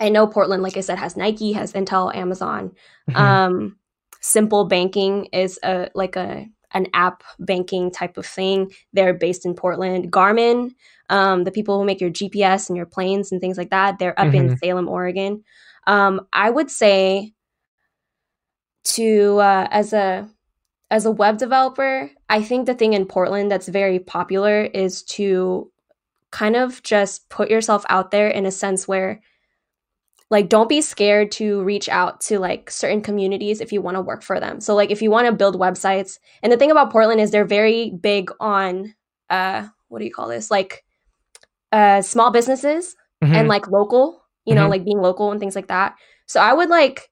I 0.00 0.08
know 0.08 0.26
Portland, 0.26 0.62
like 0.62 0.78
I 0.78 0.80
said, 0.80 0.98
has 0.98 1.16
Nike, 1.16 1.52
has 1.52 1.74
Intel, 1.74 2.14
Amazon. 2.14 2.72
Mhm. 3.10 3.16
Um, 3.16 3.78
Simple 4.20 4.64
Banking 4.64 5.26
is 5.26 5.58
a 5.62 5.90
like 5.94 6.16
a 6.16 6.46
an 6.74 6.88
app 6.94 7.22
banking 7.38 7.90
type 7.90 8.16
of 8.16 8.26
thing. 8.26 8.72
They're 8.92 9.14
based 9.14 9.44
in 9.44 9.54
Portland. 9.54 10.12
Garmin, 10.12 10.74
um, 11.08 11.44
the 11.44 11.50
people 11.50 11.78
who 11.78 11.84
make 11.84 12.00
your 12.00 12.10
GPS 12.10 12.68
and 12.68 12.76
your 12.76 12.86
planes 12.86 13.32
and 13.32 13.40
things 13.40 13.58
like 13.58 13.70
that, 13.70 13.98
they're 13.98 14.18
up 14.18 14.34
in 14.34 14.56
Salem, 14.58 14.88
Oregon. 14.88 15.44
Um, 15.86 16.26
I 16.32 16.50
would 16.50 16.70
say 16.70 17.32
to 18.84 19.38
uh, 19.38 19.68
as 19.70 19.92
a 19.92 20.28
as 20.90 21.06
a 21.06 21.10
web 21.10 21.38
developer, 21.38 22.10
I 22.28 22.42
think 22.42 22.66
the 22.66 22.74
thing 22.74 22.92
in 22.92 23.06
Portland 23.06 23.50
that's 23.50 23.68
very 23.68 23.98
popular 23.98 24.64
is 24.64 25.02
to 25.04 25.70
kind 26.30 26.56
of 26.56 26.82
just 26.82 27.28
put 27.28 27.50
yourself 27.50 27.84
out 27.88 28.10
there 28.10 28.28
in 28.28 28.44
a 28.46 28.50
sense 28.50 28.86
where 28.86 29.22
like 30.32 30.48
don't 30.48 30.68
be 30.68 30.80
scared 30.80 31.30
to 31.30 31.62
reach 31.62 31.88
out 31.90 32.22
to 32.22 32.38
like 32.38 32.70
certain 32.70 33.02
communities 33.02 33.60
if 33.60 33.70
you 33.70 33.82
want 33.82 33.96
to 33.96 34.00
work 34.00 34.22
for 34.22 34.40
them. 34.40 34.60
So 34.60 34.74
like 34.74 34.90
if 34.90 35.02
you 35.02 35.10
want 35.10 35.26
to 35.26 35.32
build 35.32 35.60
websites, 35.60 36.18
and 36.42 36.50
the 36.50 36.56
thing 36.56 36.70
about 36.70 36.90
Portland 36.90 37.20
is 37.20 37.30
they're 37.30 37.44
very 37.44 37.90
big 37.90 38.30
on 38.40 38.94
uh 39.28 39.68
what 39.88 39.98
do 39.98 40.06
you 40.06 40.12
call 40.12 40.28
this? 40.28 40.50
Like 40.50 40.84
uh 41.70 42.00
small 42.02 42.30
businesses 42.30 42.96
Mhm. 43.22 43.36
and 43.36 43.48
like 43.48 43.68
local, 43.68 44.22
you 44.46 44.54
know, 44.54 44.66
Mhm. 44.66 44.70
like 44.70 44.84
being 44.84 45.00
local 45.00 45.30
and 45.30 45.38
things 45.38 45.54
like 45.54 45.68
that. 45.68 45.94
So 46.26 46.40
I 46.40 46.52
would 46.54 46.70
like 46.70 47.10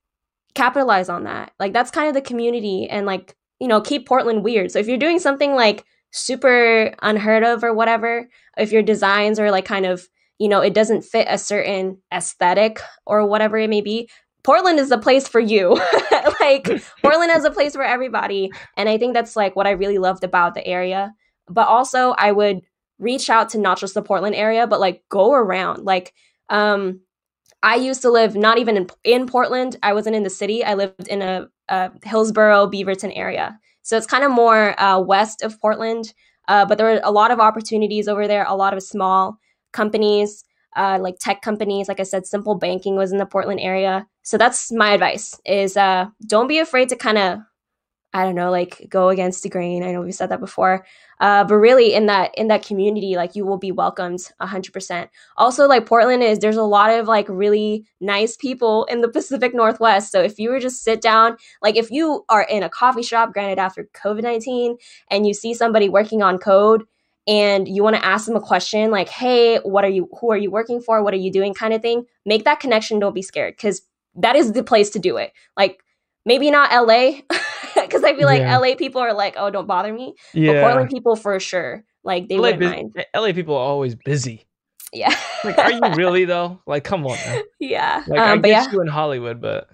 capitalize 0.54 1.08
on 1.10 1.24
that. 1.24 1.52
Like 1.60 1.72
that's 1.74 1.90
kind 1.90 2.08
of 2.08 2.14
the 2.14 2.20
community 2.22 2.88
and 2.90 3.06
like, 3.06 3.36
you 3.60 3.68
know, 3.68 3.80
keep 3.82 4.08
Portland 4.08 4.42
weird. 4.44 4.70
So 4.70 4.78
if 4.78 4.88
you're 4.88 4.96
doing 5.06 5.18
something 5.18 5.54
like 5.54 5.84
super 6.10 6.94
unheard 7.02 7.44
of 7.44 7.62
or 7.62 7.74
whatever, 7.74 8.28
if 8.56 8.72
your 8.72 8.82
designs 8.82 9.38
are 9.38 9.50
like 9.50 9.66
kind 9.66 9.86
of, 9.86 10.08
you 10.40 10.48
know, 10.48 10.60
it 10.62 10.72
doesn't 10.72 11.04
fit 11.04 11.26
a 11.28 11.36
certain 11.36 11.98
aesthetic 12.12 12.80
or 13.04 13.26
whatever 13.26 13.58
it 13.58 13.68
may 13.68 13.82
be, 13.82 14.08
Portland 14.42 14.80
is 14.80 14.88
the 14.88 14.96
place 14.96 15.28
for 15.28 15.38
you. 15.38 15.78
like 16.40 16.66
Portland 17.02 17.30
is 17.32 17.44
a 17.44 17.50
place 17.50 17.74
for 17.74 17.84
everybody. 17.84 18.50
And 18.76 18.88
I 18.88 18.96
think 18.96 19.12
that's 19.12 19.36
like 19.36 19.54
what 19.54 19.66
I 19.66 19.72
really 19.72 19.98
loved 19.98 20.24
about 20.24 20.54
the 20.54 20.66
area. 20.66 21.12
But 21.48 21.68
also 21.68 22.14
I 22.16 22.32
would 22.32 22.62
reach 22.98 23.28
out 23.28 23.50
to 23.50 23.58
not 23.58 23.78
just 23.78 23.92
the 23.92 24.02
Portland 24.02 24.34
area, 24.34 24.66
but 24.66 24.80
like 24.80 25.04
go 25.10 25.34
around. 25.34 25.84
Like 25.84 26.14
um 26.48 27.00
I 27.62 27.74
used 27.74 28.00
to 28.02 28.10
live 28.10 28.34
not 28.34 28.56
even 28.56 28.78
in, 28.78 28.88
in 29.04 29.26
Portland. 29.26 29.76
I 29.82 29.92
wasn't 29.92 30.16
in 30.16 30.22
the 30.22 30.30
city. 30.30 30.64
I 30.64 30.72
lived 30.72 31.06
in 31.06 31.20
a, 31.20 31.48
a 31.68 31.90
Hillsboro, 32.02 32.68
Beaverton 32.68 33.12
area. 33.14 33.58
So 33.82 33.98
it's 33.98 34.06
kind 34.06 34.24
of 34.24 34.30
more 34.30 34.80
uh, 34.80 34.98
west 35.00 35.42
of 35.42 35.60
Portland. 35.60 36.14
Uh, 36.48 36.64
but 36.64 36.78
there 36.78 36.86
were 36.86 37.00
a 37.04 37.12
lot 37.12 37.30
of 37.30 37.38
opportunities 37.38 38.08
over 38.08 38.26
there, 38.26 38.46
a 38.48 38.54
lot 38.54 38.72
of 38.72 38.82
small 38.82 39.38
companies, 39.72 40.44
uh, 40.76 40.98
like 41.00 41.18
tech 41.18 41.42
companies. 41.42 41.88
Like 41.88 42.00
I 42.00 42.04
said, 42.04 42.26
Simple 42.26 42.54
Banking 42.54 42.96
was 42.96 43.12
in 43.12 43.18
the 43.18 43.26
Portland 43.26 43.60
area. 43.60 44.06
So 44.22 44.38
that's 44.38 44.70
my 44.72 44.92
advice 44.92 45.38
is 45.44 45.76
uh, 45.76 46.06
don't 46.26 46.48
be 46.48 46.58
afraid 46.58 46.88
to 46.90 46.96
kind 46.96 47.18
of, 47.18 47.38
I 48.12 48.24
don't 48.24 48.34
know, 48.34 48.50
like 48.50 48.86
go 48.88 49.08
against 49.08 49.42
the 49.42 49.48
grain. 49.48 49.82
I 49.82 49.92
know 49.92 50.02
we've 50.02 50.14
said 50.14 50.30
that 50.30 50.40
before. 50.40 50.84
Uh, 51.20 51.44
but 51.44 51.56
really 51.56 51.94
in 51.94 52.06
that 52.06 52.30
in 52.36 52.48
that 52.48 52.64
community, 52.64 53.14
like 53.14 53.36
you 53.36 53.44
will 53.44 53.58
be 53.58 53.70
welcomed 53.70 54.20
hundred 54.40 54.72
percent 54.72 55.10
also 55.36 55.68
like 55.68 55.84
portland 55.84 56.22
is 56.22 56.38
there's 56.38 56.56
a 56.56 56.62
lot 56.62 56.90
of 56.90 57.06
like 57.06 57.28
really 57.28 57.84
nice 58.00 58.36
people 58.36 58.84
in 58.86 59.02
the 59.02 59.08
pacific 59.08 59.54
northwest 59.54 60.10
so 60.10 60.22
if 60.22 60.38
you 60.38 60.48
were 60.48 60.58
just 60.58 60.82
sit 60.82 61.02
down 61.02 61.36
like 61.60 61.76
if 61.76 61.90
you 61.90 62.24
are 62.30 62.42
in 62.44 62.62
a 62.62 62.70
coffee 62.70 63.02
shop 63.02 63.34
granted 63.34 63.58
after 63.58 63.86
covid-19 63.94 64.76
and 65.10 65.26
you 65.26 65.34
see 65.34 65.52
somebody 65.52 65.90
working 65.90 66.22
on 66.22 66.38
code 66.38 66.84
and 67.26 67.68
you 67.68 67.82
want 67.82 67.96
to 67.96 68.04
ask 68.04 68.26
them 68.26 68.36
a 68.36 68.40
question 68.40 68.90
like 68.90 69.08
hey 69.08 69.58
what 69.58 69.84
are 69.84 69.88
you 69.90 70.08
who 70.20 70.30
are 70.30 70.36
you 70.38 70.50
working 70.50 70.80
for 70.80 71.02
what 71.02 71.12
are 71.14 71.18
you 71.18 71.30
doing 71.30 71.54
kind 71.54 71.74
of 71.74 71.82
thing 71.82 72.04
make 72.26 72.44
that 72.44 72.60
connection 72.60 72.98
don't 72.98 73.14
be 73.14 73.22
scared 73.22 73.54
because 73.56 73.82
that 74.14 74.36
is 74.36 74.52
the 74.52 74.62
place 74.62 74.90
to 74.90 74.98
do 74.98 75.16
it 75.16 75.32
like 75.56 75.82
maybe 76.26 76.50
not 76.50 76.70
la 76.86 77.10
because 77.74 78.02
i 78.04 78.14
feel 78.16 78.26
like 78.26 78.40
Yeah. 78.40 78.56
la 78.58 78.74
people 78.76 79.00
are 79.00 79.12
like 79.14 79.34
oh 79.36 79.50
don't 79.50 79.66
bother 79.66 79.92
me 79.92 80.14
but 80.32 80.40
yeah. 80.40 80.60
portland 80.62 80.88
people 80.90 81.14
for 81.16 81.38
sure 81.40 81.84
like 82.04 82.28
they 82.28 82.36
LA, 82.36 82.42
wouldn't 82.42 82.62
mind 82.62 82.94
LA 83.14 83.32
people 83.32 83.54
are 83.54 83.60
always 83.66 83.94
busy. 83.94 84.46
yeah 84.92 85.14
Like, 85.44 85.58
are 85.58 85.70
you 85.70 85.80
really 85.94 86.24
though? 86.24 86.60
Like, 86.66 86.82
come 86.84 87.06
on. 87.06 87.16
Yeah 87.60 88.02
Like, 88.08 88.18
I 88.20 88.32
um, 88.32 88.40
but 88.40 88.48
get 88.48 88.64
yeah 88.64 88.72
you 88.72 88.80
in 88.80 88.88
Hollywood, 88.88 89.40
but 89.40 89.68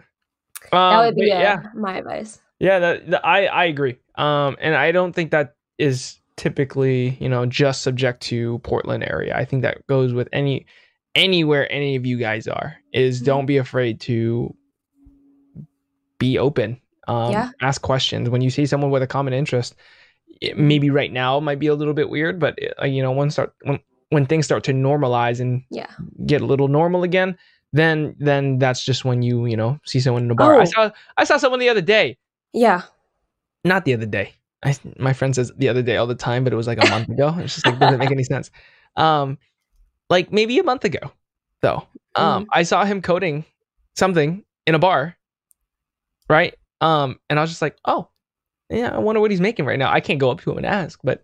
that 0.72 0.72
um, 0.76 1.06
would 1.06 1.14
be 1.14 1.30
but 1.30 1.36
uh, 1.36 1.40
yeah, 1.40 1.62
my 1.74 1.98
advice. 1.98 2.40
yeah. 2.58 2.78
That, 2.80 3.10
that- 3.10 3.24
I 3.26 3.46
I 3.46 3.64
agree. 3.66 3.96
Um, 4.16 4.56
and 4.60 4.74
I 4.74 4.90
don't 4.92 5.12
think 5.12 5.30
that 5.30 5.54
is 5.78 6.18
typically 6.36 7.16
you 7.20 7.28
know 7.28 7.46
just 7.46 7.82
subject 7.82 8.20
to 8.24 8.58
Portland 8.60 9.04
area. 9.04 9.36
I 9.36 9.44
think 9.44 9.62
that 9.62 9.86
goes 9.86 10.12
with 10.12 10.28
any 10.32 10.66
anywhere 11.14 11.70
any 11.72 11.96
of 11.96 12.04
you 12.06 12.18
guys 12.18 12.46
are. 12.46 12.76
Is 12.92 13.22
Mhm. 13.22 13.24
don't 13.26 13.46
be 13.46 13.56
afraid 13.56 14.00
to 14.02 14.54
be 16.18 16.38
open. 16.38 16.80
Um, 17.08 17.32
Yeah. 17.32 17.50
ask 17.60 17.80
questions 17.82 18.28
when 18.28 18.40
you 18.42 18.50
see 18.50 18.66
someone 18.66 18.90
with 18.90 19.02
a 19.02 19.06
common 19.06 19.32
interest. 19.32 19.74
It, 20.40 20.58
maybe 20.58 20.90
right 20.90 21.12
now 21.12 21.40
might 21.40 21.58
be 21.58 21.66
a 21.68 21.74
little 21.74 21.94
bit 21.94 22.10
weird, 22.10 22.38
but 22.38 22.58
uh, 22.82 22.84
you 22.86 23.02
know, 23.02 23.12
when 23.12 23.30
start 23.30 23.54
when 23.62 23.78
when 24.10 24.26
things 24.26 24.44
start 24.44 24.62
to 24.64 24.72
normalize 24.72 25.40
and 25.40 25.62
Yeah. 25.70 25.86
get 26.26 26.40
a 26.42 26.46
little 26.46 26.68
normal 26.68 27.02
again, 27.02 27.36
then 27.72 28.14
then 28.18 28.58
that's 28.58 28.84
just 28.84 29.04
when 29.04 29.22
you 29.22 29.46
you 29.46 29.56
know 29.56 29.78
see 29.84 30.00
someone 30.00 30.24
in 30.24 30.30
a 30.30 30.34
bar. 30.34 30.56
I 30.56 30.62
Oh. 30.62 30.64
saw 30.64 30.90
I 31.16 31.24
saw 31.24 31.36
someone 31.38 31.60
the 31.60 31.68
other 31.68 31.80
day. 31.80 32.18
Yeah. 32.52 32.82
Not 33.64 33.84
the 33.84 33.94
other 33.94 34.06
day. 34.06 34.34
I 34.64 34.74
my 34.98 35.12
friend 35.12 35.34
says 35.34 35.52
the 35.56 35.68
other 35.68 35.82
day 35.82 35.96
all 35.96 36.06
the 36.06 36.14
time, 36.14 36.44
but 36.44 36.52
it 36.52 36.56
was 36.56 36.66
like 36.66 36.82
a 36.82 36.88
month 36.90 37.08
ago. 37.08 37.34
It's 37.38 37.54
just 37.54 37.66
like 37.66 37.78
doesn't 37.78 37.98
make 37.98 38.10
any 38.10 38.24
sense. 38.24 38.50
Um, 38.96 39.38
like 40.10 40.32
maybe 40.32 40.58
a 40.58 40.62
month 40.64 40.84
ago, 40.84 41.12
though. 41.62 41.86
Um, 42.14 42.46
I 42.52 42.62
saw 42.62 42.84
him 42.84 43.02
coding 43.02 43.44
something 43.94 44.44
in 44.66 44.74
a 44.74 44.78
bar, 44.78 45.16
right? 46.28 46.54
Um, 46.80 47.18
and 47.28 47.38
I 47.38 47.42
was 47.42 47.50
just 47.50 47.62
like, 47.62 47.76
oh, 47.84 48.08
yeah, 48.70 48.94
I 48.94 48.98
wonder 48.98 49.20
what 49.20 49.30
he's 49.30 49.40
making 49.40 49.64
right 49.66 49.78
now. 49.78 49.92
I 49.92 50.00
can't 50.00 50.18
go 50.18 50.30
up 50.30 50.40
to 50.42 50.50
him 50.50 50.56
and 50.58 50.66
ask, 50.66 50.98
but 51.04 51.22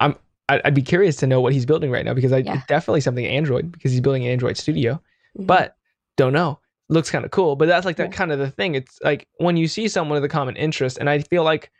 I'm 0.00 0.16
I- 0.48 0.62
I'd 0.64 0.74
be 0.74 0.82
curious 0.82 1.16
to 1.16 1.26
know 1.26 1.40
what 1.40 1.52
he's 1.52 1.66
building 1.66 1.90
right 1.90 2.04
now 2.04 2.14
because 2.14 2.32
I, 2.32 2.38
Yeah. 2.38 2.54
it's 2.56 2.66
definitely 2.66 3.02
something 3.02 3.26
Android 3.26 3.70
because 3.70 3.92
he's 3.92 4.00
building 4.00 4.24
an 4.24 4.30
Android 4.32 4.56
Studio 4.56 5.00
Mhm. 5.38 5.46
but 5.46 5.76
don't 6.16 6.32
know 6.32 6.58
looks 6.88 7.10
kind 7.10 7.24
of 7.26 7.30
cool 7.30 7.54
but 7.54 7.68
that's 7.68 7.84
like 7.84 7.96
that 7.96 8.08
Yeah. 8.10 8.16
kind 8.16 8.32
of 8.32 8.38
the 8.38 8.50
thing 8.50 8.74
it's 8.74 8.98
like 9.04 9.28
when 9.36 9.56
you 9.58 9.68
see 9.68 9.88
someone 9.88 10.16
with 10.16 10.24
a 10.24 10.28
common 10.28 10.56
interest 10.56 10.96
and 10.96 11.08
i 11.10 11.18
feel 11.20 11.44
like 11.44 11.70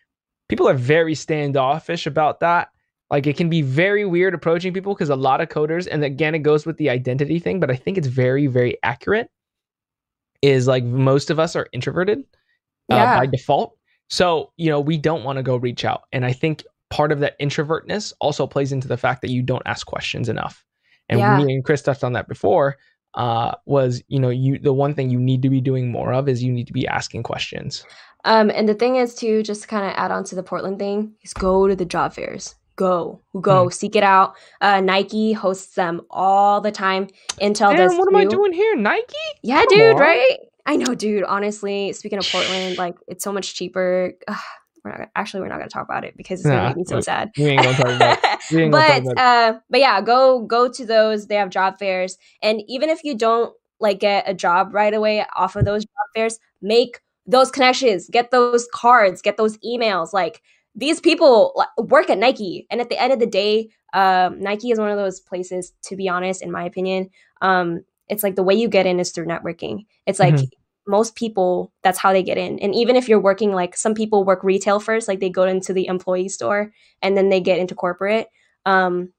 people 0.48 0.68
are 0.68 0.74
very 0.74 1.14
standoffish 1.14 2.06
about 2.06 2.40
that 2.40 2.68
like 3.10 3.26
it 3.26 3.36
can 3.36 3.48
be 3.48 3.62
very 3.62 4.04
weird 4.04 4.34
approaching 4.34 4.72
people 4.72 4.94
because 4.94 5.10
a 5.10 5.16
lot 5.16 5.40
of 5.40 5.48
coders 5.48 5.88
and 5.90 6.04
again 6.04 6.34
it 6.34 6.40
goes 6.40 6.66
with 6.66 6.76
the 6.76 6.90
identity 6.90 7.38
thing 7.38 7.60
but 7.60 7.70
i 7.70 7.76
think 7.76 7.98
it's 7.98 8.06
very 8.06 8.46
very 8.46 8.76
accurate 8.82 9.30
is 10.42 10.66
like 10.66 10.84
most 10.84 11.30
of 11.30 11.38
us 11.38 11.56
are 11.56 11.68
introverted 11.72 12.24
uh, 12.90 13.14
by 13.16 13.26
default 13.26 13.76
so 14.08 14.52
you 14.56 14.70
know 14.70 14.80
we 14.80 14.96
don't 14.96 15.24
want 15.24 15.36
to 15.36 15.42
go 15.42 15.56
reach 15.56 15.84
out 15.84 16.02
and 16.12 16.24
i 16.24 16.32
think 16.32 16.64
part 16.90 17.12
of 17.12 17.20
that 17.20 17.38
introvertness 17.38 18.12
also 18.20 18.46
plays 18.46 18.72
into 18.72 18.88
the 18.88 18.96
fact 18.96 19.20
that 19.20 19.30
you 19.30 19.42
don't 19.42 19.62
ask 19.66 19.86
questions 19.86 20.28
enough 20.28 20.64
and 21.08 21.20
Yeah. 21.20 21.36
me 21.36 21.42
and 21.54 21.64
chris 21.64 21.82
touched 21.82 22.04
on 22.04 22.14
that 22.14 22.28
before 22.28 22.76
uh, 23.14 23.54
was 23.66 24.02
you 24.08 24.20
know 24.20 24.28
you 24.28 24.58
the 24.58 24.72
one 24.72 24.94
thing 24.94 25.10
you 25.10 25.18
need 25.18 25.42
to 25.42 25.50
be 25.50 25.60
doing 25.60 25.90
more 25.90 26.12
of 26.12 26.28
is 26.28 26.42
you 26.42 26.52
need 26.52 26.66
to 26.66 26.72
be 26.72 26.86
asking 26.86 27.22
questions. 27.22 27.84
Um, 28.24 28.50
and 28.50 28.68
the 28.68 28.74
thing 28.74 28.96
is 28.96 29.14
to 29.16 29.42
just 29.42 29.68
kind 29.68 29.84
of 29.86 29.92
add 29.96 30.10
on 30.10 30.24
to 30.24 30.34
the 30.34 30.42
Portland 30.42 30.78
thing 30.78 31.14
is 31.22 31.32
go 31.34 31.68
to 31.68 31.76
the 31.76 31.84
job 31.84 32.12
fairs. 32.14 32.54
Go, 32.76 33.20
go, 33.40 33.64
Hmm. 33.64 33.70
seek 33.70 33.96
it 33.96 34.04
out. 34.04 34.34
Uh, 34.60 34.80
Nike 34.80 35.32
hosts 35.32 35.74
them 35.74 36.00
all 36.10 36.60
the 36.60 36.70
time. 36.70 37.08
Intel 37.40 37.76
does. 37.76 37.90
Man, 37.92 37.98
what 37.98 38.08
am 38.08 38.16
I 38.16 38.24
doing 38.24 38.52
here? 38.52 38.76
Nike? 38.76 39.04
Yeah, 39.42 39.60
Come 39.60 39.68
dude, 39.70 39.94
on. 39.96 40.00
right? 40.00 40.36
I 40.66 40.76
know, 40.76 40.94
dude. 40.94 41.24
Honestly, 41.24 41.92
speaking 41.92 42.18
of 42.18 42.26
Portland, 42.30 42.76
like 42.78 42.94
it's 43.08 43.24
so 43.24 43.32
much 43.32 43.54
cheaper. 43.54 44.12
Ugh, 44.28 44.36
we're 44.84 44.92
not 44.96 45.08
actually 45.16 45.40
we're 45.40 45.48
not 45.48 45.58
gonna 45.58 45.68
talk 45.70 45.84
about 45.84 46.04
it 46.04 46.16
because 46.16 46.38
it's 46.40 46.46
Nah, 46.48 46.54
gonna 46.56 46.68
make 46.68 46.76
me 46.76 46.84
so 46.84 47.00
sad. 47.00 47.30
We 47.36 47.46
ain't 47.46 47.62
gonna 47.64 47.76
talk 47.76 47.86
about. 47.96 48.18
We 48.52 48.62
ain't 48.62 48.72
gonna 48.72 48.86
talk 48.86 49.04
but 49.04 49.12
about. 49.12 49.54
uh, 49.54 49.58
but 49.70 49.80
yeah, 49.80 50.00
go 50.00 50.42
go 50.42 50.68
to 50.70 50.86
those. 50.86 51.26
They 51.26 51.34
have 51.34 51.50
job 51.50 51.78
fairs, 51.80 52.16
and 52.42 52.62
even 52.68 52.90
if 52.90 53.02
you 53.02 53.16
don't 53.16 53.52
like 53.80 53.98
get 54.00 54.24
a 54.28 54.34
job 54.34 54.72
right 54.72 54.94
away 54.94 55.24
off 55.34 55.56
of 55.56 55.64
those 55.64 55.84
job 55.84 56.06
fairs, 56.14 56.38
make 56.62 57.00
those 57.28 57.50
connections, 57.52 58.08
get 58.10 58.32
those 58.32 58.66
cards, 58.74 59.22
get 59.22 59.36
those 59.36 59.58
emails. 59.58 60.12
Like 60.12 60.42
these 60.74 61.00
people 61.00 61.64
work 61.78 62.10
at 62.10 62.18
Nike, 62.18 62.66
and 62.70 62.80
at 62.80 62.88
the 62.88 63.00
end 63.00 63.12
of 63.12 63.20
the 63.20 63.26
day, 63.26 63.70
um, 63.94 64.40
Nike 64.40 64.70
is 64.72 64.78
one 64.80 64.90
of 64.90 64.96
those 64.98 65.20
places. 65.20 65.72
To 65.84 65.96
be 65.96 66.08
honest, 66.08 66.42
in 66.42 66.50
my 66.52 66.64
opinion, 66.64 67.10
um, 67.42 67.84
it's 68.08 68.22
like 68.24 68.36
the 68.36 68.42
way 68.42 68.54
you 68.54 68.68
get 68.68 68.86
in 68.86 69.00
is 69.00 69.12
through 69.12 69.26
networking. 69.26 69.86
It's 70.06 70.18
like 70.18 70.34
Mhm. 70.34 70.50
most 70.86 71.14
people 71.16 71.72
that's 71.82 71.98
how 71.98 72.12
they 72.12 72.22
get 72.22 72.38
in 72.38 72.58
and 72.60 72.74
even 72.74 72.96
if 72.96 73.08
you're 73.08 73.20
working 73.20 73.52
like 73.52 73.76
some 73.76 73.94
people 73.94 74.24
work 74.24 74.42
retail 74.42 74.80
first 74.80 75.06
like 75.06 75.20
they 75.20 75.28
go 75.28 75.44
into 75.44 75.74
the 75.74 75.86
employee 75.86 76.30
store 76.30 76.72
and 77.02 77.16
then 77.16 77.28
they 77.28 77.40
get 77.40 77.58
into 77.58 77.74
corporate 77.74 78.28
um 78.64 79.12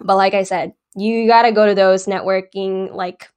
but 0.00 0.16
like 0.16 0.34
i 0.34 0.42
said 0.42 0.74
you 0.96 1.26
got 1.26 1.42
to 1.42 1.52
go 1.52 1.66
to 1.66 1.74
those 1.74 2.06
networking 2.06 2.94
like 2.94 3.28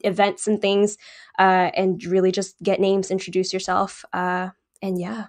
events 0.00 0.46
and 0.46 0.60
things 0.60 0.96
uh 1.38 1.70
and 1.76 2.04
really 2.04 2.32
just 2.32 2.60
get 2.62 2.80
names 2.80 3.10
introduce 3.10 3.52
yourself 3.52 4.04
uh 4.12 4.48
and 4.82 4.98
yeah 5.00 5.26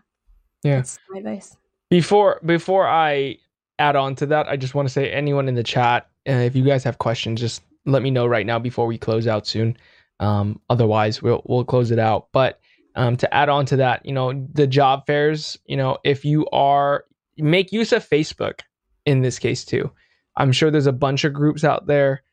Yeah. 0.63 0.77
that's 0.77 0.99
my 1.09 1.19
advice 1.19 1.55
Before 1.89 2.39
before 2.45 2.87
I 2.87 3.37
add 3.79 3.95
on 3.95 4.15
to 4.15 4.25
that, 4.27 4.47
I 4.47 4.57
just 4.57 4.73
want 4.75 4.87
to 4.87 4.93
say 4.93 5.11
anyone 5.11 5.47
in 5.47 5.55
the 5.55 5.63
chat, 5.63 6.09
uh, 6.27 6.31
if 6.31 6.55
you 6.55 6.63
guys 6.65 6.83
have 6.83 6.97
questions, 6.97 7.39
just 7.39 7.61
let 7.85 8.01
me 8.01 8.09
know 8.11 8.25
right 8.25 8.45
now 8.45 8.59
before 8.59 8.87
we 8.87 8.97
close 8.97 9.27
out 9.27 9.45
soon. 9.47 9.77
Um, 10.19 10.59
otherwise, 10.69 11.21
we'll 11.21 11.43
we'll 11.45 11.63
close 11.63 11.91
it 11.91 11.99
out. 11.99 12.27
But 12.33 12.59
um, 12.95 13.15
to 13.17 13.31
add 13.31 13.49
on 13.49 13.65
to 13.67 13.75
that, 13.77 14.03
you 14.05 14.11
know, 14.13 14.33
the 14.53 14.65
job 14.67 15.05
fairs, 15.05 15.57
you 15.67 15.77
know, 15.77 15.99
if 16.03 16.25
you 16.25 16.47
are 16.51 17.05
make 17.37 17.71
use 17.71 17.91
of 17.93 18.03
Facebook 18.09 18.61
in 19.05 19.21
this 19.21 19.37
case 19.39 19.63
too. 19.63 19.91
I'm 20.35 20.51
sure 20.51 20.69
there's 20.71 20.87
a 20.87 20.91
bunch 20.91 21.23
of 21.23 21.33
groups 21.33 21.63
out 21.63 21.87
there 21.87 22.23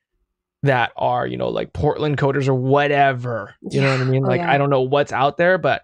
that 0.64 0.92
are, 0.96 1.26
you 1.26 1.36
know, 1.36 1.48
like 1.48 1.72
Portland 1.72 2.16
coders 2.18 2.48
or 2.48 2.54
whatever. 2.54 3.54
You 3.70 3.80
know 3.80 3.90
what 3.90 4.00
I 4.00 4.04
Yeah. 4.04 4.10
mean? 4.10 4.24
Oh, 4.24 4.28
Like 4.28 4.40
yeah. 4.40 4.50
I 4.52 4.58
don't 4.58 4.70
know 4.70 4.82
what's 4.82 5.12
out 5.12 5.36
there, 5.36 5.58
but 5.58 5.82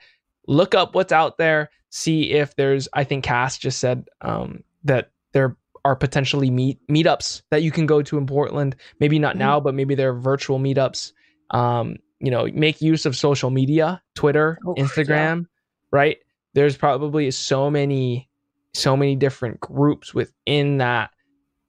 look 0.48 0.74
up 0.74 0.94
what's 0.94 1.12
out 1.12 1.38
there. 1.38 1.70
See 1.90 2.32
if 2.32 2.56
there's. 2.56 2.88
I 2.92 3.04
think 3.04 3.24
Cass 3.24 3.58
just 3.58 3.78
said 3.78 4.08
um, 4.22 4.64
that 4.84 5.10
there 5.32 5.56
are 5.84 5.96
potentially 5.96 6.50
meet 6.50 6.78
meetups 6.88 7.42
that 7.50 7.62
you 7.62 7.70
can 7.70 7.86
go 7.86 8.02
to 8.02 8.18
in 8.18 8.26
Portland. 8.26 8.76
Maybe 9.00 9.18
not 9.18 9.36
Mhm. 9.36 9.38
now, 9.38 9.60
but 9.60 9.74
maybe 9.74 9.94
they're 9.94 10.14
virtual 10.14 10.58
meetups. 10.58 11.12
Um, 11.50 11.96
you 12.20 12.30
know, 12.30 12.46
make 12.52 12.80
use 12.82 13.06
of 13.06 13.16
social 13.16 13.50
media, 13.50 14.02
Twitter, 14.14 14.58
Oh, 14.66 14.74
yeah. 14.76 14.84
Instagram, 14.84 15.46
right? 15.90 16.18
There's 16.54 16.76
probably 16.76 17.30
so 17.30 17.70
many, 17.70 18.28
so 18.74 18.96
many 18.96 19.16
different 19.16 19.58
groups 19.60 20.14
within 20.14 20.78
that 20.78 21.10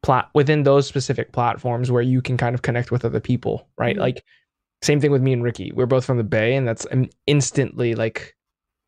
plat 0.04 0.30
within 0.34 0.64
those 0.64 0.88
specific 0.88 1.32
platforms 1.32 1.92
where 1.92 2.02
you 2.02 2.22
can 2.22 2.38
kind 2.38 2.56
of 2.56 2.62
connect 2.64 2.92
with 2.92 3.06
other 3.06 3.20
people, 3.20 3.68
right? 3.78 3.96
Mhm. 3.96 4.00
Like 4.00 4.24
same 4.82 5.00
thing 5.00 5.12
with 5.12 5.22
me 5.22 5.34
and 5.34 5.44
Riki. 5.44 5.72
We're 5.72 5.86
both 5.86 6.06
from 6.06 6.18
the 6.18 6.24
Bay, 6.24 6.56
and 6.56 6.68
that's 6.68 6.88
um, 6.92 7.08
instantly 7.28 7.94
like 7.96 8.36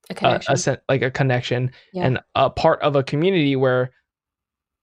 a 0.10 0.14
a, 0.14 0.15
connection 0.15 0.53
a 0.53 0.57
sen- 0.57 0.77
like 0.90 1.02
a 1.03 1.11
connection 1.11 1.72
Yeah. 1.94 2.06
and 2.06 2.19
a 2.35 2.49
part 2.49 2.81
of 2.81 2.95
a 2.95 3.03
community 3.03 3.56
where 3.56 3.91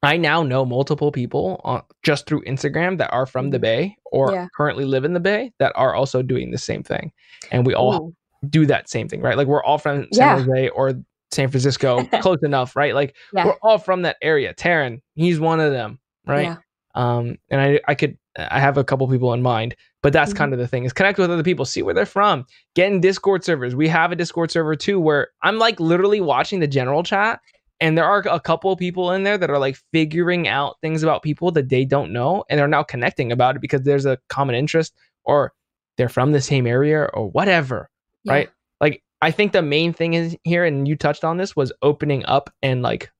I 0.02 0.16
now 0.16 0.42
know 0.42 0.64
multiple 0.64 1.12
people 1.12 1.60
on, 1.64 1.82
just 2.02 2.26
through 2.26 2.42
Instagram 2.44 2.96
that 2.98 3.12
are 3.12 3.26
from 3.26 3.50
the 3.50 3.58
Mhm. 3.58 3.62
Bay 3.62 3.96
or 4.06 4.32
Yeah. 4.32 4.46
currently 4.56 4.84
live 4.84 5.04
in 5.04 5.12
the 5.12 5.20
Bay 5.20 5.52
that 5.58 5.72
are 5.74 5.94
also 5.94 6.22
doing 6.22 6.50
the 6.52 6.58
same 6.58 6.82
thing, 6.82 7.12
and 7.50 7.66
we 7.66 7.74
all 7.74 7.94
Ooh. 7.94 8.14
do 8.48 8.64
that 8.66 8.88
same 8.88 9.08
thing, 9.08 9.20
right? 9.20 9.36
Like 9.36 9.46
we're 9.48 9.62
all 9.64 9.78
from 9.78 10.06
San 10.12 10.38
Yeah. 10.38 10.42
Jose 10.44 10.68
or 10.70 10.94
San 11.32 11.48
Francisco, 11.48 12.02
close 12.22 12.42
enough, 12.42 12.74
right? 12.76 12.94
Like 12.94 13.14
Yeah. 13.34 13.46
we're 13.46 13.58
all 13.62 13.78
from 13.78 14.02
that 14.02 14.16
area. 14.22 14.54
Taryn, 14.54 15.00
he's 15.16 15.38
one 15.38 15.60
of 15.60 15.70
them, 15.72 15.98
right? 16.26 16.42
Yeah. 16.44 16.56
Um, 16.94 17.36
and 17.50 17.60
I 17.60 17.80
I 17.88 17.94
could 17.94 18.18
I 18.36 18.60
have 18.60 18.76
a 18.78 18.84
couple 18.84 19.06
people 19.08 19.32
in 19.32 19.42
mind, 19.42 19.76
but 20.02 20.12
that's 20.12 20.32
Mhm. 20.32 20.36
kind 20.36 20.52
of 20.52 20.58
the 20.58 20.66
thing 20.68 20.84
is 20.84 20.92
connect 20.92 21.18
with 21.18 21.30
other 21.30 21.42
people, 21.42 21.64
see 21.64 21.82
where 21.82 21.94
they're 21.94 22.06
from, 22.06 22.46
get 22.74 22.90
in 22.92 23.00
Discord 23.00 23.44
servers. 23.44 23.74
We 23.76 23.88
have 23.88 24.12
a 24.12 24.16
Discord 24.16 24.50
server 24.50 24.74
too 24.76 24.98
where 25.00 25.28
I'm 25.42 25.58
like 25.58 25.78
literally 25.80 26.20
watching 26.20 26.60
the 26.60 26.66
general 26.66 27.02
chat, 27.02 27.40
and 27.80 27.96
there 27.96 28.04
are 28.04 28.24
a 28.28 28.40
couple 28.40 28.74
people 28.76 29.12
in 29.12 29.22
there 29.22 29.38
that 29.38 29.50
are 29.50 29.58
like 29.58 29.76
figuring 29.92 30.48
out 30.48 30.76
things 30.80 31.02
about 31.02 31.22
people 31.22 31.50
that 31.52 31.68
they 31.68 31.84
don't 31.84 32.12
know, 32.12 32.44
and 32.50 32.58
they're 32.58 32.68
now 32.68 32.82
connecting 32.82 33.30
about 33.32 33.56
it 33.56 33.62
because 33.62 33.82
there's 33.82 34.06
a 34.06 34.18
common 34.28 34.54
interest 34.56 34.94
or 35.24 35.52
they're 35.96 36.08
from 36.08 36.32
the 36.32 36.40
same 36.40 36.66
area 36.66 37.04
or 37.14 37.28
whatever 37.30 37.88
Yeah. 38.24 38.32
right? 38.32 38.50
Like 38.80 39.02
I 39.22 39.30
think 39.30 39.52
the 39.52 39.62
main 39.62 39.92
thing 39.92 40.14
is 40.14 40.36
here, 40.44 40.64
and 40.64 40.88
you 40.88 40.96
touched 40.96 41.22
on 41.24 41.36
this, 41.36 41.54
was 41.54 41.72
opening 41.82 42.24
up 42.26 42.50
and 42.62 42.82
like 42.82 43.10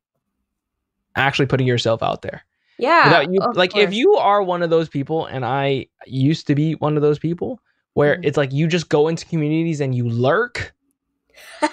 actually 1.16 1.47
putting 1.47 1.66
yourself 1.66 2.02
out 2.02 2.22
there. 2.22 2.43
Yeah 2.81 3.20
you, 3.23 3.40
like 3.55 3.77
if 3.77 3.93
you 3.93 4.15
are 4.16 4.43
one 4.43 4.62
of 4.62 4.70
those 4.70 4.89
people, 4.89 5.27
and 5.27 5.44
I 5.44 5.86
used 6.07 6.47
to 6.48 6.55
be 6.55 6.74
one 6.74 6.97
of 6.97 7.02
those 7.02 7.19
people, 7.19 7.61
where 7.94 8.16
Mhm. 8.16 8.24
it's 8.24 8.36
like 8.36 8.52
you 8.52 8.66
just 8.69 8.89
go 8.89 9.09
into 9.09 9.27
communities 9.27 9.81
and 9.81 9.94
you 9.94 10.09
lurk 10.09 10.74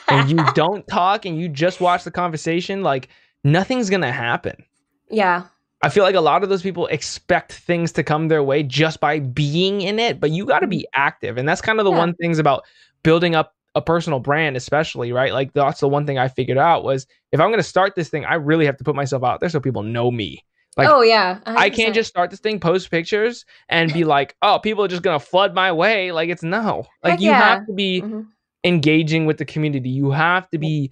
and 0.09 0.27
you 0.27 0.43
don't 0.53 0.87
talk 0.87 1.25
and 1.25 1.39
you 1.39 1.49
just 1.49 1.79
watch 1.79 2.03
the 2.03 2.11
conversation, 2.11 2.83
like 2.83 3.09
nothing's 3.43 3.89
gonna 3.89 4.11
happen. 4.11 4.63
yeah 5.09 5.47
I 5.83 5.89
feel 5.89 6.03
like 6.03 6.15
a 6.15 6.21
lot 6.21 6.41
of 6.43 6.49
those 6.49 6.63
people 6.63 6.87
expect 6.87 7.53
things 7.53 7.91
to 7.93 8.03
come 8.03 8.27
their 8.27 8.43
way 8.43 8.63
just 8.63 8.99
by 8.99 9.19
being 9.19 9.81
in 9.81 9.99
it, 9.99 10.19
but 10.19 10.31
you 10.31 10.45
got 10.45 10.59
to 10.59 10.67
be 10.67 10.87
active. 10.93 11.37
And 11.37 11.47
that's 11.47 11.61
kind 11.61 11.79
of 11.79 11.85
the 11.85 11.91
Yeah. 11.91 11.97
one 11.99 12.15
things 12.15 12.39
about 12.39 12.63
building 13.03 13.35
up 13.35 13.53
a 13.75 13.81
personal 13.81 14.19
brand, 14.19 14.57
especially, 14.57 15.11
right? 15.11 15.31
Like 15.33 15.53
that's 15.53 15.79
the 15.79 15.87
one 15.87 16.07
thing 16.07 16.17
I 16.17 16.29
figured 16.29 16.57
out 16.57 16.83
was 16.83 17.05
if 17.31 17.39
I'm 17.39 17.49
going 17.49 17.59
to 17.59 17.63
start 17.63 17.93
this 17.95 18.09
thing, 18.09 18.25
I 18.25 18.35
really 18.35 18.65
have 18.65 18.77
to 18.77 18.83
put 18.83 18.95
myself 18.95 19.23
out 19.23 19.39
there 19.39 19.49
so 19.49 19.59
people 19.59 19.83
know 19.83 20.09
me. 20.09 20.43
Like, 20.77 20.89
oh 20.89 21.01
yeah 21.01 21.39
I 21.45 21.69
can't 21.69 21.95
just 21.95 22.09
start 22.09 22.29
this 22.29 22.39
thing, 22.39 22.59
post 22.59 22.91
pictures, 22.91 23.45
and 23.67 23.91
be 23.91 24.03
like, 24.03 24.35
oh, 24.41 24.59
people 24.59 24.83
are 24.83 24.87
just 24.87 25.01
going 25.03 25.19
to 25.19 25.25
flood 25.25 25.53
my 25.55 25.71
way. 25.71 26.11
Like, 26.11 26.29
it's 26.29 26.43
no. 26.43 26.85
Like, 27.03 27.13
Heck 27.13 27.21
you 27.21 27.31
yeah. 27.31 27.55
have 27.55 27.65
to 27.67 27.73
be 27.73 28.01
Mhm. 28.01 28.27
engaging 28.63 29.25
with 29.25 29.37
the 29.37 29.45
community. 29.45 29.89
You 29.89 30.11
have 30.11 30.49
to 30.51 30.57
be 30.57 30.91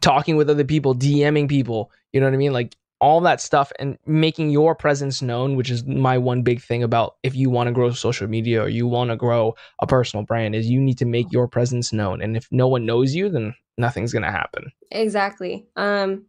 talking 0.00 0.36
with 0.36 0.50
other 0.50 0.64
people, 0.64 0.94
DMing 0.94 1.48
people. 1.48 1.90
You 2.12 2.20
know 2.20 2.26
what 2.26 2.34
I 2.34 2.38
mean? 2.38 2.52
Like 2.52 2.76
all 3.00 3.20
that 3.20 3.40
stuff 3.40 3.72
and 3.78 3.98
making 4.06 4.50
your 4.50 4.74
presence 4.74 5.20
known, 5.20 5.56
which 5.56 5.70
is 5.70 5.84
my 5.84 6.16
one 6.18 6.42
big 6.42 6.60
thing 6.62 6.82
about 6.82 7.16
if 7.22 7.34
you 7.36 7.50
want 7.50 7.66
to 7.68 7.72
grow 7.72 7.90
social 7.90 8.26
media 8.28 8.62
or 8.62 8.68
you 8.68 8.86
want 8.86 9.10
to 9.10 9.16
grow 9.16 9.54
a 9.80 9.86
personal 9.86 10.24
brand 10.24 10.54
is 10.54 10.68
you 10.68 10.80
need 10.80 10.98
to 10.98 11.04
make 11.04 11.30
your 11.30 11.46
presence 11.48 11.92
known. 11.92 12.22
And 12.22 12.36
if 12.36 12.48
no 12.50 12.66
one 12.68 12.86
knows 12.86 13.14
you, 13.14 13.28
then 13.28 13.54
nothing's 13.78 14.12
gonna 14.12 14.30
happen. 14.30 14.70
Exactly. 14.90 15.66
Um 15.76 16.24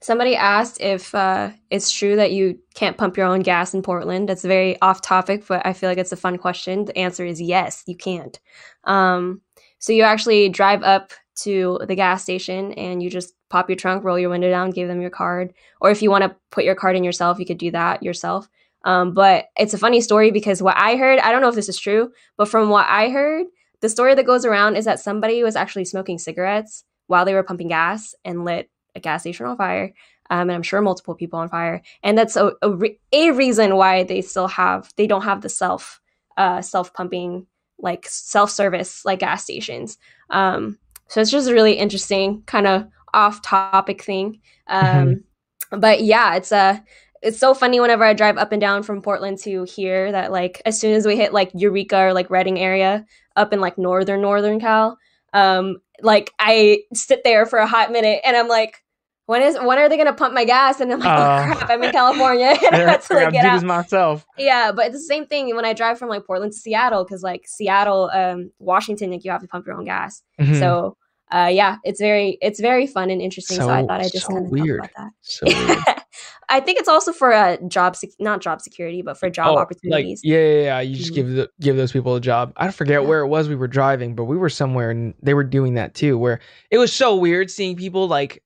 Somebody 0.00 0.36
asked 0.36 0.80
if 0.80 1.14
uh, 1.14 1.50
it's 1.70 1.90
true 1.90 2.16
that 2.16 2.32
you 2.32 2.58
can't 2.74 2.98
pump 2.98 3.16
your 3.16 3.26
own 3.26 3.40
gas 3.40 3.72
in 3.72 3.82
Portland. 3.82 4.28
That's 4.28 4.44
very 4.44 4.80
off 4.82 5.00
topic, 5.00 5.44
but 5.48 5.64
I 5.64 5.72
feel 5.72 5.88
like 5.88 5.98
it's 5.98 6.12
a 6.12 6.16
fun 6.16 6.36
question. 6.38 6.84
The 6.84 6.98
answer 6.98 7.24
is 7.24 7.40
yes, 7.40 7.82
you 7.86 7.96
can't. 7.96 8.38
Um, 8.84 9.40
so 9.78 9.92
you 9.92 10.02
actually 10.02 10.48
drive 10.48 10.82
up 10.82 11.12
to 11.36 11.80
the 11.86 11.94
gas 11.94 12.22
station 12.22 12.72
and 12.72 13.02
you 13.02 13.10
just 13.10 13.34
pop 13.48 13.68
your 13.68 13.76
trunk, 13.76 14.04
roll 14.04 14.18
your 14.18 14.30
window 14.30 14.50
down, 14.50 14.70
give 14.70 14.88
them 14.88 15.00
your 15.00 15.10
card. 15.10 15.52
Or 15.80 15.90
if 15.90 16.02
you 16.02 16.10
want 16.10 16.24
to 16.24 16.36
put 16.50 16.64
your 16.64 16.74
card 16.74 16.96
in 16.96 17.04
yourself, 17.04 17.38
you 17.38 17.46
could 17.46 17.58
do 17.58 17.70
that 17.70 18.02
yourself. 18.02 18.48
Um, 18.84 19.14
but 19.14 19.46
it's 19.56 19.74
a 19.74 19.78
funny 19.78 20.00
story 20.00 20.30
because 20.30 20.62
what 20.62 20.76
I 20.76 20.96
heard, 20.96 21.18
I 21.18 21.32
don't 21.32 21.42
know 21.42 21.48
if 21.48 21.54
this 21.54 21.68
is 21.68 21.78
true, 21.78 22.12
but 22.36 22.48
from 22.48 22.68
what 22.68 22.86
I 22.88 23.08
heard, 23.10 23.46
the 23.80 23.88
story 23.88 24.14
that 24.14 24.26
goes 24.26 24.44
around 24.44 24.76
is 24.76 24.84
that 24.84 25.00
somebody 25.00 25.42
was 25.42 25.56
actually 25.56 25.84
smoking 25.84 26.18
cigarettes 26.18 26.84
while 27.06 27.24
they 27.24 27.34
were 27.34 27.42
pumping 27.42 27.68
gas 27.68 28.14
and 28.24 28.44
lit 28.44 28.70
a 28.96 29.00
gas 29.00 29.22
station 29.22 29.46
on 29.46 29.56
fire. 29.56 29.92
Um, 30.30 30.42
and 30.42 30.52
I'm 30.52 30.62
sure 30.62 30.80
multiple 30.80 31.14
people 31.14 31.38
on 31.38 31.48
fire. 31.48 31.82
And 32.02 32.18
that's 32.18 32.36
a, 32.36 32.52
a, 32.62 32.70
re- 32.70 32.98
a, 33.12 33.30
reason 33.30 33.76
why 33.76 34.02
they 34.02 34.22
still 34.22 34.48
have, 34.48 34.92
they 34.96 35.06
don't 35.06 35.22
have 35.22 35.42
the 35.42 35.48
self, 35.48 36.00
uh, 36.36 36.62
self 36.62 36.92
pumping, 36.92 37.46
like 37.78 38.06
self 38.08 38.50
service, 38.50 39.04
like 39.04 39.20
gas 39.20 39.44
stations. 39.44 39.98
Um, 40.30 40.78
so 41.08 41.20
it's 41.20 41.30
just 41.30 41.48
a 41.48 41.54
really 41.54 41.74
interesting 41.74 42.42
kind 42.42 42.66
of 42.66 42.86
off 43.14 43.40
topic 43.42 44.02
thing. 44.02 44.40
Um, 44.66 44.84
mm-hmm. 44.84 45.78
But 45.78 46.02
yeah, 46.02 46.34
it's 46.34 46.50
a, 46.50 46.56
uh, 46.56 46.78
it's 47.22 47.38
so 47.38 47.54
funny 47.54 47.80
whenever 47.80 48.04
I 48.04 48.12
drive 48.12 48.36
up 48.36 48.52
and 48.52 48.60
down 48.60 48.82
from 48.82 49.02
Portland 49.02 49.38
to 49.38 49.64
here 49.64 50.12
that 50.12 50.30
like 50.30 50.60
as 50.64 50.78
soon 50.78 50.92
as 50.92 51.06
we 51.06 51.16
hit 51.16 51.32
like 51.32 51.50
Eureka 51.54 51.98
or 51.98 52.12
like 52.12 52.30
Redding 52.30 52.58
area 52.58 53.04
up 53.34 53.52
in 53.52 53.60
like 53.60 53.78
northern 53.78 54.20
northern 54.20 54.60
Cal, 54.60 54.98
um, 55.32 55.78
like 56.02 56.32
I 56.38 56.82
sit 56.92 57.24
there 57.24 57.46
for 57.46 57.58
a 57.58 57.66
hot 57.66 57.90
minute 57.90 58.20
and 58.24 58.36
I'm 58.36 58.48
like, 58.48 58.82
when 59.26 59.42
is 59.42 59.56
when 59.60 59.78
are 59.78 59.88
they 59.88 59.96
gonna 59.96 60.12
pump 60.12 60.34
my 60.34 60.44
gas? 60.44 60.80
And 60.80 60.92
I'm 60.92 61.00
like, 61.00 61.08
uh, 61.08 61.48
oh 61.52 61.56
crap, 61.56 61.70
I'm 61.70 61.82
in 61.82 61.92
California 61.92 62.46
and 62.72 62.74
I 62.74 62.90
have 62.92 63.06
to 63.08 63.14
like 63.14 63.32
get 63.32 63.44
out. 63.44 63.62
myself. 63.62 64.26
Yeah, 64.38 64.72
but 64.72 64.86
it's 64.86 64.94
the 64.94 65.00
same 65.00 65.26
thing 65.26 65.54
when 65.54 65.64
I 65.64 65.72
drive 65.72 65.98
from 65.98 66.08
like 66.08 66.26
Portland 66.26 66.52
to 66.52 66.58
Seattle 66.58 67.04
because 67.04 67.22
like 67.22 67.46
Seattle, 67.46 68.10
um, 68.12 68.50
Washington, 68.58 69.10
like 69.10 69.24
you 69.24 69.30
have 69.30 69.42
to 69.42 69.48
pump 69.48 69.66
your 69.66 69.76
own 69.76 69.84
gas. 69.84 70.22
Mm-hmm. 70.40 70.54
So 70.54 70.96
uh, 71.32 71.50
yeah, 71.52 71.78
it's 71.82 72.00
very 72.00 72.38
it's 72.40 72.60
very 72.60 72.86
fun 72.86 73.10
and 73.10 73.20
interesting. 73.20 73.56
So, 73.56 73.64
so 73.64 73.70
I 73.70 73.84
thought 73.84 74.00
I 74.00 74.08
just 74.08 74.26
so 74.26 74.34
kind 74.34 74.46
of 74.46 74.52
weird. 74.52 74.78
About 74.78 74.90
that. 74.96 75.10
So 75.22 75.46
weird. 75.46 75.78
I 76.48 76.60
think 76.60 76.78
it's 76.78 76.88
also 76.88 77.12
for 77.12 77.32
a 77.32 77.58
job, 77.66 77.96
sec- 77.96 78.10
not 78.20 78.40
job 78.40 78.60
security, 78.60 79.02
but 79.02 79.18
for 79.18 79.28
job 79.28 79.48
oh, 79.48 79.58
opportunities. 79.58 80.20
Like, 80.24 80.30
yeah, 80.30 80.38
yeah, 80.38 80.62
yeah. 80.62 80.80
You 80.80 80.94
just 80.94 81.12
mm-hmm. 81.12 81.14
give 81.14 81.30
the, 81.30 81.50
give 81.60 81.76
those 81.76 81.90
people 81.90 82.14
a 82.14 82.20
job. 82.20 82.52
I 82.56 82.70
forget 82.70 83.02
yeah. 83.02 83.08
where 83.08 83.20
it 83.20 83.26
was 83.26 83.48
we 83.48 83.56
were 83.56 83.66
driving, 83.66 84.14
but 84.14 84.24
we 84.24 84.36
were 84.36 84.48
somewhere 84.48 84.90
and 84.90 85.14
they 85.20 85.34
were 85.34 85.42
doing 85.42 85.74
that 85.74 85.94
too. 85.94 86.16
Where 86.16 86.38
it 86.70 86.78
was 86.78 86.92
so 86.92 87.16
weird 87.16 87.50
seeing 87.50 87.74
people 87.74 88.06
like 88.06 88.44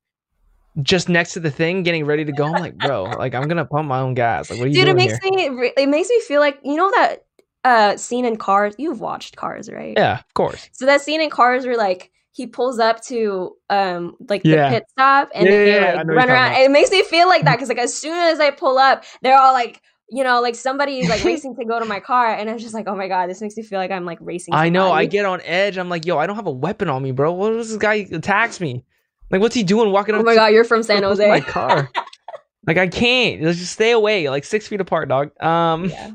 just 0.83 1.09
next 1.09 1.33
to 1.35 1.41
the 1.41 1.51
thing 1.51 1.83
getting 1.83 2.05
ready 2.05 2.25
to 2.25 2.33
go. 2.33 2.45
I'm 2.45 2.53
like, 2.53 2.77
bro, 2.77 3.05
like 3.05 3.35
I'm 3.35 3.49
gonna 3.49 3.65
pump 3.65 3.89
my 3.89 4.01
own 4.01 4.15
gas. 4.15 4.51
Like, 4.51 4.59
what 4.59 4.67
are 4.67 4.69
you 4.69 4.75
Dude, 4.75 4.85
doing? 4.87 4.97
Dude, 4.97 5.07
it 5.07 5.11
makes 5.11 5.25
here? 5.25 5.53
me 5.53 5.73
it 5.77 5.89
makes 5.89 6.09
me 6.09 6.21
feel 6.21 6.41
like 6.41 6.59
you 6.63 6.77
know 6.77 6.91
that 6.93 7.25
uh 7.65 7.97
scene 7.97 8.25
in 8.25 8.37
Cars. 8.37 8.75
You've 8.79 9.01
watched 9.01 9.37
Cars, 9.37 9.71
right? 9.71 9.95
Yeah, 9.97 10.21
of 10.21 10.35
course. 10.35 10.69
So 10.73 10.87
that 10.87 11.01
scene 11.01 11.21
in 11.21 11.31
Cars 11.31 11.67
where 11.67 11.77
like 11.77 12.11
he 12.33 12.47
pulls 12.47 12.79
up 12.79 13.03
to 13.05 13.57
um 13.69 14.17
like 14.29 14.43
yeah. 14.45 14.69
the 14.69 14.77
pit 14.77 14.85
stop 14.91 15.31
and 15.35 15.47
yeah, 15.47 15.51
then 15.51 15.67
they 15.67 15.97
like 15.97 16.07
run 16.07 16.31
around. 16.31 16.53
It 16.55 16.71
makes 16.71 16.91
me 16.91 17.03
feel 17.03 17.29
like 17.29 17.45
that 17.45 17.57
because 17.57 17.69
like 17.69 17.79
as 17.79 17.95
soon 17.95 18.17
as 18.17 18.41
I 18.41 18.51
pull 18.51 18.79
up, 18.79 19.05
they're 19.23 19.39
all 19.39 19.53
like 19.53 19.83
you 20.13 20.25
know, 20.25 20.41
like 20.41 20.57
somebody 20.57 20.99
is 20.99 21.09
like 21.09 21.25
racing 21.25 21.57
to 21.57 21.65
go 21.65 21.79
to 21.79 21.85
my 21.85 22.01
car, 22.01 22.35
and 22.35 22.51
I'm 22.51 22.59
just 22.59 22.75
like, 22.75 22.89
oh 22.89 22.97
my 22.97 23.09
god, 23.09 23.29
this 23.29 23.41
makes 23.41 23.57
me 23.57 23.63
feel 23.63 23.79
like 23.79 23.91
I'm 23.91 24.05
like 24.05 24.19
racing. 24.21 24.53
Somebody. 24.53 24.67
I 24.67 24.71
know. 24.71 24.93
I 24.93 25.07
get 25.07 25.25
on 25.25 25.41
edge. 25.43 25.79
I'm 25.79 25.89
like, 25.89 26.05
yo, 26.05 26.19
I 26.19 26.27
don't 26.27 26.37
have 26.37 26.47
a 26.47 26.53
weapon 26.53 26.89
on 26.89 27.03
me, 27.03 27.13
bro. 27.13 27.33
What 27.33 27.53
if 27.53 27.69
this 27.69 27.77
guy 27.77 28.07
attacks 28.11 28.61
me? 28.61 28.85
Like, 29.31 29.41
what's 29.41 29.55
he 29.55 29.63
doing 29.63 29.93
walking 29.93 30.15
up? 30.15 30.23
Oh 30.23 30.25
my 30.25 30.35
god, 30.35 30.49
you're 30.49 30.65
from 30.65 30.83
San 30.83 31.03
Jose. 31.03 31.27
My 31.27 31.41
car. 31.41 31.91
like, 32.67 32.79
I 32.79 32.89
can't. 32.89 33.43
Let's 33.43 33.59
just 33.59 33.73
stay 33.73 33.93
away, 33.93 34.29
like 34.29 34.45
six 34.45 34.67
feet 34.67 34.81
apart, 34.81 35.09
dog. 35.09 35.31
Um, 35.43 35.87
yeah. 35.87 36.11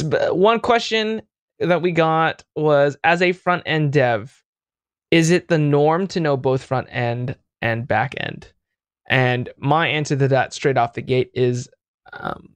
one 0.30 0.60
question 0.60 1.22
that 1.58 1.82
we 1.82 1.92
got 1.92 2.44
was 2.56 2.96
as 3.04 3.22
a 3.22 3.32
front 3.32 3.64
end 3.66 3.92
dev, 3.92 4.42
is 5.10 5.30
it 5.30 5.48
the 5.48 5.58
norm 5.58 6.06
to 6.08 6.20
know 6.20 6.36
both 6.36 6.64
front 6.64 6.88
end 6.90 7.36
and 7.60 7.86
back 7.86 8.14
end? 8.18 8.52
And 9.08 9.50
my 9.58 9.88
answer 9.88 10.16
to 10.16 10.28
that 10.28 10.52
straight 10.54 10.78
off 10.78 10.94
the 10.94 11.02
gate 11.02 11.30
is 11.34 11.68
um, 12.12 12.54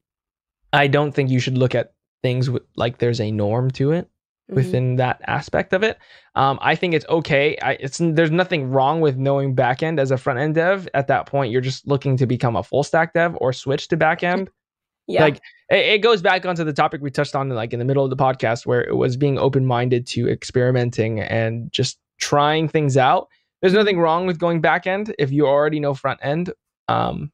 I 0.72 0.86
don't 0.86 1.12
think 1.12 1.30
you 1.30 1.40
should 1.40 1.58
look 1.58 1.74
at 1.74 1.92
things 2.22 2.48
with, 2.48 2.62
like 2.76 2.98
there's 2.98 3.20
a 3.20 3.30
norm 3.30 3.70
to 3.72 3.92
it 3.92 4.08
mm-hmm. 4.48 4.56
within 4.56 4.96
that 4.96 5.20
aspect 5.26 5.72
of 5.72 5.82
it. 5.82 5.98
Um, 6.34 6.58
I 6.62 6.74
think 6.74 6.94
it's 6.94 7.06
okay. 7.08 7.56
I, 7.62 7.72
it's 7.72 7.98
there's 7.98 8.30
nothing 8.30 8.70
wrong 8.70 9.00
with 9.00 9.16
knowing 9.16 9.54
back 9.54 9.82
end 9.82 9.98
as 9.98 10.10
a 10.10 10.18
front 10.18 10.38
end 10.38 10.54
dev. 10.54 10.88
At 10.94 11.08
that 11.08 11.26
point, 11.26 11.52
you're 11.52 11.60
just 11.60 11.86
looking 11.86 12.16
to 12.16 12.26
become 12.26 12.56
a 12.56 12.62
full 12.62 12.82
stack 12.82 13.12
dev 13.12 13.36
or 13.40 13.52
switch 13.52 13.88
to 13.88 13.96
back 13.96 14.22
end. 14.22 14.50
Yeah. 15.08 15.22
Like 15.22 15.36
it, 15.70 15.86
it, 15.86 15.98
goes 16.02 16.20
back 16.20 16.44
onto 16.44 16.64
the 16.64 16.72
topic 16.72 17.00
we 17.00 17.12
touched 17.12 17.36
on 17.36 17.48
like 17.50 17.72
in 17.72 17.78
the 17.78 17.84
middle 17.84 18.02
of 18.02 18.10
the 18.10 18.16
podcast 18.16 18.66
where 18.66 18.82
it 18.82 18.96
was 18.96 19.16
being 19.16 19.38
open 19.38 19.64
minded 19.64 20.04
to 20.08 20.28
experimenting 20.28 21.20
and 21.20 21.70
just 21.70 22.00
trying 22.18 22.68
things 22.68 22.96
out. 22.96 23.28
There's 23.60 23.72
nothing 23.72 24.00
wrong 24.00 24.26
with 24.26 24.40
going 24.40 24.60
back 24.60 24.84
end 24.84 25.14
if 25.16 25.30
you 25.30 25.46
already 25.46 25.78
know 25.78 25.94
front 25.94 26.18
end. 26.24 26.52
Um, 26.88 27.30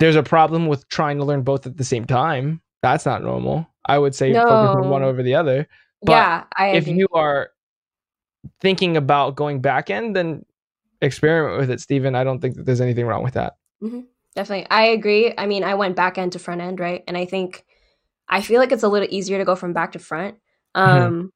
there's 0.00 0.16
a 0.16 0.22
problem 0.22 0.66
with 0.66 0.88
trying 0.88 1.18
to 1.18 1.24
learn 1.24 1.42
both 1.42 1.66
at 1.66 1.76
the 1.76 1.84
same 1.84 2.06
time. 2.06 2.62
That's 2.80 3.04
not 3.04 3.22
normal. 3.22 3.68
I 3.86 3.98
would 3.98 4.14
say 4.14 4.32
no. 4.32 4.46
focus 4.46 4.84
on 4.84 4.90
one 4.90 5.02
over 5.02 5.22
the 5.22 5.34
other. 5.34 5.68
But 6.02 6.12
yeah, 6.12 6.44
I 6.56 6.68
if 6.68 6.84
agree. 6.84 7.00
you 7.00 7.08
are 7.12 7.50
thinking 8.60 8.96
about 8.96 9.36
going 9.36 9.60
back 9.60 9.90
end, 9.90 10.16
then 10.16 10.44
experiment 11.00 11.60
with 11.60 11.70
it, 11.70 11.80
Stephen. 11.80 12.14
I 12.14 12.24
don't 12.24 12.40
think 12.40 12.56
that 12.56 12.66
there's 12.66 12.80
anything 12.80 13.06
wrong 13.06 13.22
with 13.22 13.34
that. 13.34 13.56
Mm-hmm. 13.82 14.00
Definitely. 14.34 14.66
I 14.70 14.86
agree. 14.86 15.34
I 15.36 15.46
mean, 15.46 15.62
I 15.62 15.74
went 15.74 15.96
back 15.96 16.18
end 16.18 16.32
to 16.32 16.38
front 16.38 16.60
end, 16.60 16.80
right? 16.80 17.04
And 17.06 17.16
I 17.16 17.26
think 17.26 17.64
I 18.28 18.40
feel 18.40 18.60
like 18.60 18.72
it's 18.72 18.82
a 18.82 18.88
little 18.88 19.08
easier 19.10 19.38
to 19.38 19.44
go 19.44 19.54
from 19.54 19.72
back 19.72 19.92
to 19.92 19.98
front. 19.98 20.36
Mm-hmm. 20.74 21.02
Um, 21.02 21.12
mm-hmm 21.12 21.26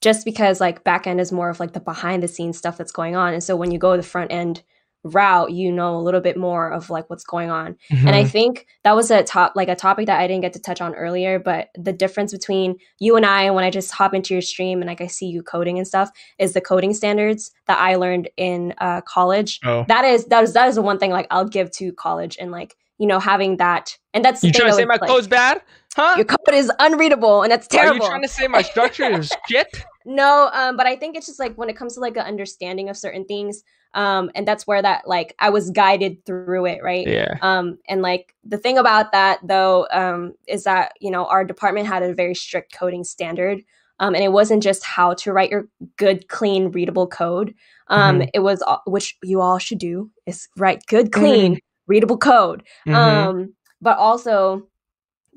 just 0.00 0.24
because 0.24 0.60
like 0.60 0.84
back 0.84 1.06
end 1.06 1.20
is 1.20 1.32
more 1.32 1.50
of 1.50 1.60
like 1.60 1.72
the 1.72 1.80
behind 1.80 2.22
the 2.22 2.28
scenes 2.28 2.58
stuff 2.58 2.76
that's 2.76 2.92
going 2.92 3.16
on 3.16 3.32
and 3.32 3.42
so 3.42 3.56
when 3.56 3.70
you 3.70 3.78
go 3.78 3.92
to 3.92 4.02
the 4.02 4.08
front 4.08 4.32
end 4.32 4.62
route 5.04 5.52
you 5.52 5.70
know 5.70 5.96
a 5.96 6.02
little 6.02 6.20
bit 6.20 6.36
more 6.36 6.72
of 6.72 6.90
like 6.90 7.08
what's 7.08 7.24
going 7.24 7.50
on 7.50 7.76
mm-hmm. 7.90 8.06
and 8.06 8.16
i 8.16 8.22
mm-hmm. 8.22 8.30
think 8.30 8.66
that 8.82 8.96
was 8.96 9.10
a 9.10 9.22
top 9.22 9.52
like 9.54 9.68
a 9.68 9.74
topic 9.74 10.06
that 10.06 10.20
i 10.20 10.26
didn't 10.26 10.42
get 10.42 10.52
to 10.52 10.58
touch 10.58 10.80
on 10.80 10.94
earlier 10.94 11.38
but 11.38 11.68
the 11.76 11.92
difference 11.92 12.32
between 12.32 12.76
you 12.98 13.16
and 13.16 13.24
i 13.24 13.50
when 13.50 13.64
i 13.64 13.70
just 13.70 13.92
hop 13.92 14.12
into 14.12 14.34
your 14.34 14.42
stream 14.42 14.80
and 14.80 14.88
like 14.88 15.00
i 15.00 15.06
see 15.06 15.26
you 15.26 15.42
coding 15.42 15.78
and 15.78 15.86
stuff 15.86 16.10
is 16.38 16.52
the 16.52 16.60
coding 16.60 16.92
standards 16.92 17.52
that 17.66 17.78
i 17.78 17.94
learned 17.94 18.28
in 18.36 18.74
uh, 18.78 19.00
college 19.02 19.60
oh. 19.64 19.84
that 19.88 20.04
is 20.04 20.24
that 20.26 20.42
is 20.42 20.52
that 20.52 20.68
is 20.68 20.74
the 20.74 20.82
one 20.82 20.98
thing 20.98 21.10
like 21.10 21.28
i'll 21.30 21.48
give 21.48 21.70
to 21.70 21.92
college 21.92 22.36
and 22.40 22.50
like 22.50 22.76
you 22.98 23.06
know 23.06 23.20
having 23.20 23.56
that 23.58 23.96
and 24.14 24.24
that's 24.24 24.42
you 24.42 24.50
trying 24.50 24.70
to 24.70 24.76
say 24.76 24.84
my 24.84 24.98
like, 25.00 25.08
code's 25.08 25.28
bad 25.28 25.62
Huh? 25.98 26.14
Your 26.16 26.26
code 26.26 26.54
is 26.54 26.70
unreadable, 26.78 27.42
and 27.42 27.50
that's 27.50 27.66
terrible. 27.66 28.02
Are 28.02 28.04
you 28.04 28.08
trying 28.08 28.22
to 28.22 28.28
say 28.28 28.46
my 28.46 28.62
structure 28.62 29.10
is 29.18 29.32
shit? 29.48 29.66
No, 30.04 30.48
um, 30.52 30.76
but 30.76 30.86
I 30.86 30.94
think 30.94 31.16
it's 31.16 31.26
just 31.26 31.40
like 31.40 31.56
when 31.56 31.68
it 31.68 31.76
comes 31.76 31.94
to 31.94 32.00
like 32.00 32.16
an 32.16 32.24
understanding 32.24 32.88
of 32.88 32.96
certain 32.96 33.24
things, 33.24 33.64
um, 33.94 34.30
and 34.34 34.46
that's 34.46 34.66
where 34.66 34.82
that 34.82 35.08
like 35.08 35.34
I 35.38 35.50
was 35.50 35.70
guided 35.70 36.24
through 36.24 36.66
it, 36.66 36.82
right? 36.82 37.06
Yeah. 37.06 37.36
Um, 37.40 37.78
and 37.88 38.02
like 38.02 38.34
the 38.44 38.58
thing 38.58 38.78
about 38.78 39.12
that 39.12 39.40
though, 39.42 39.86
um, 39.90 40.34
is 40.46 40.64
that 40.64 40.92
you 41.00 41.10
know 41.10 41.26
our 41.26 41.44
department 41.44 41.86
had 41.86 42.02
a 42.02 42.14
very 42.14 42.34
strict 42.34 42.72
coding 42.72 43.04
standard, 43.04 43.60
um, 43.98 44.14
and 44.14 44.22
it 44.22 44.32
wasn't 44.32 44.62
just 44.62 44.84
how 44.84 45.14
to 45.14 45.32
write 45.32 45.50
your 45.50 45.68
good, 45.96 46.28
clean, 46.28 46.70
readable 46.70 47.06
code. 47.06 47.54
Um, 47.88 48.20
mm-hmm. 48.20 48.28
it 48.34 48.40
was 48.40 48.62
which 48.86 49.16
you 49.22 49.40
all 49.40 49.58
should 49.58 49.78
do 49.78 50.10
is 50.26 50.48
write 50.56 50.84
good, 50.86 51.12
clean, 51.12 51.52
mm-hmm. 51.52 51.58
readable 51.86 52.18
code. 52.18 52.64
Mm-hmm. 52.86 52.94
Um, 52.94 53.54
but 53.80 53.96
also 53.96 54.68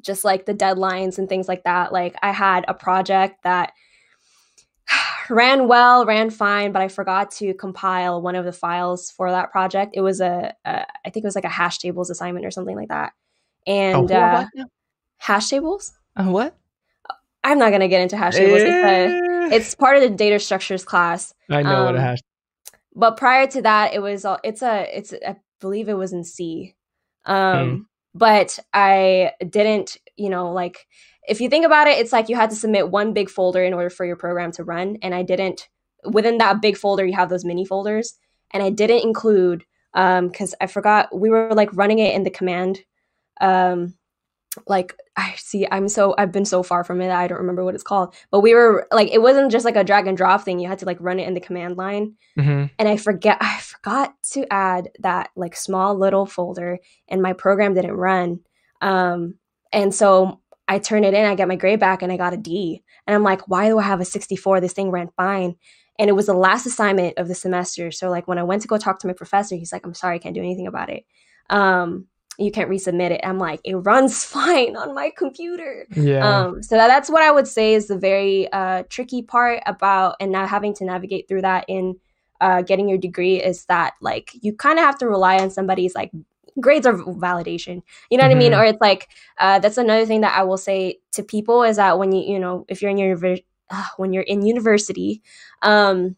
just 0.02 0.26
like 0.26 0.46
the 0.46 0.54
deadlines 0.54 1.18
and 1.18 1.30
things 1.30 1.48
like 1.48 1.64
that. 1.64 1.94
Like 1.94 2.16
I 2.22 2.32
had 2.32 2.66
a 2.68 2.74
project 2.74 3.44
that 3.44 3.74
ran 5.32 5.68
well, 5.68 6.06
ran 6.06 6.30
fine, 6.30 6.72
but 6.72 6.82
I 6.82 6.88
forgot 6.88 7.32
to 7.32 7.54
compile 7.54 8.22
one 8.22 8.36
of 8.36 8.46
the 8.46 8.52
files 8.52 9.10
for 9.10 9.32
that 9.32 9.52
project. 9.52 9.94
It 9.96 10.02
was 10.02 10.22
a, 10.22 10.54
a 10.66 10.86
I 11.06 11.10
think 11.10 11.24
it 11.24 11.28
was 11.28 11.36
like 11.36 11.46
a 11.46 11.50
hash 11.50 11.80
tables 11.80 12.10
assignment 12.10 12.46
or 12.46 12.52
something 12.52 12.76
like 12.76 12.90
that. 12.90 13.14
And 13.66 14.12
uh, 14.12 14.46
hash 15.18 15.50
tables? 15.50 15.94
Uh, 16.16 16.26
what? 16.26 16.56
I'm 17.44 17.58
not 17.58 17.72
gonna 17.72 17.88
get 17.88 18.02
into 18.02 18.18
hash 18.18 18.36
tables. 18.36 18.62
Eh. 18.62 19.50
it's 19.56 19.74
part 19.74 19.98
of 19.98 20.04
the 20.04 20.10
data 20.10 20.40
structures 20.40 20.84
class. 20.84 21.34
I 21.50 21.64
know 21.64 21.78
um, 21.78 21.86
what 21.86 21.96
a 21.96 21.98
um, 21.98 22.04
hash. 22.04 22.20
But 22.94 23.18
prior 23.18 23.48
to 23.48 23.62
that, 23.64 23.94
it 23.94 24.00
was 24.00 24.26
all. 24.26 24.40
it's 24.44 24.62
a 24.62 24.86
it's 24.96 25.14
I 25.14 25.38
believe 25.60 25.90
it 25.90 25.94
was 25.94 26.14
in 26.14 26.24
C. 26.24 26.76
Um, 27.26 27.70
hmm 27.70 27.82
but 28.14 28.60
I 28.74 29.32
didn't, 29.48 29.98
you 30.18 30.30
know, 30.30 30.52
like 30.52 30.86
if 31.28 31.42
you 31.42 31.50
think 31.50 31.66
about 31.66 31.88
it, 31.88 32.00
it's 32.00 32.12
like 32.12 32.30
you 32.30 32.36
had 32.36 32.50
to 32.50 32.56
submit 32.56 32.90
one 32.90 33.14
big 33.14 33.30
folder 33.30 33.64
in 33.64 33.74
order 33.74 33.90
for 33.90 34.06
your 34.06 34.16
program 34.16 34.52
to 34.54 34.64
run. 34.64 34.98
And 35.02 35.14
I 35.14 35.24
didn't, 35.24 35.70
within 36.04 36.38
that 36.40 36.62
big 36.62 36.78
folder, 36.78 37.06
you 37.06 37.14
have 37.14 37.30
those 37.30 37.46
mini 37.46 37.66
folders. 37.66 38.16
And 38.52 38.64
I 38.64 38.70
didn't 38.70 39.04
include, 39.04 39.64
um, 39.94 40.28
because 40.28 40.56
I 40.60 40.68
forgot 40.68 41.16
we 41.16 41.30
were 41.30 41.54
like 41.54 41.70
running 41.74 42.00
it 42.00 42.16
in 42.16 42.24
the 42.24 42.30
command, 42.30 42.80
um, 43.40 43.94
like 44.68 44.96
I 45.16 45.34
see 45.38 45.66
I'm 45.72 45.88
so 45.88 46.14
I've 46.18 46.32
been 46.32 46.46
so 46.46 46.62
far 46.62 46.84
from 46.84 47.02
it 47.02 47.10
I 47.10 47.28
don't 47.28 47.38
remember 47.38 47.64
what 47.64 47.76
it's 47.76 47.84
called. 47.84 48.14
But 48.32 48.42
we 48.42 48.54
were 48.54 48.88
like 48.92 49.10
it 49.10 49.22
wasn't 49.22 49.52
just 49.52 49.66
like 49.66 49.76
a 49.76 49.84
drag 49.84 50.08
and 50.08 50.18
drop 50.18 50.44
thing. 50.44 50.60
You 50.60 50.68
had 50.68 50.80
to 50.80 50.86
like 50.86 50.98
run 51.00 51.20
it 51.20 51.28
in 51.28 51.34
the 51.34 51.40
command 51.40 51.78
line. 51.78 52.16
Mm-hmm. 52.38 52.66
And 52.78 52.88
I 52.88 52.98
forget 52.98 53.38
I 53.40 53.60
forgot 53.60 54.14
to 54.32 54.52
add 54.52 54.90
that 55.00 55.30
like 55.36 55.56
small 55.56 55.96
little 55.98 56.26
folder 56.26 56.80
and 57.08 57.22
my 57.22 57.34
program 57.34 57.74
didn't 57.74 57.94
run. 57.94 58.42
Um 58.82 59.36
and 59.72 59.96
so 59.96 60.42
I 60.68 60.80
turn 60.80 61.04
it 61.04 61.14
in, 61.14 61.26
I 61.26 61.36
get 61.36 61.48
my 61.48 61.56
grade 61.56 61.80
back 61.80 62.02
and 62.02 62.12
I 62.12 62.18
got 62.18 62.34
a 62.34 62.38
D. 62.38 62.84
And 63.06 63.16
I'm 63.16 63.24
like, 63.24 63.48
why 63.48 63.68
do 63.68 63.78
I 63.80 63.84
have 63.84 64.00
a 64.00 64.06
64? 64.06 64.62
This 64.62 64.74
thing 64.74 64.92
ran 64.92 65.10
fine. 65.18 65.56
And 66.00 66.10
it 66.10 66.14
was 66.14 66.28
the 66.28 66.34
last 66.34 66.66
assignment 66.66 67.18
of 67.18 67.28
the 67.28 67.36
semester. 67.36 67.92
So 67.92 68.10
like 68.10 68.28
when 68.28 68.38
I 68.38 68.44
went 68.44 68.62
to 68.62 68.68
go 68.68 68.78
talk 68.78 69.00
to 69.00 69.08
my 69.08 69.14
professor, 69.14 69.56
he's 69.56 69.74
like, 69.74 69.86
I'm 69.86 69.94
sorry, 69.94 70.16
I 70.16 70.20
can't 70.20 70.36
do 70.36 70.42
anything 70.42 70.68
about 70.68 70.90
it. 70.90 71.06
Um 71.50 72.08
you 72.38 72.52
can't 72.52 72.70
resubmit 72.70 73.12
it. 73.12 73.22
I'm 73.24 73.38
like, 73.38 73.60
it 73.64 73.76
runs 73.76 74.24
fine 74.26 74.76
on 74.76 74.96
my 74.96 75.12
computer. 75.16 75.86
Yeah. 75.96 76.28
Um, 76.28 76.64
so 76.64 76.76
that, 76.76 76.88
that's 76.88 77.10
what 77.10 77.22
I 77.22 77.32
would 77.32 77.48
say 77.48 77.74
is 77.74 77.88
the 77.88 77.98
very 77.98 78.52
uh, 78.52 78.84
tricky 78.90 79.22
part 79.22 79.62
about 79.66 80.16
and 80.20 80.32
now 80.32 80.48
having 80.48 80.74
to 80.76 80.86
navigate 80.86 81.28
through 81.28 81.42
that 81.42 81.66
in 81.68 81.98
uh, 82.40 82.64
getting 82.64 82.90
your 82.90 82.98
degree 82.98 83.42
is 83.42 83.66
that 83.66 83.94
like 84.02 84.32
you 84.42 84.54
kind 84.54 84.80
of 84.80 84.86
have 84.86 84.98
to 84.98 85.08
rely 85.08 85.38
on 85.38 85.52
somebody's 85.52 85.94
like 85.94 86.12
grades 86.60 86.86
are 86.86 86.94
validation. 86.94 87.82
You 88.10 88.18
know 88.18 88.24
what 88.24 88.32
mm-hmm. 88.32 88.36
I 88.38 88.40
mean? 88.40 88.52
Mm-hmm. 88.52 88.62
Or 88.62 88.66
it's 88.66 88.82
like 88.82 89.10
uh, 89.40 89.60
that's 89.60 89.78
another 89.78 90.06
thing 90.06 90.22
that 90.22 90.38
I 90.38 90.44
will 90.44 90.58
say 90.58 91.00
to 91.14 91.24
people 91.24 91.64
is 91.64 91.78
that 91.78 92.00
when 92.00 92.12
you 92.12 92.34
you 92.34 92.40
know 92.40 92.66
if 92.68 92.82
you're 92.82 92.92
in 92.92 92.98
your 92.98 93.18
uh, 93.70 93.86
when 93.98 94.14
you're 94.14 94.24
in 94.24 94.46
university, 94.46 95.22
um, 95.62 96.16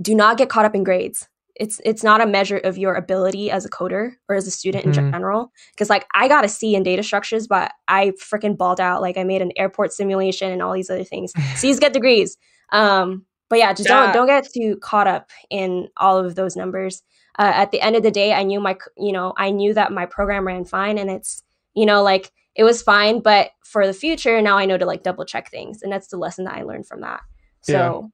do 0.00 0.14
not 0.14 0.38
get 0.38 0.48
caught 0.48 0.64
up 0.64 0.74
in 0.74 0.84
grades 0.84 1.28
it's 1.58 1.80
it's 1.84 2.02
not 2.02 2.20
a 2.20 2.26
measure 2.26 2.58
of 2.58 2.78
your 2.78 2.94
ability 2.94 3.50
as 3.50 3.64
a 3.64 3.70
coder 3.70 4.12
or 4.28 4.36
as 4.36 4.46
a 4.46 4.50
student 4.50 4.84
mm-hmm. 4.84 5.06
in 5.06 5.12
general 5.12 5.52
because 5.72 5.90
like 5.90 6.06
i 6.14 6.28
got 6.28 6.44
a 6.44 6.48
c 6.48 6.74
in 6.74 6.82
data 6.82 7.02
structures 7.02 7.46
but 7.46 7.72
i 7.88 8.12
freaking 8.20 8.56
balled 8.56 8.80
out 8.80 9.00
like 9.00 9.16
i 9.16 9.24
made 9.24 9.42
an 9.42 9.52
airport 9.56 9.92
simulation 9.92 10.52
and 10.52 10.62
all 10.62 10.72
these 10.72 10.90
other 10.90 11.04
things 11.04 11.32
c's 11.56 11.80
get 11.80 11.92
degrees 11.92 12.36
um 12.72 13.24
but 13.48 13.58
yeah 13.58 13.72
just 13.72 13.88
yeah. 13.88 14.04
don't 14.04 14.12
don't 14.12 14.26
get 14.26 14.48
too 14.52 14.76
caught 14.80 15.06
up 15.06 15.30
in 15.50 15.88
all 15.96 16.18
of 16.18 16.34
those 16.34 16.56
numbers 16.56 17.02
uh, 17.38 17.52
at 17.54 17.70
the 17.70 17.80
end 17.80 17.96
of 17.96 18.02
the 18.02 18.10
day 18.10 18.32
i 18.32 18.42
knew 18.42 18.60
my 18.60 18.76
you 18.96 19.12
know 19.12 19.32
i 19.36 19.50
knew 19.50 19.74
that 19.74 19.92
my 19.92 20.06
program 20.06 20.46
ran 20.46 20.64
fine 20.64 20.98
and 20.98 21.10
it's 21.10 21.42
you 21.74 21.86
know 21.86 22.02
like 22.02 22.32
it 22.54 22.64
was 22.64 22.82
fine 22.82 23.20
but 23.20 23.50
for 23.64 23.86
the 23.86 23.92
future 23.92 24.40
now 24.40 24.56
i 24.56 24.66
know 24.66 24.78
to 24.78 24.86
like 24.86 25.02
double 25.02 25.24
check 25.24 25.50
things 25.50 25.82
and 25.82 25.92
that's 25.92 26.08
the 26.08 26.16
lesson 26.16 26.44
that 26.44 26.54
i 26.54 26.62
learned 26.62 26.86
from 26.86 27.00
that 27.00 27.20
so 27.62 28.10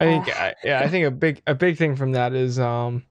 I 0.00 0.04
think 0.04 0.40
uh, 0.40 0.52
yeah, 0.64 0.80
I 0.80 0.88
think 0.88 1.06
a 1.06 1.10
big 1.10 1.42
a 1.46 1.54
big 1.54 1.78
thing 1.78 1.94
from 1.94 2.12
that 2.12 2.32
is 2.32 2.58
um 2.58 3.04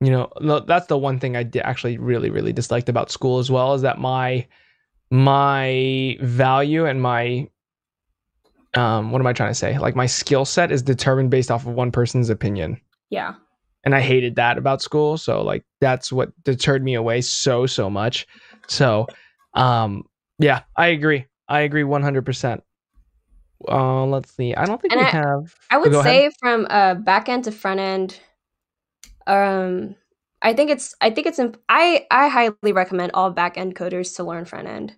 you 0.00 0.10
know, 0.12 0.30
that's 0.66 0.86
the 0.86 0.96
one 0.96 1.18
thing 1.18 1.36
I 1.36 1.42
did 1.42 1.62
actually 1.62 1.98
really 1.98 2.30
really 2.30 2.52
disliked 2.52 2.88
about 2.88 3.10
school 3.10 3.38
as 3.38 3.50
well 3.50 3.74
is 3.74 3.82
that 3.82 3.98
my 3.98 4.46
my 5.10 6.16
value 6.20 6.86
and 6.86 7.02
my 7.02 7.48
um 8.74 9.10
what 9.10 9.20
am 9.20 9.26
I 9.26 9.32
trying 9.32 9.50
to 9.50 9.54
say? 9.54 9.78
Like 9.78 9.96
my 9.96 10.06
skill 10.06 10.44
set 10.44 10.72
is 10.72 10.82
determined 10.82 11.30
based 11.30 11.50
off 11.50 11.66
of 11.66 11.74
one 11.74 11.92
person's 11.92 12.30
opinion. 12.30 12.80
Yeah. 13.10 13.34
And 13.88 13.94
I 13.94 14.02
hated 14.02 14.36
that 14.36 14.58
about 14.58 14.82
school, 14.82 15.16
so 15.16 15.40
like 15.40 15.64
that's 15.80 16.12
what 16.12 16.30
deterred 16.44 16.84
me 16.84 16.92
away 16.92 17.22
so 17.22 17.64
so 17.64 17.88
much. 17.88 18.26
So, 18.66 19.06
um 19.54 20.04
yeah, 20.38 20.64
I 20.76 20.88
agree. 20.88 21.24
I 21.48 21.60
agree 21.60 21.84
100%. 21.84 22.60
Uh, 23.66 24.04
let's 24.04 24.30
see. 24.30 24.54
I 24.54 24.66
don't 24.66 24.78
think 24.78 24.92
and 24.92 25.00
we 25.00 25.06
I, 25.06 25.08
have. 25.08 25.54
I 25.70 25.76
oh, 25.76 25.80
would 25.80 25.94
oh, 25.94 26.02
say 26.02 26.18
ahead. 26.26 26.32
from 26.38 26.66
uh, 26.68 26.96
back 26.96 27.30
end 27.30 27.44
to 27.44 27.50
front 27.50 27.80
end. 27.80 28.20
Um, 29.26 29.94
I 30.42 30.52
think 30.52 30.70
it's. 30.70 30.94
I 31.00 31.08
think 31.08 31.26
it's. 31.26 31.38
Imp- 31.38 31.56
I 31.70 32.06
I 32.10 32.28
highly 32.28 32.74
recommend 32.74 33.12
all 33.14 33.30
back 33.30 33.56
end 33.56 33.74
coders 33.74 34.14
to 34.16 34.22
learn 34.22 34.44
front 34.44 34.68
end. 34.68 34.94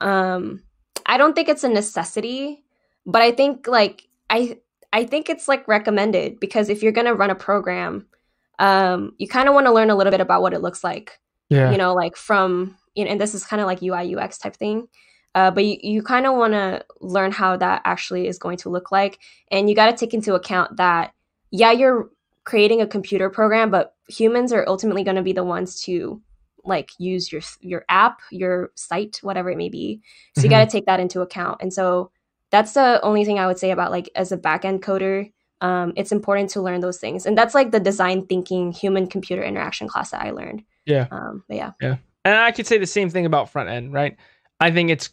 Um, 0.00 0.64
I 1.06 1.16
don't 1.16 1.36
think 1.36 1.48
it's 1.48 1.62
a 1.62 1.68
necessity, 1.68 2.64
but 3.06 3.22
I 3.22 3.30
think 3.30 3.68
like 3.68 4.08
I 4.30 4.58
I 4.92 5.04
think 5.04 5.30
it's 5.30 5.46
like 5.46 5.68
recommended 5.68 6.40
because 6.40 6.68
if 6.68 6.82
you're 6.82 6.90
gonna 6.90 7.14
run 7.14 7.30
a 7.30 7.36
program, 7.36 8.08
um, 8.58 9.12
you 9.18 9.28
kind 9.28 9.48
of 9.48 9.54
want 9.54 9.66
to 9.66 9.72
learn 9.72 9.90
a 9.90 9.96
little 9.96 10.10
bit 10.10 10.20
about 10.20 10.42
what 10.42 10.54
it 10.54 10.62
looks 10.62 10.82
like. 10.82 11.18
Yeah. 11.48 11.70
You 11.70 11.78
know, 11.78 11.94
like 11.94 12.16
from 12.16 12.76
you 12.94 13.04
know, 13.04 13.10
and 13.10 13.20
this 13.20 13.34
is 13.34 13.44
kind 13.44 13.60
of 13.60 13.66
like 13.66 13.82
UI 13.82 14.16
UX 14.16 14.38
type 14.38 14.56
thing. 14.56 14.88
Uh, 15.34 15.50
but 15.50 15.64
you, 15.64 15.76
you 15.82 16.02
kind 16.02 16.26
of 16.26 16.34
want 16.34 16.54
to 16.54 16.82
learn 17.00 17.30
how 17.30 17.58
that 17.58 17.82
actually 17.84 18.26
is 18.26 18.38
going 18.38 18.56
to 18.56 18.70
look 18.70 18.90
like. 18.90 19.18
And 19.50 19.68
you 19.68 19.76
got 19.76 19.90
to 19.90 19.96
take 19.96 20.14
into 20.14 20.34
account 20.34 20.78
that, 20.78 21.12
yeah, 21.50 21.72
you're 21.72 22.10
creating 22.44 22.80
a 22.80 22.86
computer 22.86 23.28
program, 23.28 23.70
but 23.70 23.94
humans 24.08 24.50
are 24.50 24.66
ultimately 24.66 25.04
going 25.04 25.16
to 25.16 25.22
be 25.22 25.34
the 25.34 25.44
ones 25.44 25.82
to 25.82 26.22
like 26.64 26.90
use 26.98 27.30
your 27.30 27.42
your 27.60 27.84
app, 27.88 28.20
your 28.30 28.72
site, 28.74 29.18
whatever 29.22 29.50
it 29.50 29.58
may 29.58 29.68
be. 29.68 30.00
So 30.34 30.40
mm-hmm. 30.40 30.46
you 30.46 30.50
got 30.50 30.64
to 30.64 30.70
take 30.70 30.86
that 30.86 31.00
into 31.00 31.20
account. 31.20 31.58
And 31.60 31.72
so 31.72 32.10
that's 32.50 32.72
the 32.72 33.00
only 33.02 33.24
thing 33.24 33.38
I 33.38 33.46
would 33.46 33.58
say 33.58 33.72
about 33.72 33.90
like 33.90 34.08
as 34.14 34.32
a 34.32 34.38
backend 34.38 34.80
coder, 34.80 35.32
um, 35.60 35.92
it's 35.96 36.12
important 36.12 36.50
to 36.50 36.60
learn 36.60 36.80
those 36.80 36.98
things. 36.98 37.26
And 37.26 37.36
that's 37.36 37.54
like 37.54 37.70
the 37.70 37.80
design 37.80 38.26
thinking 38.26 38.72
human 38.72 39.06
computer 39.06 39.42
interaction 39.42 39.88
class 39.88 40.10
that 40.10 40.22
I 40.22 40.30
learned. 40.30 40.62
Yeah. 40.84 41.08
Um, 41.10 41.44
yeah. 41.48 41.72
Yeah. 41.80 41.96
And 42.24 42.34
I 42.34 42.52
could 42.52 42.66
say 42.66 42.78
the 42.78 42.86
same 42.86 43.10
thing 43.10 43.26
about 43.26 43.50
front 43.50 43.68
end, 43.68 43.92
right? 43.92 44.16
I 44.60 44.70
think 44.70 44.90
it's 44.90 45.10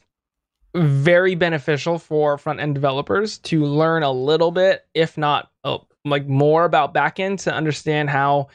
very 0.75 1.35
beneficial 1.35 1.99
for 1.99 2.37
front 2.37 2.59
end 2.59 2.73
developers 2.73 3.37
to 3.39 3.63
learn 3.63 4.03
a 4.03 4.11
little 4.11 4.51
bit, 4.51 4.85
if 4.93 5.17
not 5.17 5.51
uh, 5.63 5.77
like 6.03 6.27
more 6.27 6.65
about 6.65 6.93
backend 6.93 7.43
to 7.43 7.53
understand 7.53 8.09
how 8.09 8.47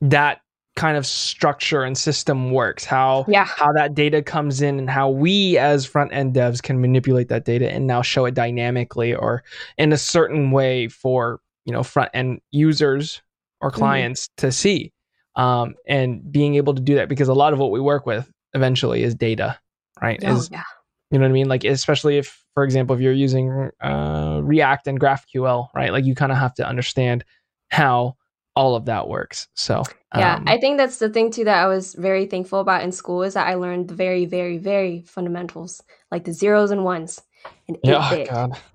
that 0.00 0.40
kind 0.78 0.96
of 0.96 1.04
structure 1.04 1.82
and 1.82 1.98
system 1.98 2.52
works 2.52 2.84
how 2.84 3.24
yeah. 3.26 3.44
how 3.44 3.72
that 3.72 3.94
data 3.94 4.22
comes 4.22 4.62
in 4.62 4.78
and 4.78 4.88
how 4.88 5.10
we 5.10 5.58
as 5.58 5.84
front 5.84 6.12
end 6.12 6.36
devs 6.36 6.62
can 6.62 6.80
manipulate 6.80 7.28
that 7.28 7.44
data 7.44 7.68
and 7.68 7.84
now 7.88 8.00
show 8.00 8.24
it 8.26 8.34
dynamically 8.34 9.12
or 9.12 9.42
in 9.76 9.92
a 9.92 9.96
certain 9.96 10.52
way 10.52 10.86
for 10.86 11.40
you 11.64 11.72
know 11.72 11.82
front 11.82 12.08
end 12.14 12.40
users 12.52 13.20
or 13.60 13.70
mm-hmm. 13.70 13.78
clients 13.78 14.28
mm-hmm. 14.28 14.46
to 14.46 14.52
see 14.52 14.92
um, 15.34 15.74
and 15.88 16.30
being 16.30 16.54
able 16.54 16.74
to 16.74 16.80
do 16.80 16.94
that 16.94 17.08
because 17.08 17.26
a 17.26 17.34
lot 17.34 17.52
of 17.52 17.58
what 17.58 17.72
we 17.72 17.80
work 17.80 18.06
with 18.06 18.30
eventually 18.54 19.02
is 19.02 19.16
data 19.16 19.58
right 20.00 20.20
oh, 20.24 20.36
is 20.36 20.48
yeah. 20.52 20.62
You 21.10 21.18
know 21.18 21.24
what 21.24 21.30
I 21.30 21.32
mean? 21.32 21.48
Like 21.48 21.64
especially 21.64 22.18
if, 22.18 22.44
for 22.52 22.64
example, 22.64 22.94
if 22.94 23.00
you're 23.00 23.14
using 23.14 23.70
uh, 23.80 24.40
React 24.42 24.88
and 24.88 25.00
GraphQL, 25.00 25.68
right? 25.74 25.90
Like 25.90 26.04
you 26.04 26.14
kind 26.14 26.30
of 26.30 26.36
have 26.36 26.52
to 26.56 26.68
understand 26.68 27.24
how 27.70 28.16
all 28.58 28.74
of 28.74 28.86
that 28.86 29.06
works. 29.06 29.46
So 29.54 29.84
yeah, 30.16 30.34
um, 30.34 30.48
I 30.48 30.58
think 30.58 30.78
that's 30.78 30.98
the 30.98 31.08
thing 31.08 31.30
too 31.30 31.44
that 31.44 31.62
I 31.62 31.68
was 31.68 31.94
very 31.94 32.26
thankful 32.26 32.58
about 32.58 32.82
in 32.82 32.90
school 32.90 33.22
is 33.22 33.34
that 33.34 33.46
I 33.46 33.54
learned 33.54 33.86
the 33.86 33.94
very, 33.94 34.26
very, 34.26 34.58
very 34.58 35.02
fundamentals, 35.02 35.80
like 36.10 36.24
the 36.24 36.32
zeros 36.32 36.72
and 36.72 36.82
ones 36.82 37.22
and 37.68 37.78
yeah, 37.84 38.10
bit 38.10 38.28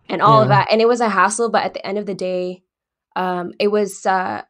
and 0.08 0.22
all 0.22 0.38
yeah. 0.38 0.44
of 0.44 0.48
that. 0.48 0.68
And 0.72 0.80
it 0.80 0.88
was 0.88 1.02
a 1.02 1.10
hassle, 1.10 1.50
but 1.50 1.66
at 1.66 1.74
the 1.74 1.86
end 1.86 1.98
of 1.98 2.06
the 2.06 2.14
day, 2.14 2.64
um, 3.18 3.52
it 3.60 3.68
was 3.68 4.06
uh, 4.06 4.44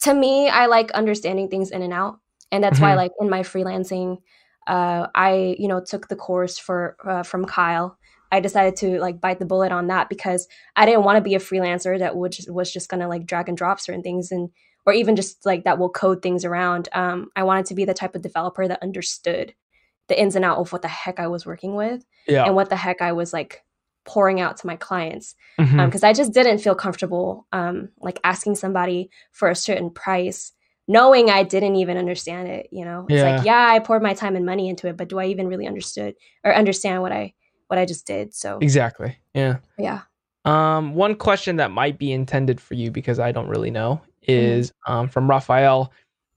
to 0.00 0.12
me. 0.12 0.50
I 0.50 0.66
like 0.66 0.90
understanding 0.90 1.48
things 1.48 1.70
in 1.70 1.80
and 1.80 1.94
out, 1.94 2.20
and 2.52 2.62
that's 2.62 2.76
mm-hmm. 2.76 2.84
why, 2.84 2.94
like 2.96 3.12
in 3.18 3.30
my 3.30 3.40
freelancing, 3.40 4.18
uh, 4.66 5.06
I 5.14 5.56
you 5.58 5.68
know 5.68 5.82
took 5.82 6.08
the 6.08 6.16
course 6.16 6.58
for 6.58 6.98
uh, 7.02 7.22
from 7.22 7.46
Kyle. 7.46 7.96
I 8.32 8.40
decided 8.40 8.76
to 8.76 8.98
like 8.98 9.20
bite 9.20 9.38
the 9.38 9.46
bullet 9.46 9.72
on 9.72 9.86
that 9.88 10.08
because 10.08 10.48
I 10.74 10.86
didn't 10.86 11.04
want 11.04 11.16
to 11.16 11.22
be 11.22 11.34
a 11.34 11.40
freelancer 11.40 11.98
that 11.98 12.16
would 12.16 12.32
just, 12.32 12.50
was 12.50 12.72
just 12.72 12.88
gonna 12.88 13.08
like 13.08 13.26
drag 13.26 13.48
and 13.48 13.56
drop 13.56 13.80
certain 13.80 14.02
things 14.02 14.30
and 14.30 14.50
or 14.84 14.92
even 14.92 15.16
just 15.16 15.44
like 15.44 15.64
that 15.64 15.78
will 15.78 15.90
code 15.90 16.22
things 16.22 16.44
around. 16.44 16.88
Um, 16.92 17.30
I 17.34 17.42
wanted 17.42 17.66
to 17.66 17.74
be 17.74 17.84
the 17.84 17.94
type 17.94 18.14
of 18.14 18.22
developer 18.22 18.66
that 18.68 18.82
understood 18.82 19.54
the 20.08 20.20
ins 20.20 20.36
and 20.36 20.44
out 20.44 20.58
of 20.58 20.72
what 20.72 20.82
the 20.82 20.88
heck 20.88 21.18
I 21.18 21.26
was 21.26 21.44
working 21.44 21.74
with 21.74 22.04
yeah. 22.28 22.44
and 22.44 22.54
what 22.54 22.70
the 22.70 22.76
heck 22.76 23.02
I 23.02 23.12
was 23.12 23.32
like 23.32 23.64
pouring 24.04 24.40
out 24.40 24.56
to 24.58 24.66
my 24.68 24.76
clients 24.76 25.34
because 25.56 25.72
mm-hmm. 25.72 25.80
um, 25.80 26.00
I 26.04 26.12
just 26.12 26.32
didn't 26.32 26.58
feel 26.58 26.76
comfortable 26.76 27.48
um, 27.52 27.88
like 27.98 28.20
asking 28.22 28.54
somebody 28.54 29.10
for 29.32 29.48
a 29.48 29.56
certain 29.56 29.90
price 29.90 30.52
knowing 30.88 31.30
I 31.30 31.42
didn't 31.42 31.76
even 31.76 31.96
understand 31.96 32.48
it, 32.48 32.68
you 32.70 32.84
know. 32.84 33.06
It's 33.08 33.18
yeah. 33.18 33.36
like, 33.36 33.44
yeah, 33.44 33.68
I 33.70 33.80
poured 33.80 34.02
my 34.02 34.14
time 34.14 34.36
and 34.36 34.46
money 34.46 34.68
into 34.68 34.86
it, 34.86 34.96
but 34.96 35.08
do 35.08 35.18
I 35.18 35.26
even 35.26 35.48
really 35.48 35.66
understood 35.66 36.14
or 36.44 36.54
understand 36.54 37.02
what 37.02 37.12
I 37.12 37.34
what 37.68 37.78
I 37.78 37.84
just 37.84 38.06
did? 38.06 38.34
So 38.34 38.58
Exactly. 38.60 39.18
Yeah. 39.34 39.58
Yeah. 39.78 40.02
Um 40.44 40.94
one 40.94 41.14
question 41.14 41.56
that 41.56 41.70
might 41.70 41.98
be 41.98 42.12
intended 42.12 42.60
for 42.60 42.74
you 42.74 42.90
because 42.90 43.18
I 43.18 43.32
don't 43.32 43.48
really 43.48 43.70
know 43.70 44.00
is 44.22 44.70
mm-hmm. 44.70 44.92
um 44.92 45.08
from 45.08 45.28
Raphael, 45.28 45.92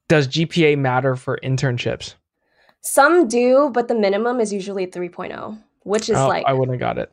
does 0.07 0.27
GPA 0.27 0.77
matter 0.77 1.15
for 1.15 1.39
internships? 1.43 2.15
Some 2.81 3.27
do, 3.27 3.69
but 3.73 3.87
the 3.87 3.95
minimum 3.95 4.39
is 4.39 4.53
usually 4.53 4.87
3.0, 4.87 5.57
which 5.83 6.09
is 6.09 6.17
oh, 6.17 6.27
like 6.27 6.45
I 6.45 6.53
wouldn't 6.53 6.79
have 6.81 6.95
got 6.95 6.97
it. 6.97 7.11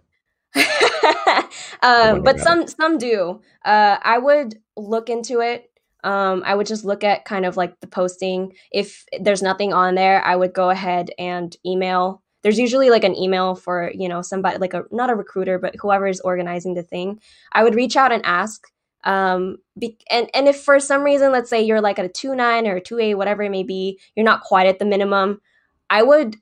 uh, 1.83 2.19
but 2.21 2.39
some 2.41 2.63
it. 2.63 2.71
some 2.71 2.99
do. 2.99 3.41
Uh, 3.65 3.99
I 4.01 4.19
would 4.19 4.59
look 4.77 5.11
into 5.11 5.41
it 5.41 5.71
um, 6.07 6.45
I 6.47 6.55
would 6.55 6.69
just 6.69 6.85
look 6.85 7.03
at 7.03 7.25
kind 7.25 7.45
of 7.45 7.57
like 7.57 7.81
the 7.81 7.89
posting. 7.89 8.55
If 8.71 9.05
there's 9.21 9.43
nothing 9.43 9.73
on 9.73 9.97
there, 9.97 10.23
I 10.23 10.37
would 10.37 10.53
go 10.53 10.71
ahead 10.71 11.11
and 11.19 11.55
email. 11.67 12.23
There's 12.47 12.61
usually 12.61 12.91
like 12.91 13.03
an 13.03 13.17
email 13.17 13.57
for, 13.57 13.91
you 13.93 14.09
know, 14.09 14.23
somebody 14.23 14.59
like 14.59 14.73
a 14.73 14.85
not 14.93 15.11
a 15.11 15.17
recruiter, 15.17 15.59
but 15.59 15.75
whoever 15.81 16.07
is 16.07 16.21
organizing 16.21 16.75
the 16.75 16.85
thing. 16.85 17.19
I 17.51 17.65
would 17.65 17.75
reach 17.75 17.97
out 17.97 18.13
and 18.13 18.25
ask. 18.25 18.69
Um, 19.03 19.57
be, 19.77 19.99
and 20.13 20.31
and 20.33 20.47
if 20.47 20.61
for 20.61 20.79
some 20.79 21.03
reason, 21.03 21.33
let's 21.33 21.51
say 21.51 21.61
you're 21.61 21.81
like 21.81 21.99
at 21.99 22.05
a 22.05 22.09
two 22.09 22.37
nine 22.37 22.69
or 22.69 22.77
a 22.77 22.81
two 22.81 23.01
eight, 23.01 23.15
whatever 23.15 23.43
it 23.43 23.51
may 23.51 23.65
be, 23.65 23.99
you're 24.15 24.25
not 24.25 24.43
quite 24.43 24.69
at 24.69 24.79
the 24.79 24.85
minimum. 24.85 25.41
I 25.91 26.05
would 26.05 26.37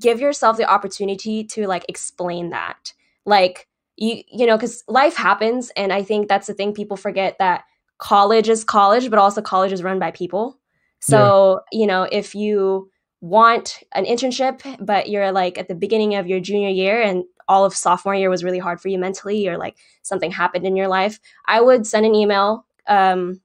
give 0.00 0.18
yourself 0.18 0.56
the 0.56 0.68
opportunity 0.68 1.44
to 1.44 1.68
like 1.68 1.84
explain 1.88 2.50
that. 2.50 2.92
Like 3.24 3.68
you 3.94 4.24
you 4.26 4.46
know 4.46 4.58
cuz 4.58 4.82
life 4.88 5.14
happens 5.14 5.70
and 5.76 5.92
I 5.92 6.02
think 6.02 6.26
that's 6.26 6.48
the 6.48 6.54
thing 6.54 6.74
people 6.74 6.96
forget 6.96 7.38
that 7.38 7.62
college 7.98 8.48
is 8.48 8.64
college 8.64 9.08
but 9.08 9.20
also 9.20 9.40
college 9.40 9.70
is 9.70 9.84
run 9.84 10.00
by 10.00 10.10
people. 10.10 10.58
So, 10.98 11.60
yeah. 11.70 11.80
you 11.80 11.86
know, 11.86 12.08
if 12.10 12.34
you 12.34 12.90
want 13.24 13.82
an 13.92 14.04
internship 14.04 14.60
but 14.84 15.08
you're 15.08 15.32
like 15.32 15.56
at 15.56 15.68
the 15.68 15.74
beginning 15.74 16.14
of 16.14 16.26
your 16.26 16.40
junior 16.40 16.68
year 16.68 17.00
and 17.00 17.24
all 17.48 17.64
of 17.64 17.74
sophomore 17.74 18.14
year 18.14 18.30
was 18.30 18.44
really 18.44 18.58
hard 18.58 18.80
for 18.80 18.88
you 18.88 18.98
mentally 18.98 19.48
or 19.48 19.56
like 19.56 19.76
something 20.02 20.30
happened 20.30 20.66
in 20.66 20.76
your 20.76 20.88
life, 20.88 21.20
I 21.46 21.60
would 21.60 21.86
send 21.86 22.06
an 22.06 22.14
email 22.14 22.66
um 22.86 23.40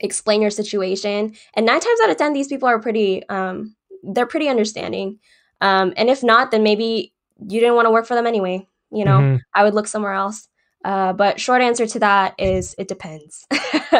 explain 0.00 0.42
your 0.42 0.50
situation. 0.50 1.34
And 1.54 1.66
nine 1.66 1.80
times 1.80 2.00
out 2.02 2.10
of 2.10 2.16
10, 2.16 2.32
these 2.32 2.48
people 2.48 2.68
are 2.68 2.80
pretty, 2.80 3.26
um, 3.28 3.76
they're 4.02 4.26
pretty 4.26 4.48
understanding. 4.48 5.18
Um, 5.60 5.92
and 5.96 6.08
if 6.08 6.22
not, 6.22 6.50
then 6.50 6.62
maybe 6.62 7.12
you 7.38 7.60
didn't 7.60 7.74
want 7.74 7.86
to 7.86 7.90
work 7.90 8.06
for 8.06 8.14
them 8.14 8.26
anyway. 8.26 8.66
You 8.90 9.04
know, 9.04 9.18
mm-hmm. 9.18 9.36
I 9.54 9.64
would 9.64 9.74
look 9.74 9.86
somewhere 9.86 10.14
else. 10.14 10.48
Uh, 10.84 11.12
but 11.12 11.38
short 11.38 11.62
answer 11.62 11.86
to 11.86 11.98
that 12.00 12.34
is 12.38 12.74
it 12.78 12.88
depends. 12.88 13.46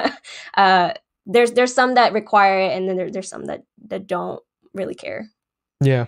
uh, 0.57 0.95
there's 1.27 1.53
there's 1.53 1.75
some 1.75 1.95
that 1.95 2.15
require 2.15 2.61
it, 2.61 2.77
and 2.77 2.89
then 2.89 2.97
there, 2.97 3.11
there's 3.11 3.29
some 3.29 3.45
that 3.45 3.63
that 3.89 4.07
don't 4.07 4.43
really 4.75 4.95
care. 4.95 5.31
Yeah. 5.81 6.07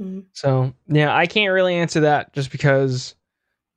Mm-hmm. 0.00 0.20
So 0.32 0.72
yeah, 0.88 1.14
I 1.14 1.26
can't 1.26 1.52
really 1.52 1.74
answer 1.74 2.00
that 2.00 2.32
just 2.32 2.50
because 2.50 3.14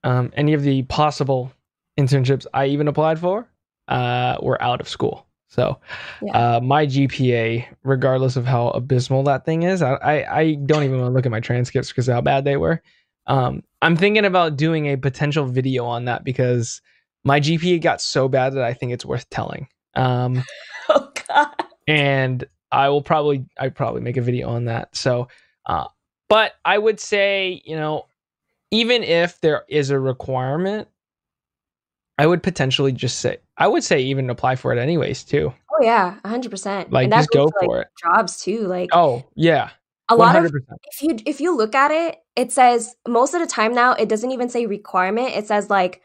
um, 0.03 0.31
any 0.35 0.53
of 0.53 0.63
the 0.63 0.83
possible 0.83 1.51
internships 1.97 2.45
I 2.53 2.67
even 2.67 2.87
applied 2.87 3.19
for 3.19 3.47
uh, 3.87 4.37
were 4.41 4.61
out 4.61 4.81
of 4.81 4.89
school. 4.89 5.25
So, 5.49 5.79
yeah. 6.21 6.55
uh, 6.55 6.59
my 6.61 6.87
GPA, 6.87 7.67
regardless 7.83 8.37
of 8.37 8.45
how 8.45 8.69
abysmal 8.69 9.21
that 9.23 9.45
thing 9.45 9.61
is, 9.61 9.83
I, 9.83 9.93
I, 9.93 10.39
I 10.39 10.53
don't 10.55 10.83
even 10.83 10.99
want 10.99 11.11
to 11.11 11.13
look 11.13 11.27
at 11.27 11.31
my 11.31 11.41
transcripts 11.41 11.89
because 11.89 12.07
how 12.07 12.21
bad 12.21 12.43
they 12.43 12.57
were. 12.57 12.81
Um, 13.27 13.61
I'm 13.81 13.95
thinking 13.95 14.25
about 14.25 14.57
doing 14.57 14.87
a 14.87 14.97
potential 14.97 15.45
video 15.45 15.85
on 15.85 16.05
that 16.05 16.23
because 16.23 16.81
my 17.23 17.39
GPA 17.39 17.81
got 17.81 18.01
so 18.01 18.27
bad 18.27 18.53
that 18.53 18.63
I 18.63 18.73
think 18.73 18.93
it's 18.93 19.05
worth 19.05 19.29
telling. 19.29 19.67
Um, 19.93 20.43
oh 20.89 21.11
God! 21.27 21.53
And 21.87 22.45
I 22.73 22.89
will 22.89 23.01
probably, 23.01 23.45
I 23.57 23.69
probably 23.69 24.01
make 24.01 24.17
a 24.17 24.21
video 24.21 24.49
on 24.49 24.65
that. 24.65 24.95
So, 24.95 25.27
uh, 25.65 25.85
but 26.29 26.53
I 26.65 26.77
would 26.77 26.99
say, 26.99 27.61
you 27.65 27.75
know, 27.75 28.07
even 28.71 29.03
if 29.03 29.39
there 29.41 29.63
is 29.69 29.91
a 29.91 29.99
requirement 29.99 30.87
I 32.17 32.27
would 32.27 32.43
potentially 32.43 32.91
just 32.91 33.19
say 33.19 33.37
I 33.57 33.67
would 33.67 33.83
say 33.83 34.01
even 34.01 34.29
apply 34.29 34.55
for 34.55 34.71
it 34.71 34.79
anyways 34.79 35.23
too. 35.23 35.53
Oh 35.71 35.83
yeah, 35.83 36.17
hundred 36.25 36.51
percent. 36.51 36.91
Like 36.91 37.09
just 37.09 37.29
go 37.31 37.49
for, 37.59 37.77
like, 37.77 37.87
it. 37.87 37.91
Jobs 38.03 38.41
too, 38.41 38.67
like 38.67 38.89
oh 38.93 39.25
yeah. 39.35 39.71
A 40.09 40.15
100%. 40.15 40.19
lot 40.19 40.35
of 40.35 40.53
if 40.91 41.01
you 41.01 41.17
if 41.25 41.41
you 41.41 41.55
look 41.55 41.73
at 41.73 41.91
it, 41.91 42.17
it 42.35 42.51
says 42.51 42.95
most 43.07 43.33
of 43.33 43.39
the 43.39 43.47
time 43.47 43.73
now 43.73 43.93
it 43.93 44.09
doesn't 44.09 44.31
even 44.31 44.49
say 44.49 44.65
requirement. 44.65 45.35
It 45.35 45.47
says 45.47 45.69
like 45.69 46.01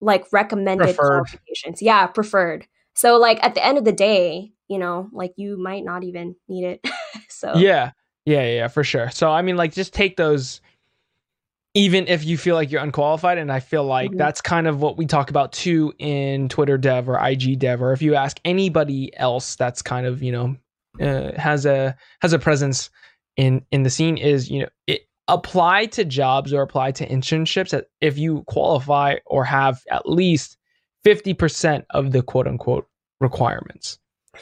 like 0.00 0.32
recommended 0.32 0.84
preferred. 0.84 1.24
qualifications. 1.24 1.82
Yeah, 1.82 2.06
preferred. 2.06 2.66
So 2.94 3.18
like 3.18 3.42
at 3.44 3.54
the 3.54 3.64
end 3.64 3.78
of 3.78 3.84
the 3.84 3.92
day, 3.92 4.52
you 4.72 4.78
know, 4.78 5.10
like 5.12 5.34
you 5.36 5.58
might 5.58 5.84
not 5.84 6.02
even 6.02 6.34
need 6.48 6.64
it. 6.64 6.88
so 7.28 7.54
yeah, 7.56 7.92
yeah, 8.24 8.46
yeah, 8.46 8.68
for 8.68 8.82
sure. 8.82 9.10
So 9.10 9.30
I 9.30 9.42
mean, 9.42 9.56
like 9.56 9.72
just 9.72 9.92
take 9.92 10.16
those 10.16 10.60
even 11.74 12.06
if 12.06 12.24
you 12.24 12.36
feel 12.36 12.54
like 12.54 12.70
you're 12.70 12.82
unqualified. 12.82 13.38
And 13.38 13.50
I 13.50 13.60
feel 13.60 13.84
like 13.84 14.10
mm-hmm. 14.10 14.18
that's 14.18 14.40
kind 14.40 14.66
of 14.66 14.80
what 14.80 14.96
we 14.96 15.06
talk 15.06 15.30
about 15.30 15.52
too 15.52 15.92
in 15.98 16.48
Twitter 16.48 16.76
dev 16.76 17.08
or 17.08 17.18
IG 17.18 17.58
dev, 17.58 17.82
or 17.82 17.92
if 17.92 18.02
you 18.02 18.14
ask 18.14 18.38
anybody 18.44 19.16
else 19.16 19.56
that's 19.56 19.82
kind 19.82 20.06
of, 20.06 20.22
you 20.22 20.32
know, 20.32 20.56
uh, 21.00 21.38
has 21.40 21.64
a 21.64 21.96
has 22.20 22.32
a 22.32 22.38
presence 22.38 22.90
in 23.36 23.64
in 23.70 23.82
the 23.82 23.90
scene 23.90 24.16
is, 24.16 24.50
you 24.50 24.60
know, 24.60 24.68
it 24.86 25.02
apply 25.28 25.86
to 25.86 26.04
jobs 26.04 26.52
or 26.52 26.62
apply 26.62 26.92
to 26.92 27.08
internships 27.08 27.80
if 28.00 28.18
you 28.18 28.42
qualify 28.46 29.16
or 29.24 29.44
have 29.44 29.82
at 29.90 30.08
least 30.08 30.58
50% 31.06 31.84
of 31.90 32.12
the 32.12 32.22
quote 32.22 32.46
unquote 32.46 32.86
requirements. 33.20 33.98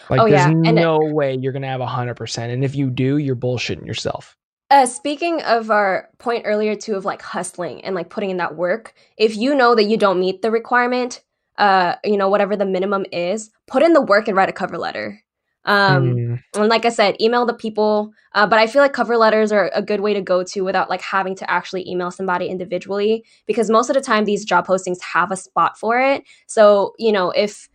Like 0.08 0.20
oh, 0.20 0.28
there's 0.28 0.46
yeah. 0.46 0.70
no 0.70 1.00
it, 1.00 1.12
way 1.12 1.36
you're 1.36 1.52
gonna 1.52 1.66
have 1.66 1.80
hundred 1.80 2.14
percent. 2.14 2.52
And 2.52 2.64
if 2.64 2.74
you 2.74 2.90
do, 2.90 3.18
you're 3.18 3.36
bullshitting 3.36 3.86
yourself. 3.86 4.36
Uh, 4.70 4.86
speaking 4.86 5.42
of 5.42 5.70
our 5.70 6.08
point 6.18 6.44
earlier 6.46 6.76
too 6.76 6.94
of 6.94 7.04
like 7.04 7.20
hustling 7.22 7.84
and 7.84 7.94
like 7.94 8.08
putting 8.08 8.30
in 8.30 8.36
that 8.36 8.54
work, 8.54 8.94
if 9.16 9.36
you 9.36 9.54
know 9.54 9.74
that 9.74 9.84
you 9.84 9.96
don't 9.96 10.20
meet 10.20 10.42
the 10.42 10.50
requirement, 10.50 11.22
uh, 11.58 11.96
you 12.04 12.16
know 12.16 12.28
whatever 12.28 12.56
the 12.56 12.64
minimum 12.64 13.04
is, 13.10 13.50
put 13.66 13.82
in 13.82 13.92
the 13.92 14.00
work 14.00 14.28
and 14.28 14.36
write 14.36 14.48
a 14.48 14.52
cover 14.52 14.78
letter. 14.78 15.20
Um, 15.64 16.14
mm. 16.14 16.42
and 16.54 16.68
like 16.68 16.84
I 16.84 16.88
said, 16.88 17.20
email 17.20 17.44
the 17.44 17.54
people. 17.54 18.12
Uh, 18.34 18.46
but 18.46 18.58
I 18.58 18.66
feel 18.66 18.80
like 18.80 18.92
cover 18.92 19.16
letters 19.16 19.52
are 19.52 19.70
a 19.74 19.82
good 19.82 20.00
way 20.00 20.14
to 20.14 20.22
go 20.22 20.42
to 20.44 20.62
without 20.62 20.88
like 20.88 21.02
having 21.02 21.34
to 21.36 21.50
actually 21.50 21.86
email 21.88 22.10
somebody 22.10 22.46
individually 22.46 23.24
because 23.46 23.68
most 23.68 23.90
of 23.90 23.94
the 23.94 24.00
time 24.00 24.24
these 24.24 24.44
job 24.44 24.66
postings 24.66 25.02
have 25.02 25.30
a 25.30 25.36
spot 25.36 25.78
for 25.78 26.00
it. 26.00 26.22
So 26.46 26.94
you 26.98 27.12
know 27.12 27.30
if 27.30 27.68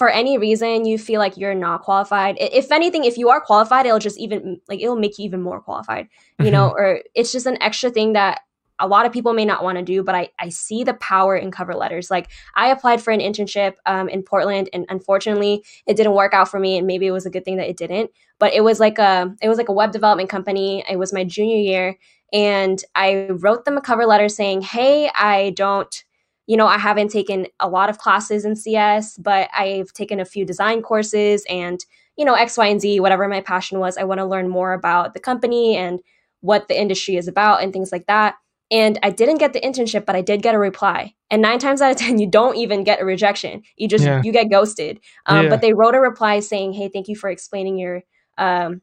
for 0.00 0.08
any 0.08 0.38
reason 0.38 0.86
you 0.86 0.96
feel 0.96 1.18
like 1.18 1.36
you're 1.36 1.54
not 1.54 1.82
qualified 1.82 2.34
if 2.40 2.72
anything 2.72 3.04
if 3.04 3.18
you 3.18 3.28
are 3.28 3.38
qualified 3.38 3.84
it'll 3.84 3.98
just 3.98 4.18
even 4.18 4.58
like 4.66 4.80
it'll 4.80 4.96
make 4.96 5.18
you 5.18 5.26
even 5.26 5.42
more 5.42 5.60
qualified 5.60 6.08
you 6.38 6.46
mm-hmm. 6.46 6.54
know 6.54 6.70
or 6.70 7.02
it's 7.14 7.30
just 7.30 7.44
an 7.44 7.60
extra 7.60 7.90
thing 7.90 8.14
that 8.14 8.40
a 8.78 8.88
lot 8.88 9.04
of 9.04 9.12
people 9.12 9.34
may 9.34 9.44
not 9.44 9.62
want 9.62 9.76
to 9.76 9.84
do 9.84 10.02
but 10.02 10.14
I, 10.14 10.30
I 10.38 10.48
see 10.48 10.84
the 10.84 10.94
power 10.94 11.36
in 11.36 11.50
cover 11.50 11.74
letters 11.74 12.10
like 12.10 12.30
i 12.54 12.68
applied 12.68 13.02
for 13.02 13.10
an 13.10 13.20
internship 13.20 13.74
um, 13.84 14.08
in 14.08 14.22
portland 14.22 14.70
and 14.72 14.86
unfortunately 14.88 15.62
it 15.86 15.98
didn't 15.98 16.14
work 16.14 16.32
out 16.32 16.48
for 16.48 16.58
me 16.58 16.78
and 16.78 16.86
maybe 16.86 17.06
it 17.06 17.12
was 17.12 17.26
a 17.26 17.30
good 17.30 17.44
thing 17.44 17.58
that 17.58 17.68
it 17.68 17.76
didn't 17.76 18.10
but 18.38 18.54
it 18.54 18.64
was 18.64 18.80
like 18.80 18.98
a 18.98 19.36
it 19.42 19.50
was 19.50 19.58
like 19.58 19.68
a 19.68 19.74
web 19.80 19.92
development 19.92 20.30
company 20.30 20.82
it 20.88 20.98
was 20.98 21.12
my 21.12 21.24
junior 21.24 21.58
year 21.58 21.98
and 22.32 22.84
i 22.94 23.28
wrote 23.32 23.66
them 23.66 23.76
a 23.76 23.82
cover 23.82 24.06
letter 24.06 24.30
saying 24.30 24.62
hey 24.62 25.10
i 25.14 25.50
don't 25.56 26.04
you 26.50 26.56
know, 26.56 26.66
I 26.66 26.78
haven't 26.78 27.12
taken 27.12 27.46
a 27.60 27.68
lot 27.68 27.90
of 27.90 27.98
classes 27.98 28.44
in 28.44 28.56
CS, 28.56 29.16
but 29.18 29.48
I've 29.56 29.92
taken 29.92 30.18
a 30.18 30.24
few 30.24 30.44
design 30.44 30.82
courses 30.82 31.44
and, 31.48 31.78
you 32.16 32.24
know, 32.24 32.34
X, 32.34 32.58
Y, 32.58 32.66
and 32.66 32.80
Z, 32.80 32.98
whatever 32.98 33.28
my 33.28 33.40
passion 33.40 33.78
was. 33.78 33.96
I 33.96 34.02
want 34.02 34.18
to 34.18 34.24
learn 34.24 34.48
more 34.48 34.72
about 34.72 35.14
the 35.14 35.20
company 35.20 35.76
and 35.76 36.00
what 36.40 36.66
the 36.66 36.76
industry 36.76 37.14
is 37.14 37.28
about 37.28 37.62
and 37.62 37.72
things 37.72 37.92
like 37.92 38.06
that. 38.06 38.34
And 38.68 38.98
I 39.04 39.10
didn't 39.10 39.38
get 39.38 39.52
the 39.52 39.60
internship, 39.60 40.04
but 40.04 40.16
I 40.16 40.22
did 40.22 40.42
get 40.42 40.56
a 40.56 40.58
reply. 40.58 41.14
And 41.30 41.40
nine 41.40 41.60
times 41.60 41.80
out 41.80 41.92
of 41.92 41.98
10, 41.98 42.18
you 42.18 42.28
don't 42.28 42.56
even 42.56 42.82
get 42.82 43.00
a 43.00 43.04
rejection. 43.04 43.62
You 43.76 43.86
just, 43.86 44.04
yeah. 44.04 44.20
you 44.24 44.32
get 44.32 44.50
ghosted. 44.50 44.98
Um, 45.26 45.44
yeah. 45.44 45.50
But 45.50 45.60
they 45.60 45.72
wrote 45.72 45.94
a 45.94 46.00
reply 46.00 46.40
saying, 46.40 46.72
hey, 46.72 46.88
thank 46.88 47.06
you 47.06 47.14
for 47.14 47.30
explaining 47.30 47.78
your 47.78 48.02
um, 48.38 48.82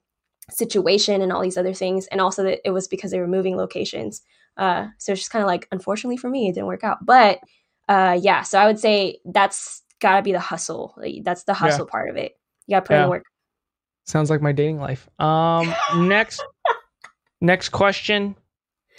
situation 0.49 1.21
and 1.21 1.33
all 1.33 1.41
these 1.41 1.57
other 1.57 1.73
things. 1.73 2.07
And 2.07 2.21
also 2.21 2.43
that 2.43 2.61
it 2.63 2.71
was 2.71 2.87
because 2.87 3.11
they 3.11 3.19
were 3.19 3.27
moving 3.27 3.57
locations. 3.57 4.21
Uh, 4.55 4.87
so 4.97 5.11
it's 5.11 5.21
just 5.21 5.31
kind 5.31 5.43
of 5.43 5.47
like, 5.47 5.67
unfortunately 5.69 6.15
for 6.15 6.29
me, 6.29 6.47
it 6.47 6.53
didn't 6.53 6.67
work 6.67 6.85
out. 6.85 7.05
But 7.05 7.39
uh, 7.87 8.19
yeah, 8.21 8.41
so 8.41 8.59
I 8.59 8.65
would 8.65 8.79
say 8.79 9.19
that's 9.25 9.81
gotta 9.99 10.21
be 10.21 10.31
the 10.31 10.39
hustle. 10.39 10.93
Like, 10.97 11.23
that's 11.23 11.43
the 11.43 11.53
hustle 11.53 11.85
yeah. 11.85 11.91
part 11.91 12.09
of 12.09 12.17
it. 12.17 12.37
You 12.67 12.75
gotta 12.75 12.85
put 12.85 12.93
yeah. 12.93 12.99
in 12.99 13.03
the 13.03 13.09
work. 13.09 13.23
Sounds 14.05 14.29
like 14.29 14.41
my 14.41 14.51
dating 14.51 14.79
life. 14.79 15.09
Um, 15.19 15.73
next, 16.07 16.43
next 17.41 17.69
question 17.69 18.35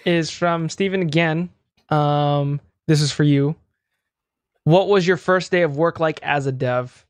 is 0.05 0.31
from 0.31 0.69
Stephen 0.69 1.03
again. 1.03 1.51
Um, 1.89 2.61
this 2.87 3.01
is 3.01 3.13
for 3.13 3.25
you. 3.25 3.57
What 4.65 4.89
was 4.89 5.07
your 5.07 5.17
first 5.17 5.51
day 5.51 5.63
of 5.63 5.77
work 5.77 5.99
like 5.99 6.21
as 6.23 6.47
a 6.47 6.53
dev? 6.53 7.07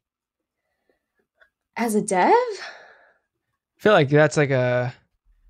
As 1.76 1.94
a 1.94 2.02
dev? 2.02 2.32
I 2.32 3.80
feel 3.80 3.92
like 3.92 4.09
that's 4.09 4.36
like 4.36 4.50
a 4.50 4.94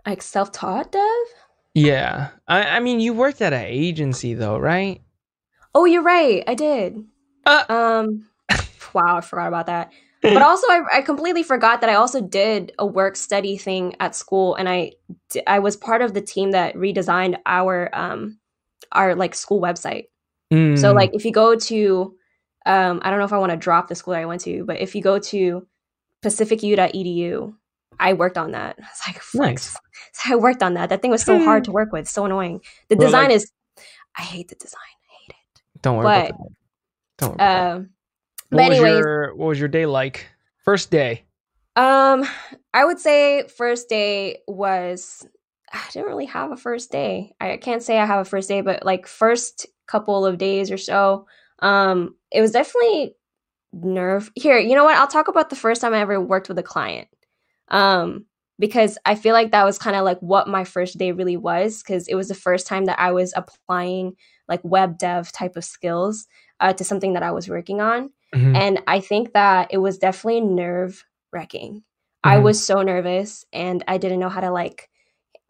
like 0.07 0.23
self-taught 0.23 0.93
dev. 0.93 1.03
Yeah, 1.75 2.29
I, 2.47 2.63
I 2.63 2.81
mean, 2.81 3.01
you 3.01 3.13
worked 3.13 3.41
at 3.43 3.53
an 3.53 3.65
agency 3.67 4.35
though, 4.35 4.59
right? 4.59 5.03
Oh, 5.75 5.85
you're 5.85 6.03
right. 6.03 6.45
I 6.47 6.55
did. 6.55 7.05
Uh, 7.47 7.65
um, 7.69 8.27
wow, 8.95 9.19
I 9.19 9.21
forgot 9.21 9.49
about 9.49 9.67
that. 9.67 9.93
But 10.21 10.43
also, 10.43 10.67
I, 10.67 10.83
I 10.95 11.03
completely 11.03 11.45
forgot 11.45 11.81
that 11.81 11.89
I 11.89 11.95
also 11.95 12.21
did 12.21 12.73
a 12.77 12.85
work 12.85 13.15
study 13.15 13.57
thing 13.57 13.95
at 14.01 14.17
school, 14.17 14.57
and 14.57 14.69
I 14.69 14.95
I 15.47 15.61
was 15.61 15.77
part 15.77 16.03
of 16.03 16.13
the 16.13 16.21
team 16.21 16.51
that 16.51 16.75
redesigned 16.75 17.37
our 17.47 17.89
um 17.93 18.41
our 18.91 19.15
like 19.15 19.37
school 19.37 19.61
website. 19.61 20.07
Mm. 20.53 20.77
So 20.77 20.93
like, 20.93 21.11
if 21.15 21.25
you 21.25 21.31
go 21.31 21.55
to 21.55 22.17
um, 22.67 23.01
I 23.03 23.11
don't 23.11 23.21
know 23.21 23.25
if 23.25 23.33
I 23.33 23.39
want 23.39 23.51
to 23.51 23.57
drop 23.57 23.89
the 23.89 23.95
school 23.95 24.15
I 24.15 24.25
went 24.25 24.43
to, 24.43 24.65
but 24.65 24.81
if 24.81 24.95
you 24.95 25.03
go 25.03 25.19
to 25.19 25.67
pacificu.edu, 26.25 27.55
I 27.99 28.13
worked 28.13 28.39
on 28.39 28.53
that. 28.53 28.77
I 28.79 28.83
was 28.83 29.01
like 29.07 29.21
flex. 29.21 29.75
Nice. 29.75 29.77
So 30.13 30.33
I 30.33 30.37
worked 30.37 30.63
on 30.63 30.75
that. 30.75 30.89
That 30.91 31.03
thing 31.03 31.11
was 31.11 31.23
so 31.23 31.43
hard 31.45 31.65
to 31.65 31.73
work 31.73 31.93
with, 31.93 32.09
so 32.09 32.25
annoying. 32.25 32.61
The 32.89 32.97
well, 32.97 33.09
design 33.09 33.29
like, 33.29 33.37
is 33.37 33.51
I 34.17 34.23
hate 34.23 34.49
the 34.49 34.55
design. 34.55 34.98
Don't 35.83 35.97
worry 35.97 36.05
but, 36.05 36.31
about 36.31 36.39
that. 36.39 36.55
Don't 37.19 37.29
worry 37.31 37.35
about 37.35 37.71
uh, 37.71 37.79
What 37.79 37.87
but 38.51 38.61
anyways, 38.61 38.81
was 38.81 38.99
your 38.99 39.35
what 39.35 39.47
was 39.47 39.59
your 39.59 39.69
day 39.69 39.87
like? 39.87 40.27
First 40.65 40.91
day. 40.91 41.25
Um, 41.77 42.25
I 42.75 42.85
would 42.85 42.99
say 42.99 43.47
first 43.57 43.89
day 43.89 44.39
was 44.49 45.27
I 45.73 45.81
didn't 45.93 46.09
really 46.09 46.27
have 46.27 46.51
a 46.51 46.57
first 46.57 46.91
day. 46.91 47.35
I 47.41 47.57
can't 47.57 47.83
say 47.83 47.99
I 47.99 48.07
have 48.07 48.21
a 48.21 48.29
first 48.29 48.49
day, 48.49 48.61
but 48.61 48.85
like 48.85 49.07
first 49.07 49.67
couple 49.87 50.27
of 50.27 50.39
days 50.39 50.71
or 50.71 50.77
so, 50.77 51.27
um, 51.61 52.15
it 52.31 52.41
was 52.41 52.53
definitely 52.53 53.15
nerve. 53.73 54.31
Here, 54.35 54.59
you 54.59 54.75
know 54.75 54.85
what? 54.85 54.97
I'll 54.97 55.07
talk 55.07 55.29
about 55.29 55.51
the 55.51 55.57
first 55.57 55.81
time 55.81 55.95
I 55.95 56.01
ever 56.01 56.21
worked 56.21 56.49
with 56.49 56.59
a 56.59 56.63
client. 56.63 57.09
Um, 57.69 58.25
because 58.59 58.99
I 59.05 59.15
feel 59.15 59.35
like 59.35 59.53
that 59.53 59.65
was 59.65 59.79
kind 59.79 59.95
of 59.95 60.05
like 60.05 60.19
what 60.19 60.49
my 60.49 60.65
first 60.65 60.99
day 60.99 61.13
really 61.13 61.37
was 61.37 61.83
because 61.83 62.09
it 62.09 62.15
was 62.15 62.29
the 62.29 62.35
first 62.35 62.67
time 62.67 62.87
that 62.87 62.99
I 62.99 63.13
was 63.13 63.33
applying 63.37 64.15
like 64.49 64.61
web 64.63 64.99
dev 64.99 65.31
type 65.33 65.57
of 65.57 65.65
skills 65.65 66.27
uh, 66.61 66.73
to 66.73 66.85
something 66.85 67.15
that 67.15 67.23
I 67.23 67.33
was 67.33 67.49
working 67.49 67.81
on. 67.81 68.11
Mm-hmm. 68.35 68.57
And 68.57 68.83
I 68.87 69.01
think 69.01 69.33
that 69.33 69.69
it 69.71 69.79
was 69.79 69.99
definitely 69.99 70.43
nerve 70.43 71.05
wracking. 71.33 71.75
Mm-hmm. 71.75 72.31
I 72.31 72.39
was 72.39 72.65
so 72.65 72.83
nervous 72.83 73.45
and 73.53 73.85
I 73.89 73.99
didn't 73.99 74.21
know 74.21 74.29
how 74.29 74.41
to 74.41 74.51
like 74.51 74.89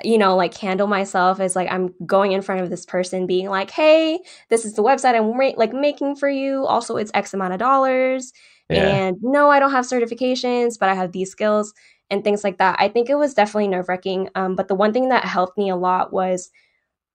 you 0.03 0.19
know 0.19 0.37
like 0.37 0.57
handle 0.57 0.87
myself 0.87 1.41
as 1.41 1.57
like 1.57 1.69
i'm 1.71 1.93
going 2.07 2.33
in 2.33 2.43
front 2.43 2.61
of 2.61 2.71
this 2.71 2.87
person 2.87 3.27
being 3.27 3.49
like 3.49 3.71
hey 3.71 4.21
this 4.49 4.65
is 4.65 4.75
the 4.75 4.83
website 4.83 5.17
i'm 5.17 5.37
like 5.57 5.73
making 5.73 6.15
for 6.15 6.29
you 6.29 6.65
also 6.67 6.97
it's 6.97 7.11
x 7.15 7.35
amount 7.35 7.53
of 7.53 7.59
dollars 7.59 8.33
yeah. 8.71 8.87
and 8.87 9.17
no 9.23 9.51
i 9.51 9.59
don't 9.59 9.73
have 9.73 9.85
certifications 9.85 10.79
but 10.79 10.89
i 10.89 10.95
have 10.95 11.13
these 11.13 11.31
skills 11.31 11.75
and 12.11 12.23
things 12.23 12.45
like 12.45 12.59
that 12.59 12.77
i 12.79 12.89
think 12.89 13.11
it 13.11 13.17
was 13.17 13.35
definitely 13.35 13.69
nerve-wracking 13.69 14.29
um, 14.35 14.55
but 14.55 14.69
the 14.69 14.75
one 14.75 14.93
thing 14.93 15.09
that 15.09 15.25
helped 15.25 15.59
me 15.59 15.69
a 15.69 15.77
lot 15.77 16.13
was 16.13 16.51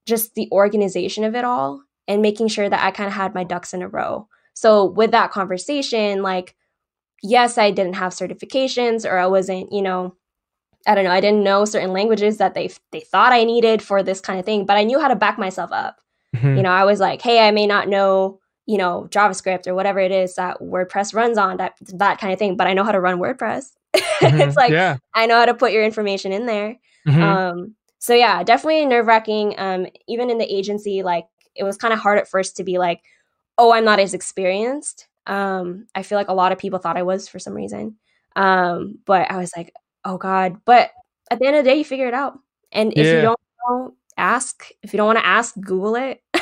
just 0.06 0.36
the 0.36 0.50
organization 0.52 1.24
of 1.24 1.36
it 1.36 1.46
all 1.46 1.82
and 2.08 2.22
making 2.22 2.48
sure 2.48 2.70
that 2.70 2.84
i 2.84 2.92
kind 2.92 3.08
of 3.08 3.14
had 3.14 3.34
my 3.34 3.44
ducks 3.44 3.74
in 3.74 3.82
a 3.82 3.88
row 3.88 4.28
so 4.54 4.86
with 4.86 5.12
that 5.12 5.32
conversation 5.32 6.22
like 6.22 6.56
yes 7.22 7.58
i 7.58 7.72
didn't 7.72 7.96
have 7.96 8.14
certifications 8.14 9.10
or 9.10 9.18
i 9.18 9.28
wasn't 9.28 9.72
you 9.72 9.82
know 9.82 10.16
I 10.86 10.96
don't 10.96 11.06
know, 11.06 11.12
I 11.12 11.22
didn't 11.22 11.44
know 11.44 11.66
certain 11.66 11.94
languages 11.94 12.38
that 12.38 12.56
they 12.56 12.70
they 12.92 13.00
thought 13.00 13.32
I 13.32 13.44
needed 13.44 13.82
for 13.82 14.04
this 14.04 14.20
kind 14.20 14.40
of 14.40 14.46
thing, 14.46 14.66
but 14.66 14.78
I 14.78 14.84
knew 14.84 15.00
how 15.00 15.08
to 15.08 15.16
back 15.16 15.38
myself 15.38 15.72
up. 15.72 16.00
Mm-hmm. 16.36 16.58
You 16.58 16.64
know, 16.64 16.72
I 16.72 16.84
was 16.84 17.00
like, 17.00 17.22
hey, 17.22 17.48
I 17.48 17.52
may 17.52 17.68
not 17.68 17.88
know, 17.88 18.40
you 18.66 18.78
know, 18.78 19.08
JavaScript 19.10 19.68
or 19.68 19.76
whatever 19.76 20.00
it 20.00 20.12
is 20.12 20.36
that 20.36 20.60
WordPress 20.60 21.14
runs 21.14 21.38
on, 21.38 21.58
that 21.58 21.76
that 21.94 22.20
kind 22.20 22.34
of 22.34 22.40
thing, 22.40 22.58
but 22.58 22.68
I 22.68 22.74
know 22.74 22.84
how 22.84 22.92
to 22.92 23.00
run 23.00 23.20
WordPress. 23.20 23.72
Mm-hmm. 24.24 24.40
it's 24.40 24.56
like 24.56 24.72
yeah. 24.72 24.98
I 25.14 25.26
know 25.26 25.38
how 25.38 25.46
to 25.46 25.54
put 25.54 25.74
your 25.74 25.84
information 25.84 26.32
in 26.32 26.46
there. 26.46 26.78
Mm-hmm. 27.06 27.22
Um, 27.22 27.76
so 28.04 28.14
yeah, 28.14 28.44
definitely 28.44 28.86
nerve 28.86 29.08
wracking. 29.08 29.56
Um, 29.58 29.88
even 30.08 30.30
in 30.30 30.38
the 30.38 30.54
agency, 30.54 31.04
like 31.04 31.26
it 31.56 31.64
was 31.64 31.78
kind 31.78 31.94
of 31.94 32.00
hard 32.00 32.20
at 32.20 32.28
first 32.28 32.58
to 32.58 32.64
be 32.64 32.78
like, 32.78 33.02
oh, 33.58 33.72
I'm 33.72 33.86
not 33.86 34.00
as 34.00 34.14
experienced. 34.14 35.08
Um, 35.26 35.88
I 35.96 36.04
feel 36.04 36.18
like 36.18 36.28
a 36.28 36.34
lot 36.34 36.52
of 36.52 36.58
people 36.58 36.80
thought 36.80 36.98
I 36.98 37.04
was 37.04 37.30
for 37.30 37.40
some 37.40 37.54
reason. 37.54 37.96
Um, 38.36 39.00
but 39.06 39.32
I 39.32 39.38
was 39.38 39.52
like, 39.56 39.72
oh 40.06 40.18
god 40.18 40.58
but 40.66 40.92
at 41.32 41.40
the 41.40 41.46
end 41.46 41.56
of 41.56 41.64
the 41.64 41.70
day 41.70 41.78
you 41.78 41.86
figure 41.86 42.08
it 42.08 42.14
out 42.14 42.40
and 42.72 42.92
if 42.94 43.06
yeah. 43.06 43.16
you 43.16 43.22
don't 43.22 43.40
know 43.68 43.94
ask 44.18 44.70
if 44.82 44.94
you 44.94 44.98
don't 44.98 45.08
want 45.08 45.20
to 45.20 45.26
ask 45.26 45.56
google 45.60 45.96
it 45.96 46.22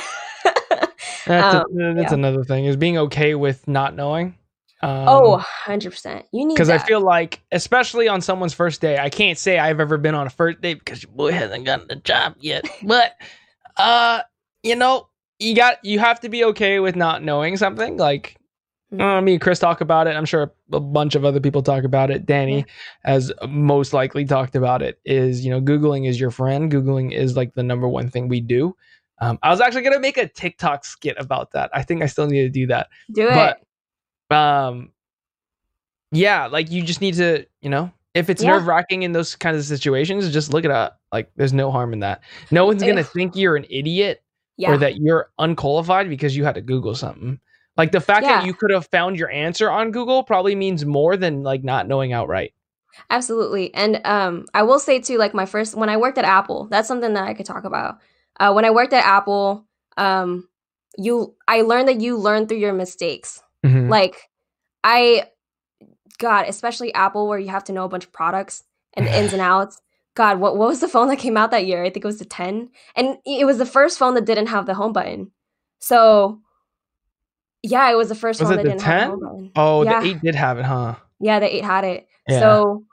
that's, 1.25 1.55
um, 1.55 1.65
a, 1.79 1.93
that's 1.93 2.11
yeah. 2.11 2.13
another 2.13 2.43
thing 2.43 2.65
is 2.65 2.75
being 2.75 2.97
okay 2.97 3.35
with 3.35 3.67
not 3.67 3.95
knowing 3.95 4.35
um, 4.83 5.07
oh 5.07 5.45
100% 5.67 6.23
you 6.31 6.45
need 6.45 6.53
because 6.53 6.69
i 6.69 6.77
feel 6.77 7.01
like 7.01 7.41
especially 7.51 8.07
on 8.07 8.21
someone's 8.21 8.53
first 8.53 8.81
day 8.81 8.97
i 8.97 9.09
can't 9.09 9.37
say 9.37 9.59
i've 9.59 9.79
ever 9.79 9.97
been 9.97 10.15
on 10.15 10.27
a 10.27 10.29
first 10.29 10.59
date 10.61 10.79
because 10.79 11.03
your 11.03 11.11
boy 11.11 11.31
hasn't 11.31 11.65
gotten 11.65 11.87
the 11.87 11.95
job 11.97 12.35
yet 12.39 12.65
but 12.83 13.13
uh 13.77 14.21
you 14.63 14.75
know 14.75 15.07
you 15.41 15.55
got 15.55 15.83
you 15.83 15.99
have 15.99 16.19
to 16.19 16.29
be 16.29 16.43
okay 16.45 16.79
with 16.79 16.95
not 16.95 17.23
knowing 17.23 17.57
something 17.57 17.97
like. 17.97 18.37
Uh, 18.99 19.21
me 19.21 19.33
and 19.33 19.41
Chris 19.41 19.57
talk 19.57 19.79
about 19.79 20.05
it. 20.05 20.17
I'm 20.17 20.25
sure 20.25 20.51
a 20.73 20.79
bunch 20.81 21.15
of 21.15 21.23
other 21.23 21.39
people 21.39 21.63
talk 21.63 21.85
about 21.85 22.11
it. 22.11 22.25
Danny 22.25 22.57
yeah. 22.57 22.63
has 23.05 23.31
most 23.47 23.93
likely 23.93 24.25
talked 24.25 24.53
about 24.53 24.81
it. 24.81 24.99
Is 25.05 25.45
you 25.45 25.49
know, 25.49 25.61
Googling 25.61 26.09
is 26.09 26.19
your 26.19 26.29
friend. 26.29 26.69
Googling 26.69 27.13
is 27.13 27.37
like 27.37 27.53
the 27.53 27.63
number 27.63 27.87
one 27.87 28.09
thing 28.09 28.27
we 28.27 28.41
do. 28.41 28.75
Um, 29.21 29.39
I 29.43 29.49
was 29.49 29.61
actually 29.61 29.83
gonna 29.83 29.99
make 29.99 30.17
a 30.17 30.27
TikTok 30.27 30.83
skit 30.83 31.15
about 31.17 31.51
that. 31.51 31.69
I 31.73 31.83
think 31.83 32.03
I 32.03 32.07
still 32.07 32.27
need 32.27 32.41
to 32.41 32.49
do 32.49 32.67
that. 32.67 32.89
Do 33.13 33.29
it. 33.29 33.65
Um, 34.31 34.91
yeah, 36.11 36.47
like 36.47 36.71
you 36.71 36.83
just 36.83 37.01
need 37.01 37.15
to, 37.15 37.45
you 37.61 37.69
know, 37.69 37.91
if 38.13 38.29
it's 38.29 38.43
yeah. 38.43 38.51
nerve 38.51 38.67
wracking 38.67 39.03
in 39.03 39.13
those 39.13 39.35
kinds 39.35 39.57
of 39.57 39.65
situations, 39.65 40.31
just 40.31 40.53
look 40.53 40.65
it 40.65 40.71
up. 40.71 40.99
Like, 41.11 41.31
there's 41.35 41.53
no 41.53 41.71
harm 41.71 41.93
in 41.93 41.99
that. 41.99 42.21
No 42.51 42.65
one's 42.65 42.83
gonna 42.83 43.03
think 43.03 43.35
you're 43.35 43.55
an 43.55 43.65
idiot 43.69 44.23
yeah. 44.57 44.71
or 44.71 44.77
that 44.77 44.97
you're 44.97 45.31
unqualified 45.39 46.09
because 46.09 46.35
you 46.35 46.43
had 46.43 46.55
to 46.55 46.61
Google 46.61 46.95
something. 46.95 47.39
Like 47.77 47.91
the 47.91 48.01
fact 48.01 48.25
yeah. 48.25 48.39
that 48.39 48.45
you 48.45 48.53
could 48.53 48.69
have 48.71 48.87
found 48.87 49.17
your 49.17 49.31
answer 49.31 49.69
on 49.69 49.91
Google 49.91 50.23
probably 50.23 50.55
means 50.55 50.85
more 50.85 51.17
than 51.17 51.43
like 51.43 51.63
not 51.63 51.87
knowing 51.87 52.13
outright. 52.13 52.53
Absolutely. 53.09 53.73
And 53.73 54.01
um 54.05 54.45
I 54.53 54.63
will 54.63 54.79
say 54.79 54.99
too 54.99 55.17
like 55.17 55.33
my 55.33 55.45
first 55.45 55.75
when 55.75 55.89
I 55.89 55.97
worked 55.97 56.17
at 56.17 56.25
Apple, 56.25 56.67
that's 56.69 56.87
something 56.87 57.13
that 57.13 57.27
I 57.27 57.33
could 57.33 57.45
talk 57.45 57.63
about. 57.63 57.99
Uh 58.39 58.51
when 58.53 58.65
I 58.65 58.71
worked 58.71 58.93
at 58.93 59.05
Apple, 59.05 59.65
um 59.97 60.47
you 60.97 61.35
I 61.47 61.61
learned 61.61 61.87
that 61.87 62.01
you 62.01 62.17
learn 62.17 62.47
through 62.47 62.57
your 62.57 62.73
mistakes. 62.73 63.41
Mm-hmm. 63.65 63.89
Like 63.89 64.29
I 64.83 65.25
god, 66.17 66.47
especially 66.47 66.93
Apple 66.93 67.27
where 67.27 67.39
you 67.39 67.49
have 67.49 67.63
to 67.65 67.73
know 67.73 67.85
a 67.85 67.89
bunch 67.89 68.05
of 68.05 68.11
products 68.11 68.63
and 68.93 69.07
the 69.07 69.17
ins 69.17 69.33
and 69.33 69.41
outs. 69.41 69.81
God, 70.13 70.39
what 70.39 70.57
what 70.57 70.67
was 70.67 70.81
the 70.81 70.87
phone 70.87 71.07
that 71.07 71.19
came 71.19 71.37
out 71.37 71.51
that 71.51 71.65
year? 71.65 71.83
I 71.83 71.89
think 71.89 72.03
it 72.03 72.07
was 72.07 72.19
the 72.19 72.25
10. 72.25 72.69
And 72.95 73.17
it 73.25 73.45
was 73.45 73.57
the 73.57 73.65
first 73.65 73.97
phone 73.97 74.13
that 74.15 74.25
didn't 74.25 74.47
have 74.47 74.65
the 74.65 74.73
home 74.73 74.93
button. 74.93 75.31
So 75.79 76.41
yeah, 77.63 77.91
it 77.91 77.95
was 77.95 78.09
the 78.09 78.15
first 78.15 78.39
was 78.39 78.49
one 78.49 78.59
it 78.59 78.63
that 78.63 78.77
the 78.77 78.83
10? 78.83 79.51
Oh, 79.55 79.83
yeah. 79.83 80.01
the 80.01 80.09
8 80.09 80.21
did 80.21 80.35
have 80.35 80.57
it, 80.57 80.65
huh? 80.65 80.95
Yeah, 81.19 81.39
the 81.39 81.55
8 81.55 81.63
had 81.63 81.83
it. 81.83 82.07
Yeah. 82.27 82.39
So 82.39 82.85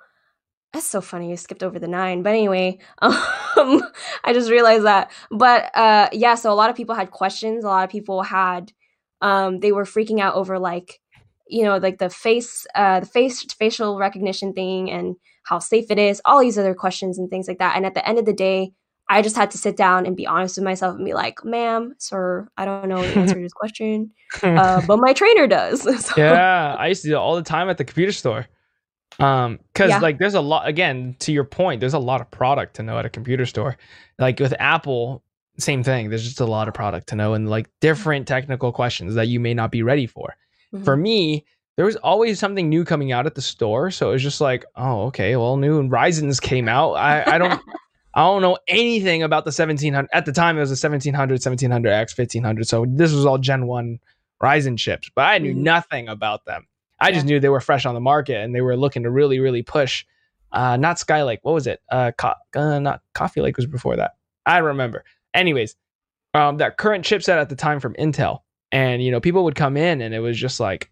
that's 0.72 0.86
so 0.86 1.00
funny. 1.00 1.30
You 1.30 1.36
skipped 1.36 1.62
over 1.62 1.78
the 1.78 1.88
9. 1.88 2.22
But 2.22 2.30
anyway, 2.30 2.78
um, 2.98 3.82
I 4.24 4.32
just 4.32 4.50
realized 4.50 4.84
that. 4.84 5.10
But 5.30 5.74
uh, 5.74 6.08
yeah, 6.12 6.34
so 6.34 6.52
a 6.52 6.54
lot 6.54 6.70
of 6.70 6.76
people 6.76 6.94
had 6.94 7.10
questions. 7.10 7.64
A 7.64 7.68
lot 7.68 7.84
of 7.84 7.90
people 7.90 8.22
had, 8.22 8.72
um, 9.20 9.60
they 9.60 9.72
were 9.72 9.84
freaking 9.84 10.20
out 10.20 10.34
over 10.34 10.58
like, 10.58 11.00
you 11.46 11.64
know, 11.64 11.78
like 11.78 11.98
the 11.98 12.10
face, 12.10 12.66
uh, 12.74 13.00
the 13.00 13.06
face 13.06 13.42
facial 13.44 13.98
recognition 13.98 14.52
thing 14.52 14.90
and 14.90 15.16
how 15.44 15.58
safe 15.58 15.90
it 15.90 15.98
is, 15.98 16.20
all 16.24 16.40
these 16.40 16.58
other 16.58 16.74
questions 16.74 17.18
and 17.18 17.30
things 17.30 17.48
like 17.48 17.58
that. 17.58 17.76
And 17.76 17.86
at 17.86 17.94
the 17.94 18.06
end 18.06 18.18
of 18.18 18.26
the 18.26 18.32
day, 18.32 18.72
I 19.08 19.22
just 19.22 19.36
had 19.36 19.50
to 19.52 19.58
sit 19.58 19.76
down 19.76 20.04
and 20.04 20.16
be 20.16 20.26
honest 20.26 20.56
with 20.56 20.64
myself 20.64 20.96
and 20.96 21.04
be 21.04 21.14
like, 21.14 21.42
ma'am, 21.44 21.94
sir, 21.98 22.46
I 22.58 22.66
don't 22.66 22.88
know 22.88 23.00
the 23.00 23.18
answer 23.18 23.34
to 23.34 23.40
this 23.40 23.54
question, 23.54 24.10
uh, 24.42 24.82
but 24.86 24.98
my 24.98 25.14
trainer 25.14 25.46
does. 25.46 25.82
so. 26.04 26.14
Yeah, 26.16 26.76
I 26.78 26.88
used 26.88 27.02
to 27.02 27.08
do 27.08 27.14
it 27.14 27.18
all 27.18 27.36
the 27.36 27.42
time 27.42 27.70
at 27.70 27.78
the 27.78 27.84
computer 27.84 28.12
store. 28.12 28.46
Um, 29.18 29.58
because 29.72 29.88
yeah. 29.88 29.98
like 29.98 30.18
there's 30.18 30.34
a 30.34 30.40
lot. 30.40 30.68
Again, 30.68 31.16
to 31.20 31.32
your 31.32 31.44
point, 31.44 31.80
there's 31.80 31.94
a 31.94 31.98
lot 31.98 32.20
of 32.20 32.30
product 32.30 32.76
to 32.76 32.82
know 32.82 32.98
at 32.98 33.06
a 33.06 33.10
computer 33.10 33.46
store. 33.46 33.76
Like 34.18 34.38
with 34.38 34.54
Apple, 34.60 35.24
same 35.59 35.82
thing. 35.82 36.09
There's 36.09 36.24
just 36.24 36.40
a 36.40 36.47
lot 36.47 36.68
of 36.68 36.74
product 36.74 37.09
to 37.09 37.16
know 37.16 37.35
and 37.35 37.48
like 37.48 37.68
different 37.80 38.28
technical 38.28 38.72
questions 38.72 39.14
that 39.14 39.28
you 39.28 39.40
may 39.40 39.55
not 39.55 39.70
be 39.70 39.82
ready 39.82 40.06
for. 40.06 40.36
Mm-hmm. 40.72 40.85
For 40.85 40.97
me, 40.97 41.44
there 41.76 41.85
was 41.85 41.97
always 41.97 42.39
something 42.39 42.68
new 42.68 42.85
coming 42.85 43.12
out 43.12 43.26
at 43.26 43.35
the 43.35 43.43
store. 43.43 43.90
So 43.90 44.10
it 44.10 44.12
was 44.14 44.22
just 44.22 44.40
like, 44.40 44.64
oh, 44.76 45.02
okay, 45.06 45.36
well, 45.36 45.56
new 45.56 45.82
Ryzen's 45.89 46.40
came 46.40 46.68
out. 46.68 46.94
I, 46.94 47.35
I 47.35 47.39
don't 47.39 47.60
I 48.14 48.22
don't 48.22 48.43
know 48.43 48.59
anything 48.66 49.22
about 49.22 49.44
the 49.44 49.51
1700. 49.51 50.09
At 50.12 50.26
the 50.26 50.32
time, 50.32 50.56
it 50.56 50.60
was 50.60 50.70
a 50.70 50.72
1700, 50.72 51.40
1700X, 51.40 52.18
1500. 52.18 52.66
So 52.66 52.85
this 52.89 53.12
was 53.12 53.24
all 53.24 53.39
Gen 53.39 53.66
1 53.66 54.01
Ryzen 54.43 54.76
chips, 54.76 55.10
but 55.14 55.22
I 55.22 55.39
knew 55.39 55.52
mm-hmm. 55.52 55.62
nothing 55.62 56.09
about 56.09 56.44
them. 56.44 56.66
I 57.01 57.09
yeah. 57.09 57.14
just 57.14 57.26
knew 57.26 57.39
they 57.39 57.48
were 57.48 57.60
fresh 57.60 57.86
on 57.86 57.94
the 57.94 58.01
market 58.01 58.39
and 58.39 58.52
they 58.55 58.60
were 58.60 58.76
looking 58.76 59.05
to 59.05 59.10
really, 59.10 59.39
really 59.39 59.62
push. 59.62 60.05
Uh, 60.51 60.76
not 60.76 60.97
Skylake. 60.97 61.39
What 61.43 61.52
was 61.55 61.66
it? 61.66 61.80
Uh, 61.93 62.10
co- 62.18 62.35
uh, 62.56 62.78
not 62.80 63.02
Coffee 63.14 63.40
Lake 63.40 63.56
was 63.56 63.66
before 63.66 63.97
that. 63.97 64.12
I 64.47 64.59
remember. 64.59 65.05
Anyways, 65.34 65.76
um, 66.34 66.59
that 66.59 66.76
current 66.76 67.05
chipset 67.05 67.40
at 67.40 67.48
the 67.48 67.56
time 67.56 67.80
from 67.80 67.94
Intel, 67.94 68.40
and 68.72 69.02
you 69.02 69.10
know, 69.10 69.20
people 69.20 69.44
would 69.44 69.55
come 69.55 69.76
in 69.76 70.00
and 70.00 70.14
it 70.14 70.20
was 70.20 70.38
just 70.38 70.60
like, 70.60 70.90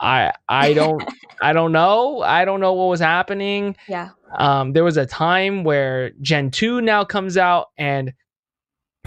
I 0.00 0.32
I 0.48 0.72
don't 0.74 1.02
I 1.40 1.52
don't 1.52 1.72
know. 1.72 2.22
I 2.22 2.44
don't 2.44 2.60
know 2.60 2.72
what 2.72 2.86
was 2.86 3.00
happening. 3.00 3.76
Yeah. 3.88 4.10
Um, 4.36 4.72
there 4.72 4.84
was 4.84 4.96
a 4.96 5.06
time 5.06 5.64
where 5.64 6.10
Gen 6.20 6.50
2 6.50 6.80
now 6.80 7.04
comes 7.04 7.36
out 7.36 7.68
and 7.76 8.12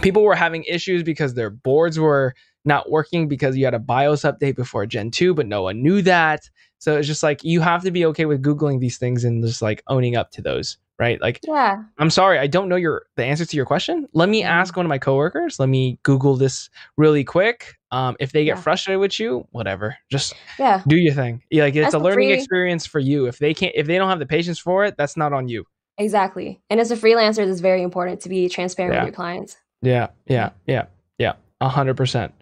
people 0.02 0.22
were 0.22 0.34
having 0.34 0.64
issues 0.64 1.02
because 1.02 1.34
their 1.34 1.50
boards 1.50 1.98
were 1.98 2.34
not 2.64 2.90
working 2.90 3.28
because 3.28 3.56
you 3.56 3.64
had 3.64 3.74
a 3.74 3.78
BIOS 3.78 4.22
update 4.22 4.56
before 4.56 4.86
Gen 4.86 5.10
2, 5.10 5.34
but 5.34 5.46
no 5.46 5.62
one 5.62 5.82
knew 5.82 6.02
that. 6.02 6.48
So 6.78 6.96
it's 6.98 7.06
just 7.06 7.22
like 7.22 7.44
you 7.44 7.60
have 7.60 7.82
to 7.84 7.90
be 7.90 8.04
okay 8.06 8.24
with 8.26 8.42
Googling 8.42 8.80
these 8.80 8.98
things 8.98 9.24
and 9.24 9.42
just 9.44 9.62
like 9.62 9.82
owning 9.86 10.16
up 10.16 10.30
to 10.32 10.42
those 10.42 10.76
right? 10.98 11.20
Like, 11.20 11.40
yeah, 11.46 11.82
I'm 11.98 12.10
sorry, 12.10 12.38
I 12.38 12.46
don't 12.46 12.68
know 12.68 12.76
your 12.76 13.06
the 13.16 13.24
answer 13.24 13.44
to 13.44 13.56
your 13.56 13.66
question. 13.66 14.06
Let 14.12 14.28
me 14.28 14.42
ask 14.42 14.76
one 14.76 14.86
of 14.86 14.88
my 14.88 14.98
coworkers. 14.98 15.58
Let 15.58 15.68
me 15.68 15.98
Google 16.02 16.36
this 16.36 16.70
really 16.96 17.24
quick. 17.24 17.74
Um, 17.90 18.16
if 18.18 18.32
they 18.32 18.44
get 18.44 18.56
yeah. 18.56 18.62
frustrated 18.62 19.00
with 19.00 19.18
you, 19.20 19.46
whatever, 19.52 19.96
just 20.10 20.34
yeah, 20.58 20.82
do 20.86 20.96
your 20.96 21.14
thing. 21.14 21.42
Yeah, 21.50 21.64
like 21.64 21.76
it's 21.76 21.86
that's 21.86 21.94
a 21.94 21.98
learning 21.98 22.28
free... 22.28 22.34
experience 22.34 22.86
for 22.86 22.98
you. 22.98 23.26
If 23.26 23.38
they 23.38 23.54
can't, 23.54 23.74
if 23.74 23.86
they 23.86 23.98
don't 23.98 24.08
have 24.08 24.18
the 24.18 24.26
patience 24.26 24.58
for 24.58 24.84
it, 24.84 24.96
that's 24.96 25.16
not 25.16 25.32
on 25.32 25.48
you. 25.48 25.64
Exactly, 25.98 26.60
and 26.70 26.80
as 26.80 26.90
a 26.90 26.96
freelancer, 26.96 27.48
it's 27.48 27.60
very 27.60 27.82
important 27.82 28.20
to 28.22 28.28
be 28.28 28.48
transparent 28.48 28.94
yeah. 28.94 29.00
with 29.00 29.08
your 29.08 29.14
clients. 29.14 29.56
Yeah, 29.82 30.08
yeah, 30.26 30.50
yeah, 30.66 30.86
yeah, 31.18 31.34
a 31.60 31.68
hundred 31.68 31.96
percent. 31.96 32.32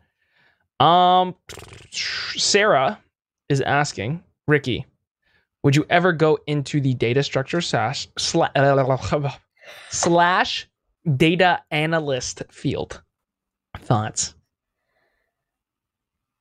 Um, 0.80 1.34
Sarah 1.90 2.98
is 3.48 3.60
asking 3.60 4.22
Riki, 4.48 4.86
would 5.62 5.76
you 5.76 5.86
ever 5.88 6.12
go 6.12 6.38
into 6.46 6.80
the 6.80 6.94
data 6.94 7.22
structure 7.22 7.60
slash 7.60 8.08
slash 9.90 10.68
data 11.16 11.62
analyst 11.70 12.42
field? 12.50 13.02
Thoughts? 13.78 14.34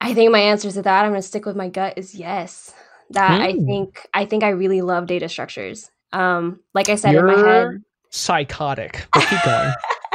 I 0.02 0.14
think 0.14 0.32
my 0.32 0.40
answer 0.40 0.72
to 0.72 0.82
that, 0.82 1.06
I'm 1.06 1.12
going 1.12 1.22
to 1.22 1.28
stick 1.28 1.46
with 1.46 1.56
my 1.56 1.70
gut, 1.70 1.94
is 1.98 2.16
yes. 2.16 2.74
That 3.12 3.42
I 3.42 3.52
hmm. 3.52 3.66
think 3.66 4.08
I 4.14 4.26
think 4.26 4.44
I 4.44 4.50
really 4.50 4.82
love 4.82 5.06
data 5.06 5.28
structures. 5.28 5.92
Um, 6.14 6.62
like 6.74 6.90
I 6.90 6.96
said 6.96 7.14
You're 7.14 7.28
in 7.28 7.42
my 7.42 7.48
head, 7.48 7.84
psychotic. 8.10 9.06
But 9.14 9.28
keep 9.28 9.44
going. 9.44 9.74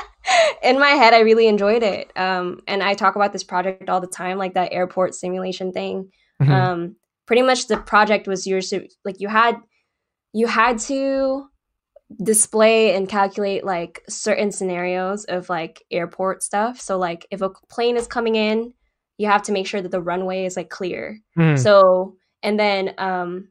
in 0.62 0.78
my 0.78 0.90
head, 0.90 1.12
I 1.12 1.20
really 1.20 1.46
enjoyed 1.46 1.82
it. 1.82 2.10
Um, 2.16 2.60
and 2.66 2.82
I 2.82 2.94
talk 2.94 3.16
about 3.16 3.32
this 3.34 3.44
project 3.44 3.88
all 3.90 4.00
the 4.00 4.06
time, 4.06 4.38
like 4.38 4.54
that 4.54 4.72
airport 4.72 5.14
simulation 5.14 5.72
thing. 5.72 6.10
Mm-hmm. 6.40 6.52
Um, 6.52 6.96
pretty 7.26 7.42
much 7.42 7.66
the 7.66 7.76
project 7.76 8.26
was 8.26 8.46
yours. 8.46 8.72
Like 9.04 9.16
you 9.18 9.28
had, 9.28 9.56
you 10.32 10.46
had 10.46 10.78
to 10.80 11.48
display 12.22 12.94
and 12.94 13.08
calculate 13.08 13.64
like 13.64 14.02
certain 14.08 14.52
scenarios 14.52 15.24
of 15.24 15.48
like 15.48 15.82
airport 15.90 16.42
stuff. 16.42 16.80
So 16.80 16.98
like 16.98 17.26
if 17.30 17.42
a 17.42 17.50
plane 17.68 17.96
is 17.96 18.06
coming 18.06 18.36
in, 18.36 18.72
you 19.18 19.26
have 19.28 19.42
to 19.42 19.52
make 19.52 19.66
sure 19.66 19.82
that 19.82 19.90
the 19.90 20.00
runway 20.00 20.44
is 20.44 20.56
like 20.56 20.70
clear. 20.70 21.20
Mm. 21.38 21.58
So 21.58 22.16
and 22.42 22.60
then 22.60 22.94
um 22.98 23.48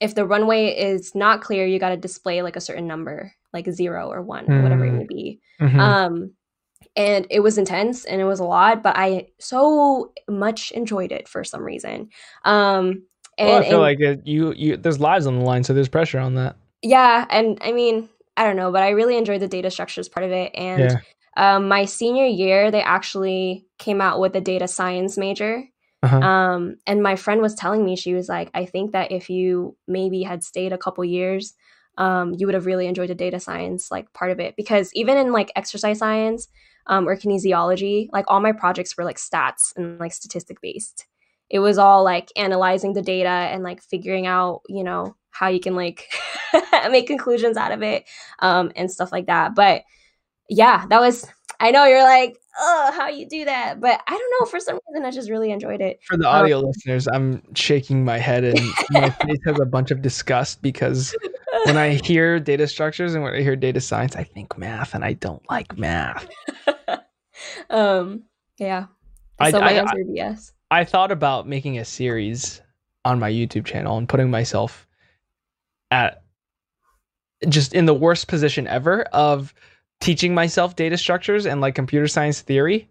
if 0.00 0.14
the 0.14 0.26
runway 0.26 0.76
is 0.76 1.14
not 1.14 1.40
clear, 1.40 1.66
you 1.66 1.78
got 1.78 1.88
to 1.88 1.96
display 1.96 2.42
like 2.42 2.56
a 2.56 2.60
certain 2.60 2.86
number, 2.86 3.32
like 3.52 3.68
zero 3.70 4.10
or 4.10 4.22
one, 4.22 4.46
mm. 4.46 4.50
or 4.50 4.62
whatever 4.62 4.84
it 4.84 4.92
may 4.92 5.06
be. 5.06 5.40
Mm-hmm. 5.60 5.80
Um 5.80 6.34
and 6.98 7.26
it 7.30 7.40
was 7.40 7.56
intense 7.56 8.04
and 8.04 8.20
it 8.20 8.24
was 8.24 8.40
a 8.40 8.44
lot, 8.44 8.82
but 8.82 8.94
I 8.98 9.28
so 9.38 10.12
much 10.28 10.70
enjoyed 10.72 11.12
it 11.12 11.28
for 11.28 11.44
some 11.44 11.62
reason. 11.62 12.10
Um 12.44 13.04
and, 13.38 13.48
well, 13.48 13.58
I 13.60 13.62
feel 13.62 13.72
and, 13.72 13.80
like 13.80 14.00
it, 14.00 14.26
you 14.26 14.52
you 14.52 14.76
there's 14.76 15.00
lives 15.00 15.26
on 15.26 15.38
the 15.38 15.44
line, 15.44 15.64
so 15.64 15.72
there's 15.72 15.88
pressure 15.88 16.18
on 16.18 16.34
that 16.34 16.56
yeah, 16.82 17.26
and 17.30 17.58
I 17.60 17.72
mean, 17.72 18.08
I 18.36 18.44
don't 18.44 18.56
know, 18.56 18.70
but 18.70 18.82
I 18.82 18.90
really 18.90 19.16
enjoyed 19.16 19.40
the 19.40 19.48
data 19.48 19.70
structures 19.70 20.08
part 20.08 20.24
of 20.24 20.32
it. 20.32 20.52
And 20.54 20.80
yeah. 21.36 21.56
um, 21.56 21.68
my 21.68 21.84
senior 21.84 22.26
year, 22.26 22.70
they 22.70 22.82
actually 22.82 23.66
came 23.78 24.00
out 24.00 24.20
with 24.20 24.36
a 24.36 24.40
data 24.40 24.68
science 24.68 25.18
major. 25.18 25.64
Uh-huh. 26.02 26.18
Um, 26.18 26.76
and 26.86 27.02
my 27.02 27.16
friend 27.16 27.40
was 27.40 27.56
telling 27.56 27.84
me, 27.84 27.96
she 27.96 28.14
was 28.14 28.28
like, 28.28 28.50
I 28.54 28.64
think 28.64 28.92
that 28.92 29.10
if 29.10 29.28
you 29.28 29.76
maybe 29.88 30.22
had 30.22 30.44
stayed 30.44 30.72
a 30.72 30.78
couple 30.78 31.04
years, 31.04 31.54
um, 31.96 32.34
you 32.38 32.46
would 32.46 32.54
have 32.54 32.66
really 32.66 32.86
enjoyed 32.86 33.10
the 33.10 33.16
data 33.16 33.40
science 33.40 33.90
like 33.90 34.12
part 34.12 34.30
of 34.30 34.38
it. 34.38 34.54
Because 34.56 34.92
even 34.94 35.16
in 35.16 35.32
like 35.32 35.50
exercise 35.56 35.98
science 35.98 36.46
um, 36.88 37.08
or 37.08 37.16
kinesiology, 37.16 38.08
like 38.12 38.24
all 38.28 38.40
my 38.40 38.52
projects 38.52 38.96
were 38.96 39.04
like 39.04 39.18
stats 39.18 39.76
and 39.76 39.98
like 40.00 40.12
statistic 40.12 40.60
based. 40.60 41.06
It 41.50 41.60
was 41.60 41.78
all 41.78 42.04
like 42.04 42.30
analyzing 42.36 42.92
the 42.92 43.02
data 43.02 43.28
and 43.28 43.62
like 43.62 43.82
figuring 43.82 44.26
out, 44.26 44.62
you 44.68 44.84
know, 44.84 45.16
how 45.30 45.48
you 45.48 45.60
can 45.60 45.74
like 45.74 46.08
make 46.90 47.06
conclusions 47.06 47.56
out 47.56 47.72
of 47.72 47.82
it 47.82 48.04
um, 48.40 48.72
and 48.76 48.90
stuff 48.90 49.12
like 49.12 49.26
that. 49.26 49.54
But 49.54 49.82
yeah, 50.48 50.86
that 50.86 51.00
was. 51.00 51.26
I 51.60 51.70
know 51.72 51.84
you're 51.86 52.04
like, 52.04 52.38
oh, 52.58 52.92
how 52.94 53.08
you 53.08 53.28
do 53.28 53.44
that, 53.44 53.80
but 53.80 54.00
I 54.06 54.10
don't 54.12 54.32
know. 54.40 54.46
For 54.46 54.60
some 54.60 54.78
reason, 54.88 55.04
I 55.04 55.10
just 55.10 55.28
really 55.28 55.50
enjoyed 55.50 55.80
it. 55.80 55.98
For 56.04 56.16
the 56.16 56.26
audio 56.26 56.58
um, 56.58 56.66
listeners, 56.66 57.08
I'm 57.08 57.42
shaking 57.54 58.04
my 58.04 58.18
head 58.18 58.44
and 58.44 58.60
my 58.90 59.10
face 59.22 59.38
has 59.44 59.58
a 59.60 59.66
bunch 59.66 59.90
of 59.90 60.00
disgust 60.00 60.62
because 60.62 61.16
when 61.64 61.76
I 61.76 61.94
hear 61.94 62.38
data 62.38 62.68
structures 62.68 63.14
and 63.14 63.24
when 63.24 63.34
I 63.34 63.42
hear 63.42 63.56
data 63.56 63.80
science, 63.80 64.14
I 64.14 64.22
think 64.22 64.56
math, 64.56 64.94
and 64.94 65.04
I 65.04 65.14
don't 65.14 65.42
like 65.50 65.76
math. 65.76 66.28
um. 67.70 68.22
Yeah. 68.58 68.86
So 69.50 69.58
I, 69.58 69.60
my 69.60 69.68
I, 69.68 69.72
answer 69.72 69.98
I, 69.98 70.12
yes. 70.12 70.52
I 70.70 70.84
thought 70.84 71.12
about 71.12 71.48
making 71.48 71.78
a 71.78 71.84
series 71.84 72.60
on 73.04 73.18
my 73.18 73.30
YouTube 73.30 73.64
channel 73.64 73.96
and 73.96 74.08
putting 74.08 74.30
myself 74.30 74.86
at 75.90 76.22
just 77.48 77.72
in 77.72 77.86
the 77.86 77.94
worst 77.94 78.26
position 78.28 78.66
ever 78.66 79.02
of 79.04 79.54
teaching 80.00 80.34
myself 80.34 80.76
data 80.76 80.96
structures 80.96 81.46
and 81.46 81.60
like 81.60 81.74
computer 81.74 82.06
science 82.06 82.40
theory 82.40 82.88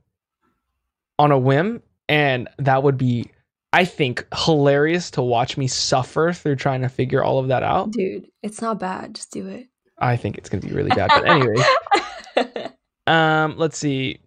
on 1.20 1.32
a 1.32 1.38
whim 1.38 1.82
and 2.10 2.48
that 2.58 2.84
would 2.84 2.98
be 2.98 3.30
I 3.74 3.86
think 3.86 4.26
hilarious 4.34 5.12
to 5.12 5.22
watch 5.22 5.58
me 5.58 5.68
suffer 5.68 6.32
through 6.34 6.56
trying 6.56 6.82
to 6.82 6.90
figure 6.90 7.24
all 7.24 7.38
of 7.38 7.50
that 7.50 7.64
out. 7.64 7.92
Dude, 7.92 8.28
it's 8.42 8.62
not 8.62 8.80
bad. 8.80 9.16
Just 9.16 9.32
do 9.32 9.46
it. 9.48 9.68
I 10.00 10.16
think 10.16 10.38
it's 10.38 10.50
going 10.50 10.62
to 10.62 10.68
be 10.68 10.74
really 10.74 10.90
bad. 10.90 11.10
But 11.10 11.28
anyway. 11.28 12.72
um, 13.08 13.58
let's 13.58 13.78
see. 13.78 14.20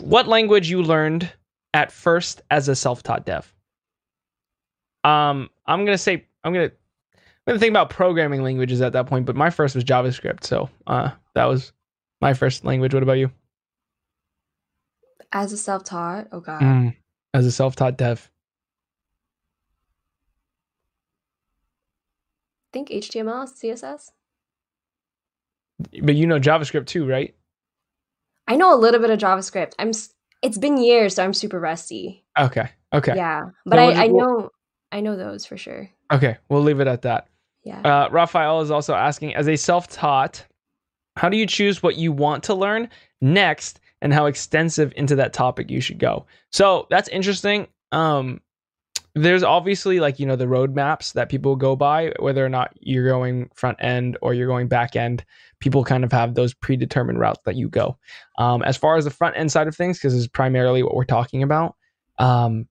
What 0.00 0.26
language 0.26 0.68
you 0.68 0.82
learned 0.82 1.32
at 1.72 1.92
first 1.92 2.42
as 2.50 2.68
a 2.68 2.74
self-taught 2.74 3.24
dev? 3.24 3.54
Um, 5.04 5.50
I'm 5.66 5.84
going 5.84 5.96
to 5.96 5.98
say 5.98 6.26
I'm 6.42 6.52
going 6.52 6.68
to 6.68 6.74
I'm 7.46 7.52
gonna 7.52 7.60
think 7.60 7.70
about 7.70 7.90
programming 7.90 8.42
languages 8.42 8.80
at 8.80 8.94
that 8.94 9.06
point, 9.06 9.26
but 9.26 9.36
my 9.36 9.50
first 9.50 9.74
was 9.74 9.84
JavaScript, 9.84 10.44
so 10.44 10.70
uh, 10.86 11.10
that 11.34 11.44
was 11.44 11.72
my 12.24 12.32
first 12.32 12.64
language. 12.64 12.94
What 12.94 13.02
about 13.02 13.18
you? 13.18 13.30
As 15.30 15.52
a 15.52 15.58
self-taught, 15.58 16.28
oh 16.32 16.40
god. 16.40 16.62
Mm, 16.62 16.96
as 17.34 17.44
a 17.44 17.52
self-taught 17.52 17.98
dev. 17.98 18.30
I 22.66 22.70
think 22.72 22.88
HTML, 22.88 23.46
CSS. 23.46 24.10
But 26.02 26.14
you 26.14 26.26
know 26.26 26.40
JavaScript 26.40 26.86
too, 26.86 27.06
right? 27.06 27.34
I 28.48 28.56
know 28.56 28.74
a 28.74 28.78
little 28.78 29.00
bit 29.00 29.10
of 29.10 29.18
JavaScript. 29.18 29.74
I'm. 29.78 29.92
It's 30.42 30.58
been 30.58 30.78
years, 30.78 31.16
so 31.16 31.24
I'm 31.24 31.34
super 31.34 31.60
rusty. 31.60 32.24
Okay. 32.38 32.68
Okay. 32.92 33.14
Yeah, 33.16 33.42
but 33.66 33.78
I, 33.78 34.04
I 34.04 34.06
know 34.08 34.50
I 34.92 35.00
know 35.00 35.16
those 35.16 35.44
for 35.44 35.56
sure. 35.56 35.90
Okay, 36.10 36.38
we'll 36.48 36.62
leave 36.62 36.80
it 36.80 36.86
at 36.86 37.02
that. 37.02 37.28
Yeah. 37.64 37.80
Uh, 37.80 38.08
Raphael 38.10 38.60
is 38.60 38.70
also 38.70 38.94
asking, 38.94 39.34
as 39.34 39.48
a 39.48 39.56
self-taught, 39.56 40.44
how 41.16 41.28
do 41.28 41.36
you 41.36 41.46
choose 41.46 41.82
what 41.82 41.96
you 41.96 42.12
want 42.12 42.42
to 42.44 42.54
learn 42.54 42.88
next, 43.20 43.80
and 44.02 44.12
how 44.12 44.26
extensive 44.26 44.92
into 44.96 45.16
that 45.16 45.32
topic 45.32 45.70
you 45.70 45.80
should 45.80 45.98
go? 45.98 46.26
So 46.50 46.86
that's 46.90 47.08
interesting. 47.08 47.68
Um, 47.92 48.40
there's 49.14 49.44
obviously 49.44 50.00
like 50.00 50.18
you 50.18 50.26
know 50.26 50.36
the 50.36 50.46
roadmaps 50.46 51.12
that 51.12 51.28
people 51.28 51.54
go 51.56 51.76
by, 51.76 52.12
whether 52.18 52.44
or 52.44 52.48
not 52.48 52.72
you're 52.80 53.08
going 53.08 53.48
front 53.54 53.78
end 53.80 54.18
or 54.22 54.34
you're 54.34 54.48
going 54.48 54.68
back 54.68 54.96
end. 54.96 55.24
People 55.60 55.84
kind 55.84 56.04
of 56.04 56.12
have 56.12 56.34
those 56.34 56.52
predetermined 56.52 57.18
routes 57.18 57.40
that 57.44 57.54
you 57.54 57.68
go. 57.68 57.96
Um, 58.38 58.62
as 58.62 58.76
far 58.76 58.96
as 58.96 59.04
the 59.04 59.10
front 59.10 59.36
end 59.36 59.52
side 59.52 59.68
of 59.68 59.76
things, 59.76 59.98
because 59.98 60.14
is 60.14 60.28
primarily 60.28 60.82
what 60.82 60.94
we're 60.94 61.04
talking 61.04 61.42
about. 61.42 61.76
Um, 62.18 62.68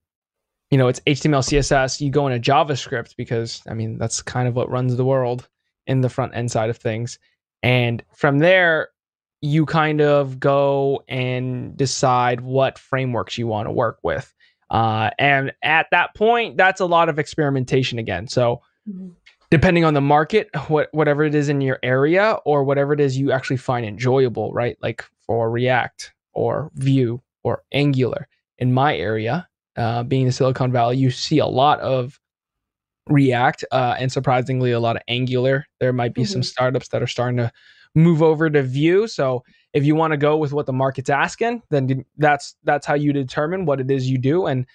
you 0.70 0.78
know, 0.78 0.88
it's 0.88 0.99
HTML, 1.02 1.44
CSS, 1.44 2.02
you 2.02 2.10
go 2.10 2.28
into 2.28 2.52
JavaScript 2.52 3.15
because 3.15 3.61
I 3.68 3.74
mean, 3.74 3.98
that's 3.98 4.22
kind 4.22 4.48
of 4.48 4.56
what 4.56 4.70
runs 4.70 4.95
the 4.95 5.06
world 5.06 5.48
in 5.88 6.02
the 6.02 6.10
front 6.10 6.36
end 6.36 6.52
side 6.52 6.70
of 6.70 6.78
things. 6.78 7.20
And 7.64 8.03
from 8.14 8.40
there, 8.40 8.90
you 9.41 9.65
kind 9.65 10.02
of 10.02 10.40
go 10.40 11.03
and 11.07 11.76
decide 11.76 12.41
what 12.41 12.77
frameworks 12.77 13.38
you 13.38 13.48
want 13.48 13.68
to 13.68 13.72
work 13.72 13.99
with. 14.03 14.34
Uh, 14.69 15.10
and 15.19 15.52
at 15.64 15.88
that 15.91 16.14
point, 16.15 16.57
that's 16.57 16.80
a 16.80 16.85
lot 16.85 17.10
of 17.10 17.19
experimentation 17.19 17.99
again. 17.99 18.27
So, 18.27 18.61
mm-hmm. 18.90 19.10
depending 19.49 19.85
on 19.85 19.94
the 19.94 20.02
market, 20.02 20.49
what 20.68 20.90
whatever 20.94 21.23
it 21.23 21.35
is 21.35 21.49
in 21.49 21.61
your 21.61 21.80
area, 21.84 22.38
or 22.45 22.64
whatever 22.64 22.94
it 22.94 22.99
is 22.99 23.18
you 23.18 23.31
actually 23.31 23.57
find 23.57 23.85
enjoyable, 23.85 24.53
right? 24.53 24.77
Like 24.81 25.03
for 25.26 25.49
React 25.49 26.14
or 26.34 26.72
Vue 26.76 27.22
or 27.44 27.64
Angular. 27.72 28.27
In 28.60 28.73
my 28.73 28.95
area, 28.95 29.48
uh, 29.76 30.03
being 30.03 30.26
in 30.26 30.31
Silicon 30.31 30.72
Valley, 30.72 30.98
you 30.98 31.11
see 31.11 31.40
a 31.40 31.45
lot 31.45 31.80
of 31.81 32.19
React 33.08 33.66
uh, 33.72 33.96
and 34.00 34.12
surprisingly 34.12 34.72
a 34.72 34.80
lot 34.80 34.96
of 34.96 35.02
Angular. 35.08 35.66
There 35.80 35.94
might 35.94 36.14
be 36.14 36.22
mm-hmm. 36.22 36.32
some 36.32 36.44
startups 36.44 36.90
that 36.90 37.02
are 37.04 37.08
starting 37.08 37.38
to 37.38 37.52
move 37.96 38.22
over 38.24 38.50
to 38.50 38.64
Vue. 38.64 39.08
So 39.08 39.44
if 39.74 39.86
you 39.86 39.96
want 39.96 40.12
to 40.12 40.18
go 40.18 40.38
with 40.38 40.54
what 40.54 40.66
the 40.66 40.74
market's 40.74 41.10
asking, 41.10 41.62
then 41.70 42.06
that's 42.18 42.56
that's 42.64 42.86
how 42.86 42.96
you 42.96 43.14
determine 43.14 43.66
what 43.66 43.80
it 43.80 43.92
is 43.92 44.10
you 44.10 44.18
do. 44.18 44.46
And 44.46 44.66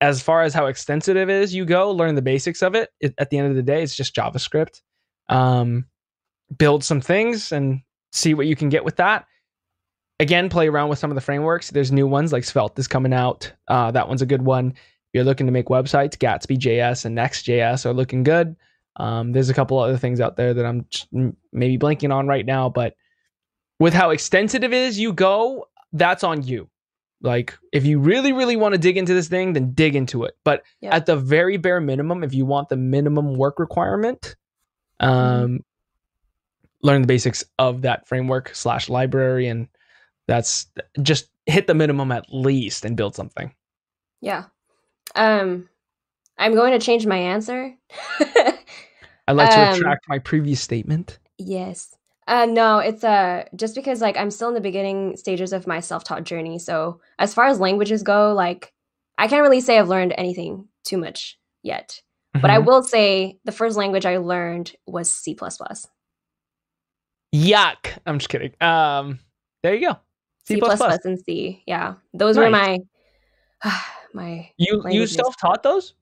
as 0.00 0.22
far 0.22 0.42
as 0.42 0.54
how 0.54 0.66
extensive 0.66 1.16
it 1.16 1.28
is, 1.28 1.54
you 1.54 1.64
go 1.64 1.90
learn 1.90 2.14
the 2.14 2.22
basics 2.22 2.62
of 2.62 2.74
it. 2.74 2.90
it 3.00 3.14
at 3.18 3.30
the 3.30 3.38
end 3.38 3.48
of 3.48 3.56
the 3.56 3.62
day, 3.62 3.82
it's 3.82 3.94
just 3.94 4.14
JavaScript. 4.14 4.80
Um, 5.28 5.86
build 6.56 6.84
some 6.84 7.00
things 7.00 7.52
and 7.52 7.80
see 8.12 8.34
what 8.34 8.46
you 8.46 8.56
can 8.56 8.68
get 8.68 8.84
with 8.84 8.96
that 8.96 9.26
again, 10.20 10.48
play 10.48 10.68
around 10.68 10.88
with 10.88 10.98
some 10.98 11.10
of 11.10 11.14
the 11.14 11.20
frameworks. 11.20 11.70
There's 11.70 11.92
new 11.92 12.06
ones 12.06 12.32
like 12.32 12.44
Svelte 12.44 12.78
is 12.78 12.88
coming 12.88 13.12
out. 13.12 13.52
Uh, 13.68 13.90
that 13.90 14.08
one's 14.08 14.22
a 14.22 14.26
good 14.26 14.42
one. 14.42 14.74
You're 15.14 15.24
looking 15.24 15.46
to 15.46 15.52
make 15.52 15.66
websites, 15.66 16.18
Gatsby 16.18 16.58
JS 16.58 17.04
and 17.04 17.14
Next.js 17.14 17.86
are 17.86 17.94
looking 17.94 18.24
good. 18.24 18.56
Um, 18.96 19.32
there's 19.32 19.48
a 19.48 19.54
couple 19.54 19.78
other 19.78 19.96
things 19.96 20.20
out 20.20 20.36
there 20.36 20.52
that 20.52 20.66
I'm 20.66 20.86
maybe 21.52 21.78
blanking 21.78 22.12
on 22.12 22.26
right 22.26 22.44
now, 22.44 22.68
but 22.68 22.94
with 23.78 23.94
how 23.94 24.10
extensive 24.10 24.64
it 24.64 24.72
is, 24.72 24.98
you 24.98 25.12
go, 25.12 25.68
that's 25.92 26.24
on 26.24 26.42
you. 26.42 26.68
Like, 27.20 27.56
if 27.72 27.86
you 27.86 28.00
really, 28.00 28.32
really 28.32 28.56
want 28.56 28.74
to 28.74 28.78
dig 28.78 28.96
into 28.96 29.14
this 29.14 29.28
thing, 29.28 29.52
then 29.52 29.72
dig 29.72 29.96
into 29.96 30.24
it. 30.24 30.36
But 30.44 30.64
yeah. 30.80 30.94
at 30.94 31.06
the 31.06 31.16
very 31.16 31.56
bare 31.56 31.80
minimum, 31.80 32.22
if 32.22 32.34
you 32.34 32.44
want 32.44 32.68
the 32.68 32.76
minimum 32.76 33.36
work 33.36 33.58
requirement, 33.58 34.36
um, 35.00 35.10
mm-hmm. 35.12 35.56
learn 36.82 37.02
the 37.02 37.08
basics 37.08 37.44
of 37.58 37.82
that 37.82 38.06
framework 38.08 38.54
slash 38.54 38.88
library 38.88 39.46
and 39.46 39.68
that's 40.26 40.66
just 41.02 41.28
hit 41.46 41.66
the 41.66 41.74
minimum 41.74 42.10
at 42.12 42.26
least 42.30 42.84
and 42.84 42.96
build 42.96 43.14
something. 43.14 43.54
Yeah. 44.20 44.44
Um 45.14 45.68
I'm 46.36 46.54
going 46.54 46.72
to 46.72 46.84
change 46.84 47.06
my 47.06 47.16
answer. 47.16 47.72
I'd 48.20 49.36
like 49.36 49.50
to 49.50 49.68
um, 49.68 49.74
retract 49.74 50.08
my 50.08 50.18
previous 50.18 50.60
statement. 50.60 51.18
Yes. 51.38 51.94
Uh 52.26 52.46
no, 52.46 52.78
it's 52.78 53.04
uh 53.04 53.44
just 53.54 53.74
because 53.74 54.00
like 54.00 54.16
I'm 54.16 54.30
still 54.30 54.48
in 54.48 54.54
the 54.54 54.60
beginning 54.60 55.16
stages 55.16 55.52
of 55.52 55.66
my 55.66 55.80
self-taught 55.80 56.24
journey. 56.24 56.58
So 56.58 57.00
as 57.18 57.34
far 57.34 57.46
as 57.46 57.60
languages 57.60 58.02
go, 58.02 58.32
like 58.34 58.72
I 59.18 59.28
can't 59.28 59.42
really 59.42 59.60
say 59.60 59.78
I've 59.78 59.88
learned 59.88 60.14
anything 60.16 60.68
too 60.84 60.98
much 60.98 61.38
yet. 61.62 62.00
Mm-hmm. 62.34 62.42
But 62.42 62.50
I 62.50 62.56
mm-hmm. 62.56 62.66
will 62.66 62.82
say 62.82 63.38
the 63.44 63.52
first 63.52 63.76
language 63.76 64.06
I 64.06 64.16
learned 64.18 64.72
was 64.86 65.12
C++. 65.12 65.36
Yuck. 67.34 67.98
I'm 68.06 68.18
just 68.18 68.28
kidding. 68.28 68.54
Um, 68.60 69.20
there 69.62 69.74
you 69.74 69.88
go. 69.88 69.98
C 70.46 70.56
plus 70.58 71.04
and 71.04 71.18
C. 71.18 71.62
Yeah, 71.66 71.94
those 72.12 72.36
were 72.36 72.50
my 72.50 72.78
my. 74.14 74.50
You 74.56 74.82
you 74.90 75.06
self 75.06 75.36
taught 75.36 75.62
those? 75.62 75.94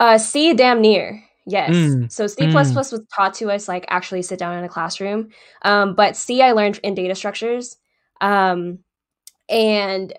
Uh, 0.00 0.18
C 0.18 0.54
damn 0.54 0.80
near. 0.80 1.22
Yes. 1.46 1.70
Mm, 1.74 2.10
So 2.12 2.26
C 2.26 2.48
plus 2.48 2.74
was 2.74 3.02
taught 3.14 3.34
to 3.34 3.50
us 3.50 3.68
like 3.68 3.84
actually 3.88 4.22
sit 4.22 4.38
down 4.38 4.58
in 4.58 4.64
a 4.64 4.68
classroom. 4.68 5.30
Um, 5.62 5.94
but 5.94 6.16
C 6.16 6.42
I 6.42 6.52
learned 6.52 6.80
in 6.82 6.94
data 6.94 7.14
structures. 7.14 7.76
Um, 8.20 8.80
and 9.48 10.12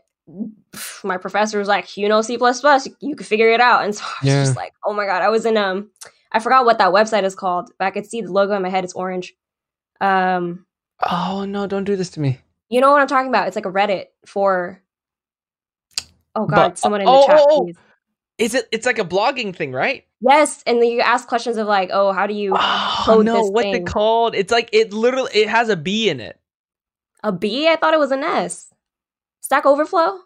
pff, 0.72 1.04
my 1.04 1.18
professor 1.18 1.60
was 1.60 1.68
like, 1.68 1.98
you 1.98 2.08
know 2.08 2.22
C 2.22 2.38
plus 2.38 2.62
plus, 2.62 2.88
you 3.02 3.16
can 3.16 3.26
figure 3.26 3.50
it 3.50 3.60
out. 3.62 3.84
And 3.84 3.94
so 3.94 4.04
I 4.22 4.26
was 4.26 4.34
Yeah. 4.34 4.44
just 4.44 4.56
like, 4.56 4.74
oh 4.86 4.94
my 4.94 5.06
god, 5.06 5.22
I 5.22 5.30
was 5.30 5.46
in 5.46 5.58
um, 5.58 5.92
I 6.32 6.40
forgot 6.40 6.66
what 6.66 6.78
that 6.80 6.94
website 6.94 7.24
is 7.24 7.36
called, 7.36 7.70
but 7.78 7.86
I 7.86 7.92
could 7.92 8.06
see 8.10 8.22
the 8.22 8.32
logo 8.32 8.54
in 8.54 8.62
my 8.62 8.70
head. 8.70 8.84
It's 8.84 8.94
orange. 8.94 9.34
Um, 10.02 10.66
Oh 11.10 11.46
no! 11.46 11.68
Don't 11.68 11.84
do 11.84 11.96
this 11.96 12.10
to 12.12 12.20
me. 12.20 12.40
you 12.70 12.82
know 12.82 12.92
what 12.92 13.02
I'm 13.02 13.08
talking 13.08 13.30
about? 13.30 13.48
It's 13.48 13.56
like 13.56 13.66
a 13.68 13.72
Reddit 13.72 14.06
for. 14.26 14.82
Oh 16.38 16.46
But- 16.48 16.56
god, 16.56 16.78
someone 16.78 17.02
in 17.02 17.06
the 17.06 17.12
oh, 17.12 17.26
chat, 17.28 17.40
oh, 17.40 17.46
oh. 17.50 17.64
please. 17.66 17.76
Is 18.38 18.54
it? 18.54 18.68
It's 18.72 18.86
like 18.86 19.00
a 19.00 19.04
blogging 19.04 19.56
thing, 19.56 19.72
right? 19.72 20.06
Yes, 20.22 20.62
and 20.68 20.80
then 20.80 20.90
you 20.90 21.00
ask 21.02 21.28
questions 21.28 21.58
of 21.58 21.66
like, 21.68 21.90
oh, 21.92 22.12
how 22.12 22.28
do 22.28 22.36
you 22.36 22.54
Oh 22.56 23.22
no! 23.26 23.46
What's 23.46 23.64
thing. 23.66 23.76
it 23.76 23.88
called? 23.88 24.36
It's 24.36 24.52
like 24.52 24.70
it 24.72 24.94
literally. 24.94 25.32
It 25.34 25.50
has 25.50 25.70
a 25.70 25.76
B 25.76 26.08
in 26.10 26.20
it. 26.20 26.40
a 27.24 27.32
B? 27.32 27.68
I 27.68 27.76
thought 27.78 27.96
it 27.96 28.00
was 28.00 28.12
an 28.12 28.24
S. 28.24 28.72
Stack 29.42 29.66
Overflow. 29.66 30.20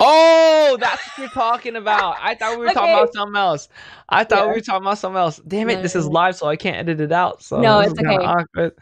Oh, 0.00 0.76
that's 0.80 1.02
what 1.08 1.18
you're 1.18 1.28
talking 1.28 1.76
about. 1.82 2.16
I 2.20 2.34
thought 2.36 2.58
we 2.58 2.64
were 2.64 2.72
talking 2.72 2.94
about 2.94 3.12
something 3.12 3.36
else. 3.36 3.68
I 4.08 4.24
thought 4.24 4.44
Yeah. 4.44 4.46
we 4.46 4.52
were 4.52 4.60
talking 4.60 4.86
about 4.86 4.98
something 4.98 5.18
else. 5.18 5.38
Damn 5.46 5.68
it! 5.68 5.76
No, 5.76 5.82
this 5.82 5.94
is 5.96 6.06
live, 6.06 6.36
so 6.36 6.46
I 6.46 6.56
can't 6.56 6.76
edit 6.78 7.00
it 7.00 7.12
out. 7.12 7.42
So 7.42 7.60
No, 7.60 7.80
it's 7.80 7.92
okay. 7.92 8.16
awkward. 8.16 8.72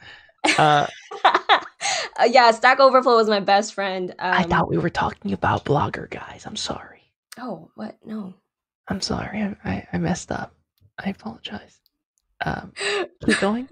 Uh, 2.18 2.24
yeah, 2.24 2.50
Stack 2.50 2.80
Overflow 2.80 3.16
was 3.16 3.28
my 3.28 3.40
best 3.40 3.74
friend. 3.74 4.10
Um, 4.18 4.32
I 4.32 4.42
thought 4.44 4.70
we 4.70 4.78
were 4.78 4.90
talking 4.90 5.32
about 5.32 5.64
blogger 5.64 6.08
guys. 6.08 6.44
I'm 6.46 6.56
sorry. 6.56 7.02
Oh, 7.38 7.70
what? 7.74 7.96
No. 8.04 8.34
I'm 8.88 9.00
sorry. 9.00 9.42
I, 9.42 9.56
I, 9.64 9.86
I 9.92 9.98
messed 9.98 10.32
up. 10.32 10.54
I 10.98 11.10
apologize. 11.10 11.78
Um, 12.44 12.72
keep 13.24 13.38
going. 13.40 13.68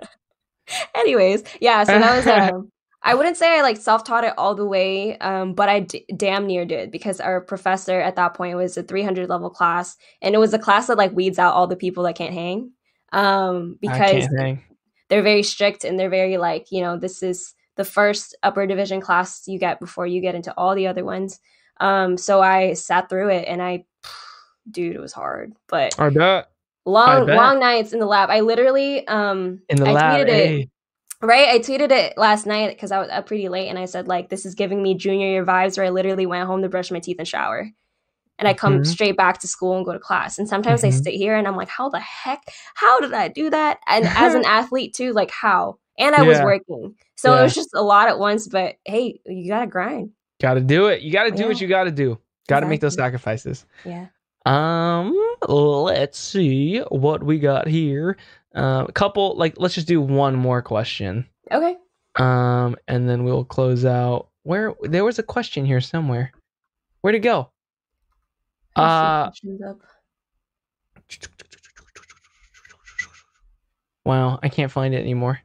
Anyways, 0.95 1.45
yeah. 1.61 1.85
So 1.85 1.99
that 1.99 2.17
was. 2.17 2.27
Um, 2.27 2.71
I 3.07 3.15
wouldn't 3.15 3.37
say 3.37 3.59
I 3.59 3.61
like 3.61 3.77
self-taught 3.77 4.25
it 4.25 4.33
all 4.39 4.55
the 4.55 4.65
way, 4.65 5.19
um, 5.19 5.53
but 5.53 5.69
I 5.69 5.81
d- 5.81 6.07
damn 6.17 6.47
near 6.47 6.65
did 6.65 6.91
because 6.91 7.21
our 7.21 7.43
professor 7.43 8.01
at 8.01 8.17
that 8.17 8.33
point 8.33 8.57
was 8.57 8.79
a 8.79 8.83
300 8.83 9.29
level 9.29 9.51
class, 9.51 9.97
and 10.23 10.35
it 10.35 10.39
was 10.39 10.55
a 10.55 10.59
class 10.59 10.87
that 10.87 10.97
like 10.97 11.13
weeds 11.13 11.39
out 11.39 11.53
all 11.53 11.67
the 11.67 11.77
people 11.77 12.05
that 12.05 12.17
can't 12.17 12.33
hang, 12.33 12.73
um, 13.13 13.77
I 13.87 13.89
because 13.89 14.11
can't 14.11 14.39
hang. 14.41 14.63
They're 15.09 15.23
very 15.23 15.43
strict 15.43 15.85
and 15.85 15.99
they're 15.99 16.11
very 16.11 16.37
like 16.37 16.67
you 16.71 16.81
know 16.81 16.97
this 16.97 17.23
is 17.23 17.55
the 17.77 17.85
first 17.85 18.37
upper 18.43 18.67
division 18.67 19.01
class 19.01 19.47
you 19.47 19.59
get 19.59 19.81
before 19.81 20.07
you 20.07 20.21
get 20.21 20.35
into 20.35 20.53
all 20.57 20.75
the 20.75 20.87
other 20.87 21.05
ones 21.05 21.41
um 21.81 22.17
so 22.17 22.41
i 22.41 22.73
sat 22.73 23.09
through 23.09 23.29
it 23.29 23.47
and 23.49 23.63
i 23.63 23.85
dude 24.71 24.95
it 24.97 25.01
was 25.01 25.13
hard 25.13 25.53
but 25.69 25.95
I 25.99 26.09
bet. 26.09 26.51
long 26.87 27.27
bet. 27.27 27.37
long 27.37 27.59
nights 27.61 27.93
in 27.93 27.99
the 27.99 28.07
lab 28.07 28.31
i 28.31 28.41
literally 28.41 29.07
um 29.09 29.61
In 29.69 29.79
the 29.79 29.89
I 29.89 29.93
lab. 29.93 30.27
tweeted 30.27 30.29
it 30.63 30.71
right 31.23 31.49
i 31.49 31.59
tweeted 31.59 31.91
it 31.91 32.17
last 32.17 32.47
night 32.47 32.71
because 32.71 32.93
i 32.93 32.99
was 32.99 33.09
up 33.11 33.27
pretty 33.27 33.49
late 33.49 33.69
and 33.69 33.79
i 33.79 33.85
said 33.87 34.09
like 34.09 34.29
this 34.29 34.47
is 34.47 34.55
giving 34.55 34.83
me 34.83 34.95
junior 34.95 35.27
year 35.29 35.45
vibes 35.45 35.77
where 35.77 35.87
i 35.87 35.91
literally 35.91 36.27
went 36.27 36.47
home 36.47 36.63
to 36.63 36.69
brush 36.69 36.91
my 36.91 37.01
teeth 37.01 37.17
and 37.19 37.29
shower 37.29 37.71
and 38.39 38.49
i 38.49 38.53
come 38.55 38.81
Mhm. 38.81 38.87
straight 38.87 39.17
back 39.17 39.39
to 39.39 39.47
school 39.49 39.77
and 39.77 39.85
go 39.85 39.93
to 39.93 39.99
class 39.99 40.39
and 40.39 40.49
sometimes 40.49 40.83
i 40.85 40.89
Mhm. 40.89 41.03
sit 41.05 41.15
here 41.15 41.35
and 41.37 41.47
i'm 41.49 41.57
like 41.57 41.69
how 41.69 41.89
the 41.89 42.01
heck 42.01 42.43
how 42.75 43.01
did 43.01 43.13
i 43.13 43.29
do 43.29 43.51
that 43.51 43.79
and 43.87 44.07
as 44.07 44.35
an 44.35 44.45
athlete 44.47 44.95
too 44.95 45.13
like 45.13 45.31
how 45.31 45.79
and 45.99 46.15
i 46.15 46.23
was 46.23 46.39
working 46.45 46.95
so 47.17 47.37
it 47.39 47.43
was 47.43 47.55
just 47.55 47.71
a 47.75 47.83
lot 47.83 48.09
at 48.09 48.19
once 48.19 48.49
but 48.49 48.77
hey 48.85 49.21
you 49.27 49.49
gotta 49.49 49.67
grind 49.67 50.11
Gotta 50.43 50.61
do 50.61 50.89
it. 50.89 51.01
You 51.03 51.13
gotta 51.13 51.31
do 51.31 51.47
what 51.47 51.61
you 51.61 51.69
gotta 51.69 51.93
do. 51.93 52.19
Gotta 52.49 52.67
make 52.67 52.81
those 52.81 52.95
sacrifices. 52.95 53.65
yeah 53.85 54.07
Um, 54.45 55.17
let's 55.49 56.19
see 56.19 56.81
what 56.91 57.23
we 57.23 57.39
got 57.39 57.67
here. 57.69 58.17
Uh, 58.55 58.85
a 58.89 58.93
couple, 58.93 59.37
like, 59.37 59.55
let's 59.57 59.75
just 59.75 59.87
do 59.87 60.01
one 60.03 60.35
more 60.35 60.61
question. 60.61 61.27
okay 61.51 61.77
Um, 62.17 62.77
and 62.89 63.09
then 63.09 63.25
we'll 63.25 63.45
close 63.45 63.85
out. 63.85 64.29
Where 64.43 64.75
there 64.83 65.05
was 65.05 65.19
a 65.19 65.23
question 65.23 65.65
here 65.65 65.81
somewhere. 65.81 66.33
Where'd 67.01 67.15
it 67.15 67.21
go? 67.21 67.49
Uh. 68.77 69.31
Wow, 74.05 74.39
I 74.43 74.49
can't 74.49 74.71
find 74.71 74.95
it 74.95 74.99
anymore. 74.99 75.41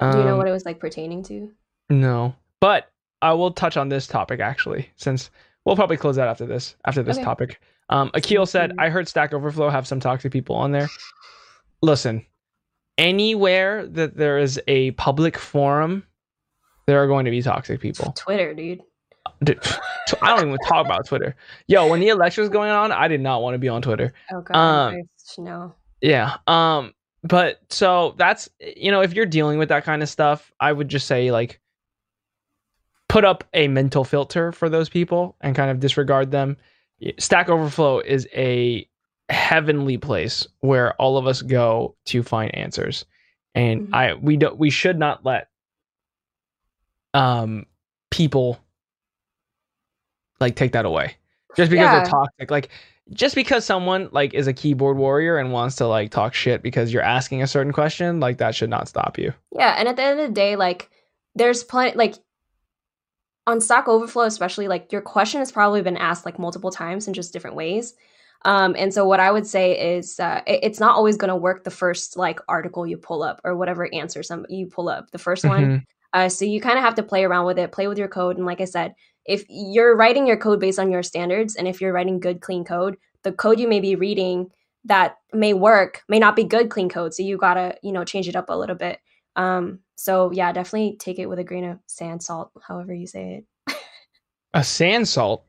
do 0.00 0.06
you 0.06 0.24
know 0.24 0.32
Um, 0.32 0.38
what 0.38 0.48
it 0.48 0.52
was 0.52 0.64
like 0.64 0.80
pertaining 0.80 1.22
to 1.24 1.52
No, 1.90 2.34
but 2.60 2.90
I 3.22 3.32
will 3.34 3.50
touch 3.52 3.76
on 3.76 3.88
this 3.88 4.06
topic 4.06 4.40
actually, 4.40 4.90
since 4.96 5.30
we'll 5.64 5.76
probably 5.76 5.96
close 5.96 6.18
out 6.18 6.28
after 6.28 6.46
this. 6.46 6.74
After 6.86 7.02
this 7.02 7.16
Okay. 7.18 7.24
topic, 7.24 7.60
um, 7.90 8.10
Akil 8.14 8.46
said. 8.46 8.72
"I 8.78 8.88
heard 8.88 9.08
Stack 9.08 9.32
Overflow 9.34 9.68
have 9.70 9.86
some 9.86 10.00
toxic 10.00 10.32
people 10.32 10.56
on 10.56 10.72
there." 10.72 10.88
Listen, 11.82 12.24
anywhere 12.98 13.86
that 13.86 14.16
there 14.16 14.38
is 14.38 14.60
a 14.68 14.92
public 14.92 15.36
forum, 15.36 16.04
there 16.86 17.02
are 17.02 17.06
going 17.06 17.24
to 17.26 17.30
be 17.30 17.42
toxic 17.42 17.80
people. 17.80 18.12
twitter 18.16 18.54
dude 18.54 18.82
Dude, 19.42 19.58
I 20.22 20.36
don't 20.36 20.48
even 20.48 20.58
talk 20.68 20.84
about 20.84 21.06
Twitter. 21.06 21.34
Yo, 21.66 21.86
when 21.88 22.00
the 22.00 22.08
election 22.08 22.42
was 22.42 22.50
going 22.50 22.70
on, 22.70 22.92
I 22.92 23.08
did 23.08 23.20
not 23.22 23.40
want 23.42 23.54
to 23.54 23.58
be 23.58 23.68
on 23.68 23.80
Twitter. 23.80 24.12
oh 24.32 24.42
god 24.42 24.56
Um, 24.56 25.02
no 25.38 25.74
Yeah. 26.02 26.36
Um 26.46 26.92
but 27.22 27.60
so 27.68 28.14
that's 28.18 28.48
you 28.60 28.90
know 28.90 29.00
if 29.02 29.12
you're 29.14 29.26
dealing 29.26 29.58
with 29.58 29.68
that 29.70 29.84
kind 29.84 30.02
of 30.02 30.08
stuff, 30.08 30.50
I 30.60 30.72
would 30.72 30.88
just 30.88 31.06
say 31.06 31.30
like 31.30 31.60
put 33.08 33.24
up 33.24 33.44
a 33.54 33.66
mental 33.68 34.04
filter 34.04 34.52
for 34.52 34.68
those 34.68 34.88
people 34.88 35.36
and 35.40 35.56
kind 35.56 35.70
of 35.70 35.80
disregard 35.80 36.30
them. 36.30 36.56
Stack 37.18 37.48
Overflow 37.48 38.00
is 38.00 38.28
a 38.34 38.86
heavenly 39.30 39.96
place 39.96 40.46
where 40.60 40.94
all 40.94 41.16
of 41.16 41.26
us 41.26 41.40
go 41.42 41.94
to 42.06 42.22
find 42.22 42.54
answers. 42.54 43.04
And 43.54 43.88
Mhm. 43.88 43.94
I 43.94 44.14
we 44.14 44.36
don't 44.36 44.58
we 44.58 44.70
should 44.70 44.98
not 44.98 45.24
let 45.24 45.48
um 47.14 47.66
people 48.10 48.58
like 50.40 50.56
take 50.56 50.72
that 50.72 50.84
away. 50.84 51.16
Just 51.56 51.70
because 51.70 51.84
Yeah. 51.84 51.96
they're 52.00 52.06
toxic. 52.10 52.50
Like 52.50 52.68
just 53.12 53.34
because 53.34 53.64
someone 53.64 54.08
like 54.12 54.34
is 54.34 54.46
a 54.46 54.52
keyboard 54.52 54.96
warrior 54.96 55.36
and 55.36 55.52
wants 55.52 55.76
to 55.76 55.86
like 55.86 56.10
talk 56.10 56.32
shit 56.32 56.62
because 56.62 56.92
you're 56.92 57.02
asking 57.02 57.42
a 57.42 57.46
certain 57.46 57.72
question, 57.72 58.20
like 58.20 58.38
that 58.38 58.54
should 58.54 58.70
not 58.70 58.88
stop 58.88 59.18
you. 59.18 59.32
Yeah, 59.52 59.74
and 59.78 59.88
at 59.88 59.96
the 59.96 60.02
end 60.02 60.20
of 60.20 60.28
the 60.28 60.32
day, 60.34 60.56
like 60.56 60.90
there's 61.34 61.64
plenty 61.64 61.96
like 61.96 62.14
on 63.46 63.60
Stack 63.60 63.88
Overflow, 63.88 64.24
especially 64.24 64.68
like 64.68 64.92
your 64.92 65.00
question 65.00 65.40
has 65.40 65.50
probably 65.50 65.82
been 65.82 65.96
asked 65.96 66.24
like 66.24 66.38
multiple 66.38 66.70
times 66.70 67.08
in 67.08 67.14
just 67.14 67.32
different 67.32 67.56
ways. 67.56 67.94
Um, 68.44 68.74
and 68.78 68.94
so 68.94 69.04
what 69.04 69.20
I 69.20 69.30
would 69.30 69.46
say 69.46 69.96
is 69.96 70.18
uh, 70.20 70.40
it- 70.46 70.60
it's 70.62 70.80
not 70.80 70.94
always 70.94 71.16
going 71.16 71.28
to 71.30 71.36
work 71.36 71.64
the 71.64 71.70
first 71.70 72.16
like 72.16 72.38
article 72.48 72.86
you 72.86 72.96
pull 72.96 73.22
up 73.22 73.40
or 73.44 73.56
whatever 73.56 73.92
answer 73.92 74.22
some 74.22 74.46
you 74.48 74.66
pull 74.66 74.88
up 74.88 75.10
the 75.10 75.18
1st 75.18 75.44
one. 75.44 75.64
Mhm. 75.64 75.82
Uh, 76.12 76.28
so 76.28 76.44
you 76.44 76.60
kind 76.60 76.78
of 76.78 76.84
have 76.84 76.94
to 76.96 77.02
play 77.02 77.24
around 77.24 77.44
with 77.46 77.58
it, 77.58 77.70
play 77.72 77.86
with 77.86 77.98
your 77.98 78.08
code, 78.08 78.36
and 78.36 78.46
like 78.46 78.60
I 78.60 78.64
said, 78.64 78.94
if 79.30 79.44
you're 79.48 79.96
writing 79.96 80.26
your 80.26 80.36
code 80.36 80.60
based 80.60 80.78
on 80.78 80.90
your 80.90 81.02
standards, 81.02 81.56
and 81.56 81.68
if 81.68 81.80
you're 81.80 81.92
writing 81.92 82.20
good 82.20 82.40
clean 82.40 82.64
code, 82.64 82.96
the 83.22 83.32
code 83.32 83.60
you 83.60 83.68
may 83.68 83.80
be 83.80 83.94
reading 83.94 84.50
that 84.86 85.16
may 85.32 85.52
work 85.52 86.02
may 86.08 86.18
not 86.18 86.34
be 86.36 86.42
good 86.44 86.70
clean 86.70 86.88
code. 86.88 87.14
So 87.14 87.22
you 87.22 87.36
gotta 87.38 87.76
you 87.82 87.92
know 87.92 88.04
change 88.04 88.28
it 88.28 88.36
up 88.36 88.48
a 88.50 88.56
little 88.56 88.76
bit. 88.76 88.98
Um, 89.36 89.80
so 89.96 90.30
yeah, 90.32 90.52
definitely 90.52 90.96
take 90.98 91.18
it 91.18 91.26
with 91.26 91.38
a 91.38 91.44
grain 91.44 91.64
of 91.64 91.78
sand, 91.86 92.22
salt, 92.22 92.50
however 92.66 92.92
you 92.92 93.06
say 93.06 93.44
it, 93.68 93.76
A 94.54 94.64
sand 94.64 95.06
salt. 95.08 95.44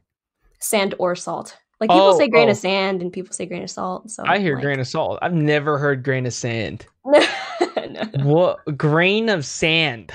sand 0.60 0.94
or 1.00 1.16
salt. 1.16 1.58
Like 1.80 1.90
people 1.90 2.10
Oh, 2.14 2.18
say 2.20 2.28
grain 2.28 2.48
oh. 2.50 2.52
of 2.52 2.58
sand 2.58 3.02
and 3.02 3.12
people 3.12 3.34
say 3.34 3.48
grain 3.48 3.64
of 3.64 3.70
salt. 3.72 4.12
So 4.12 4.24
I 4.28 4.38
hear 4.38 4.54
like, 4.56 4.64
grain 4.64 4.80
of 4.80 4.88
salt. 4.88 5.18
I've 5.24 5.34
never 5.34 5.80
heard 5.80 6.04
grain 6.04 6.28
of 6.28 6.34
sand. 6.34 6.86
no, 7.06 7.26
no. 7.90 8.04
What 8.24 8.78
grain 8.78 9.30
of 9.30 9.46
sand? 9.46 10.14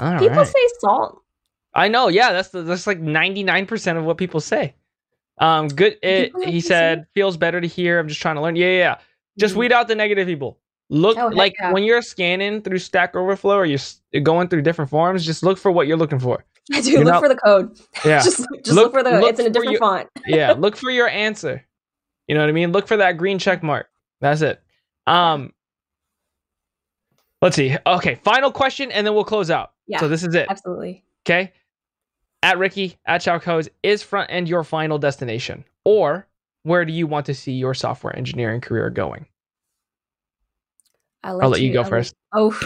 All 0.00 0.18
People 0.18 0.38
right. 0.38 0.46
say 0.46 0.68
salt. 0.80 1.22
I 1.74 1.88
know. 1.88 2.08
Yeah, 2.08 2.32
that's 2.32 2.48
the, 2.50 2.62
that's 2.62 2.86
like 2.86 3.00
ninety 3.00 3.42
nine 3.42 3.66
percent 3.66 3.98
of 3.98 4.04
what 4.04 4.16
people 4.16 4.40
say. 4.40 4.74
Um, 5.38 5.66
good. 5.68 5.98
It, 6.02 6.32
he 6.44 6.60
said 6.60 7.06
feels 7.14 7.36
better 7.36 7.60
to 7.60 7.66
hear. 7.66 7.98
I'm 7.98 8.06
just 8.08 8.20
trying 8.20 8.36
to 8.36 8.40
learn. 8.40 8.54
Yeah, 8.56 8.66
yeah. 8.66 8.78
yeah. 8.78 8.98
Just 9.38 9.54
Mhm. 9.54 9.58
weed 9.58 9.72
out 9.72 9.88
the 9.88 9.94
negative 9.96 10.26
people. 10.28 10.58
Look 10.90 11.18
Oh, 11.18 11.26
like 11.28 11.54
yeah. 11.58 11.72
when 11.72 11.82
you're 11.82 12.02
scanning 12.02 12.62
through 12.62 12.78
Stack 12.78 13.16
Overflow 13.16 13.56
or 13.56 13.64
you're 13.64 13.80
going 14.22 14.46
through 14.48 14.62
different 14.62 14.90
forums. 14.90 15.24
Just 15.26 15.42
look 15.42 15.58
for 15.58 15.72
what 15.72 15.86
you're 15.88 15.96
looking 15.96 16.20
for. 16.20 16.44
I 16.72 16.80
do 16.82 16.98
look 16.98 17.06
not- 17.06 17.22
for 17.22 17.28
the 17.28 17.36
code. 17.36 17.76
Yeah, 18.04 18.22
just 18.22 18.38
just 18.62 18.68
Look- 18.68 18.76
look, 18.76 18.92
for 18.92 19.02
the. 19.02 19.18
look 19.18 19.30
it's 19.30 19.40
in 19.40 19.46
a 19.46 19.50
different 19.50 19.72
your- 19.72 19.80
font. 19.80 20.08
yeah. 20.26 20.52
Look 20.52 20.76
for 20.76 20.90
your 20.90 21.08
answer. 21.08 21.64
You 22.28 22.34
know 22.36 22.40
what 22.42 22.48
I 22.48 22.52
mean? 22.52 22.70
Look 22.72 22.86
for 22.86 22.96
that 22.98 23.18
green 23.18 23.38
check 23.38 23.62
mark. 23.62 23.88
That's 24.20 24.42
it. 24.42 24.62
Um. 25.08 25.52
Let's 27.42 27.56
see. 27.56 27.76
Okay, 27.86 28.14
final 28.16 28.50
question, 28.50 28.90
and 28.92 29.06
then 29.06 29.14
we'll 29.14 29.24
close 29.24 29.50
out. 29.50 29.72
Yeah. 29.86 30.00
So 30.00 30.08
this 30.08 30.22
is 30.22 30.34
it. 30.34 30.46
Absolutely. 30.48 31.04
Okay. 31.26 31.52
At 32.44 32.58
Riki, 32.58 32.98
at 33.06 33.22
Chau 33.22 33.38
Codes, 33.38 33.70
is 33.82 34.02
front 34.02 34.30
end 34.30 34.50
your 34.50 34.64
final 34.64 34.98
destination? 34.98 35.64
Or 35.84 36.26
where 36.62 36.84
do 36.84 36.92
you 36.92 37.06
want 37.06 37.24
to 37.26 37.34
see 37.34 37.52
your 37.52 37.72
software 37.72 38.14
engineering 38.14 38.60
career 38.60 38.90
going? 38.90 39.24
I'll 41.22 41.40
I'll 41.42 41.48
let 41.48 41.62
you 41.62 41.72
go 41.72 41.82
I'll 41.82 41.88
first. 41.88 42.14
Oh, 42.34 42.50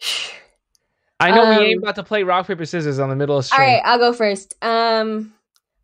I 1.20 1.30
know 1.30 1.50
we 1.50 1.66
ain't 1.66 1.76
Um, 1.78 1.82
about 1.82 1.96
to 1.96 2.02
play 2.02 2.22
rock 2.22 2.46
paper 2.46 2.64
scissors 2.64 2.98
on 2.98 3.10
the 3.10 3.16
middle 3.16 3.36
of 3.36 3.40
All 3.40 3.42
stream. 3.42 3.60
right, 3.60 3.82
I'll 3.84 3.98
go 3.98 4.14
first. 4.14 4.54
Um, 4.62 5.34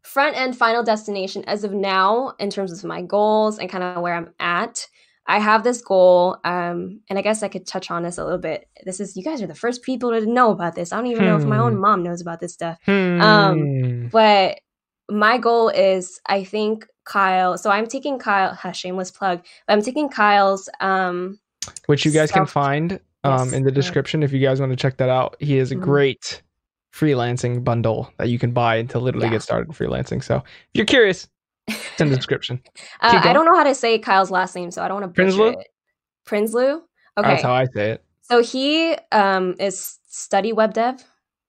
front 0.03 0.35
end 0.35 0.57
final 0.57 0.83
destination 0.83 1.45
as 1.47 1.63
of 1.63 1.73
now, 1.73 2.35
in 2.39 2.49
terms 2.49 2.73
of 2.73 2.85
my 2.85 3.03
goals 3.03 3.59
and 3.59 3.69
kind 3.69 3.85
of 3.85 4.01
where 4.03 4.15
I'm 4.15 4.33
at. 4.41 4.87
I 5.27 5.39
have 5.39 5.65
this 5.65 5.81
goal, 5.81 6.37
um, 6.45 7.01
and 7.09 7.19
I 7.19 7.23
guess 7.23 7.43
I 7.43 7.49
could 7.49 7.67
touch 7.67 7.91
on 7.91 8.03
this 8.03 8.19
a 8.19 8.25
little 8.25 8.39
bit. 8.39 8.69
This 8.85 9.01
is 9.01 9.17
you 9.17 9.23
guys 9.23 9.41
are 9.41 9.47
the 9.47 9.55
first 9.55 9.83
people 9.83 10.11
to 10.11 10.27
know 10.27 10.51
about 10.51 10.75
this. 10.75 10.93
I 10.93 10.97
don't 10.97 11.07
even 11.07 11.25
know 11.25 11.37
if 11.37 11.45
my 11.45 11.59
own 11.59 11.75
Hmm. 11.75 11.81
mom 11.81 12.03
knows 12.03 12.21
about 12.21 12.41
this 12.41 12.53
stuff. 12.53 12.79
Hmm. 12.85 13.21
Um, 13.21 14.09
But 14.13 14.61
my 15.11 15.39
goal 15.39 15.69
is, 15.71 16.21
I 16.27 16.45
think 16.45 16.87
Kyle. 17.05 17.57
So 17.59 17.71
I'm 17.71 17.87
taking 17.87 18.19
Kyle. 18.19 18.55
Huh, 18.63 18.73
shameless 18.73 19.11
plug. 19.11 19.43
But 19.67 19.73
I'm 19.73 19.83
taking 19.83 20.09
Kyle's. 20.09 20.69
Um, 20.81 21.39
which 21.87 22.05
you 22.05 22.11
guys 22.13 22.31
can 22.31 22.45
find 22.47 23.01
um, 23.25 23.31
Yes, 23.49 23.53
in 23.55 23.63
the 23.65 23.73
description 23.73 24.23
if 24.23 24.33
you 24.33 24.41
guys 24.41 24.61
want 24.61 24.73
to 24.73 24.77
check 24.77 24.99
that 24.99 25.09
out. 25.09 25.37
He 25.41 25.57
has 25.57 25.71
a 25.73 25.77
Mhm. 25.77 25.81
great 25.81 26.43
freelancing 26.95 27.65
bundle 27.65 28.13
that 28.19 28.29
you 28.29 28.39
can 28.39 28.53
buy 28.53 28.83
to 28.85 28.99
literally 28.99 29.27
Yeah. 29.27 29.33
get 29.33 29.43
started 29.43 29.69
in 29.69 29.75
freelancing. 29.75 30.23
So 30.23 30.37
if 30.37 30.45
you're 30.75 30.87
curious, 30.87 31.27
it's 31.69 32.01
in 32.01 32.11
the 32.11 32.17
description. 32.17 32.63
uh, 33.01 33.21
I 33.23 33.33
don't 33.33 33.47
know 33.47 33.57
how 33.57 33.65
to 33.65 33.75
say 33.75 33.99
Kyle's 33.99 34.31
last 34.31 34.55
name, 34.55 34.71
so 34.71 34.83
I 34.83 34.89
don't 34.89 35.01
want 35.01 35.15
to 35.15 35.23
Prinsloo? 35.23 35.53
it. 35.53 35.69
Prinsloo. 36.27 36.81
Okay. 37.17 37.29
That's 37.29 37.43
how 37.43 37.55
I 37.55 37.67
say 37.67 37.93
it. 37.93 38.05
So 38.23 38.43
he 38.43 38.97
um 39.13 39.55
is 39.59 39.99
study 40.09 40.53
web 40.53 40.75
dev, 40.75 41.03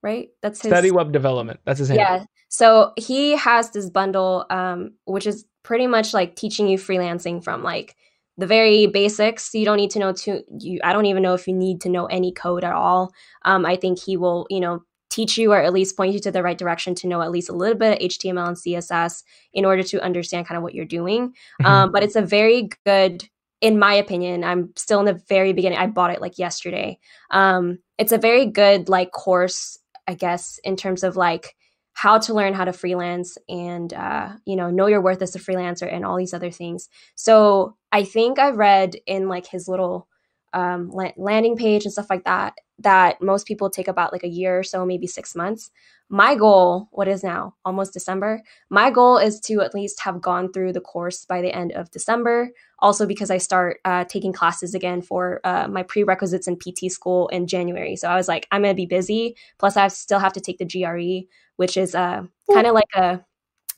right? 0.03 0.29
That's 0.41 0.61
his 0.61 0.71
Study 0.71 0.91
web 0.91 1.11
development. 1.11 1.59
That's 1.65 1.79
his 1.79 1.89
handle. 1.89 2.05
Yeah. 2.05 2.23
So 2.49 2.93
he 2.97 3.35
has 3.37 3.71
this 3.71 3.89
bundle 3.89 4.45
um 4.49 4.93
which 5.05 5.25
is 5.25 5.45
pretty 5.63 5.87
much 5.87 6.13
like 6.13 6.35
teaching 6.35 6.67
you 6.67 6.77
freelancing 6.77 7.43
from 7.43 7.63
like 7.63 7.95
the 8.37 8.45
very 8.45 8.87
basics. 8.87 9.53
You 9.53 9.65
don't 9.65 9.77
need 9.77 9.91
to 9.91 9.99
know 9.99 10.11
too 10.11 10.43
you 10.59 10.79
I 10.83 10.91
don't 10.93 11.05
even 11.05 11.23
know 11.23 11.33
if 11.33 11.47
you 11.47 11.53
need 11.53 11.81
to 11.81 11.89
know 11.89 12.05
any 12.07 12.31
code 12.33 12.63
at 12.63 12.73
all. 12.73 13.13
Um 13.43 13.65
I 13.65 13.77
think 13.77 13.99
he 13.99 14.17
will, 14.17 14.45
you 14.49 14.59
know, 14.59 14.83
teach 15.15 15.37
you 15.37 15.53
or 15.53 15.61
at 15.61 15.73
least 15.73 15.95
point 15.95 16.13
you 16.13 16.19
to 16.19 16.31
the 16.31 16.43
right 16.43 16.57
direction 16.57 16.93
to 16.95 17.07
know 17.07 17.21
at 17.21 17.31
least 17.31 17.49
a 17.49 17.53
little 17.53 17.77
bit 17.77 17.93
of 17.93 18.09
HTML 18.09 18.47
and 18.47 18.57
CSS 18.57 19.23
in 19.53 19.63
order 19.63 19.81
to 19.83 20.03
understand 20.03 20.45
kind 20.45 20.57
of 20.57 20.63
what 20.63 20.75
you're 20.75 20.83
doing. 20.85 21.33
Mhm. 21.61 21.65
Um, 21.65 21.91
but 21.91 22.03
it's 22.03 22.17
a 22.17 22.21
very 22.21 22.69
good, 22.85 23.23
in 23.61 23.79
my 23.79 23.93
opinion, 23.93 24.43
I'm 24.43 24.73
still 24.75 24.99
in 24.99 25.05
the 25.05 25.21
very 25.29 25.53
beginning. 25.53 25.77
I 25.77 25.87
bought 25.87 26.11
it 26.11 26.21
like 26.21 26.37
yesterday. 26.37 26.99
Um, 27.31 27.79
it's 27.97 28.11
a 28.11 28.17
very 28.17 28.45
good 28.45 28.89
like 28.89 29.11
course, 29.11 29.79
I 30.05 30.15
guess, 30.15 30.59
in 30.63 30.75
terms 30.75 31.03
of 31.03 31.15
like 31.15 31.55
how 31.93 32.17
to 32.19 32.33
learn 32.33 32.53
how 32.53 32.65
to 32.65 32.73
freelance 32.73 33.37
and 33.47 33.93
uh, 33.93 34.33
you 34.45 34.57
know 34.57 34.69
know 34.69 34.87
your 34.87 35.01
worth 35.01 35.21
as 35.21 35.33
a 35.33 35.39
freelancer 35.39 35.91
and 35.91 36.05
all 36.05 36.17
these 36.17 36.33
other 36.33 36.51
things. 36.51 36.89
So 37.15 37.77
I 37.93 38.03
think 38.03 38.37
I 38.37 38.49
read 38.49 38.97
in 39.07 39.29
like 39.29 39.47
his 39.47 39.69
little 39.69 40.09
um, 40.53 40.91
landing 41.17 41.55
page 41.55 41.85
and 41.85 41.93
stuff 41.93 42.09
like 42.09 42.25
that 42.25 42.53
that 42.79 43.21
most 43.21 43.47
people 43.47 43.69
take 43.69 43.87
about 43.87 44.11
like 44.11 44.23
a 44.23 44.27
year 44.29 44.59
or 44.59 44.63
so, 44.63 44.85
maybe 44.85 45.07
six 45.07 45.35
months. 45.35 45.71
My 46.07 46.35
goal, 46.35 46.87
what 46.91 47.07
is 47.07 47.23
now 47.23 47.55
almost 47.65 47.93
December, 47.93 48.41
my 48.69 48.91
goal 48.91 49.17
is 49.17 49.39
to 49.41 49.61
at 49.61 49.73
least 49.73 50.01
have 50.01 50.21
gone 50.21 50.51
through 50.51 50.73
the 50.73 50.81
course 50.81 51.25
by 51.25 51.41
the 51.41 51.51
end 51.55 51.71
of 51.71 51.89
December. 51.89 52.51
Also, 52.79 53.07
because 53.07 53.31
I 53.31 53.37
start 53.37 53.79
uh, 53.85 54.03
taking 54.05 54.31
classes 54.33 54.75
again 54.75 55.01
for 55.01 55.39
uh, 55.43 55.67
my 55.67 55.81
prerequisites 55.83 56.47
in 56.47 56.57
PT 56.57 56.91
school 56.91 57.27
in 57.29 57.47
January. 57.47 57.95
So 57.95 58.07
I 58.07 58.15
was 58.15 58.27
like, 58.27 58.47
I'm 58.51 58.61
going 58.61 58.73
to 58.73 58.75
be 58.75 58.85
busy. 58.85 59.35
Plus, 59.57 59.77
I 59.77 59.87
still 59.87 60.19
have 60.19 60.33
to 60.33 60.41
take 60.41 60.59
the 60.59 60.65
GRE, 60.65 61.27
which 61.55 61.77
is 61.77 61.95
uh, 61.95 62.23
kind 62.53 62.67
of 62.67 62.73
like 62.73 62.89
a 62.95 63.21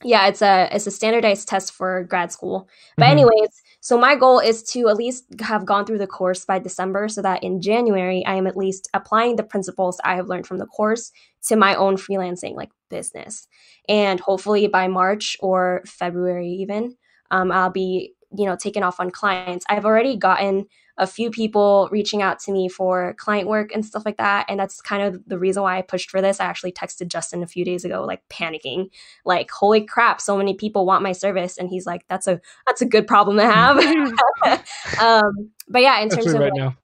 yeah, 0.04 0.28
it's 0.28 0.42
a 0.42 0.68
it's 0.72 0.86
a 0.86 0.90
standardized 0.92 1.48
test 1.48 1.72
for 1.72 2.04
grad 2.04 2.30
school. 2.32 2.68
But 2.98 3.06
Mhm. 3.06 3.10
anyways, 3.12 3.62
so 3.80 3.96
my 3.96 4.16
goal 4.16 4.40
is 4.40 4.62
to 4.64 4.88
at 4.88 4.96
least 4.96 5.24
have 5.40 5.64
gone 5.64 5.86
through 5.86 5.98
the 5.98 6.06
course 6.06 6.44
by 6.44 6.58
December 6.58 7.08
so 7.08 7.22
that 7.22 7.42
in 7.44 7.60
January 7.60 8.24
I 8.26 8.34
am 8.34 8.46
at 8.46 8.56
least 8.56 8.88
applying 8.92 9.36
the 9.36 9.44
principles 9.44 10.00
I 10.04 10.16
have 10.16 10.28
learned 10.28 10.46
from 10.46 10.58
the 10.58 10.66
course 10.66 11.12
to 11.46 11.56
my 11.56 11.74
own 11.76 11.96
freelancing 11.96 12.54
like 12.54 12.70
business. 12.90 13.46
And 13.88 14.18
hopefully 14.18 14.66
by 14.66 14.88
March 14.88 15.36
or 15.40 15.82
February 15.86 16.48
even, 16.48 16.96
um, 17.30 17.52
I'll 17.52 17.70
be, 17.70 18.14
you 18.36 18.46
know, 18.46 18.56
taking 18.56 18.82
off 18.82 18.98
on 19.00 19.10
clients. 19.10 19.64
I've 19.68 19.84
already 19.84 20.16
gotten 20.16 20.66
a 20.98 21.06
few 21.06 21.30
people 21.30 21.88
reaching 21.92 22.22
out 22.22 22.40
to 22.40 22.52
me 22.52 22.68
for 22.68 23.14
client 23.14 23.48
work 23.48 23.70
and 23.72 23.86
stuff 23.86 24.04
like 24.04 24.16
that. 24.16 24.44
And 24.48 24.58
that's 24.58 24.80
kind 24.80 25.02
of 25.02 25.22
the 25.26 25.38
reason 25.38 25.62
why 25.62 25.78
I 25.78 25.82
pushed 25.82 26.10
for 26.10 26.20
this. 26.20 26.40
I 26.40 26.44
actually 26.44 26.72
texted 26.72 27.08
Justin 27.08 27.42
a 27.42 27.46
few 27.46 27.64
days 27.64 27.84
ago, 27.84 28.04
like 28.04 28.28
panicking, 28.28 28.90
like, 29.24 29.50
holy 29.50 29.80
crap, 29.80 30.20
so 30.20 30.36
many 30.36 30.54
people 30.54 30.84
want 30.84 31.04
my 31.04 31.12
service. 31.12 31.56
And 31.56 31.70
he's 31.70 31.86
like, 31.86 32.04
that's 32.08 32.26
a 32.26 32.40
that's 32.66 32.82
a 32.82 32.86
good 32.86 33.06
problem 33.06 33.36
to 33.36 33.44
have. 33.44 33.78
um, 35.00 35.50
but 35.68 35.82
yeah, 35.82 36.00
in 36.00 36.08
terms 36.08 36.34
of 36.34 36.40
right 36.40 36.52
like, 36.52 36.74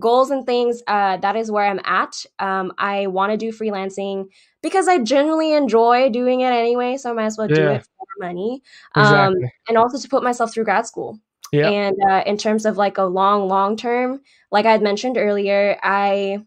goals 0.00 0.30
and 0.30 0.44
things, 0.44 0.82
uh, 0.88 1.18
that 1.18 1.36
is 1.36 1.50
where 1.50 1.66
I'm 1.66 1.80
at. 1.84 2.24
Um, 2.40 2.72
I 2.76 3.06
want 3.06 3.32
to 3.32 3.36
do 3.36 3.52
freelancing 3.52 4.26
because 4.62 4.88
I 4.88 4.98
genuinely 4.98 5.52
enjoy 5.52 6.10
doing 6.10 6.40
it 6.40 6.52
anyway. 6.52 6.96
So 6.96 7.10
I 7.10 7.12
might 7.12 7.26
as 7.26 7.38
well 7.38 7.48
do 7.48 7.68
it 7.68 7.82
for 7.84 8.26
money. 8.26 8.62
Um, 8.94 9.04
Exactly. 9.04 9.52
and 9.68 9.78
also 9.78 9.98
to 9.98 10.08
put 10.08 10.24
myself 10.24 10.52
through 10.52 10.64
grad 10.64 10.86
school. 10.86 11.20
Yeah. 11.52 11.68
And 11.68 11.96
uh, 12.08 12.22
in 12.26 12.36
terms 12.36 12.64
of 12.64 12.76
like 12.76 12.98
a 12.98 13.04
long, 13.04 13.48
long 13.48 13.76
term, 13.76 14.20
like 14.52 14.66
I 14.66 14.72
had 14.72 14.82
mentioned 14.82 15.16
earlier, 15.18 15.78
I, 15.82 16.38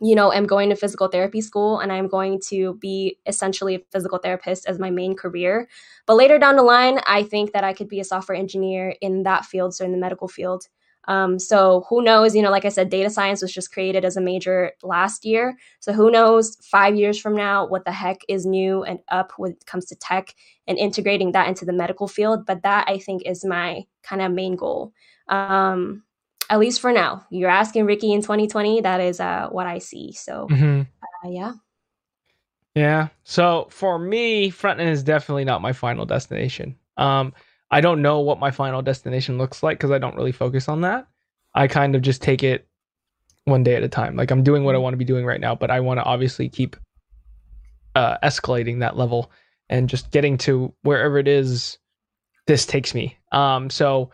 you 0.00 0.14
know, 0.14 0.32
am 0.32 0.46
going 0.46 0.68
to 0.70 0.76
physical 0.76 1.08
therapy 1.08 1.40
school 1.40 1.80
and 1.80 1.92
I'm 1.92 2.06
going 2.06 2.40
to 2.48 2.74
be 2.74 3.18
essentially 3.26 3.74
a 3.74 3.80
physical 3.90 4.18
therapist 4.18 4.66
as 4.68 4.78
my 4.78 4.90
main 4.90 5.16
career. 5.16 5.68
But 6.06 6.16
later 6.16 6.38
down 6.38 6.56
the 6.56 6.62
line, 6.62 7.00
I 7.06 7.24
think 7.24 7.52
that 7.52 7.64
I 7.64 7.72
could 7.72 7.88
be 7.88 8.00
a 8.00 8.04
software 8.04 8.38
engineer 8.38 8.94
in 9.00 9.24
that 9.24 9.44
field, 9.44 9.74
so 9.74 9.84
in 9.84 9.92
the 9.92 9.98
medical 9.98 10.28
field. 10.28 10.68
Um, 11.08 11.38
so 11.38 11.86
who 11.88 12.02
knows? 12.02 12.36
You 12.36 12.42
know, 12.42 12.50
like 12.50 12.64
I 12.66 12.68
said, 12.68 12.90
data 12.90 13.10
science 13.10 13.42
was 13.42 13.52
just 13.52 13.72
created 13.72 14.04
as 14.04 14.16
a 14.16 14.20
major 14.20 14.72
last 14.82 15.24
year. 15.24 15.56
So 15.80 15.92
who 15.92 16.10
knows 16.10 16.56
five 16.62 16.94
years 16.94 17.18
from 17.18 17.34
now 17.34 17.66
what 17.66 17.84
the 17.84 17.92
heck 17.92 18.20
is 18.28 18.46
new 18.46 18.84
and 18.84 19.00
up 19.08 19.32
when 19.38 19.52
it 19.52 19.66
comes 19.66 19.86
to 19.86 19.96
tech 19.96 20.34
and 20.66 20.78
integrating 20.78 21.32
that 21.32 21.48
into 21.48 21.64
the 21.64 21.72
medical 21.72 22.06
field. 22.06 22.44
But 22.46 22.62
that 22.62 22.86
I 22.88 22.98
think 22.98 23.22
is 23.26 23.44
my 23.44 23.84
kind 24.02 24.22
of 24.22 24.32
main 24.32 24.54
goal. 24.54 24.92
Um, 25.28 26.04
at 26.50 26.58
least 26.58 26.80
for 26.80 26.92
now. 26.92 27.26
You're 27.30 27.50
asking 27.50 27.86
Riki 27.86 28.12
in 28.12 28.22
2020. 28.22 28.82
That 28.82 29.00
is 29.00 29.18
uh, 29.20 29.48
what 29.50 29.66
I 29.66 29.78
see. 29.78 30.12
So 30.12 30.46
Mhm. 30.50 30.86
uh, 31.02 31.28
yeah. 31.28 31.52
Yeah. 32.74 33.08
So 33.24 33.66
for 33.70 33.98
me, 33.98 34.50
front 34.50 34.78
end 34.80 34.90
is 34.90 35.02
definitely 35.02 35.44
not 35.44 35.62
my 35.62 35.72
final 35.72 36.06
destination. 36.06 36.76
Um, 36.96 37.32
I 37.70 37.80
don't 37.80 38.02
know 38.02 38.20
what 38.20 38.38
my 38.38 38.50
final 38.50 38.82
destination 38.82 39.38
looks 39.38 39.62
like 39.62 39.78
because 39.78 39.90
I 39.90 39.98
don't 39.98 40.16
really 40.16 40.32
focus 40.32 40.68
on 40.68 40.82
that. 40.82 41.06
I 41.54 41.68
kind 41.68 41.94
of 41.94 42.02
just 42.02 42.22
take 42.22 42.42
it 42.42 42.66
one 43.44 43.62
day 43.62 43.74
at 43.74 43.82
a 43.82 43.88
time. 43.88 44.16
Like 44.16 44.30
I'm 44.30 44.42
doing 44.42 44.64
what 44.64 44.74
I 44.74 44.78
want 44.78 44.94
to 44.94 44.98
be 44.98 45.04
doing 45.04 45.26
right 45.26 45.40
now, 45.40 45.54
but 45.54 45.70
I 45.70 45.80
want 45.80 45.98
to 45.98 46.04
obviously 46.04 46.48
keep 46.48 46.76
uh, 47.94 48.18
escalating 48.22 48.80
that 48.80 48.96
level 48.96 49.30
and 49.68 49.88
just 49.88 50.10
getting 50.10 50.38
to 50.38 50.72
wherever 50.82 51.18
it 51.18 51.28
is 51.28 51.78
this 52.46 52.64
takes 52.64 52.94
me. 52.94 53.18
Um, 53.32 53.68
so 53.70 54.10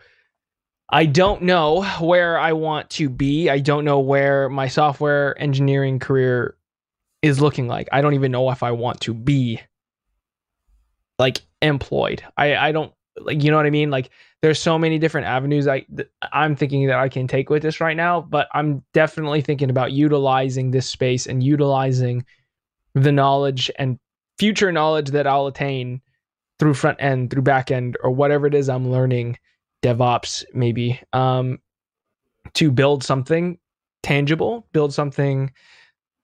I 0.89 1.05
don't 1.05 1.43
know 1.43 1.83
where 1.99 2.37
I 2.37 2.53
want 2.53 2.89
to 2.91 3.09
be. 3.09 3.49
I 3.49 3.59
don't 3.59 3.85
know 3.85 3.99
where 3.99 4.49
my 4.49 4.67
software 4.67 5.39
engineering 5.41 5.99
career 5.99 6.55
is 7.21 7.41
looking 7.41 7.67
like. 7.67 7.89
I 7.91 8.01
don't 8.01 8.13
even 8.13 8.31
know 8.31 8.51
if 8.51 8.61
I 8.61 8.71
want 8.71 9.01
to 9.01 9.13
be 9.13 9.61
like 11.17 11.41
employed. 11.61 12.23
I 12.37 12.55
I 12.55 12.71
don't 12.71 12.93
like 13.17 13.43
you 13.43 13.51
know 13.51 13.57
what 13.57 13.65
I 13.65 13.71
mean? 13.71 13.89
Like 13.89 14.09
there's 14.41 14.59
so 14.59 14.77
many 14.77 14.99
different 14.99 15.27
avenues 15.27 15.67
I 15.67 15.81
th- 15.95 16.09
I'm 16.31 16.55
thinking 16.55 16.87
that 16.87 16.99
I 16.99 17.09
can 17.09 17.27
take 17.27 17.49
with 17.49 17.61
this 17.61 17.79
right 17.79 17.95
now, 17.95 18.21
but 18.21 18.47
I'm 18.53 18.83
definitely 18.93 19.41
thinking 19.41 19.69
about 19.69 19.91
utilizing 19.91 20.71
this 20.71 20.87
space 20.87 21.25
and 21.25 21.41
utilizing 21.43 22.25
the 22.93 23.11
knowledge 23.11 23.71
and 23.77 23.99
future 24.37 24.71
knowledge 24.71 25.09
that 25.11 25.27
I'll 25.27 25.47
attain 25.47 26.01
through 26.59 26.73
front 26.73 26.97
end, 27.01 27.31
through 27.31 27.41
back 27.41 27.71
end 27.71 27.97
or 28.03 28.11
whatever 28.11 28.47
it 28.47 28.53
is 28.53 28.69
I'm 28.69 28.91
learning, 28.91 29.37
DevOps 29.83 30.43
maybe, 30.53 30.99
um 31.13 31.59
to 32.53 32.71
build 32.71 33.03
something 33.03 33.57
tangible, 34.03 34.67
build 34.71 34.93
something 34.93 35.51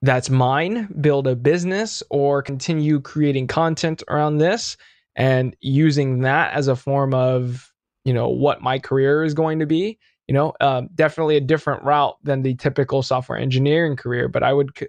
that's 0.03 0.29
mine, 0.29 0.87
build 1.01 1.27
a 1.27 1.35
business, 1.35 2.03
or 2.09 2.41
continue 2.41 2.99
creating 2.99 3.47
content 3.47 4.03
around 4.07 4.37
this 4.37 4.77
and 5.15 5.55
using 5.59 6.21
that 6.21 6.53
as 6.53 6.67
a 6.67 6.75
form 6.75 7.13
of, 7.13 7.71
you 8.05 8.13
know, 8.13 8.29
what 8.29 8.61
my 8.61 8.79
career 8.79 9.23
is 9.23 9.33
going 9.33 9.59
to 9.59 9.65
be. 9.65 9.97
You 10.27 10.33
know, 10.33 10.53
um, 10.61 10.89
definitely 10.95 11.35
a 11.35 11.41
different 11.41 11.83
route 11.83 12.15
than 12.23 12.41
the 12.41 12.55
typical 12.55 13.03
software 13.03 13.37
engineering 13.37 13.97
career, 13.97 14.29
but 14.29 14.43
I 14.43 14.53
would 14.53 14.71
c- 14.77 14.87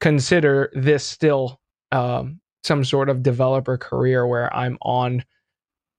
consider 0.00 0.70
this 0.74 1.04
still 1.04 1.60
um, 1.90 2.40
some 2.64 2.84
sort 2.84 3.08
of 3.08 3.22
developer 3.22 3.78
career 3.78 4.26
where 4.26 4.54
I'm 4.54 4.76
on, 4.82 5.24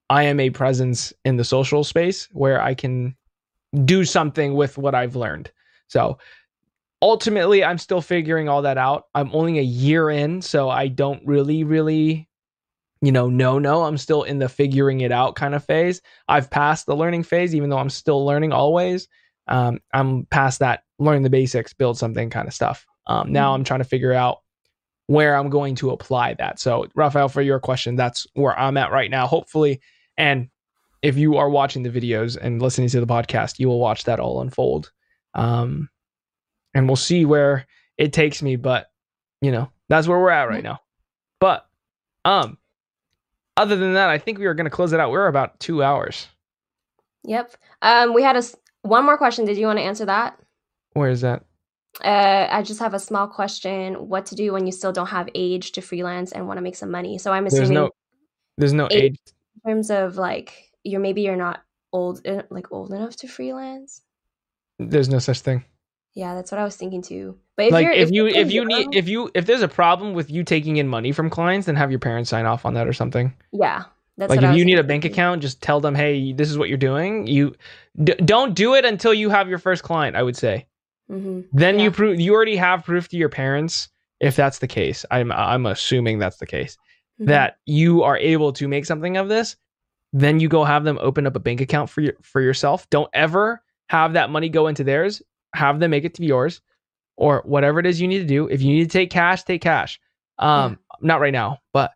I 0.10 0.24
am 0.24 0.40
a 0.40 0.52
presence 0.52 1.14
in 1.24 1.38
the 1.38 1.44
social 1.44 1.84
space 1.84 2.28
where 2.32 2.62
I 2.62 2.76
can 2.76 3.16
do 3.86 4.06
something 4.06 4.54
with 4.54 4.78
what 4.78 4.94
I've 4.94 5.16
learned. 5.16 5.52
So 5.88 6.20
ultimately 7.02 7.64
i'm 7.64 7.78
still 7.78 8.02
figuring 8.02 8.48
all 8.48 8.62
that 8.62 8.78
out 8.78 9.06
i'm 9.14 9.30
only 9.34 9.60
a 9.60 9.64
year 9.64 10.10
in 10.10 10.42
so 10.42 10.70
i 10.70 10.88
don't 10.88 11.22
really 11.26 11.64
really 11.64 12.28
you 13.06 13.12
know 13.12 13.30
no 13.30 13.60
no 13.60 13.84
i'm 13.84 13.98
still 13.98 14.24
in 14.24 14.40
the 14.40 14.50
figuring 14.50 15.02
it 15.02 15.12
out 15.12 15.36
kind 15.36 15.54
of 15.54 15.64
phase 15.64 16.02
i've 16.28 16.50
passed 16.50 16.86
the 16.86 16.96
learning 16.96 17.24
phase 17.24 17.54
even 17.54 17.70
though 17.70 17.78
i'm 17.78 17.90
still 17.90 18.26
learning 18.26 18.52
always 18.52 19.08
Um, 19.48 19.80
I'm 19.94 20.26
past 20.32 20.58
that, 20.60 20.84
learn 20.98 21.22
the 21.22 21.30
basics, 21.30 21.72
build 21.72 22.00
something 22.00 22.32
kind 22.32 22.48
of 22.48 22.54
stuff. 22.56 22.84
Um, 23.06 23.32
now 23.32 23.52
Mhm. 23.52 23.56
I'm 23.56 23.64
trying 23.64 23.82
to 23.82 23.92
figure 23.94 24.12
out 24.12 24.40
where 25.06 25.36
I'm 25.38 25.52
going 25.52 25.76
to 25.76 25.92
apply 25.92 26.34
that. 26.40 26.58
So, 26.60 26.88
Raphael, 26.96 27.30
for 27.30 27.44
your 27.44 27.60
question, 27.60 27.96
that's 27.96 28.26
where 28.34 28.58
I'm 28.58 28.76
at 28.78 28.92
right 28.92 29.12
now. 29.12 29.28
Hopefully, 29.28 29.82
and 30.18 30.50
if 31.04 31.16
you 31.16 31.38
are 31.38 31.48
watching 31.48 31.84
the 31.84 31.92
videos 31.92 32.38
and 32.42 32.60
listening 32.60 32.90
to 32.90 33.00
the 33.00 33.06
podcast, 33.06 33.60
you 33.60 33.68
will 33.68 33.80
watch 33.80 34.06
that 34.06 34.20
all 34.20 34.42
unfold. 34.42 34.92
Um, 35.36 35.90
and 36.74 36.88
we'll 36.90 36.96
see 36.96 37.24
where 37.26 37.68
it 38.00 38.14
takes 38.14 38.42
me. 38.42 38.56
But 38.56 38.88
you 39.42 39.52
know, 39.52 39.70
that's 39.90 40.08
where 40.08 40.18
we're 40.18 40.32
at 40.32 40.50
right 40.50 40.64
now. 40.64 40.80
But 41.40 41.68
um, 42.24 42.58
other 43.58 43.76
than 43.76 43.94
that, 43.94 44.10
I 44.10 44.18
think 44.18 44.38
we 44.40 44.46
are 44.46 44.54
going 44.54 44.66
to 44.66 44.70
close 44.72 44.94
it 44.94 45.00
out. 45.00 45.12
We're 45.12 45.28
about 45.28 45.60
two 45.60 45.82
hours. 45.84 46.28
Yep. 47.24 47.56
Um, 47.82 48.14
we 48.14 48.22
had 48.24 48.36
a 48.36 48.44
one 48.84 49.06
more 49.06 49.18
question. 49.18 49.46
Did 49.46 49.58
you 49.58 49.66
want 49.66 49.80
to 49.80 49.84
answer 49.84 50.06
that? 50.06 50.38
Where 50.94 51.10
is 51.10 51.22
that? 51.22 51.44
Uh, 52.04 52.48
I 52.52 52.62
just 52.62 52.80
have 52.82 52.94
a 52.94 53.00
small 53.00 53.28
question. 53.28 54.10
What 54.10 54.26
to 54.28 54.36
do 54.36 54.52
when 54.54 54.66
you 54.66 54.72
still 54.72 54.92
don't 54.92 55.08
have 55.08 55.30
age 55.34 55.72
to 55.74 55.82
freelance 55.82 56.32
and 56.34 56.46
want 56.48 56.58
to 56.58 56.62
make 56.62 56.76
some 56.76 56.92
money? 56.92 57.18
So 57.18 57.32
I'm 57.32 57.44
There's 57.44 57.54
assuming 57.54 57.74
no, 57.74 57.90
there's 58.58 58.74
no 58.74 58.88
Eight- 58.92 59.04
age. 59.14 59.20
in 59.64 59.72
terms 59.72 59.90
of 59.90 60.18
like 60.18 60.72
you're 60.84 61.00
maybe 61.02 61.22
you're 61.22 61.36
not 61.38 61.64
old 61.94 62.26
uh, 62.28 62.44
like 62.50 62.72
old 62.72 62.92
enough 62.92 63.16
to 63.18 63.28
freelance. 63.28 64.02
There's 64.78 65.08
no 65.10 65.20
such 65.20 65.40
thing. 65.40 65.64
Yeah, 66.14 66.36
that's 66.36 66.52
what 66.52 66.60
I 66.60 66.64
was 66.66 66.76
thinking 66.76 67.02
too. 67.02 67.38
But 67.58 67.68
if 67.68 67.72
like 67.72 67.84
you're, 67.86 67.94
if 67.94 68.12
you 68.12 68.28
if 68.28 68.52
you 68.52 68.66
need 68.66 68.82
young- 68.84 68.94
if 68.94 69.08
you 69.08 69.32
if 69.34 69.46
there's 69.46 69.62
a 69.62 69.68
problem 69.68 70.14
with 70.14 70.30
you 70.30 70.44
taking 70.44 70.78
in 70.78 70.88
money 70.88 71.12
from 71.12 71.30
clients, 71.30 71.68
then 71.68 71.76
have 71.76 71.90
your 71.90 72.00
parents 72.00 72.30
sign 72.30 72.46
off 72.46 72.66
on 72.66 72.74
that 72.74 72.88
or 72.88 72.94
something. 72.94 73.34
yeah, 73.54 73.84
that's 74.18 74.30
like 74.30 74.42
if 74.42 74.58
you 74.58 74.66
need 74.66 74.78
a 74.80 74.84
bank 74.84 75.06
account, 75.06 75.42
just 75.42 75.62
tell 75.62 75.80
them, 75.80 75.96
hey, 75.96 76.34
this 76.34 76.50
is 76.50 76.58
what 76.58 76.68
you're 76.70 76.78
doing. 76.78 77.28
You 77.28 77.56
d- 78.04 78.16
don't 78.26 78.54
do 78.56 78.74
it 78.76 78.84
until 78.86 79.14
you 79.14 79.30
have 79.30 79.48
your 79.48 79.58
first 79.60 79.84
client. 79.84 80.16
I 80.16 80.24
would 80.24 80.36
say. 80.36 80.68
Mhm. 81.10 81.46
Then 81.54 81.80
you 81.80 81.92
prove 81.92 82.20
you 82.20 82.34
already 82.34 82.56
have 82.58 82.84
proof 82.84 83.08
to 83.10 83.18
your 83.18 83.30
parents 83.30 83.90
if 84.20 84.36
that's 84.36 84.60
the 84.60 84.68
case. 84.68 85.06
I'm 85.12 85.32
I'm 85.32 85.66
assuming 85.66 86.20
that's 86.20 86.38
the 86.38 86.46
case 86.48 86.78
Mhm. 87.22 87.28
that 87.28 87.58
you 87.66 88.04
are 88.04 88.18
able 88.18 88.52
to 88.54 88.68
make 88.68 88.86
something 88.86 89.16
of 89.16 89.30
this. 89.30 89.56
Then 90.12 90.40
you 90.42 90.50
go 90.50 90.64
have 90.66 90.84
them 90.84 90.98
open 91.02 91.26
up 91.28 91.36
a 91.36 91.40
bank 91.40 91.62
account 91.62 91.90
for 91.90 92.02
your 92.02 92.14
for 92.22 92.42
yourself. 92.42 92.90
Don't 92.90 93.10
ever 93.14 93.62
have 93.90 94.14
that 94.14 94.30
money 94.30 94.50
go 94.50 94.68
into 94.68 94.84
theirs. 94.84 95.22
Have 95.54 95.80
them 95.80 95.92
make 95.92 96.04
it 96.06 96.14
to 96.16 96.26
yours 96.26 96.60
or 97.18 97.42
whatever 97.46 97.80
it 97.80 97.86
is 97.86 98.02
you 98.02 98.08
need 98.08 98.20
to 98.20 98.26
do. 98.26 98.48
If 98.48 98.62
you 98.62 98.74
need 98.74 98.84
to 98.84 98.90
take 98.90 99.10
cash, 99.10 99.44
take 99.44 99.62
cash. 99.62 100.00
Um 100.40 100.80
not 101.02 101.20
right 101.22 101.34
now, 101.34 101.60
but 101.74 101.92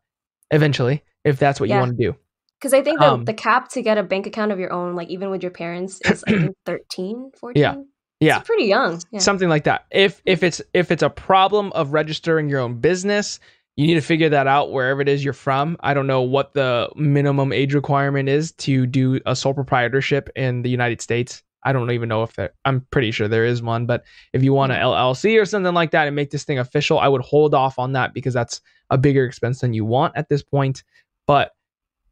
eventually 0.52 1.04
if 1.24 1.38
that's 1.40 1.60
what 1.60 1.70
you 1.70 1.76
want 1.76 1.98
to 1.98 2.04
do. 2.12 2.16
Because 2.60 2.74
I 2.74 2.82
think 2.82 3.00
the, 3.00 3.14
Um, 3.14 3.26
the 3.26 3.34
cap 3.34 3.70
to 3.70 3.82
get 3.82 3.98
a 3.98 4.04
bank 4.04 4.28
account 4.28 4.52
of 4.52 4.60
your 4.60 4.74
own, 4.74 4.94
like 4.96 5.08
even 5.10 5.30
with 5.30 5.42
your 5.42 5.52
parents, 5.52 6.02
is 6.04 6.24
I 6.28 6.32
think 6.32 6.56
13, 6.66 7.32
14. 7.40 7.62
Yeah. 7.62 7.76
Yeah. 8.20 8.40
It's 8.40 8.48
pretty 8.48 8.66
young. 8.66 9.02
Yeah. 9.12 9.20
something 9.20 9.48
like 9.48 9.64
that 9.64 9.86
if 9.92 10.22
if 10.26 10.44
it's 10.44 10.62
if 10.74 10.92
it's 10.92 11.04
a 11.04 11.10
problem 11.10 11.72
of 11.74 11.94
registering 11.94 12.50
your 12.50 12.60
own 12.60 12.80
business 12.80 13.40
you 13.78 13.88
need 13.88 13.94
to 13.94 14.02
figure 14.02 14.28
that 14.28 14.46
out 14.46 14.74
wherever 14.74 15.00
it 15.00 15.08
is 15.08 15.24
you're 15.24 15.32
from 15.32 15.78
i 15.80 15.94
don't 15.94 16.06
know 16.08 16.22
what 16.22 16.54
the 16.54 16.90
minimum 16.98 17.54
age 17.54 17.74
requirement 17.74 18.28
is 18.28 18.52
to 18.54 18.86
do 18.86 19.22
a 19.26 19.38
sole 19.38 19.54
proprietorship 19.54 20.30
in 20.36 20.64
the 20.64 20.70
united 20.70 21.00
states 21.02 21.44
i 21.64 21.72
don't 21.74 21.92
even 21.92 22.08
know 22.10 22.24
if 22.24 22.34
there 22.34 22.52
i'm 22.66 22.82
pretty 22.92 23.12
sure 23.12 23.28
there 23.28 23.46
is 23.46 23.62
one 23.62 23.86
but 23.86 24.04
if 24.34 24.44
you 24.44 24.54
want 24.54 24.72
a 24.72 24.76
llc 24.76 25.42
or 25.42 25.46
something 25.46 25.74
like 25.74 25.92
that 25.92 26.08
and 26.08 26.16
make 26.16 26.32
this 26.32 26.44
thing 26.44 26.60
official 26.60 27.00
i 27.00 27.08
would 27.08 27.22
hold 27.22 27.54
off 27.54 27.78
on 27.80 27.94
that 27.94 28.14
because 28.14 28.34
that's 28.34 28.62
a 28.90 28.98
bigger 28.98 29.26
expense 29.26 29.60
than 29.62 29.74
you 29.74 29.86
want 29.86 30.12
at 30.18 30.30
this 30.30 30.42
point. 30.42 30.84
But 31.28 31.52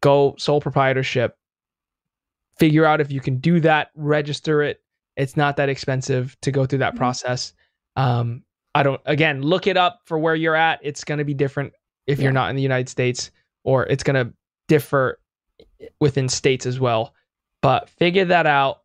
go 0.02 0.36
sole 0.38 0.62
proprietorship. 0.62 1.36
Figure 2.60 2.86
out 2.86 3.02
if 3.02 3.12
you 3.12 3.20
can 3.20 3.38
do 3.38 3.60
that 3.62 3.90
register 3.96 4.62
it. 4.62 4.82
It's 5.16 5.36
not 5.36 5.58
that 5.58 5.70
expensive 5.70 6.38
to 6.42 6.52
go 6.52 6.66
through 6.68 6.80
that 6.80 6.94
Mhm. 6.94 6.98
process. 6.98 7.54
Um 7.96 8.44
i 8.76 8.84
don't 8.84 9.02
again 9.06 9.42
look 9.42 9.66
it 9.66 9.76
up 9.76 10.02
for 10.06 10.20
where 10.20 10.36
you're 10.36 10.56
at. 10.56 10.80
It's 10.84 11.04
going 11.04 11.18
to 11.18 11.24
be 11.26 11.34
different 11.34 11.74
if 12.06 12.20
Yeah. 12.20 12.26
you're 12.26 12.32
not 12.32 12.52
in 12.52 12.56
the 12.56 12.62
united 12.62 12.90
states 12.90 13.32
or 13.64 13.88
it's 13.88 14.04
going 14.04 14.24
to 14.28 14.32
differ 14.68 15.20
within 16.00 16.30
states 16.30 16.68
as 16.68 16.80
well. 16.80 17.16
But 17.64 17.90
figure 17.90 18.26
that 18.26 18.46
out 18.46 18.82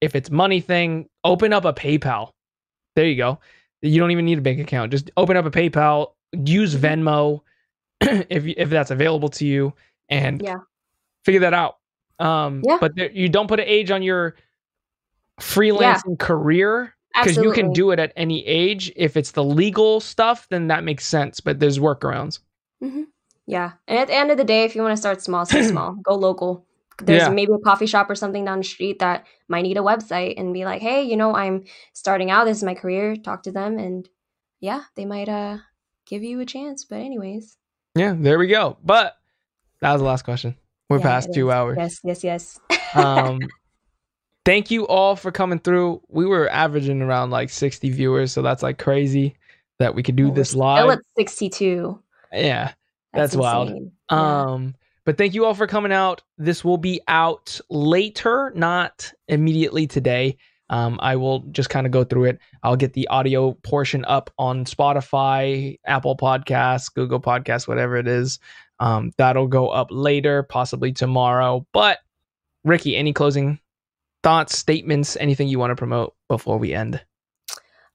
if 0.00 0.14
it's 0.14 0.30
money 0.30 0.60
thing 0.60 1.08
open 1.24 1.52
up 1.52 1.64
a 1.64 1.72
paypal 1.72 2.30
there 2.96 3.06
you 3.06 3.16
go 3.16 3.38
you 3.82 3.98
don't 4.00 4.10
even 4.10 4.24
need 4.24 4.38
a 4.38 4.42
bank 4.42 4.58
account 4.60 4.90
just 4.90 5.10
open 5.16 5.36
up 5.36 5.44
a 5.44 5.50
paypal 5.50 6.12
use 6.32 6.74
Mhm. 6.76 6.80
venmo 6.80 7.40
if 8.30 8.46
if 8.46 8.70
that's 8.70 8.90
available 8.90 9.28
to 9.30 9.46
you 9.46 9.72
and 10.08 10.40
Yeah. 10.42 10.58
figure 11.24 11.40
that 11.40 11.54
out 11.54 11.78
um 12.18 12.62
Yeah. 12.64 12.78
but 12.80 12.94
there, 12.96 13.10
you 13.10 13.28
don't 13.28 13.48
put 13.48 13.60
an 13.60 13.66
age 13.66 13.90
on 13.90 14.02
your 14.02 14.34
freelancing 15.40 16.18
career 16.18 16.94
because 17.14 17.36
you 17.36 17.52
can 17.52 17.72
do 17.72 17.90
it 17.90 17.98
at 17.98 18.12
any 18.16 18.44
age 18.46 18.92
if 18.96 19.16
it's 19.16 19.32
the 19.32 19.44
legal 19.44 20.00
stuff 20.00 20.46
then 20.50 20.68
that 20.68 20.84
makes 20.84 21.04
sense 21.06 21.40
but 21.40 21.58
there's 21.60 21.78
workarounds 21.78 22.40
Yeah. 23.46 23.72
And 23.88 23.98
at 23.98 24.08
the 24.08 24.14
end 24.14 24.30
of 24.30 24.36
the 24.36 24.44
day, 24.44 24.64
if 24.64 24.74
you 24.76 24.82
want 24.82 24.92
to 24.92 24.96
start 24.98 25.22
small, 25.22 25.46
start 25.46 25.64
small. 25.74 25.94
Go 26.02 26.14
local. 26.14 26.66
There's 27.02 27.22
Yeah. 27.22 27.28
maybe 27.30 27.52
a 27.52 27.58
coffee 27.58 27.86
shop 27.86 28.10
or 28.10 28.14
something 28.14 28.44
down 28.44 28.58
the 28.58 28.64
street 28.64 28.98
that 28.98 29.24
might 29.48 29.62
need 29.62 29.76
a 29.76 29.80
website 29.82 30.34
and 30.36 30.52
be 30.52 30.64
like, 30.64 30.82
hey, 30.82 31.02
you 31.02 31.16
know, 31.16 31.34
I'm 31.34 31.64
starting 31.92 32.30
out. 32.30 32.44
This 32.44 32.58
is 32.58 32.64
my 32.64 32.74
career. 32.74 33.14
Talk 33.16 33.44
to 33.44 33.52
them. 33.52 33.78
And 33.78 34.08
yeah, 34.60 34.82
they 34.96 35.04
might 35.04 35.28
uh 35.28 35.58
give 36.06 36.22
you 36.22 36.40
a 36.40 36.46
chance. 36.46 36.84
But, 36.84 36.96
anyways. 37.00 37.56
yeah 37.94 38.14
there 38.16 38.38
we 38.38 38.46
go 38.46 38.76
but 38.84 39.14
that 39.80 39.92
was 39.92 40.00
the 40.00 40.06
last 40.06 40.22
question 40.24 40.54
we're 40.88 40.98
Yeah, 40.98 41.02
past 41.04 41.32
two 41.34 41.48
is. 41.48 41.54
hours 41.54 41.76
Yes, 41.78 42.00
yes, 42.04 42.24
yes. 42.24 42.60
um 42.94 43.40
thank 44.44 44.70
you 44.70 44.86
all 44.86 45.16
for 45.16 45.30
coming 45.32 45.58
through 45.58 46.00
we 46.08 46.26
were 46.26 46.48
averaging 46.50 47.02
around 47.02 47.30
like 47.30 47.50
60 47.50 47.90
viewers 47.90 48.32
so 48.32 48.42
that's 48.42 48.62
like 48.62 48.78
crazy 48.78 49.36
that 49.78 49.94
we 49.94 50.02
could 50.02 50.16
do 50.16 50.28
we're 50.28 50.34
this 50.34 50.50
Still 50.50 50.60
live 50.60 50.90
at 50.90 50.98
62. 51.16 52.00
yeah 52.32 52.72
That's 53.12 53.34
wild. 53.36 53.70
Yeah. 54.10 54.42
Um, 54.42 54.74
but 55.08 55.16
thank 55.16 55.32
you 55.32 55.46
all 55.46 55.54
for 55.54 55.66
coming 55.66 55.90
out. 55.90 56.22
This 56.36 56.62
will 56.62 56.76
be 56.76 57.00
out 57.08 57.58
later, 57.70 58.52
not 58.54 59.10
immediately 59.26 59.86
today. 59.86 60.36
Um, 60.68 60.98
I 61.00 61.16
will 61.16 61.40
just 61.50 61.70
kind 61.70 61.86
of 61.86 61.92
go 61.92 62.04
through 62.04 62.24
it. 62.24 62.40
I'll 62.62 62.76
get 62.76 62.92
the 62.92 63.08
audio 63.08 63.52
portion 63.52 64.04
up 64.04 64.28
on 64.38 64.66
Spotify, 64.66 65.78
Apple 65.86 66.14
Podcasts, 66.14 66.92
Google 66.92 67.22
Podcasts, 67.22 67.66
whatever 67.66 67.96
it 67.96 68.06
is. 68.06 68.38
Um, 68.80 69.12
that'll 69.16 69.46
go 69.46 69.70
up 69.70 69.86
later, 69.90 70.42
possibly 70.42 70.92
tomorrow. 70.92 71.66
But 71.72 72.00
Riki, 72.64 72.94
any 72.94 73.14
closing 73.14 73.60
thoughts, 74.22 74.58
statements, 74.58 75.16
anything 75.16 75.48
you 75.48 75.58
want 75.58 75.70
to 75.70 75.76
promote 75.76 76.16
before 76.28 76.58
we 76.58 76.74
end? 76.74 77.02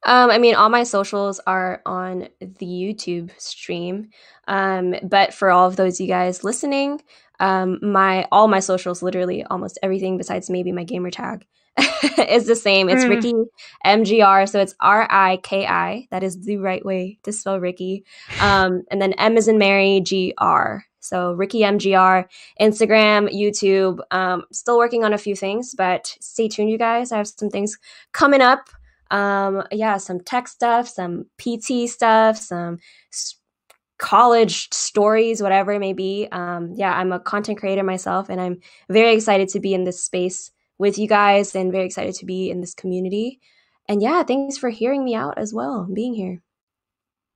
Um, 0.06 0.30
I 0.32 0.38
mean, 0.38 0.56
all 0.56 0.70
my 0.70 0.84
socials 0.84 1.40
are 1.48 1.82
on 1.86 2.28
the 2.40 2.66
YouTube 2.66 3.32
stream. 3.40 4.10
Um, 4.48 4.96
but 5.04 5.34
for 5.34 5.50
all 5.50 5.68
of 5.68 5.76
those 5.78 6.00
you 6.02 6.08
guys 6.08 6.44
listening, 6.44 7.02
um, 7.40 7.80
my 7.82 8.28
all 8.32 8.48
my 8.48 8.60
socials, 8.60 9.02
literally 9.02 9.44
almost 9.46 9.80
everything 9.82 10.18
besides 10.18 10.50
maybe 10.50 10.72
my 10.72 10.84
gamer 10.84 11.12
tag, 11.12 11.46
is 12.30 12.46
the 12.46 12.56
same. 12.56 12.90
It's 12.90 13.06
Mm. 13.06 13.10
Riki 13.10 13.34
MGR, 13.86 14.50
so 14.50 14.60
it's 14.60 14.76
R 14.80 15.08
I 15.10 15.38
K 15.38 15.66
I. 15.66 16.08
That 16.12 16.24
is 16.24 16.44
the 16.46 16.58
right 16.58 16.86
way 16.86 17.20
to 17.24 17.32
spell 17.32 17.60
Riki. 17.60 18.04
Um, 18.42 18.84
and 18.92 19.02
then 19.02 19.14
M 19.14 19.38
is 19.38 19.48
in 19.48 19.58
Mary 19.58 20.02
G 20.02 20.34
R. 20.38 20.86
So 21.00 21.34
Riki 21.34 21.62
MGR, 21.62 22.26
Instagram, 22.62 23.34
YouTube. 23.34 24.00
Um, 24.12 24.44
still 24.52 24.78
working 24.78 25.04
on 25.04 25.14
a 25.14 25.18
few 25.18 25.36
things, 25.36 25.74
but 25.76 26.16
stay 26.22 26.48
tuned, 26.48 26.70
you 26.70 26.78
guys. 26.78 27.12
I 27.12 27.18
have 27.18 27.28
some 27.28 27.50
things 27.50 27.78
coming 28.14 28.42
up 28.42 28.70
um 29.14 29.64
yeah 29.72 29.96
some 29.98 30.20
tech 30.20 30.48
stuff 30.48 30.88
some 30.90 31.26
pt 31.38 31.88
stuff 31.88 32.36
some 32.36 32.80
college 34.00 34.68
stories 34.74 35.42
whatever 35.42 35.72
it 35.72 35.80
may 35.80 35.94
be 35.94 36.28
um 36.32 36.74
yeah 36.74 36.98
i'm 36.98 37.12
a 37.12 37.20
content 37.20 37.60
creator 37.60 37.84
myself 37.84 38.28
and 38.28 38.42
i'm 38.42 38.60
very 38.90 39.14
excited 39.14 39.48
to 39.48 39.60
be 39.60 39.74
in 39.74 39.84
this 39.84 40.04
space 40.04 40.52
with 40.80 40.98
you 40.98 41.08
guys 41.08 41.56
and 41.56 41.72
very 41.72 41.86
excited 41.86 42.16
to 42.16 42.26
be 42.26 42.50
in 42.50 42.60
this 42.60 42.74
community 42.74 43.40
and 43.88 44.02
yeah 44.02 44.24
thanks 44.24 44.58
for 44.58 44.70
hearing 44.70 45.06
me 45.06 45.14
out 45.14 45.38
as 45.38 45.54
well 45.54 45.88
being 45.94 46.14
here 46.14 46.42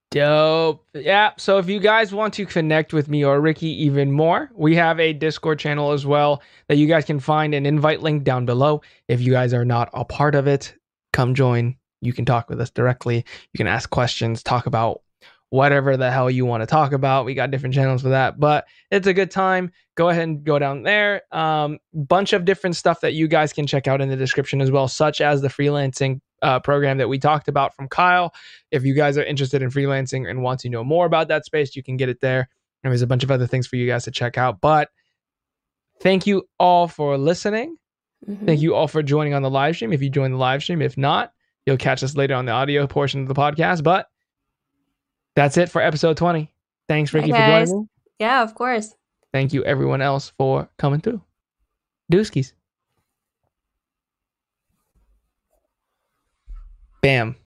Dope. 0.10 0.88
Yeah. 0.94 1.32
So 1.38 1.58
if 1.58 1.68
you 1.68 1.82
guys 1.82 2.14
want 2.14 2.34
to 2.36 2.46
connect 2.46 2.94
with 2.94 3.10
me 3.10 3.26
or 3.26 3.42
Riki 3.42 3.68
even 3.84 4.10
more, 4.10 4.50
we 4.56 4.74
have 4.74 5.02
a 5.02 5.12
Discord 5.12 5.60
channel 5.60 5.92
as 5.92 6.06
well 6.06 6.42
that 6.70 6.78
you 6.78 6.88
guys 6.88 7.04
can 7.04 7.20
find 7.20 7.54
an 7.54 7.66
invite 7.66 8.02
link 8.02 8.24
down 8.24 8.46
below. 8.46 8.82
If 9.10 9.20
you 9.20 9.34
guys 9.34 9.54
are 9.54 9.66
not 9.66 9.90
a 9.94 10.06
part 10.06 10.34
of 10.34 10.48
it, 10.48 10.74
come 11.18 11.34
join. 11.34 11.76
You 12.02 12.14
can 12.14 12.26
talk 12.26 12.48
with 12.48 12.62
us 12.62 12.70
directly. 12.70 13.18
You 13.52 13.58
can 13.58 13.66
ask 13.66 13.90
questions, 13.90 14.44
talk 14.44 14.68
about 14.68 15.02
whatever 15.50 15.98
the 15.98 16.12
hell 16.12 16.30
you 16.30 16.46
want 16.46 16.62
to 16.62 16.68
talk 16.68 16.92
about. 16.92 17.26
We 17.26 17.34
got 17.34 17.50
different 17.50 17.74
channels 17.74 18.04
for 18.04 18.10
that, 18.10 18.40
but 18.40 18.68
it's 18.92 19.08
a 19.08 19.16
good 19.16 19.32
time. 19.32 19.72
Go 19.96 20.10
ahead 20.10 20.28
and 20.28 20.44
go 20.44 20.60
down 20.60 20.84
there. 20.84 21.24
Um, 21.32 21.80
bunch 21.92 22.34
of 22.34 22.46
different 22.46 22.76
stuff 22.76 23.02
that 23.02 23.14
you 23.14 23.28
guys 23.28 23.52
can 23.52 23.66
check 23.66 23.88
out 23.88 24.00
in 24.00 24.10
the 24.10 24.16
description 24.16 24.62
as 24.62 24.70
well, 24.70 24.88
such 24.88 25.20
as 25.20 25.42
the 25.42 25.48
freelancing 25.48 26.22
uh, 26.44 26.60
program 26.60 27.00
that 27.00 27.10
we 27.10 27.18
talked 27.18 27.48
about 27.48 27.76
from 27.76 27.88
Kyle. 27.88 28.32
If 28.70 28.86
you 28.86 28.94
guys 28.94 29.18
are 29.18 29.24
interested 29.24 29.64
in 29.64 29.72
freelancing 29.72 30.30
and 30.30 30.44
want 30.44 30.60
to 30.60 30.70
know 30.70 30.84
more 30.84 31.08
about 31.08 31.30
that 31.30 31.46
space, 31.46 31.76
you 31.76 31.82
can 31.82 31.98
get 31.98 32.10
it 32.10 32.22
there. 32.22 32.48
And 32.84 32.92
there's 32.92 33.02
a 33.02 33.08
bunch 33.08 33.24
of 33.24 33.32
other 33.32 33.48
things 33.48 33.66
for 33.66 33.78
you 33.78 33.88
guys 33.88 34.04
to 34.04 34.12
check 34.12 34.38
out. 34.38 34.62
But 34.62 34.90
thank 36.00 36.28
you 36.28 36.48
all 36.60 36.88
for 36.88 37.18
listening. 37.18 37.78
Mhm. 38.26 38.46
Thank 38.46 38.62
you 38.62 38.76
all 38.76 38.88
for 38.88 39.04
joining 39.04 39.34
on 39.34 39.42
the 39.42 39.50
live 39.50 39.76
stream. 39.76 39.94
If 39.94 40.02
you 40.02 40.10
join 40.10 40.32
the 40.32 40.38
live 40.38 40.64
stream, 40.64 40.82
if 40.82 40.98
not, 40.98 41.34
you'll 41.66 41.78
catch 41.78 42.04
us 42.04 42.16
later 42.16 42.36
on 42.36 42.46
the 42.46 42.52
audio 42.52 42.88
portion 42.88 43.22
of 43.22 43.28
the 43.28 43.34
podcast. 43.34 43.84
But 43.84 44.10
that's 45.36 45.58
it 45.58 45.70
for 45.70 45.82
episode 45.82 46.18
20. 46.18 46.52
Thanks, 46.88 47.14
Riki, 47.14 47.32
for 47.32 47.38
joining 47.38 47.82
me. 47.82 47.88
Yeah, 48.20 48.44
of 48.44 48.56
course. 48.56 48.96
Thank 49.34 49.54
you, 49.54 49.64
everyone 49.64 50.02
else, 50.02 50.30
for 50.38 50.70
coming 50.78 51.00
through. 51.00 51.22
Dooskies. 52.12 52.54
Bam. 57.02 57.38